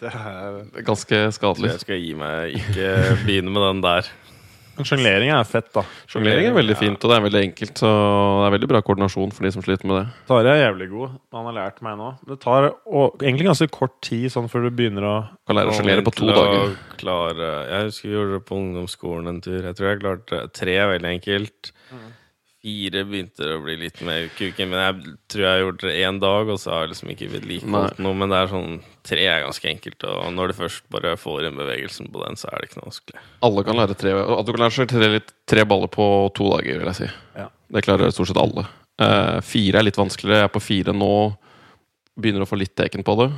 Det 0.00 0.12
er 0.12 0.56
ganske 0.86 1.20
skadelig. 1.36 1.74
jeg 1.74 1.84
skal 1.84 2.00
gi 2.04 2.14
meg 2.20 2.56
ikke 2.62 2.88
begynne 3.26 3.52
med 3.52 3.66
den 3.66 3.84
der. 3.84 4.10
Men 4.76 4.88
Sjonglering 4.88 5.30
er 5.32 5.46
fett, 5.48 5.68
da. 5.74 5.82
Sjonglering 6.10 6.50
er 6.50 6.56
veldig 6.56 6.76
fint, 6.76 6.98
og 7.00 7.12
det 7.12 7.16
er 7.16 7.24
veldig 7.26 7.42
enkelt. 7.46 7.80
Så 7.80 7.90
det 7.90 8.48
er 8.48 8.54
veldig 8.56 8.68
bra 8.72 8.80
koordinasjon 8.84 9.32
for 9.36 9.46
de 9.46 9.52
som 9.54 9.64
sliter 9.64 9.88
med 9.88 9.98
det. 10.02 10.04
Tarjei 10.28 10.52
er 10.52 10.60
jævlig 10.66 10.88
god. 10.92 11.14
Han 11.38 11.48
har 11.50 11.56
lært 11.56 11.80
meg 11.86 11.96
nå. 12.00 12.10
Det 12.28 12.38
tar 12.44 12.68
og, 12.72 13.16
egentlig 13.22 13.48
ganske 13.48 13.70
kort 13.72 13.96
tid 14.04 14.28
sånn 14.34 14.50
før 14.52 14.68
du 14.68 14.70
begynner 14.76 15.08
å 15.08 15.14
Kan 15.48 15.58
lære 15.58 15.72
å 15.72 15.78
sjonglere 15.78 16.04
på 16.06 16.12
to 16.18 16.28
dager. 16.28 16.76
Klare, 17.00 17.50
jeg 17.70 17.88
husker 17.88 18.10
vi 18.10 18.14
gjorde 18.18 18.36
det 18.36 18.44
på 18.50 18.60
ungdomsskolen 18.60 19.32
en 19.32 19.40
tur. 19.44 19.58
Jeg 19.62 19.78
tror 19.78 19.90
jeg 19.90 20.02
klarte 20.04 20.42
tre 20.60 20.76
veldig 20.92 21.12
enkelt. 21.16 21.72
Fire 22.66 23.04
begynte 23.06 23.46
å 23.54 23.60
bli 23.62 23.76
litt 23.78 24.00
mer 24.02 24.24
kuken, 24.34 24.72
men 24.72 24.80
jeg 24.80 25.12
tror 25.30 25.44
jeg 25.44 25.52
har 25.52 25.60
gjort 25.60 25.82
det 25.84 25.92
én 26.02 26.16
dag, 26.18 26.48
og 26.50 26.56
så 26.58 26.72
har 26.72 26.80
jeg 26.82 26.90
liksom 26.96 27.12
ikke 27.12 27.28
vedlikeholdt 27.30 28.00
noe. 28.02 28.18
Men 28.18 28.32
det 28.32 28.40
er 28.40 28.50
sånn 28.50 28.72
tre 29.06 29.26
er 29.30 29.44
ganske 29.44 29.68
enkelt, 29.70 30.06
og 30.10 30.32
når 30.34 30.50
du 30.50 30.56
først 30.64 30.88
bare 30.90 31.12
får 31.20 31.46
inn 31.46 31.60
bevegelsen 31.60 32.10
på 32.10 32.24
den, 32.24 32.40
så 32.40 32.50
er 32.50 32.58
det 32.58 32.70
ikke 32.70 32.80
noe 32.80 32.88
vanskelig. 32.88 33.22
Alle 33.46 33.64
kan 33.68 33.78
lære 33.78 33.98
tre 34.00 34.16
At 34.18 34.48
du 34.48 34.50
kan 34.50 34.64
lære 34.64 34.76
seg 34.80 34.90
tre, 34.90 35.20
tre 35.46 35.66
baller 35.70 35.92
på 35.94 36.08
to 36.34 36.50
dager, 36.56 36.82
vil 36.82 36.90
jeg 36.90 36.98
si. 37.04 37.10
Ja. 37.38 37.46
Det 37.76 37.86
klarer 37.86 38.10
stort 38.14 38.32
sett 38.32 38.42
alle. 38.42 38.66
Uh, 38.98 39.38
fire 39.46 39.78
er 39.78 39.86
litt 39.86 40.00
vanskeligere. 40.00 40.42
Jeg 40.42 40.50
er 40.50 40.56
på 40.56 40.66
fire 40.66 40.96
nå. 40.96 41.12
Begynner 42.18 42.42
å 42.42 42.50
få 42.50 42.58
litt 42.58 42.74
teken 42.74 43.06
på 43.06 43.14
det. 43.22 43.30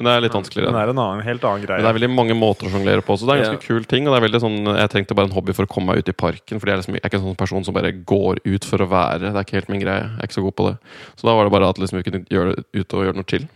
Men 0.00 0.08
det 0.08 0.12
er 0.16 0.22
litt 0.24 0.32
vanskeligere. 0.32 0.72
det 0.72 0.80
er 0.80 0.90
en 0.94 1.00
annen, 1.02 1.20
helt 1.26 1.42
annen 1.44 1.60
greie. 1.66 1.76
Men 1.76 1.84
det 1.84 1.90
er 1.92 1.96
veldig 2.00 2.08
mange 2.16 2.36
måter 2.40 2.66
å 2.66 2.72
sjonglere 2.72 3.04
på. 3.04 3.18
Så 3.20 3.28
det 3.28 3.34
er 3.34 3.36
en 3.36 3.44
ganske 3.44 3.60
Ja. 3.60 3.66
kul 3.68 3.84
ting. 3.84 4.08
Og 4.08 4.14
det 4.14 4.18
er 4.22 4.24
veldig 4.26 4.40
sånn, 4.40 4.56
jeg 4.80 4.90
trengte 4.94 5.14
bare 5.18 5.28
en 5.28 5.36
hobby 5.36 5.52
for 5.52 5.66
å 5.68 5.68
komme 5.68 5.92
meg 5.92 5.98
ut 6.00 6.08
i 6.08 6.16
parken. 6.16 6.56
Fordi 6.58 6.72
jeg 6.72 6.76
er, 6.78 6.80
liksom, 6.80 6.94
jeg 6.96 7.04
er 7.04 7.08
ikke 7.12 7.20
en 7.20 7.26
sånn 7.28 7.36
person 7.36 7.64
som 7.68 7.74
bare 7.76 7.92
går 7.92 8.40
ut 8.48 8.64
for 8.64 8.78
å 8.80 8.88
være. 8.88 9.20
Det 9.28 9.36
er 9.36 9.44
ikke 9.44 9.58
helt 9.60 9.68
min 9.68 9.84
greie. 9.84 10.00
Jeg 10.08 10.18
er 10.24 10.26
ikke 10.30 10.38
så 10.40 10.46
god 10.48 10.56
på 10.56 10.68
det. 10.70 10.76
Så 11.20 11.28
da 11.28 11.34
var 11.36 11.44
det 11.44 11.52
bare 11.52 11.68
at 11.68 11.76
liksom, 11.84 12.00
vi 12.00 12.08
kunne 12.10 12.24
gjøre 12.32 12.56
det 12.56 12.64
ut 12.80 12.94
og 12.96 13.04
gjøre 13.04 13.16
noe 13.20 13.28
til. 13.28 13.48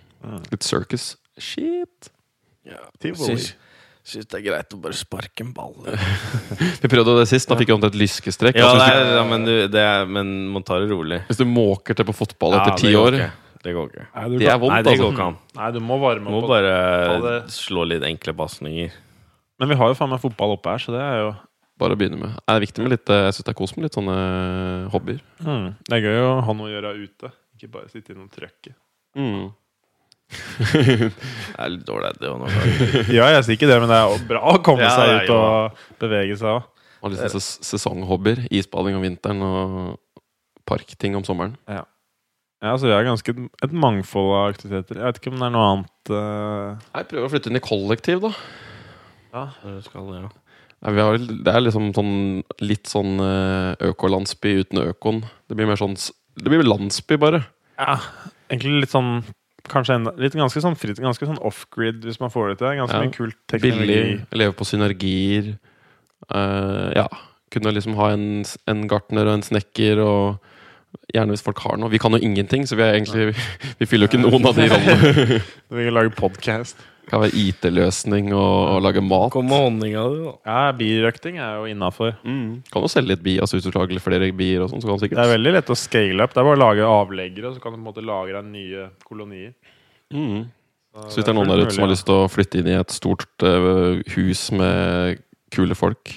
Litt 0.53 0.63
circus. 0.63 1.17
Shit. 1.41 2.11
Tivoli. 3.01 3.39
Syns, 4.05 4.27
det 4.29 4.37
er 4.37 4.43
greit 4.45 4.75
å 4.77 4.79
bare 4.85 4.93
sparke 4.93 5.41
en 5.41 5.53
ball. 5.57 5.73
Vi 6.83 6.89
prøvde 6.93 7.15
det 7.23 7.29
sist. 7.31 7.49
Da 7.49 7.57
fikk 7.57 7.71
vi 7.71 7.73
omtrent 7.73 7.95
lyskestrekk. 7.97 8.59
Ja, 8.61 8.67
Altså, 8.75 8.89
er, 8.93 9.13
ja 9.17 9.23
men, 9.25 9.47
du, 9.49 9.53
det 9.73 9.81
er, 9.81 10.05
men 10.05 10.33
man 10.53 10.63
tar 10.67 10.83
det 10.85 10.91
rolig. 10.93 11.23
hvis 11.31 11.41
du 11.41 11.47
måker 11.49 11.97
til 11.97 12.05
på 12.05 12.13
fotball 12.13 12.53
etter 12.59 12.75
Ja, 12.75 12.77
ti 12.83 12.93
går 12.93 13.01
år 13.01 13.17
ikke. 13.17 13.31
Det 13.65 13.73
går 13.73 13.89
ikke. 13.91 14.05
Nei, 14.15 14.25
du 14.29 14.35
Det 14.43 14.49
er 14.53 14.59
vondt, 14.61 14.75
Nei, 14.75 14.83
det 14.85 14.93
altså. 14.93 15.05
går 15.07 15.13
ikke 15.17 15.27
an. 15.31 15.37
Nei, 15.57 15.71
du 15.73 15.81
må 15.81 15.97
varme 16.03 16.29
Du 16.29 16.35
må 16.35 16.43
opp. 16.43 16.49
bare 16.53 16.75
ta 17.09 17.17
det- 17.25 17.51
slå 17.55 17.87
litt 17.89 18.03
enkle 18.05 18.35
pasninger. 18.37 18.93
Men 19.59 19.69
vi 19.71 19.75
har 19.81 19.89
jo 19.89 19.95
faen 19.97 20.11
meg 20.11 20.21
fotball 20.21 20.53
oppe 20.59 20.69
her, 20.75 20.79
så 20.85 20.93
det 20.93 21.01
er 21.01 21.19
jo 21.25 21.35
Bare 21.77 21.97
å 21.97 21.99
begynne 21.99 22.19
med. 22.21 22.31
Det 22.39 22.53
er 22.55 22.61
viktig 22.63 22.83
med 22.85 22.91
litt 22.93 23.11
eh, 23.11 23.25
Jeg 23.25 23.33
syns 23.35 23.45
det 23.49 23.51
er 23.51 23.59
kos 23.59 23.73
med 23.77 23.83
litt 23.89 23.97
sånne 23.97 24.15
eh, 24.15 24.91
hobbyer. 24.93 25.19
mm, 25.43 25.65
Det 25.89 25.97
er 25.97 26.05
gøy 26.05 26.19
å 26.23 26.45
ha 26.47 26.53
noe 26.55 26.69
å 26.69 26.75
gjøre 26.75 26.93
ute. 27.03 27.33
Ikke 27.59 27.71
bare 27.73 27.89
sitte 27.91 28.13
innom 28.15 28.29
trøkket. 28.31 28.77
Mm. 29.19 29.49
Det 30.65 31.59
er 31.59 31.69
litt 31.73 31.85
dårlig, 31.87 32.13
det 32.21 32.31
òg. 32.31 32.47
Ja, 33.17 33.27
jeg 33.35 33.45
sier 33.47 33.57
ikke 33.59 33.69
det, 33.71 33.81
men 33.83 33.91
det 33.91 33.97
er 33.99 34.07
jo 34.13 34.21
bra 34.29 34.41
å 34.55 34.61
komme 34.65 34.85
Ja, 34.87 34.93
seg 34.95 35.09
er 35.09 35.25
ut 35.25 35.29
jo- 35.33 35.41
og 35.41 35.83
bevege 36.01 36.37
seg 36.41 36.51
òg. 36.53 36.63
Og 37.05 37.13
liksom 37.13 37.35
ses 37.35 37.49
sesonghobbyer. 37.69 38.47
Isbading 38.55 38.97
om 38.97 39.03
vinteren 39.05 39.43
og 39.45 39.99
parkting 40.67 41.17
om 41.19 41.25
sommeren. 41.27 41.57
Ja, 41.69 41.83
så 42.79 42.89
vi 42.89 42.95
har 42.95 43.05
ganske 43.05 43.35
et 43.67 43.75
mangfold 43.77 44.31
av 44.33 44.47
aktiviteter. 44.55 45.01
Jeg 45.01 45.11
vet 45.11 45.21
ikke 45.21 45.33
om 45.35 45.43
det 45.43 45.49
er 45.49 45.53
noe 45.53 45.67
annet 45.73 46.13
uh... 46.15 46.87
Jeg 46.95 47.11
prøver 47.11 47.27
å 47.27 47.33
flytte 47.35 47.51
inn 47.53 47.61
i 47.61 47.65
kollektiv, 47.65 48.25
da. 48.25 48.33
Skal, 49.85 50.11
ja. 50.15 50.31
Nei, 50.85 50.93
vi 50.95 51.03
har, 51.03 51.17
det 51.19 51.53
er 51.53 51.65
liksom 51.65 51.91
sånn 51.97 52.15
litt 52.63 52.91
sånn 52.91 53.17
eh, 53.25 53.73
økolandsby 53.89 54.53
uten 54.63 54.83
økoen. 54.85 55.23
Det 55.49 55.57
blir 55.59 55.69
mer 55.71 55.81
sånn 55.81 55.97
Det 55.97 56.51
blir 56.51 56.67
landsby, 56.67 57.19
bare. 57.21 57.41
Ja, 57.81 57.97
egentlig 58.53 58.85
litt 58.85 58.95
sånn 58.95 59.17
Kanskje 59.65 59.95
enda, 59.97 60.11
litt 60.21 60.35
ganske 60.37 60.61
sånn 60.61 60.75
fritt, 60.77 60.99
ganske 61.01 61.25
sånn 61.25 61.41
off-grid, 61.41 62.03
hvis 62.05 62.19
man 62.21 62.29
får 62.29 62.51
det 62.51 62.57
til. 62.61 62.75
Ganske 62.83 62.99
Ja. 62.99 63.05
mye 63.07 63.15
kult 63.15 63.39
teknologi. 63.49 63.87
Billig. 63.87 64.27
Leve 64.37 64.53
på 64.59 64.67
synergier. 64.69 65.55
Uh, 66.29 66.93
ja. 66.93 67.07
Kunne 67.49 67.73
liksom 67.73 67.97
ha 67.97 68.11
en, 68.13 68.45
en 68.69 68.83
gartner 68.91 69.25
og 69.25 69.39
en 69.39 69.47
snekker 69.47 70.03
og 70.05 70.53
Gjerne 71.15 71.35
hvis 71.35 71.45
folk 71.47 71.61
har 71.65 71.77
noe. 71.79 71.91
Vi 71.93 71.99
kan 72.03 72.15
jo 72.17 72.19
ingenting, 72.25 72.65
så 72.67 72.77
vi 72.79 72.83
er 72.87 72.97
egentlig 72.97 73.35
Vi 73.81 73.87
fyller 73.87 74.09
jo 74.09 74.13
ikke 74.13 74.23
noen 74.25 74.49
av 74.51 74.59
de 74.59 74.67
rollene. 74.73 75.39
Vi 75.79 75.87
kan 75.87 75.95
lage 75.97 76.13
podcast. 76.19 76.79
Det 77.05 77.11
kan 77.13 77.21
være 77.21 77.37
IT-løsning 77.37 78.31
og, 78.33 78.55
og 78.73 78.79
lage 78.87 79.03
mat. 79.05 79.29
Kom 79.35 79.45
med 79.51 79.61
honninga 79.61 80.05
di, 80.09 80.21
da. 80.25 80.31
Ja, 80.49 80.61
birøkting 80.79 81.37
er 81.37 81.59
jo 81.61 81.67
innafor. 81.69 82.15
Mm. 82.25 82.63
Kan 82.73 82.87
jo 82.87 82.89
selge 82.89 83.13
litt 83.13 83.25
bi, 83.27 83.35
altså 83.45 83.59
hvis 83.59 83.67
du 83.69 83.75
lager 83.77 84.01
flere 84.01 84.31
bier 84.33 84.65
og 84.65 84.71
sånn, 84.73 84.81
så 84.81 84.89
kan 84.89 85.03
du 85.03 85.05
Det 85.13 85.21
er 85.27 85.35
veldig 85.35 85.53
lett 85.59 85.73
å 85.75 85.77
scale 85.77 86.25
up. 86.25 86.33
Det 86.33 86.41
er 86.41 86.49
bare 86.49 86.57
å 86.57 86.63
lage 86.65 86.89
avleggere, 86.89 87.51
og 87.51 87.59
så 87.59 87.61
kan 87.61 87.75
du 87.75 87.77
på 87.77 87.83
en 87.83 87.89
måte 87.91 88.07
lage 88.09 88.33
deg 88.39 88.49
nye 88.55 88.87
kolonier. 89.05 89.53
mm. 90.15 90.45
Så 90.95 91.19
hvis 91.19 91.27
det 91.27 91.33
er 91.33 91.35
noen 91.35 91.49
der 91.51 91.65
ute 91.67 91.75
som 91.75 91.83
har 91.83 91.91
lyst 91.91 92.05
til 92.07 92.15
å 92.23 92.29
flytte 92.31 92.61
inn 92.61 92.69
i 92.71 92.77
et 92.79 92.93
stort 92.95 93.43
uh, 93.43 93.99
hus 94.15 94.45
med 94.55 95.19
kule 95.51 95.75
folk, 95.75 96.13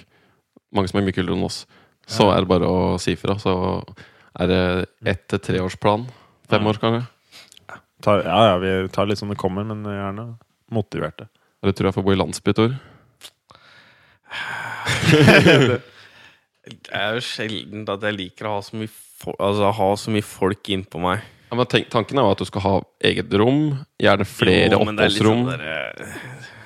mange 0.69 0.91
som 0.91 0.99
er 1.01 1.07
mye 1.07 1.15
kulere 1.17 1.33
enn 1.33 1.47
oss, 1.47 1.63
så 2.05 2.27
Ja. 2.29 2.35
er 2.37 2.45
det 2.45 2.51
bare 2.51 2.69
å 2.69 2.99
si 3.01 3.15
fra. 3.17 3.33
Så 3.41 3.55
er 4.39 4.47
det 4.51 4.61
ett 5.05 5.27
til 5.31 5.39
treårsplan. 5.39 6.07
Fem 6.49 6.63
Ja. 6.63 6.69
år, 6.69 6.77
kanskje. 6.81 7.07
tar, 8.01 8.23
Ja, 8.23 8.41
ja, 8.51 8.57
vi 8.61 8.87
tar 8.89 9.05
litt 9.09 9.17
som 9.17 9.29
det 9.29 9.37
kommer, 9.37 9.63
men 9.65 9.83
gjerne 9.83 10.37
motiverte. 10.71 11.27
Eller 11.63 11.73
tror 11.73 11.87
jeg 11.89 11.95
får 11.95 12.03
bo 12.05 12.11
i 12.13 12.15
landsby, 12.19 12.53
Tor. 12.53 12.75
Det 16.67 16.91
er 16.91 17.13
jo 17.15 17.21
sjelden 17.23 17.85
at 17.87 18.01
jeg 18.03 18.15
liker 18.17 18.47
å 18.49 18.57
ha 18.57 18.61
så 18.65 18.75
mye, 18.75 18.91
fo- 18.91 19.35
altså, 19.39 19.69
ha 19.77 19.89
så 19.95 20.11
mye 20.11 20.25
folk 20.27 20.67
innpå 20.73 20.99
meg. 20.99 21.21
Ja, 21.47 21.55
men 21.55 21.65
tenk, 21.71 21.87
tanken 21.93 22.19
er 22.19 22.25
jo 22.27 22.33
at 22.35 22.41
du 22.43 22.45
skal 22.49 22.63
ha 22.65 22.73
eget 23.07 23.31
rom, 23.39 23.61
gjerne 24.03 24.25
flere 24.27 24.73
Jo, 24.75 24.81
men 24.83 24.97
det 24.99 25.05
er 25.05 25.13
litt 25.13 25.21
oppholdsrom. 25.23 25.45
sånn 25.45 25.53
derre- 25.53 26.56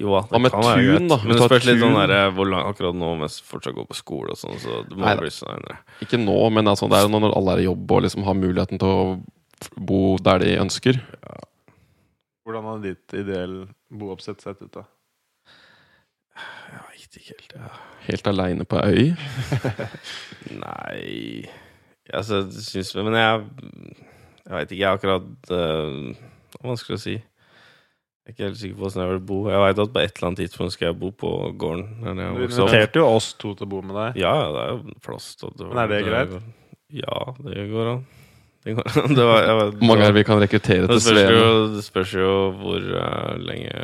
Jo 0.00 0.10
da, 0.16 0.20
det 0.26 0.32
Hva 0.34 0.38
med 0.42 0.50
kan 0.50 0.64
være 0.66 0.80
tun, 0.80 0.88
greit. 0.90 1.08
da? 1.12 1.16
Men 1.22 1.36
det 1.36 1.44
spørs 1.46 1.66
litt 1.68 1.80
sånn 1.84 1.98
der, 2.00 2.14
hvor 2.34 2.48
langt 2.50 2.66
akkurat 2.72 2.96
nå 2.98 3.10
mens 3.20 3.36
jeg 3.38 3.46
fortsatt 3.46 3.76
går 3.76 3.86
på 3.86 3.94
skole 3.98 4.34
og 4.34 4.40
sånn, 4.40 4.56
så 4.58 4.80
det 4.88 4.96
må 4.98 5.04
Nei, 5.06 5.14
bli 5.20 5.30
senere. 5.30 5.76
Ikke 6.02 6.18
nå, 6.18 6.34
men 6.56 6.66
altså, 6.72 6.88
det 6.90 6.98
er 6.98 7.06
jo 7.06 7.12
når 7.14 7.36
alle 7.38 7.54
er 7.54 7.62
i 7.62 7.68
jobb 7.68 7.94
og 7.94 8.02
liksom 8.08 8.26
har 8.26 8.34
muligheten 8.38 8.82
til 8.82 8.90
å 8.90 9.04
bo 9.78 10.00
der 10.18 10.42
de 10.42 10.56
ønsker. 10.64 10.98
Hvordan 12.44 12.66
hadde 12.72 12.90
ditt 12.90 13.14
ideell 13.22 13.54
booppsett 13.94 14.42
sett 14.42 14.60
ut, 14.66 14.74
da? 14.74 14.82
Jeg 16.74 16.82
veit 16.90 17.18
ikke 17.20 17.36
helt, 17.36 17.54
ja. 17.54 17.70
Helt 18.08 18.26
aleine 18.34 18.66
på 18.68 18.80
ei 18.82 19.04
øy. 19.04 19.12
Nei 20.64 21.46
Altså, 22.12 22.42
jeg 22.52 22.64
syns 22.66 22.90
Men 22.98 23.14
jeg 23.16 23.38
Jeg 24.42 24.52
veit 24.52 24.74
ikke, 24.74 24.82
jeg 24.82 24.98
akkurat 24.98 25.28
uh, 25.54 26.10
Det 26.12 26.58
er 26.60 26.66
vanskelig 26.68 26.98
å 26.98 27.00
si. 27.04 27.14
Jeg 28.24 28.32
er 28.32 28.36
ikke 28.38 28.44
helt 28.48 28.56
sikker 28.56 28.76
på 28.78 28.86
hvordan 28.86 29.02
jeg 29.04 29.10
vil 29.12 29.24
bo. 29.28 29.38
Jeg 29.52 29.60
veit 29.60 29.80
at 29.82 29.90
på 29.92 30.00
et 30.00 30.14
eller 30.16 30.26
annet 30.30 30.38
tidspunkt 30.40 30.72
skal 30.72 30.86
jeg 30.88 30.96
bo 30.96 31.10
på 31.12 31.30
gården. 31.60 31.82
Du 32.00 32.44
inviterte 32.46 33.02
jo 33.02 33.08
oss 33.12 33.26
to 33.36 33.52
til 33.52 33.66
å 33.66 33.68
bo 33.68 33.82
med 33.84 33.98
deg. 33.98 34.20
Ja, 34.22 34.32
ja, 34.40 34.46
det 34.54 34.62
er 34.62 34.70
jo 34.72 34.94
plass 35.04 35.26
til 35.36 35.52
det 35.58 35.68
Men 35.68 35.80
er 35.82 35.90
det 35.92 35.98
greit? 36.08 36.32
Ja, 36.94 37.18
det 37.44 37.66
går 37.68 37.90
an. 37.92 38.00
Det 38.64 38.78
går 38.78 38.88
an. 39.02 39.14
Det 39.18 39.26
var, 39.28 39.42
jeg 39.44 39.58
vet, 39.60 39.76
Hvor 39.76 39.90
mange 39.90 40.06
er 40.06 40.14
det 40.14 40.16
vi 40.22 40.24
kan 40.30 40.40
rekruttere 40.40 40.88
til 40.88 41.02
Sveen? 41.04 41.36
det 41.76 41.84
spørs 41.84 42.14
jo 42.16 42.32
hvor 42.62 42.80
uh, 42.96 43.34
lenge 43.44 43.76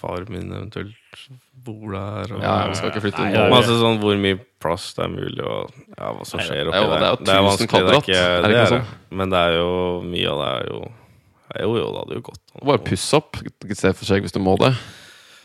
far 0.00 0.24
min 0.32 0.50
eventuelt 0.50 1.24
bor 1.62 1.92
der. 1.94 2.32
Og, 2.34 2.42
Ja, 2.42 2.54
vi 2.72 2.74
skal 2.74 2.90
ikke 2.90 3.02
flytte 3.06 3.22
Nei, 3.22 3.36
er- 3.38 3.54
Altså 3.54 3.76
sånn 3.78 4.00
hvor 4.02 4.18
mye 4.18 4.38
plass 4.60 4.90
det 4.98 5.04
er 5.06 5.12
mulig, 5.14 5.44
og 5.46 5.70
ja, 5.94 6.10
hva 6.16 6.26
som 6.26 6.42
skjer 6.42 6.72
oppi 6.72 6.80
er 6.80 7.04
der. 7.06 7.20
det 7.22 7.34
er 7.36 7.44
jo 7.44 7.52
1000 7.54 7.70
kvadrat, 7.70 8.08
det 8.10 8.18
er 8.18 8.42
det 8.48 8.50
det 8.56 8.80
er? 8.80 8.88
Men 9.14 9.30
det 9.30 9.44
er 9.46 9.60
jo 9.60 9.70
mye 10.10 10.32
av 10.34 10.42
det 10.42 10.50
er 10.56 10.72
jo 10.74 10.80
Jo, 11.58 11.72
jo, 11.78 11.86
det 11.90 12.02
hadde 12.04 12.18
jo 12.20 12.26
gått. 12.30 12.42
Bare 12.62 12.82
puss 12.84 13.06
opp 13.16 13.40
Se 13.74 13.94
for 13.96 14.06
seg 14.06 14.22
hvis 14.26 14.36
du 14.36 14.38
må 14.42 14.54
det. 14.60 14.74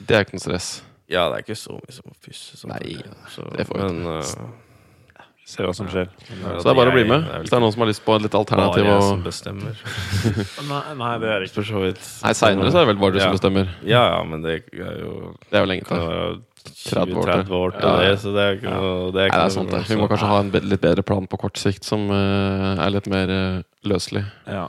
Det 0.05 0.17
er 0.17 0.27
ikke 0.27 0.37
noe 0.37 0.43
stress. 0.43 0.69
Ja, 1.09 1.27
det 1.29 1.39
er 1.39 1.45
ikke 1.45 1.57
så 1.57 1.77
mye 1.77 1.93
som 1.93 2.11
å 2.11 2.15
pusse. 2.25 2.57
som 2.59 2.71
Nei, 2.73 2.97
så, 3.33 3.45
det 3.53 3.67
får 3.69 3.83
men 3.83 4.07
eh, 4.17 5.25
Se 5.45 5.61
hva 5.61 5.75
som 5.77 5.85
skjer. 5.85 6.07
Ja, 6.09 6.55
Så 6.57 6.65
det 6.65 6.71
er 6.71 6.77
bare 6.79 6.89
å 6.89 6.95
bli 6.95 7.03
med. 7.05 7.21
det 7.21 7.43
Hvis 7.43 7.51
det 7.51 7.57
er 7.59 7.61
noen 7.61 7.73
som 7.75 7.83
har 7.83 7.89
lyst 7.91 8.01
på 8.01 8.15
et 8.17 8.23
litt 8.25 8.37
alternativ. 8.37 8.81
bare 8.81 8.95
jeg 8.95 9.03
Og... 9.03 9.09
som 9.11 9.21
bestemmer. 9.21 9.83
Nei, 10.71 10.79
nei, 10.97 11.11
det 11.21 11.29
er 11.29 11.45
ikke. 11.45 11.55
for 11.59 11.67
så 11.69 11.83
vidt. 11.83 12.01
Nei, 12.23 12.31
seinere 12.39 12.71
så 12.73 12.79
er 12.81 12.87
det 12.87 12.89
vel 12.89 13.01
bare 13.03 13.13
du 13.13 13.19
som 13.21 13.35
bestemmer. 13.35 13.69
Ja, 13.85 14.01
ja, 14.15 14.23
men 14.25 14.41
det 14.41 14.55
er 14.73 14.97
jo 15.03 15.35
Det 15.45 15.59
er 15.59 15.67
jo 15.67 15.69
lenge 15.69 15.85
til. 15.85 16.01
være 16.01 16.31
30 16.65 17.19
år 17.21 17.29
til. 17.29 17.43
20-30 17.45 17.53
år 17.59 17.75
til 17.75 17.85
Ja, 17.85 17.93
ja. 17.93 18.09
det, 18.09 18.17
så 18.23 18.33
det 18.33 18.41
er 18.41 18.57
ikke 18.57 18.73
noe 18.73 18.95
det 19.13 19.21
er 19.21 19.29
Nei, 19.29 19.37
det 19.37 19.43
er 19.43 19.53
sant 19.53 19.75
det. 19.75 19.83
Vi 19.91 19.99
må 20.01 20.09
kanskje 20.09 20.31
ha 20.31 20.39
en 20.41 20.51
litt 20.73 20.81
bedre 20.81 21.05
plan 21.05 21.29
på 21.29 21.39
kort 21.45 21.61
sikt 21.61 21.85
som 21.85 22.09
uh, 22.09 22.81
er 22.81 22.95
litt 22.95 23.11
mer 23.13 23.29
uh, 23.29 23.61
løselig. 23.85 24.25
Ja. 24.49 24.65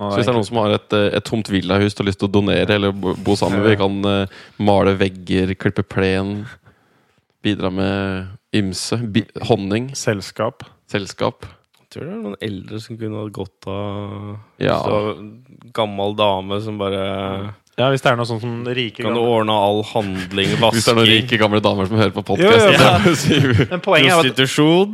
Så 0.00 0.16
hvis 0.16 0.28
det 0.28 0.32
er 0.32 0.38
noen 0.38 0.48
som 0.48 0.60
har 0.62 0.74
et, 0.78 0.96
eh, 0.96 1.10
et 1.18 1.26
tomt 1.28 1.50
villahus 1.52 1.92
og 1.92 2.02
har 2.02 2.08
lyst 2.08 2.22
til 2.22 2.30
å 2.30 2.32
donere 2.32 2.76
eller 2.78 2.94
bo 2.96 3.12
bo 3.20 3.36
sammen, 3.36 3.60
vi 3.66 3.76
kan 3.80 4.00
uh, 4.06 4.42
male 4.56 4.94
vegger, 4.96 5.52
klippe 5.60 5.84
plen, 5.84 6.46
bidra 7.44 7.68
med 7.74 8.30
ymse. 8.56 8.96
Bi 9.12 9.26
honning, 9.50 9.90
Selskap. 9.98 10.64
selskap. 10.90 11.44
Jeg 11.80 11.94
tror 11.94 12.06
det 12.06 12.14
er 12.14 12.22
noen 12.22 12.42
eldre 12.46 12.80
som 12.80 12.98
kunne 12.98 13.20
hatt 13.20 13.34
godt 13.34 13.66
av 13.68 14.62
Ja. 14.62 14.78
Så, 14.78 15.16
Gammel 15.74 16.16
dame 16.16 16.60
som 16.64 16.78
bare 16.80 17.04
Ja, 17.80 17.88
hvis 17.94 18.04
det 18.04 18.10
er 18.12 18.18
noe 18.20 18.28
sånt 18.28 18.42
som 18.44 18.58
rike 18.76 19.02
Kan 19.06 19.16
du 19.16 19.22
ordne 19.24 19.54
all 19.56 19.80
handling, 19.94 20.52
Hvis 20.74 20.84
det 20.84 20.92
er 20.92 20.98
noen 21.00 21.08
rike, 21.10 21.38
gamle 21.40 21.62
damer 21.64 21.88
som 21.88 21.96
hører 22.00 22.12
på 22.14 22.24
podkasten. 22.28 22.76
Ja. 22.76 22.92
Men 23.72 23.80
poenget 23.84 24.12
er 24.12 24.20
at 24.20 24.44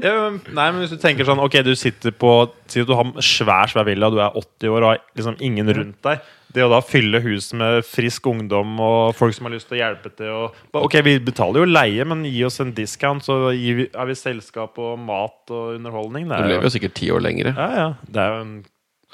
ja, 0.06 0.16
men- 0.30 0.40
Nei, 0.54 0.70
men 0.70 0.80
hvis 0.84 0.94
du 0.94 1.00
tenker 1.02 1.26
sånn 1.28 1.42
Ok, 1.42 1.58
du 1.66 1.74
sitter 1.78 2.14
på 2.14 2.32
Si 2.70 2.80
at 2.82 2.88
du 2.88 2.94
har 2.98 3.12
svær, 3.22 3.68
svær 3.70 3.86
villa, 3.88 4.08
du 4.10 4.18
er 4.22 4.30
80 4.38 4.70
år 4.72 4.82
og 4.82 4.90
har 4.94 5.02
liksom 5.18 5.36
ingen 5.44 5.68
rundt 5.70 6.00
deg. 6.02 6.24
Det 6.56 6.64
å 6.64 6.70
da 6.72 6.78
fylle 6.80 7.20
huset 7.20 7.52
med 7.60 7.84
frisk 7.84 8.26
ungdom 8.30 8.78
og 8.80 9.14
folk 9.18 9.34
som 9.36 9.44
har 9.46 9.52
lyst 9.52 9.68
til 9.68 9.76
å 9.76 9.80
hjelpe 9.82 10.10
til 10.16 10.30
og 10.32 10.80
Ok, 10.86 10.96
vi 11.04 11.18
betaler 11.22 11.62
jo 11.62 11.68
leie, 11.68 12.06
men 12.08 12.22
gi 12.24 12.40
oss 12.48 12.58
en 12.64 12.72
discount, 12.76 13.22
så 13.26 13.50
gir 13.54 13.76
vi, 13.82 13.86
er 13.92 14.08
vi 14.08 14.16
selskap 14.18 14.78
og 14.82 14.96
mat 15.02 15.52
og 15.52 15.74
underholdning. 15.76 16.26
Det 16.30 16.38
Du 16.38 16.42
er 16.46 16.50
lever 16.54 16.64
jo, 16.64 16.70
jo 16.70 16.74
sikkert 16.78 16.96
ti 16.96 17.10
år 17.12 17.22
lenger. 17.26 17.52
ja, 17.54 17.68
ja. 17.76 17.88
Det 18.08 18.22
er 18.24 18.32
jo 18.34 18.40
en 18.46 18.56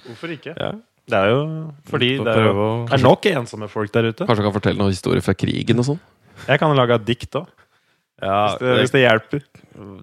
Hvorfor 0.07 0.33
ikke? 0.35 0.55
Ja. 0.59 0.73
Det 1.11 1.19
er 1.19 1.29
jo 1.33 1.39
fordi 1.91 2.11
det 2.23 2.31
er, 2.37 2.45
jo, 2.47 2.53
å- 2.55 2.93
er 2.95 3.03
nok 3.03 3.27
ensomme 3.33 3.69
folk 3.69 3.91
der 3.93 4.11
ute. 4.13 4.25
Kanskje 4.27 4.37
du 4.45 4.47
kan 4.51 4.55
fortelle 4.61 4.79
noen 4.79 4.93
historier 4.95 5.21
fra 5.25 5.35
krigen 5.35 5.79
og 5.83 5.85
sånn? 5.89 6.01
Jeg 6.49 6.59
kan 6.63 6.75
lage 6.77 6.95
et 6.95 7.05
dikt 7.05 7.35
òg, 7.41 7.47
Ja, 8.23 8.57
hvis, 8.57 8.61
hvis 8.79 8.91
det, 8.93 9.01
det 9.01 9.03
hjelper. 9.11 9.43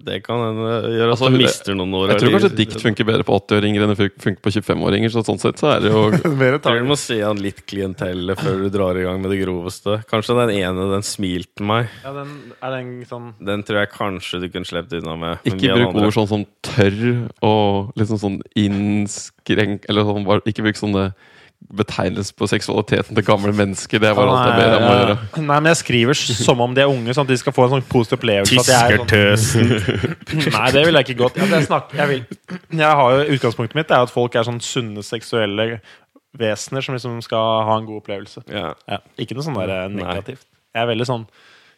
Det 0.04 0.16
kan 0.24 0.40
hende 0.42 0.70
gjøre 0.90 1.12
at 1.12 1.14
Altså, 1.14 1.28
du 1.30 1.36
mister 1.38 1.76
noen 1.78 1.92
år. 1.94 2.10
Jeg 2.12 2.20
tror 2.22 2.32
kanskje 2.34 2.50
dikt 2.58 2.80
funker 2.82 3.06
bedre 3.06 3.26
på 3.28 3.36
80-åringer 3.38 3.84
enn 3.84 3.92
det 3.92 3.96
fun- 4.00 4.22
funker 4.24 4.42
på 4.42 4.52
25-åringer. 4.56 5.12
Så 5.14 5.22
sånn 5.26 5.38
sett 5.42 5.60
så 5.62 5.68
er 5.76 5.84
det 5.84 5.92
jo 5.94 6.02
Mer 6.40 6.56
du 6.58 6.88
må 6.88 6.96
se 6.98 7.20
an 7.26 7.38
litt 7.42 7.62
klientellet 7.70 8.40
før 8.42 8.64
du 8.64 8.68
drar 8.74 8.98
i 8.98 9.04
gang 9.06 9.20
med 9.22 9.30
det 9.34 9.40
groveste. 9.44 10.00
Kanskje 10.10 10.36
den 10.40 10.54
ene, 10.58 10.88
den 10.94 11.06
smilte 11.06 11.62
meg. 11.66 11.88
Ja, 12.02 12.12
den, 12.18 12.34
er 12.58 12.76
den 12.78 12.92
sånn 13.08 13.30
Den 13.38 13.62
tror 13.68 13.82
jeg 13.84 13.92
kanskje 13.94 14.42
du 14.42 14.48
kunne 14.50 14.66
sluppet 14.68 14.98
unna 15.02 15.16
med. 15.22 15.44
Ikke 15.46 15.70
bruk 15.76 15.88
andre- 15.92 16.08
ord 16.10 16.18
sånn 16.18 16.30
som 16.34 16.46
tørr 16.66 17.02
og 17.46 17.92
liksom 18.00 18.18
sånn 18.22 18.40
innskrenk 18.58 19.86
Eller 19.88 20.06
sånn, 20.08 20.24
bare- 20.26 20.44
ikke 20.50 20.64
bruk 20.66 20.78
sånne 20.80 21.10
betegnelser 21.70 22.34
på 22.34 22.48
seksualiteten 22.50 23.14
til 23.14 23.24
gamle 23.24 23.52
mennesker. 23.54 24.00
Det 24.02 24.10
var 24.16 24.30
alt 24.30 24.48
jeg 24.48 24.58
ber 24.58 24.76
om 24.76 24.86
å 24.86 24.94
gjøre. 24.96 25.16
Nei, 25.44 25.58
men 25.58 25.68
jeg 25.70 25.78
skriver 25.82 26.18
som 26.18 26.62
om 26.64 26.72
de 26.74 26.82
er 26.82 26.90
unge, 26.90 27.14
sånn 27.14 27.28
at 27.28 27.32
de 27.32 27.38
skal 27.38 27.54
få 27.54 27.66
en 27.66 27.74
sånn 27.76 27.84
positiv 27.90 28.18
opplevelse. 28.18 28.56
Tiskertøsen! 28.58 29.74
sånn, 29.76 30.46
nei, 30.56 30.70
det 30.74 30.84
vil 30.88 30.98
jeg 30.98 31.08
ikke 31.08 31.18
godt. 31.20 31.38
Jeg, 31.42 31.66
snakker, 31.68 32.00
jeg, 32.00 32.10
vil, 32.10 32.56
jeg 32.80 33.00
har 33.02 33.16
jo, 33.16 33.26
utgangspunktet 33.36 33.78
mitt 33.78 33.92
er 33.94 34.06
at 34.08 34.14
folk 34.14 34.38
er 34.38 34.48
sånn 34.48 34.62
sunne 34.64 35.04
seksuelle 35.06 35.68
vesener 36.40 36.86
som 36.86 36.96
liksom 36.96 37.20
skal 37.26 37.62
ha 37.68 37.76
en 37.78 37.86
god 37.86 38.02
opplevelse. 38.02 38.42
Ja. 38.50 38.72
Ja, 38.90 39.00
ikke 39.20 39.36
noe 39.38 39.46
sånn 39.46 39.58
der 39.60 39.74
eh, 39.76 39.86
Nei. 39.92 40.02
negativt. 40.02 40.46
Jeg 40.74 40.84
er 40.84 40.90
veldig 40.92 41.06
sånn 41.08 41.24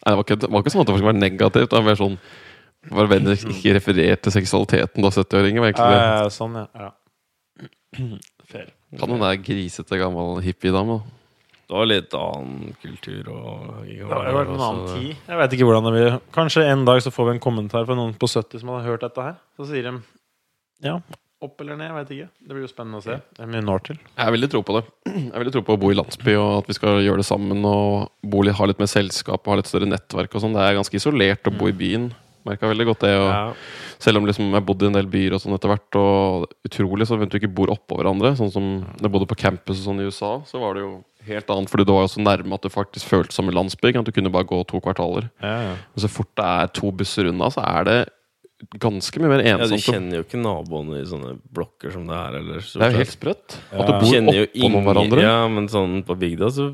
Nei, 0.02 0.10
det, 0.10 0.16
var 0.18 0.24
ikke, 0.26 0.36
det 0.42 0.48
var 0.50 0.64
ikke 0.64 0.72
sånn 0.74 0.82
at 0.82 0.88
det 0.88 0.94
skulle 0.96 1.12
være 1.12 1.22
negativt. 1.22 1.68
Det 1.70 1.78
var 1.78 1.84
mer 1.86 1.98
sånn 2.00 2.16
var 2.90 3.06
venner 3.06 3.38
ikke 3.38 3.76
referert 3.76 4.24
til 4.24 4.34
seksualiteten 4.34 5.04
da 5.04 5.10
70-åringer. 5.14 5.62
var 5.62 5.70
egentlig 5.70 5.92
det. 5.92 6.00
Ja, 6.02 6.30
Sånn, 6.34 6.56
ja. 6.58 6.88
Kan 9.00 9.08
hun 9.14 9.20
være 9.22 9.40
grisete 9.42 9.98
gammel 10.00 10.40
hippiedame. 10.44 11.00
Det 11.68 11.78
var 11.78 11.86
litt 11.88 12.12
annen 12.18 12.74
kultur 12.82 13.28
og 13.32 13.86
Det 13.86 14.02
har 14.04 14.34
vært 14.36 14.50
en 14.52 14.60
annen 14.60 14.88
tid. 14.92 15.16
Jeg 15.30 15.38
vet 15.40 15.54
ikke 15.56 15.64
hvordan 15.70 15.86
det 15.88 15.92
blir. 15.94 16.16
Kanskje 16.34 16.66
en 16.68 16.84
dag 16.84 17.00
så 17.00 17.12
får 17.14 17.30
vi 17.30 17.34
en 17.38 17.40
kommentar 17.40 17.86
fra 17.88 17.96
noen 17.96 18.12
på 18.20 18.28
70 18.28 18.60
som 18.60 18.68
har 18.74 18.84
hørt 18.84 19.00
dette 19.06 19.24
her. 19.24 19.38
Så 19.56 19.68
sier 19.70 19.86
de 19.88 19.94
ja, 20.84 20.98
opp 21.42 21.60
eller 21.64 21.78
ned, 21.80 21.88
jeg 21.88 21.96
vet 21.96 22.10
ikke. 22.18 22.28
Det 22.42 22.52
blir 22.56 22.66
jo 22.66 22.70
spennende 22.74 23.00
å 23.00 23.04
se. 23.06 23.16
Det 23.32 23.46
er 23.46 23.48
mye 23.54 23.64
når 23.64 23.84
til. 23.88 23.96
Jeg 24.18 24.24
har 24.26 24.34
veldig 24.36 24.50
tro 24.52 24.60
på 24.68 24.76
det. 24.76 24.82
Jeg 25.08 25.30
har 25.32 25.40
veldig 25.44 25.54
tro 25.56 25.62
på 25.70 25.76
å 25.78 25.80
bo 25.80 25.92
i 25.94 25.96
landsby, 25.96 26.34
og 26.42 26.50
at 26.60 26.68
vi 26.68 26.76
skal 26.76 27.00
gjøre 27.06 27.22
det 27.22 27.28
sammen. 27.30 27.64
Og 27.64 28.10
bo, 28.34 28.42
litt- 28.44 28.58
ha 28.58 28.68
litt 28.68 28.82
mer 28.82 28.90
selskap 28.92 29.40
og 29.46 29.54
ha 29.54 29.56
litt 29.62 29.70
større 29.72 29.88
nettverk 29.88 30.34
og 30.36 30.44
sånn. 30.44 30.52
Det 30.58 30.66
er 30.66 30.76
ganske 30.76 30.98
isolert 31.00 31.48
å 31.48 31.54
bo 31.56 31.70
i 31.72 31.76
byen. 31.78 32.10
Merka 32.48 32.68
veldig 32.70 32.86
godt 32.88 33.04
det. 33.06 33.12
Og 33.20 33.28
Ja. 33.30 33.54
Selv 34.02 34.18
om 34.18 34.26
liksom 34.26 34.50
jeg 34.52 34.66
bodde 34.66 34.82
i 34.82 34.90
en 34.90 34.96
del 34.98 35.06
byer 35.06 35.34
og 35.36 35.40
sånn 35.40 35.54
etter 35.54 35.70
hvert, 35.70 35.94
og 36.00 36.48
utrolig 36.66 37.06
så 37.06 37.18
du 37.20 37.38
ikke 37.38 37.52
bor 37.54 37.70
oppå 37.70 38.00
hverandre. 38.00 38.34
Sånn 38.36 38.50
som 38.50 38.64
jeg 39.00 39.10
bodde 39.12 39.28
på 39.30 39.38
campus 39.38 39.78
og 39.78 39.86
sånn 39.92 40.00
i 40.02 40.08
USA, 40.10 40.40
så 40.44 40.58
var 40.58 40.74
det 40.74 40.82
jo 40.82 41.04
helt 41.26 41.46
annet. 41.54 41.70
Fordi 41.70 41.86
du 41.86 41.92
var 41.92 42.02
jo 42.08 42.14
så 42.16 42.22
nærme 42.24 42.54
at 42.54 42.62
det 42.66 42.72
faktisk 42.74 43.06
føltes 43.06 43.34
som 43.38 43.48
en 43.48 43.54
landsby. 43.54 43.94
At 43.94 44.04
du 44.04 44.10
kunne 44.12 44.32
bare 44.32 44.48
gå 44.48 44.58
to 44.66 44.80
kvartaler. 44.80 45.30
Ja, 45.40 45.54
ja. 45.70 45.76
Men 45.94 46.02
så 46.02 46.10
fort 46.10 46.34
det 46.34 46.44
er 46.44 46.66
to 46.74 46.90
busser 46.90 47.30
unna, 47.30 47.46
så 47.54 47.62
er 47.62 47.84
det 47.84 48.00
ganske 48.78 49.18
mye 49.18 49.30
mer 49.30 49.42
ensomt. 49.42 49.70
ja, 49.70 49.76
du 49.76 49.92
kjenner 49.92 50.18
jo 50.20 50.24
ikke 50.26 50.38
naboene 50.42 51.00
i 51.00 51.06
sånne 51.06 51.36
blokker 51.54 51.92
som 51.94 52.06
det 52.06 52.14
er. 52.18 52.36
Eller, 52.38 52.62
det 52.62 52.82
er 52.86 52.92
jo 52.94 52.98
helt 53.02 53.14
sprøtt. 53.14 53.56
At 53.72 53.86
du 53.86 53.92
bor 53.92 54.18
oppå 54.18 54.70
noen 54.70 54.86
hverandre. 54.86 55.22
Ja, 55.22 55.38
men 55.50 55.68
sånn 55.72 56.02
på 56.06 56.16
bygda 56.18 56.50
så 56.54 56.68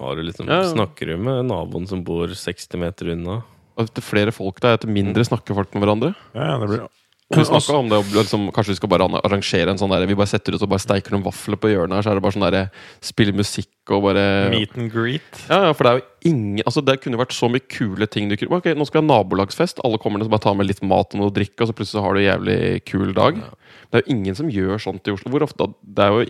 har 0.00 0.16
du 0.16 0.22
liksom, 0.26 0.48
Ja, 0.48 0.62
ja. 0.64 0.70
snakker 0.72 1.12
du 1.12 1.16
med 1.20 1.44
naboen 1.50 1.86
som 1.88 2.02
bor 2.04 2.28
60 2.32 2.80
meter 2.80 3.12
unna. 3.14 3.42
Etter 3.80 4.02
flere 4.04 4.32
folk 4.36 4.60
der, 4.60 4.76
etter 4.78 4.88
mindre 4.90 5.24
snakker 5.26 5.54
folk 5.56 5.72
med 5.74 5.82
hverandre. 5.86 6.14
ja, 6.34 6.56
det 6.62 6.68
blir 6.68 6.88
Vi 7.30 7.44
snakka 7.46 7.76
om 7.78 7.86
det, 7.88 7.98
liksom, 8.10 8.48
kanskje 8.50 8.72
vi 8.72 8.78
skal 8.80 8.90
bare 8.90 9.06
arrangere 9.22 9.70
en 9.70 9.78
sånn 9.78 9.92
der 9.94 10.02
Vi 10.10 10.16
bare 10.18 10.26
setter 10.26 10.56
ut 10.56 10.62
og 10.66 10.68
bare 10.72 10.82
steiker 10.82 11.14
noen 11.14 11.22
vafler 11.22 11.54
på 11.62 11.68
hjørnet 11.70 11.94
her, 12.00 12.02
så 12.02 12.10
er 12.10 12.18
det 12.18 12.24
bare 12.24 12.34
sånn 12.34 12.46
der 12.50 12.70
Spille 13.06 13.30
musikk 13.38 13.92
og 13.94 14.02
bare 14.08 14.24
meet 14.50 14.74
and 14.76 14.90
greet. 14.90 15.44
Ja, 15.48 15.60
ja, 15.68 15.72
for 15.72 15.86
det 15.86 15.92
er 15.92 16.00
jo 16.00 16.32
ingen 16.32 16.64
Altså 16.66 16.82
Det 16.82 16.96
kunne 17.04 17.20
vært 17.22 17.32
så 17.36 17.46
mye 17.48 17.62
kule 17.70 18.08
ting 18.10 18.26
du 18.28 18.34
kunne 18.36 18.58
Ok, 18.58 18.66
nå 18.74 18.84
skal 18.88 19.00
vi 19.00 19.06
ha 19.06 19.14
nabolagsfest. 19.22 19.78
Alle 19.86 20.02
kommer 20.02 20.18
ned 20.18 20.26
og 20.26 20.34
bare 20.34 20.42
tar 20.48 20.58
med 20.58 20.66
litt 20.66 20.82
mat 20.82 21.14
og 21.14 21.20
noe 21.22 21.30
å 21.30 21.34
drikke, 21.38 21.62
og 21.62 21.70
så 21.70 21.76
plutselig 21.78 22.00
så 22.00 22.02
har 22.08 22.18
du 22.18 22.20
en 22.24 22.28
jævlig 22.32 22.58
kul 22.90 23.14
dag. 23.14 23.38
Det 23.90 24.00
er 24.00 24.02
jo 24.06 24.16
ingen 24.18 24.34
som 24.34 24.50
gjør 24.50 24.82
sånt 24.82 25.06
i 25.06 25.14
Oslo. 25.14 25.30
Hvor 25.30 25.46
ofte 25.46 25.70
Det 25.86 26.02
er 26.02 26.10
jo 26.18 26.26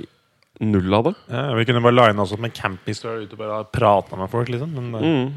null 0.61 0.93
av 1.01 1.05
det. 1.09 1.15
Ja, 1.33 1.55
vi 1.57 1.65
kunne 1.65 1.81
bare 1.81 1.97
lina 1.97 2.21
oss 2.29 2.33
opp 2.37 2.45
med 2.45 2.53
campingstøl 2.53 3.23
ute 3.25 3.33
og 3.33 3.41
bare 3.41 3.65
prata 3.73 4.21
med 4.21 4.29
folk, 4.29 4.53
liksom. 4.53 4.77
Men 4.77 4.95
eh, 5.01 5.01
Mm. 5.09 5.31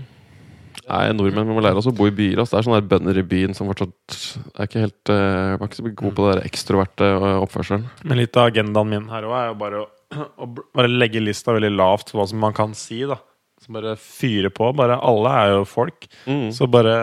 Nei, 0.90 1.04
nordmenn 1.16 1.48
vi 1.48 1.56
må 1.56 1.64
lære 1.64 1.80
oss 1.80 1.88
å 1.90 1.94
bo 1.96 2.08
i 2.10 2.14
byer. 2.16 2.42
Altså. 2.42 2.56
Det 2.56 2.60
er 2.60 2.68
sånne 2.68 2.80
der 2.82 2.90
bønder 2.92 3.20
i 3.20 3.26
byen 3.28 3.56
som 3.58 3.70
fortsatt 3.70 4.18
er 4.54 4.68
ikke 4.68 4.84
helt 4.84 5.12
uh, 5.14 5.56
Var 5.60 5.70
ikke 5.70 5.80
så 5.80 5.86
gode 5.90 6.14
på 6.18 6.26
det 6.26 6.34
der 6.34 6.50
ekstroverte 6.50 7.10
eh, 7.14 7.28
oppførselen. 7.44 7.86
Men 8.04 8.20
litt 8.20 8.40
av 8.40 8.50
agendaen 8.52 8.90
min 8.92 9.06
her 9.12 9.28
òg 9.30 9.36
er 9.40 9.52
jo 9.52 9.60
bare 9.62 9.84
å, 9.84 9.86
å 10.44 10.50
bare 10.76 10.92
legge 10.92 11.24
lista 11.24 11.56
veldig 11.56 11.72
lavt 11.76 12.12
for 12.12 12.22
hva 12.22 12.28
som 12.32 12.44
man 12.44 12.58
kan 12.58 12.76
si. 12.78 13.04
da 13.10 13.20
Så 13.64 13.76
bare 13.76 13.96
fyre 14.00 14.52
på. 14.54 14.74
Bare 14.78 15.00
Alle 15.00 15.38
er 15.44 15.54
jo 15.58 15.64
folk. 15.70 16.10
Mm. 16.28 16.50
Så 16.56 16.68
bare 16.72 16.98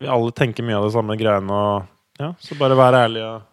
Vi 0.00 0.08
alle 0.08 0.32
tenker 0.36 0.64
mye 0.66 0.78
av 0.80 0.88
det 0.88 0.96
samme 0.96 1.16
greiene, 1.20 1.52
og 1.52 2.20
ja, 2.20 2.32
så 2.40 2.56
bare 2.56 2.76
være 2.78 3.04
ærlig 3.06 3.22
og 3.24 3.44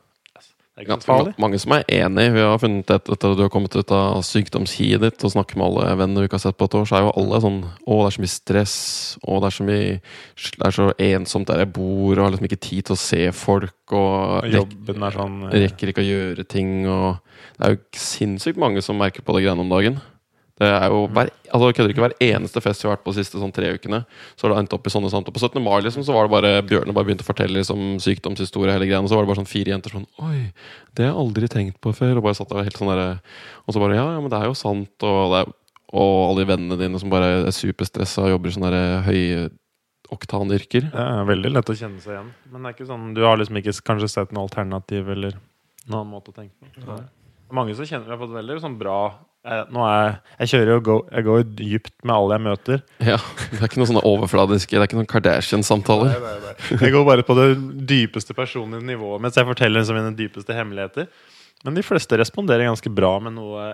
Det 0.74 0.82
er 0.82 0.88
ikke 0.88 1.04
så 1.04 1.10
farlig. 1.12 1.32
mange 1.38 1.58
som 1.62 1.74
er 1.76 1.84
enig. 1.86 2.24
Vi 2.34 2.42
har 2.42 2.58
funnet 2.58 2.90
et, 2.90 3.10
etter 3.14 3.30
at 3.30 3.38
du 3.38 3.44
har 3.44 3.52
kommet 3.54 3.76
ut 3.78 3.92
av 3.94 4.24
sykdomshiet 4.26 5.04
ditt 5.04 5.22
og 5.22 5.34
snakket 5.36 5.60
med 5.62 5.68
alle 5.68 5.92
venner 6.00 6.24
du 6.24 6.26
ikke 6.26 6.40
har 6.40 6.46
sett 6.48 6.58
på 6.58 6.66
et 6.66 6.78
år, 6.80 6.88
så 6.90 6.98
er 6.98 7.04
jo 7.06 7.12
alle 7.22 7.42
sånn 7.44 7.60
Å, 7.62 7.98
det 8.00 8.08
er 8.08 8.16
så 8.16 8.24
mye 8.24 8.34
stress. 8.34 8.78
Å, 9.22 9.36
det 9.38 9.50
er 9.52 9.56
så 9.60 9.68
mye 9.68 9.92
Det 10.58 10.66
er 10.66 10.76
så 10.80 10.88
ensomt 11.12 11.52
der 11.52 11.62
jeg 11.62 11.74
bor, 11.76 12.16
og 12.16 12.24
har 12.24 12.34
liksom 12.34 12.50
ikke 12.50 12.64
tid 12.66 12.90
til 12.90 12.98
å 12.98 13.02
se 13.04 13.22
folk. 13.38 13.94
Og 13.94 14.50
jobben 14.50 15.06
er 15.06 15.20
sånn 15.20 15.38
rekker 15.54 15.94
ikke 15.94 16.02
å 16.02 16.10
gjøre 16.10 16.48
ting. 16.50 16.74
Og 16.90 17.22
det 17.60 17.70
er 17.70 17.76
jo 17.76 17.84
sinnssykt 18.08 18.58
mange 18.66 18.82
som 18.82 18.98
merker 18.98 19.22
på 19.22 19.38
det 19.38 19.46
greiene 19.46 19.62
om 19.62 19.70
dagen. 19.70 20.02
Det 20.62 20.68
er 20.70 20.84
jo 20.94 21.08
hver, 21.10 21.32
altså 21.50 21.68
jeg 21.72 21.76
kødder 21.80 21.92
ikke 21.96 22.04
hver 22.04 22.14
eneste 22.22 22.62
fest 22.62 22.84
vi 22.84 22.86
har 22.86 22.94
vært 22.94 23.06
på 23.08 23.14
de 23.16 23.24
siste 23.24 23.40
sånn 23.42 23.54
tre 23.56 23.72
ukene. 23.74 24.04
Så 24.38 24.46
har 24.46 24.54
det 24.54 24.60
endt 24.62 24.76
opp 24.78 24.86
i 24.86 24.92
sånne 24.94 25.10
samtaler. 25.10 25.34
På 25.34 25.42
17. 25.42 25.58
mai 25.66 25.80
liksom, 25.82 26.04
så 26.06 26.14
var 26.14 26.28
det 26.28 26.34
bare 26.36 26.52
Bjørne 26.70 26.94
bare 26.94 27.08
begynte 27.08 27.26
å 27.26 27.30
fortelle 27.30 27.58
liksom, 27.58 27.96
sykdomshistorie. 28.04 28.76
hele 28.76 28.86
greien, 28.86 29.02
og 29.02 29.10
Så 29.10 29.18
var 29.18 29.26
det 29.26 29.32
bare 29.32 29.42
sånn 29.42 29.50
fire 29.50 29.74
jenter 29.74 29.96
sånn 29.96 30.06
Oi, 30.22 30.54
det 30.94 31.08
har 31.08 31.10
jeg 31.10 31.22
aldri 31.24 31.50
tenkt 31.50 31.80
på 31.82 31.96
før. 31.98 32.20
Og 32.22 32.28
bare 32.28 32.38
satt 32.38 32.54
der 32.54 32.68
helt 32.70 32.78
sånn 32.78 32.94
der, 32.94 33.18
Og 33.66 33.74
så 33.74 33.82
bare 33.82 33.98
Ja, 33.98 34.06
ja, 34.14 34.22
men 34.22 34.30
det 34.30 34.40
er 34.44 34.46
jo 34.52 34.54
sant. 34.62 34.94
Og, 35.02 35.34
det 35.34 35.42
er, 35.42 35.52
og 35.90 36.14
alle 36.30 36.46
de 36.46 36.50
vennene 36.54 36.78
dine 36.84 37.02
som 37.02 37.10
bare 37.10 37.34
er 37.48 37.58
superstressa 37.58 38.28
og 38.28 38.36
jobber 38.36 38.54
i 38.54 38.56
sånne 38.60 38.72
der 38.78 39.02
høyoktanyrker. 39.10 40.88
Det 40.94 41.04
er 41.10 41.28
veldig 41.34 41.52
lett 41.58 41.74
å 41.74 41.80
kjenne 41.82 42.02
seg 42.04 42.14
igjen. 42.20 42.32
Men 42.54 42.62
det 42.62 42.70
er 42.70 42.78
ikke 42.78 42.90
sånn, 42.94 43.12
du 43.18 43.26
har 43.26 43.42
liksom 43.42 43.58
ikke 43.58 43.76
kanskje 43.90 44.14
sett 44.20 44.34
noe 44.38 44.46
alternativ 44.46 45.10
eller 45.18 45.34
noen 45.90 46.00
annen 46.00 46.14
måte 46.14 46.30
å 46.30 46.38
tenke 46.38 46.70
på. 46.78 47.02
Mange 47.54 47.76
som 47.78 47.86
kjenner 47.90 48.14
har 48.14 48.22
fått 48.22 48.34
veldig 48.38 48.62
sånn 48.62 48.78
bra 48.80 49.00
nå 49.44 49.84
er 49.84 49.98
jeg, 50.00 50.12
jeg 50.40 50.52
kjører 50.54 50.70
jo 50.72 50.82
go, 50.86 50.94
Jeg 51.12 51.26
går 51.28 51.42
dypt 51.58 51.94
med 52.08 52.16
alle 52.16 52.38
jeg 52.38 52.44
møter. 52.46 52.84
Ja, 53.04 53.18
Det 53.52 53.60
er 53.60 53.68
ikke 53.68 53.82
noe 53.82 53.90
sånne 53.90 54.04
overfladiske 54.08 54.72
Det 54.72 54.80
er 54.80 54.88
ikke 54.88 55.00
noen 55.02 55.10
Kardashian-samtaler. 55.12 56.14
Jeg 56.80 56.94
går 56.96 57.08
bare 57.10 57.26
på 57.28 57.36
det 57.40 57.48
dypeste 57.90 58.36
personlige 58.38 58.86
nivået 58.88 59.24
mens 59.24 59.40
jeg 59.40 59.50
forteller 59.50 59.84
liksom 59.84 60.00
mine 60.00 60.16
dypeste 60.16 60.56
hemmeligheter. 60.56 61.10
Men 61.68 61.76
de 61.76 61.84
fleste 61.84 62.20
responderer 62.20 62.70
ganske 62.70 62.92
bra 62.92 63.18
med 63.24 63.36
noe 63.36 63.74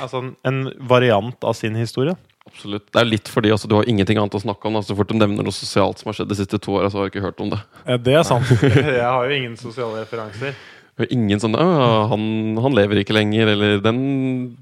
Altså 0.00 0.22
en, 0.22 0.30
en 0.48 0.60
variant 0.88 1.44
av 1.44 1.52
sin 1.58 1.74
historie. 1.76 2.14
Absolutt. 2.48 2.86
Det 2.92 3.00
er 3.00 3.08
litt 3.08 3.28
fordi 3.28 3.50
altså, 3.52 3.68
du 3.68 3.74
har 3.78 3.88
ingenting 3.88 4.18
annet 4.20 4.36
å 4.36 4.40
snakke 4.42 4.68
om. 4.68 4.76
Da. 4.78 4.84
Så 4.84 4.96
fort 4.96 5.10
du 5.10 5.16
nevner 5.16 5.44
noe 5.46 5.54
sosialt 5.54 6.00
som 6.00 6.10
har 6.10 6.18
skjedd 6.18 6.30
de 6.30 6.38
siste 6.38 6.60
to 6.62 6.76
åra, 6.78 6.90
så 6.92 7.00
har 7.00 7.08
du 7.08 7.12
ikke 7.12 7.24
hørt 7.24 7.40
om 7.40 7.50
det. 7.52 7.60
Det 8.04 8.16
er 8.16 8.24
sant. 8.28 8.48
Jeg 8.98 9.04
har 9.04 9.28
jo 9.28 9.36
ingen 9.36 9.56
sosiale 9.60 10.02
referanser. 10.04 10.56
Det 10.94 11.08
ingen 11.10 11.40
sånn 11.42 11.56
«Å, 11.58 11.64
han, 12.12 12.26
han 12.62 12.76
lever 12.76 13.00
ikke 13.00 13.16
lenger', 13.16 13.50
eller 13.56 13.80
den, 13.82 13.98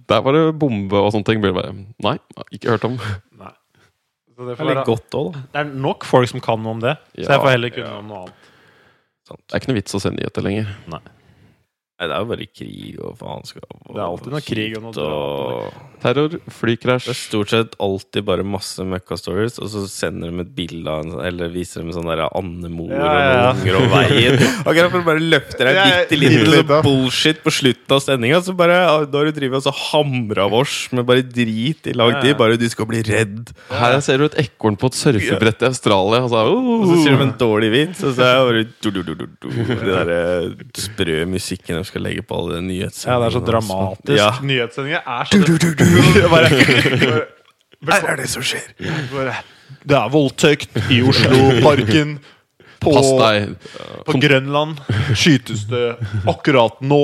'Der 0.08 0.22
var 0.24 0.32
det 0.36 0.44
bombe', 0.56 0.96
og 0.96 1.10
sånne 1.12 1.28
ting. 1.28 1.42
Blir 1.42 1.52
det 1.52 1.58
bare 1.58 1.74
Nei, 2.06 2.14
ikke 2.56 2.72
hørt 2.72 2.86
om. 2.88 2.96
Nei. 3.36 3.52
Så 4.32 4.46
det, 4.46 4.56
Det 4.56 4.64
er 4.64 4.70
være, 4.70 4.84
godt 4.88 5.12
også, 5.18 5.32
da. 5.34 5.42
det 5.52 5.60
er 5.60 5.74
nok 5.84 6.06
folk 6.08 6.30
som 6.30 6.40
kan 6.40 6.62
noe 6.62 6.78
om 6.78 6.80
det. 6.80 6.96
Så 7.18 7.28
jeg 7.28 7.42
får 7.44 7.52
heller 7.52 7.74
kunne 7.74 7.90
ja. 7.90 7.98
om 8.00 8.08
noe 8.08 8.22
annet. 8.24 8.48
Det 9.28 9.52
er 9.52 9.60
ikke 9.60 9.70
noe 9.70 9.78
vits 9.78 9.96
å 9.96 10.00
se 10.02 10.10
nyheter 10.12 10.44
lenger. 10.44 10.72
Nei, 10.92 11.02
det 12.08 12.14
er 12.16 12.22
jo 12.22 12.28
bare 12.32 12.46
krig 12.50 12.98
og 13.02 13.16
faenskap. 13.18 13.66
og 13.86 13.94
Det 13.94 14.00
er 14.02 14.06
alltid 14.08 14.32
noe 14.32 14.40
krig 14.46 14.76
og 14.78 14.82
noe 14.82 14.92
drap 14.92 15.12
og- 15.12 15.88
Terror, 16.02 16.28
Det 16.34 16.82
er 16.82 17.14
stort 17.14 17.50
sett 17.52 17.76
alltid 17.78 18.24
bare 18.26 18.42
masse 18.42 18.82
møkka-stories, 18.82 19.60
og 19.62 19.68
så 19.70 19.84
sender 19.86 20.32
de 20.32 20.40
et 20.42 20.54
bilde 20.56 20.88
av 20.90 21.04
en 21.04 21.12
Eller 21.24 21.48
viser 21.48 21.80
dem 21.84 21.92
sånn 21.94 22.08
der 22.10 22.24
andemor 22.34 22.90
Ja, 22.90 22.96
ja, 22.98 23.20
ja. 23.22 23.50
og 23.52 23.56
noen 23.56 23.62
unger 23.62 23.76
og 23.78 23.86
veien. 23.92 24.38
Akkurat 24.66 24.90
for 24.90 24.98
å 24.98 25.04
bare 25.06 25.22
løfte 25.22 25.58
deg 25.62 25.78
bitte 25.78 26.18
litt 26.18 26.34
med 26.48 26.66
sånn 26.66 26.82
bullshit 26.82 27.38
på 27.44 27.52
slutten 27.54 27.94
av 27.94 28.00
sendinga. 28.02 28.40
Så 28.42 28.56
bare 28.56 28.80
Da 29.06 29.18
har 29.18 29.30
du 29.30 29.32
drevet 29.38 29.60
og 29.60 29.62
så 29.62 29.72
hamra 29.92 30.48
vårs 30.50 30.88
med 30.92 31.06
bare 31.06 31.22
drit 31.22 31.86
i 31.86 31.92
lang 31.94 32.18
tid. 32.20 32.36
Bare 32.36 32.56
du 32.58 32.68
skal 32.68 32.86
bli 32.90 33.02
redd. 33.06 33.52
Her 33.70 34.00
ser 34.00 34.18
du 34.18 34.24
et 34.24 34.34
ekorn 34.42 34.76
på 34.76 34.90
et 34.90 34.98
surfebrett 34.98 35.62
i 35.62 35.66
Australia. 35.70 36.22
Altså, 36.26 36.42
Og 36.50 36.86
så 36.90 36.98
sier 37.04 37.16
de 37.16 37.22
en 37.28 37.32
dårlig 37.38 37.70
vits, 37.70 38.02
og 38.02 38.16
så 38.18 38.26
er 38.26 38.34
det 38.34 38.42
bare 38.50 38.64
du, 38.82 38.90
du, 38.90 39.02
du, 39.02 39.14
du, 39.14 39.26
du. 39.38 39.48
Det 39.52 39.86
derre 39.86 40.20
sprø 40.74 41.20
musikken 41.30 41.78
skal 41.92 42.04
legge 42.08 42.24
på 42.26 42.40
alle 42.40 42.58
de 42.66 42.80
Ja, 42.82 42.90
det 42.90 43.28
er 43.28 43.36
så 43.36 43.42
dramatisk. 43.46 44.18
Ja. 44.18 44.30
Nyhetssendinger 44.42 45.06
er 45.06 45.30
så 45.30 45.40
du, 45.44 45.54
du, 45.60 45.70
du, 45.78 45.86
bare, 46.34 46.50
Her 47.92 48.12
er 48.14 48.20
det 48.22 48.28
som 48.32 48.44
skjer! 48.46 48.66
bare, 49.12 49.38
Det 49.82 49.96
er 49.98 50.12
voldtekt 50.12 50.76
i 50.92 51.00
Osloparken. 51.06 52.16
På, 52.82 52.90
på 54.08 54.18
Grønland 54.18 54.80
skytes 55.14 55.68
det 55.70 55.84
akkurat 56.26 56.80
nå. 56.82 57.02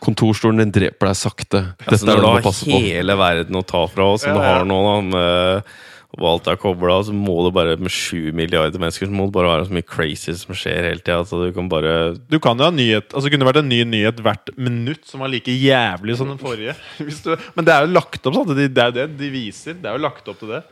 Kontorstolen 0.00 0.62
din 0.62 0.70
dreper 0.72 1.10
deg 1.10 1.18
sakte. 1.18 1.62
Dette 1.74 1.90
Altså, 1.90 2.06
er 2.06 2.08
når 2.08 2.20
det 2.20 2.22
du 2.22 2.28
har 2.30 2.44
passe 2.46 2.68
på. 2.70 2.78
hele 2.86 3.16
verden 3.18 3.58
å 3.58 3.64
ta 3.66 3.82
fra 3.90 4.06
oss, 4.14 4.22
som 4.24 4.30
Ja, 4.30 4.36
du 4.38 4.46
har 4.46 4.68
nå, 4.70 4.78
da, 4.86 4.94
med, 5.10 5.72
og 6.18 6.24
alt 6.26 6.48
er 6.50 6.58
kobla, 6.58 6.96
så 7.06 7.14
må 7.14 7.36
du 7.44 7.52
bare 7.54 7.76
med 7.78 7.92
sju 7.94 8.32
milliarder 8.34 8.82
mennesker 8.82 9.06
Så 9.06 9.14
må 9.14 9.28
det 9.28 9.34
bare 9.36 9.52
være 9.52 9.68
så 9.68 9.76
mye 9.76 9.86
crazy 9.86 10.34
som 10.34 10.56
skjer 10.58 10.88
hele 10.88 10.98
tida. 10.98 11.20
Altså, 11.20 11.38
du 11.46 11.54
kan 11.54 11.70
bare 11.70 11.94
Du 12.26 12.40
kan 12.42 12.58
jo 12.58 12.66
ha 12.66 12.74
nyhet 12.74 13.14
Altså 13.14 13.30
kunne 13.30 13.46
vært 13.46 13.60
en 13.62 13.70
ny 13.70 13.84
nyhet 13.86 14.18
hvert 14.24 14.50
minutt 14.58 15.06
som 15.06 15.22
var 15.22 15.30
like 15.30 15.54
jævlig 15.54 16.18
som 16.18 16.32
den 16.32 16.42
forrige. 16.42 16.74
Hvis 17.06 17.22
du, 17.22 17.30
men 17.54 17.66
det 17.66 17.76
er 17.76 17.86
jo 17.86 17.94
lagt 17.94 18.26
opp 18.26 18.36
sånn. 18.40 18.52
Det 18.58 18.68
er 18.74 18.90
jo 18.90 18.98
det 18.98 19.08
de 19.22 19.32
viser. 19.32 19.78
Det 19.78 19.86
er 19.86 19.98
jo 19.98 20.06
lagt 20.08 20.26
opp 20.30 20.42
til 20.42 20.50
det. 20.56 20.64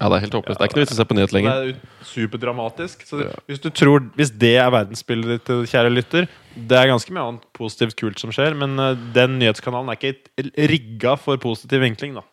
Ja, 0.00 0.08
det 0.08 0.16
er 0.16 0.22
helt 0.24 0.34
håpløst. 0.38 0.56
Det 0.56 0.64
er 0.64 0.70
ikke 0.70 0.78
noe 0.78 0.84
vits 0.86 0.92
i 0.92 0.96
å 0.96 0.98
se 1.02 1.08
på 1.10 1.16
nyhet 1.18 1.32
lenger. 1.36 1.58
Det 1.60 1.72
er 1.74 2.06
superdramatisk. 2.08 3.02
Så 3.04 3.18
ja. 3.20 3.34
hvis 3.50 3.60
du 3.60 3.68
tror 3.74 4.06
Hvis 4.16 4.30
det 4.32 4.54
er 4.62 4.70
verdensbildet 4.72 5.42
ditt, 5.42 5.50
kjære 5.74 5.92
lytter 5.92 6.28
Det 6.54 6.78
er 6.78 6.88
ganske 6.88 7.12
mye 7.12 7.26
annet 7.26 7.48
positivt 7.56 7.98
kult 8.00 8.22
som 8.22 8.32
skjer, 8.32 8.56
men 8.56 8.78
eh, 8.80 9.06
den 9.16 9.36
nyhetskanalen 9.42 9.92
er 9.92 9.98
ikke 9.98 10.68
rigga 10.70 11.18
for 11.20 11.40
positiv 11.42 11.82
vinkling, 11.84 12.16
da. 12.16 12.24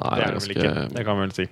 Nei, 0.00 0.10
Det 0.10 0.16
det 0.16 0.26
er 0.26 0.34
er 0.34 0.40
vel 0.40 0.56
ikke. 0.56 0.74
Det 0.96 1.04
kan 1.06 1.16
vi 1.16 1.24
vel 1.26 1.32
si. 1.36 1.46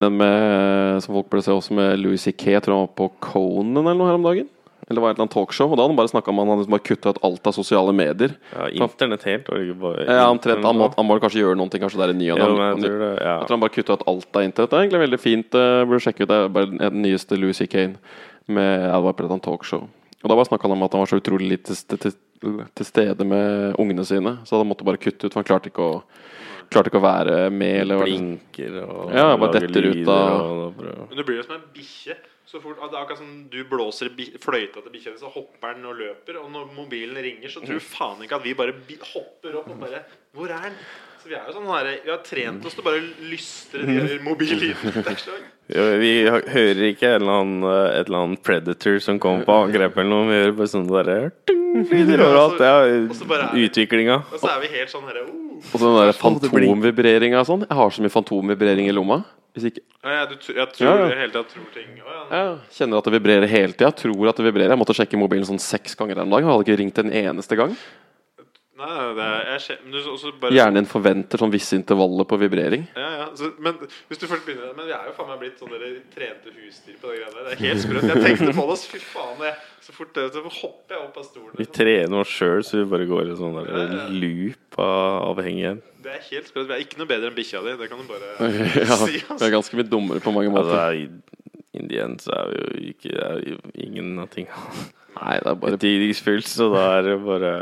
Den 0.00 0.14
med, 0.20 1.02
som 1.02 1.14
folk 1.16 1.26
burde 1.32 1.42
se 1.42 1.50
også 1.56 1.74
med 1.74 1.98
Louis 1.98 2.22
C.K. 2.22 2.52
Jeg 2.54 2.62
tror 2.62 2.76
han 2.78 2.86
var 2.86 2.94
på 3.00 3.08
Conan 3.24 3.82
eller 3.82 3.98
noe 3.98 4.06
her 4.12 4.18
om 4.20 4.26
dagen. 4.28 4.46
Eller 4.88 5.02
var 5.02 5.10
det 5.10 5.16
et 5.16 5.18
eller 5.18 5.26
annet 5.26 5.34
talkshow. 5.34 5.68
Og 5.68 5.76
da 5.76 5.82
hadde 5.82 5.92
han 5.92 5.98
bare 5.98 6.08
snakka 6.12 6.30
om 6.32 6.38
han 6.40 6.48
hadde 6.48 6.62
liksom 6.62 6.74
bare 6.76 6.86
kutta 6.86 7.10
ut 7.12 7.18
alt 7.26 7.48
av 7.50 7.56
sosiale 7.56 7.92
medier. 7.92 8.36
ja, 8.54 8.68
Internett 8.86 9.26
helt, 9.28 9.48
og 9.52 9.58
ikke 9.64 9.80
bare 9.82 10.06
Ja, 10.06 10.28
omtrent, 10.30 10.64
han, 10.64 10.78
må, 10.78 10.86
han 10.96 11.04
må 11.08 11.18
kanskje 11.20 11.42
gjøre 11.42 11.58
noen 11.58 11.68
ting 11.74 11.82
kanskje 11.82 11.98
det 12.00 12.06
er 12.08 12.14
ny 12.16 12.30
og 12.32 12.38
Ja, 12.38 12.46
han- 12.46 12.56
jeg 12.78 12.86
tror 12.86 12.98
det, 13.02 13.10
ja. 13.20 13.34
Jeg 13.34 13.46
tror 13.48 13.56
han 13.58 13.60
bare 13.66 13.74
kutta 13.74 13.92
ut 13.98 14.06
alt 14.14 14.36
av 14.38 14.42
internett. 14.46 14.70
Det 14.70 14.78
er 14.78 14.86
egentlig 14.86 15.02
veldig 15.04 15.20
fint. 15.20 15.54
Uh, 15.58 15.84
burde 15.84 16.00
sjekke 16.06 16.22
ut 16.24 16.28
det. 16.30 16.38
er 16.44 16.48
Bare 16.48 16.66
den 16.78 17.02
nyeste 17.02 17.36
Louis 17.36 17.56
C.K. 17.58 17.96
med 18.48 18.80
ja, 18.86 18.94
det 18.96 19.04
var 19.04 19.12
på 19.18 19.26
et 19.28 19.42
talkshow. 19.42 19.88
Og 20.22 20.30
da 20.30 20.34
bare 20.34 20.48
snakka 20.48 20.62
han 20.62 20.72
om 20.78 20.82
at 20.82 20.92
han 20.96 21.00
var 21.04 21.10
så 21.10 21.20
utrolig 21.20 21.50
lite 21.58 21.74
til, 21.74 21.98
til, 21.98 22.14
til 22.74 22.86
stede 22.86 23.26
med 23.26 23.74
ungene 23.78 24.06
sine. 24.06 24.38
Så 24.46 24.56
han 24.56 24.66
måtte 24.66 24.86
bare 24.86 24.96
kutte 24.96 25.26
ut, 25.26 25.32
for 25.34 25.42
han 25.42 25.50
klarte 25.50 25.68
ikke 25.70 25.84
å, 25.84 26.00
klarte 26.70 26.90
ikke 26.92 27.00
å 27.00 27.04
være 27.04 27.36
med. 27.54 27.76
Eller, 27.82 28.02
Blinker 28.04 28.80
og 28.84 29.14
Ja, 29.14 29.36
bare 29.36 29.60
detter 29.60 29.88
ut 29.90 30.08
av- 30.08 30.74
Men 30.78 31.16
du 31.16 31.24
blir 31.24 31.40
jo 31.40 31.46
som 31.46 31.56
en 31.56 31.68
bikkje. 31.74 32.16
Så 32.48 32.62
fort, 32.62 32.78
det 32.80 32.96
er 32.96 33.02
akkurat 33.02 33.18
som 33.18 33.32
du 33.52 33.58
blåser 33.68 34.08
fløyta 34.40 34.80
til 34.80 34.92
bikkja 34.94 35.18
så 35.20 35.28
hopper 35.28 35.74
den 35.74 35.84
og 35.84 35.98
løper. 36.00 36.38
Og 36.40 36.48
når 36.50 36.70
mobilen 36.72 37.20
ringer, 37.20 37.48
så 37.52 37.60
tror 37.60 37.76
du 37.76 37.84
faen 37.84 38.22
ikke 38.24 38.38
at 38.38 38.46
vi 38.46 38.54
bare 38.56 38.72
hopper 39.12 39.58
opp 39.60 39.68
og 39.68 39.80
bare 39.82 40.00
Hvor 40.34 40.48
er 40.48 40.70
den? 40.70 40.78
Så 41.18 41.28
vi 41.28 41.34
er 41.34 41.44
jo 41.44 41.52
sånn 41.58 41.66
her, 41.68 41.90
Vi 42.04 42.10
har 42.10 42.22
trent 42.24 42.64
oss 42.64 42.72
til 42.78 42.84
å 42.84 42.86
bare 42.86 43.02
lystre 43.28 43.84
de 43.84 44.18
mobilene. 44.24 44.74
Ja, 45.68 45.84
Vi 46.00 46.12
hører 46.24 46.80
ikke 46.88 47.10
en 47.10 47.20
eller 47.20 47.42
annen, 47.42 47.64
et 47.92 48.06
eller 48.08 48.22
annet 48.24 48.42
predator 48.42 48.96
som 49.04 49.18
kommer 49.20 49.44
på 49.44 49.58
angrep 49.66 49.98
eller 49.98 50.08
noe. 50.08 50.30
Vi 50.30 50.38
hører 50.40 50.56
bare 50.56 50.72
sånn 50.72 50.88
derre 50.88 51.18
er 52.64 52.88
er 53.44 53.60
utviklinga. 53.66 54.22
Og 54.32 54.40
så 54.40 54.54
er 54.54 54.64
vi 54.64 54.72
helt 54.78 54.88
sånn 54.94 55.04
herre 55.10 55.26
uh. 55.28 55.47
Og 55.58 55.76
så 55.80 55.84
den 55.84 55.98
der 56.00 56.12
fantomvibreringa 56.18 57.40
og 57.42 57.46
sånn. 57.48 57.66
Jeg 57.68 57.76
har 57.78 57.90
så 57.94 58.04
mye 58.04 58.12
fantomvibrering 58.14 58.88
i 58.88 58.94
lomma. 58.94 59.20
Hvis 59.56 59.70
ikke 59.72 59.80
Ja, 60.04 60.10
ja, 60.20 60.24
du, 60.30 60.34
tr- 60.38 60.54
jeg 60.54 60.68
tror 60.76 60.86
Ja, 60.86 60.96
ja. 60.98 61.06
jeg 61.10 61.18
hele 61.18 61.32
tida 61.34 61.44
tror 61.50 61.68
ting 61.74 61.94
Å, 61.98 62.10
ja. 62.12 62.24
Jeg 62.36 62.76
kjenner 62.76 62.98
at 63.00 63.04
det 63.08 63.14
vibrerer 63.16 63.48
hele 63.50 63.72
tida. 63.74 63.90
Tror 63.96 64.28
at 64.30 64.36
det 64.38 64.44
vibrerer. 64.46 64.70
Jeg 64.74 64.78
måtte 64.78 64.94
sjekke 64.94 65.18
mobilen 65.18 65.46
sånn 65.48 65.58
seks 65.62 65.96
ganger 65.98 66.20
en 66.22 66.30
dag. 66.30 66.44
Jeg 66.44 66.50
hadde 66.52 66.66
ikke 66.66 66.78
ringt 66.82 66.98
en 67.02 67.10
eneste 67.10 67.56
gang. 67.58 67.72
Nei, 68.78 68.96
det 69.18 69.24
er, 69.26 69.62
jeg 69.66 70.02
også 70.06 70.30
bare, 70.38 70.54
Hjernen 70.54 70.86
forventer 70.86 71.40
sånn 71.40 71.50
visse 71.50 71.74
intervaller 71.74 72.26
på 72.30 72.36
vibrering. 72.38 72.84
Ja, 72.94 73.08
ja. 73.16 73.24
Så, 73.38 73.48
men 73.58 73.74
hvis 74.06 74.20
du 74.22 74.26
først 74.30 74.44
begynner 74.46 74.70
Men 74.76 74.86
vi 74.86 74.94
er 74.94 75.08
jo 75.08 75.14
faen 75.16 75.32
meg 75.32 75.40
blitt 75.42 75.58
sånn 75.58 75.72
dere 75.74 75.88
trente 76.14 76.52
husdyr 76.54 76.96
på 77.02 77.10
det 77.10 77.16
greiene 77.18 77.34
der. 77.34 77.48
Det 77.48 77.56
er 77.56 77.62
helt 77.64 77.82
sprøtt. 77.82 78.06
Jeg 78.12 78.22
tenkte 78.28 78.54
på 78.54 78.66
det, 78.70 78.76
så 78.78 78.92
fy 78.92 79.00
faen. 79.02 79.42
Jeg, 79.48 79.56
så 79.88 79.96
fort 79.96 80.12
det, 80.14 80.26
så 80.36 80.42
hopper 80.46 80.94
jeg 80.94 81.02
opp 81.08 81.18
av 81.18 81.26
stolen. 81.26 81.50
Vi 81.58 81.64
liksom. 81.64 81.76
trener 81.80 82.22
oss 82.22 82.34
sjøl, 82.38 82.62
så 82.68 82.78
vi 82.78 82.86
bare 82.94 83.08
går 83.10 83.32
i 83.32 83.36
sånn 83.42 83.58
der 83.58 83.72
Ja, 83.72 83.82
ja. 83.96 84.06
loop 84.22 84.78
av 84.86 85.26
avhengighet. 85.32 85.82
Det 86.06 86.14
er 86.14 86.22
helt 86.30 86.52
sprøtt. 86.52 86.70
Vi 86.70 86.76
er 86.78 86.86
ikke 86.86 87.02
noe 87.02 87.10
bedre 87.10 87.32
enn 87.32 87.36
bikkja 87.40 87.64
di. 87.66 87.74
Det 87.82 87.90
kan 87.90 87.98
du 88.04 88.06
bare 88.14 88.30
Ja, 88.78 89.00
si. 89.02 89.10
vi 89.18 89.24
Altså. 89.26 89.42
er 89.48 89.54
ganske 89.58 89.80
mye 89.82 89.88
dummere 89.90 90.22
på 90.22 90.36
mange 90.38 90.54
Altså, 90.54 90.70
måter. 90.70 91.02
i 91.02 91.08
in 91.78 91.86
the 91.90 91.98
end 92.02 92.22
så 92.24 92.32
er 92.34 92.48
vi 92.54 92.62
jo 92.62 92.94
ikke 92.94 93.10
er 93.26 93.42
jo 93.52 93.58
ingen 93.74 94.14
av 94.22 94.30
tinga. 94.32 94.54
Nei, 95.18 95.34
det 95.42 95.50
er 95.50 95.58
bare 95.66 95.78
Tidingsfylt, 95.82 96.46
så 96.48 96.70
da 96.72 96.86
er 96.96 97.04
det 97.10 97.18
bare 97.26 97.52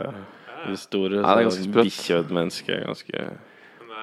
det 0.72 0.80
store. 0.82 1.20
Ja, 1.20 1.34
det 1.34 1.44
er 1.44 1.48
ganske 1.50 1.68
sprøtt. 1.68 1.90
Bikkje 1.90 2.18
og 2.18 2.24
et 2.24 2.34
menneske 2.40 2.74
er 2.76 2.88
ganske 2.88 3.28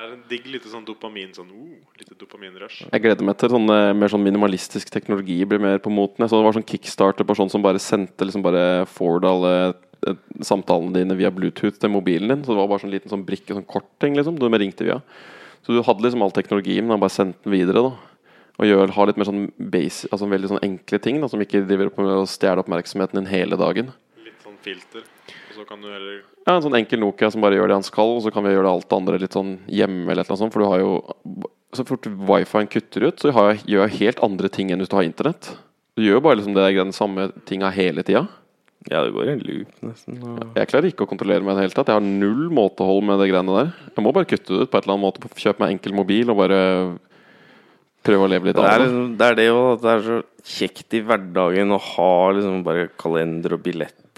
det 0.03 0.09
er 0.09 0.16
en 0.18 0.24
digg 0.28 0.47
lite 0.51 0.68
sånn 0.68 0.84
dopamin. 0.84 1.32
Sånn 1.36 1.47
uh, 1.47 1.76
lite 1.99 2.18
dopaminrush. 2.20 2.82
Jeg 2.89 3.03
gleder 3.05 3.24
meg 3.24 3.38
til 3.39 3.53
sånn, 3.53 3.70
mer 3.95 4.11
sånn 4.11 4.26
minimalistisk 4.26 4.89
teknologi 4.91 5.38
blir 5.47 5.61
mer 5.64 5.80
på 5.84 5.93
moten. 5.93 6.26
Jeg 6.26 6.32
så 6.32 6.41
det 6.41 6.47
var 6.47 6.57
sånn 6.57 6.68
kickstarter 6.68 7.28
på 7.28 7.38
sånn 7.39 7.51
som 7.53 7.64
bare 7.64 7.80
sendte 7.80 8.28
liksom 8.28 8.43
bare 8.43 8.84
forward 8.91 9.28
alle 9.30 9.53
eh, 9.72 10.18
samtalene 10.43 10.97
dine 10.97 11.16
via 11.20 11.32
Bluetooth 11.32 11.80
til 11.80 11.93
mobilen 11.93 12.34
din. 12.34 12.43
Så 12.43 12.51
det 12.51 12.59
var 12.59 12.72
bare 12.74 12.84
sånn 12.84 12.91
liten 12.91 13.14
sånn 13.14 13.24
brikke, 13.28 13.55
sånn 13.55 13.70
kortting 13.70 14.20
liksom, 14.20 14.41
du 14.41 14.49
ringte 14.51 14.89
via. 14.89 14.99
Så 15.64 15.72
du 15.72 15.80
hadde 15.88 16.03
liksom 16.03 16.26
all 16.26 16.36
teknologien, 16.36 16.84
men 16.84 16.97
han 16.97 17.05
bare 17.05 17.16
sendte 17.16 17.47
den 17.47 17.55
videre. 17.55 17.86
da 17.88 17.93
Og 18.59 18.68
gjør, 18.68 18.95
har 18.97 19.07
litt 19.07 19.22
mer 19.22 19.30
sånn 19.30 19.45
base, 19.55 20.09
altså 20.11 20.28
veldig 20.28 20.51
sånn 20.51 20.66
enkle 20.68 20.99
ting 20.99 21.24
da 21.24 21.32
som 21.32 21.41
ikke 21.41 21.64
driver 21.64 21.93
opp 21.93 22.03
med 22.03 22.11
å 22.18 22.28
stjele 22.28 22.66
oppmerksomheten 22.66 23.22
din 23.22 23.32
hele 23.32 23.59
dagen. 23.61 23.95
Litt 24.26 24.43
sånn 24.43 24.59
filter. 24.66 25.07
Og 25.54 25.62
så 25.62 25.66
kan 25.70 25.82
du 25.84 25.89
heller 25.91 26.22
Ja, 26.47 26.56
En 26.56 26.64
sånn 26.66 26.78
enkel 26.80 27.01
Nokia 27.04 27.30
som 27.32 27.43
bare 27.43 27.60
gjør 27.60 27.70
det 27.70 27.78
han 27.78 27.86
skal, 27.86 28.16
og 28.18 28.24
så 28.26 28.34
kan 28.34 28.45
vi 28.45 28.54
gjøre 28.54 28.66
det 28.66 28.74
alt 28.74 28.89
det 28.89 28.97
andre 28.97 29.20
litt 29.22 29.38
sånn 29.38 29.54
hjemme. 29.70 30.10
eller 30.10 30.24
et 30.24 30.30
eller 30.30 30.34
annet 30.34 30.43
sånt, 30.43 30.54
For 30.54 30.64
du 30.64 30.70
har 30.72 30.80
jo 30.82 30.93
Så 31.74 31.86
fort 31.88 32.06
wifien 32.06 32.70
kutter 32.70 33.08
ut, 33.08 33.20
så 33.22 33.32
har 33.34 33.54
jeg, 33.54 33.66
gjør 33.74 33.88
jeg 33.88 33.99
helt 33.99 34.24
andre 34.26 34.49
ting 34.49 34.72
enn 34.72 34.82
hvis 34.82 34.89
du 34.91 34.95
har 34.97 35.08
internett. 35.08 35.56
Du 35.97 36.04
gjør 36.06 36.22
bare 36.22 36.38
liksom 36.38 36.54
det 36.54 36.76
den 36.76 36.93
samme 36.93 37.32
tinga 37.45 37.72
hele 37.74 38.04
tida. 38.06 38.28
Ja, 38.91 39.01
det 39.06 39.14
går 39.16 39.30
i 39.30 39.32
en 39.32 39.43
loop, 39.47 39.72
nesten. 39.82 40.20
Og... 40.22 40.51
Jeg 40.58 40.70
klarer 40.70 40.89
ikke 40.91 41.06
å 41.06 41.10
kontrollere 41.10 41.41
meg 41.41 41.56
i 41.56 41.56
det 41.56 41.66
hele 41.66 41.78
tatt. 41.78 41.89
Jeg 41.89 41.97
har 41.97 42.04
null 42.04 42.49
måtehold 42.54 43.06
med 43.08 43.18
det 43.22 43.30
greiene 43.32 43.56
der. 43.56 43.72
Jeg 43.95 44.04
må 44.06 44.12
bare 44.14 44.28
kutte 44.30 44.51
det 44.51 44.68
ut 44.68 44.70
på 44.74 44.78
et 44.78 44.86
eller 44.86 44.97
annet 44.97 45.06
måte. 45.08 45.32
Kjøpe 45.39 45.64
meg 45.64 45.76
enkel 45.78 45.95
mobil 45.95 46.30
og 46.34 46.39
bare 46.41 46.60
prøve 48.04 48.28
å 48.28 48.30
leve 48.30 48.49
litt 48.49 48.60
Det 48.60 48.66
er, 48.66 48.70
av 48.70 48.84
det. 48.84 48.88
liksom, 48.89 49.18
det 49.18 49.28
er 49.30 49.39
det 49.39 49.47
jo 49.47 49.60
at 49.72 49.84
det 49.86 49.93
er 49.93 50.06
så 50.10 50.20
kjekt 50.58 50.97
i 50.99 51.04
hverdagen 51.08 51.74
å 51.74 51.80
ha 51.80 52.14
liksom 52.36 52.64
bare 52.68 52.89
kalender 52.99 53.56
og 53.56 53.64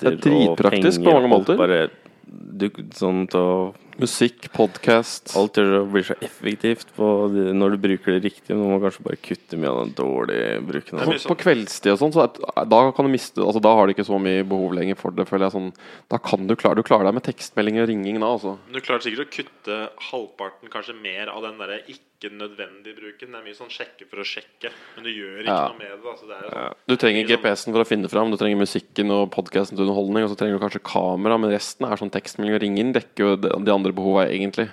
billetter 0.01 0.29
Det 0.29 0.35
er 0.35 0.49
og 0.49 0.57
penger. 0.57 0.91
på 1.03 1.13
mange 1.13 1.31
måter. 1.31 1.57
Bare, 1.57 1.89
du, 2.25 2.69
sånn 2.95 3.27
til 3.29 3.73
Musikk, 3.95 4.49
podkast. 4.51 5.37
Alt 5.39 5.55
gjør 5.55 5.69
det 5.71 5.91
blir 5.93 6.03
så 6.03 6.15
effektivt 6.19 6.89
på, 6.97 7.31
det- 7.31 7.53
når 7.55 7.71
du 7.71 7.77
bruker 7.77 8.19
det 8.19 8.23
riktig. 8.27 8.47
Du 8.51 8.55
må 8.59 8.75
kanskje 8.83 9.03
bare 9.05 9.15
kutte 9.23 9.55
mye 9.57 9.69
av 9.71 9.85
den 9.85 9.93
dårlige 9.95 10.59
bruken. 10.67 10.99
av. 10.99 11.13
På 11.23 11.37
kveldstid 11.39 11.93
og 11.93 11.99
sånn, 11.99 12.11
så 12.11 12.67
da 12.67 12.91
kan 12.91 13.05
du 13.05 13.11
miste 13.11 13.39
Altså 13.39 13.61
da 13.61 13.73
har 13.73 13.87
du 13.87 13.93
ikke 13.93 14.03
så 14.05 14.19
mye 14.19 14.43
behov 14.43 14.73
lenger 14.73 14.97
for 14.97 15.11
det, 15.11 15.25
føler 15.29 15.47
jeg 15.47 15.53
sånn 15.53 15.73
Da 16.09 16.17
kan 16.17 16.45
du 16.45 16.55
klare 16.57 16.75
Du 16.75 16.83
klarer 16.83 17.05
deg 17.05 17.13
med 17.13 17.23
tekstmelding 17.23 17.79
og 17.81 17.87
ringing 17.87 18.19
da, 18.19 18.25
altså. 18.35 18.57
Du 18.69 18.81
klarer 18.81 18.99
sikkert 18.99 19.27
å 19.27 19.31
kutte 19.31 19.89
halvparten, 20.11 20.67
kanskje 20.69 21.01
mer, 21.01 21.29
av 21.29 21.41
den 21.43 21.57
der 21.57 21.79
ikke 21.87 22.01
nødvendige 22.33 22.95
bruken. 22.97 23.31
Det 23.31 23.39
er 23.39 23.43
mye 23.45 23.57
sånn 23.57 23.69
sjekke 23.69 24.07
for 24.09 24.17
å 24.17 24.25
sjekke, 24.25 24.71
men 24.95 25.03
du 25.05 25.09
gjør 25.11 25.41
ikke 25.43 25.53
Ja. 25.53 25.67
noe 25.69 25.77
med 25.77 25.91
det. 25.91 25.99
Altså, 26.05 26.27
det 26.27 26.35
er 26.35 26.43
jo 26.43 26.49
sånn, 26.55 26.73
Du 26.87 26.95
trenger 26.95 27.19
Mye 27.21 27.27
sånn- 27.27 27.43
GPS-en 27.43 27.73
for 27.73 27.81
å 27.83 27.87
finne 27.87 28.09
fram, 28.09 28.31
du 28.31 28.37
trenger 28.37 28.57
musikken 28.61 29.11
og 29.11 29.31
podkasten 29.31 29.75
til 29.77 29.85
underholdning, 29.85 30.23
og 30.23 30.29
så 30.31 30.37
trenger 30.37 30.59
du 30.59 30.63
kanskje 30.65 30.83
kamera, 30.83 31.37
men 31.39 31.51
resten 31.51 31.85
er 31.91 31.95
sånn 31.97 32.11
tekstmelding 32.11 32.55
og 32.55 32.61
ringing 32.61 32.93
dekker 32.93 33.17
jo 33.17 33.35
de, 33.37 33.71
andre 33.71 33.91
behova 33.93 34.27
egentlig. 34.29 34.69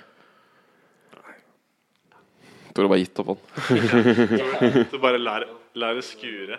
Tore 2.73 2.87
bare 2.89 3.03
gitt 3.05 3.19
opp 3.21 3.27
på 3.27 3.37
den. 3.37 4.87
Du 4.91 4.97
bare 4.97 5.19
lær, 5.21 5.45
lær 5.75 5.93
å 5.99 6.01
skure. 6.01 6.57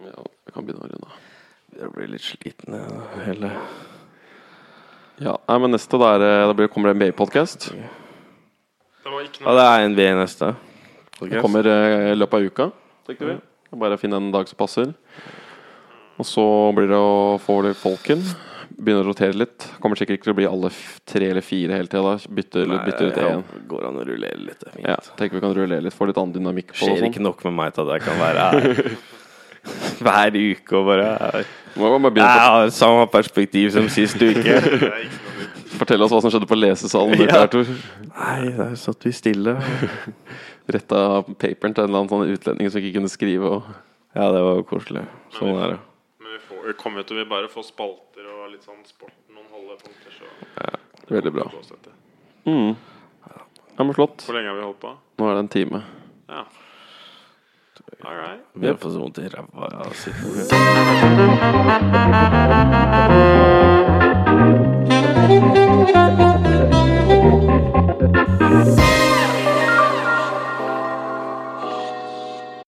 Ja, 0.00 0.12
jeg 0.46 0.54
kan 0.54 0.64
begynne 0.64 0.84
å 0.86 0.90
runde 0.92 1.08
av. 1.10 1.18
Jeg 1.76 1.92
blir 1.92 2.08
litt 2.08 2.24
sliten, 2.24 2.72
jeg, 2.72 3.26
hele 3.26 3.50
Ja, 5.20 5.34
nei, 5.48 5.58
men 5.58 5.72
neste 5.72 5.98
da, 6.00 6.14
er, 6.14 6.18
det- 6.20 6.46
da 6.48 6.52
blir, 6.56 6.68
kommer 6.68 6.92
det 6.92 6.96
en 6.96 7.02
BI-podkast. 7.12 7.70
Ja, 9.06 9.52
det 9.54 9.66
er 9.66 9.84
en 9.84 9.94
neste. 9.94 10.16
neste. 10.18 10.54
Det 11.20 11.40
kommer 11.40 11.66
eh, 11.70 12.12
i 12.12 12.16
løpet 12.16 12.38
av 12.38 12.46
uka, 12.50 12.70
tenkte 13.06 13.28
vi. 13.30 13.36
Bare 13.76 13.98
finne 14.00 14.18
en 14.20 14.32
dag 14.32 14.48
som 14.48 14.58
passer. 14.58 14.92
Og 16.16 16.26
så 16.26 16.44
blir 16.76 16.88
det 16.90 16.98
å 16.98 17.36
få 17.42 17.60
litt 17.66 17.78
folken. 17.78 18.22
Begynne 18.76 19.04
å 19.04 19.06
rotere 19.08 19.36
litt. 19.36 19.66
Kommer 19.80 19.98
sikkert 20.00 20.18
ikke 20.18 20.28
til 20.28 20.34
å 20.34 20.38
bli 20.40 20.48
alle 20.48 20.70
tre 21.08 21.28
eller 21.32 21.44
fire 21.44 21.76
hele 21.78 21.90
tida. 21.92 22.16
Bytte, 22.38 22.64
Nei, 22.68 22.80
bytte 22.88 23.10
ut 23.10 23.20
én. 23.22 23.44
Går 23.68 23.86
an 23.88 24.00
å 24.00 24.06
rullere 24.08 24.40
litt. 24.40 24.58
Det 24.60 24.72
er 24.72 24.74
fint. 24.78 24.88
Ja, 24.88 24.96
tenker 25.20 25.38
vi 25.38 25.44
kan 25.44 25.54
rullere 25.56 25.84
litt, 25.84 25.96
få 25.96 26.08
litt 26.10 26.18
annen 26.20 26.34
dynamikk 26.36 26.72
på 26.72 26.78
det. 26.78 26.82
skjer 26.82 26.98
sånn. 27.00 27.12
ikke 27.12 27.24
nok 27.24 27.44
med 27.48 27.56
meg 27.60 27.76
til 27.76 27.86
at 27.86 27.94
jeg 27.96 28.06
kan 28.08 28.20
være 28.20 28.48
her 28.50 28.90
hver 30.06 30.36
uke 30.38 30.76
og 30.78 30.84
bare 30.86 31.06
bare 31.76 32.10
Jeg 32.20 32.26
har 32.26 32.68
samme 32.72 33.06
perspektiv 33.12 33.72
som 33.74 33.88
sist 33.92 34.20
uke. 34.20 34.60
Fortelle 35.76 36.06
oss 36.06 36.12
hva 36.14 36.20
som 36.24 36.32
skjedde 36.32 36.48
på 36.48 36.58
lesesalen. 36.58 37.20
Ja. 37.20 37.26
der, 37.32 37.50
Tor. 37.52 37.72
Nei, 38.10 38.40
der 38.56 38.74
satt 38.80 39.06
vi 39.06 39.12
stille. 39.14 39.56
Retta 40.76 41.00
paperen 41.38 41.74
til 41.76 41.84
en 41.84 41.90
eller 41.90 42.02
annen 42.02 42.12
sånn 42.12 42.32
utlending 42.34 42.72
som 42.72 42.80
ikke 42.82 42.96
kunne 42.98 43.12
skrive. 43.12 43.58
Og... 43.58 43.70
Ja, 44.16 44.30
det 44.34 44.42
var 44.46 44.54
jo 44.60 44.66
koselig. 44.68 45.04
Sånn 45.36 45.54
er 45.54 45.76
det. 45.76 45.80
Men 46.24 46.36
vi, 46.36 46.40
får, 46.48 46.58
vi 46.66 46.76
kommer 46.80 47.04
jo 47.04 47.08
til 47.12 47.22
å 47.22 47.26
bare 47.30 47.48
få 47.52 47.64
spalter 47.66 48.24
og 48.32 48.50
litt 48.52 48.64
sånn 48.66 48.82
sport, 48.88 49.16
noen 49.30 49.48
holdepunkter. 49.52 50.10
Så 50.16 50.24
Veldig 51.12 51.32
bra. 51.36 51.46
Mm. 52.46 52.72
Ja, 53.76 53.84
men 53.84 53.94
flott. 53.94 54.24
Hvor 54.26 54.34
lenge 54.34 54.48
har 54.50 54.56
vi 54.58 54.64
holdt 54.66 54.80
på? 54.82 54.90
Nå 55.20 55.28
er 55.28 55.34
det 55.36 55.42
en 55.44 55.52
time. 55.52 55.82
Ja. 56.32 56.42
All 58.02 58.16
right. 58.16 58.40
Vi 58.52 58.66
har 58.66 58.74
fått 58.74 58.92
så 58.92 58.98
vondt 58.98 59.18
i 59.18 59.28
ræva 59.30 59.70
av 59.70 59.86
å 59.86 59.94
sitte 59.94 60.16
Thank 65.88 66.18
you. 68.80 68.85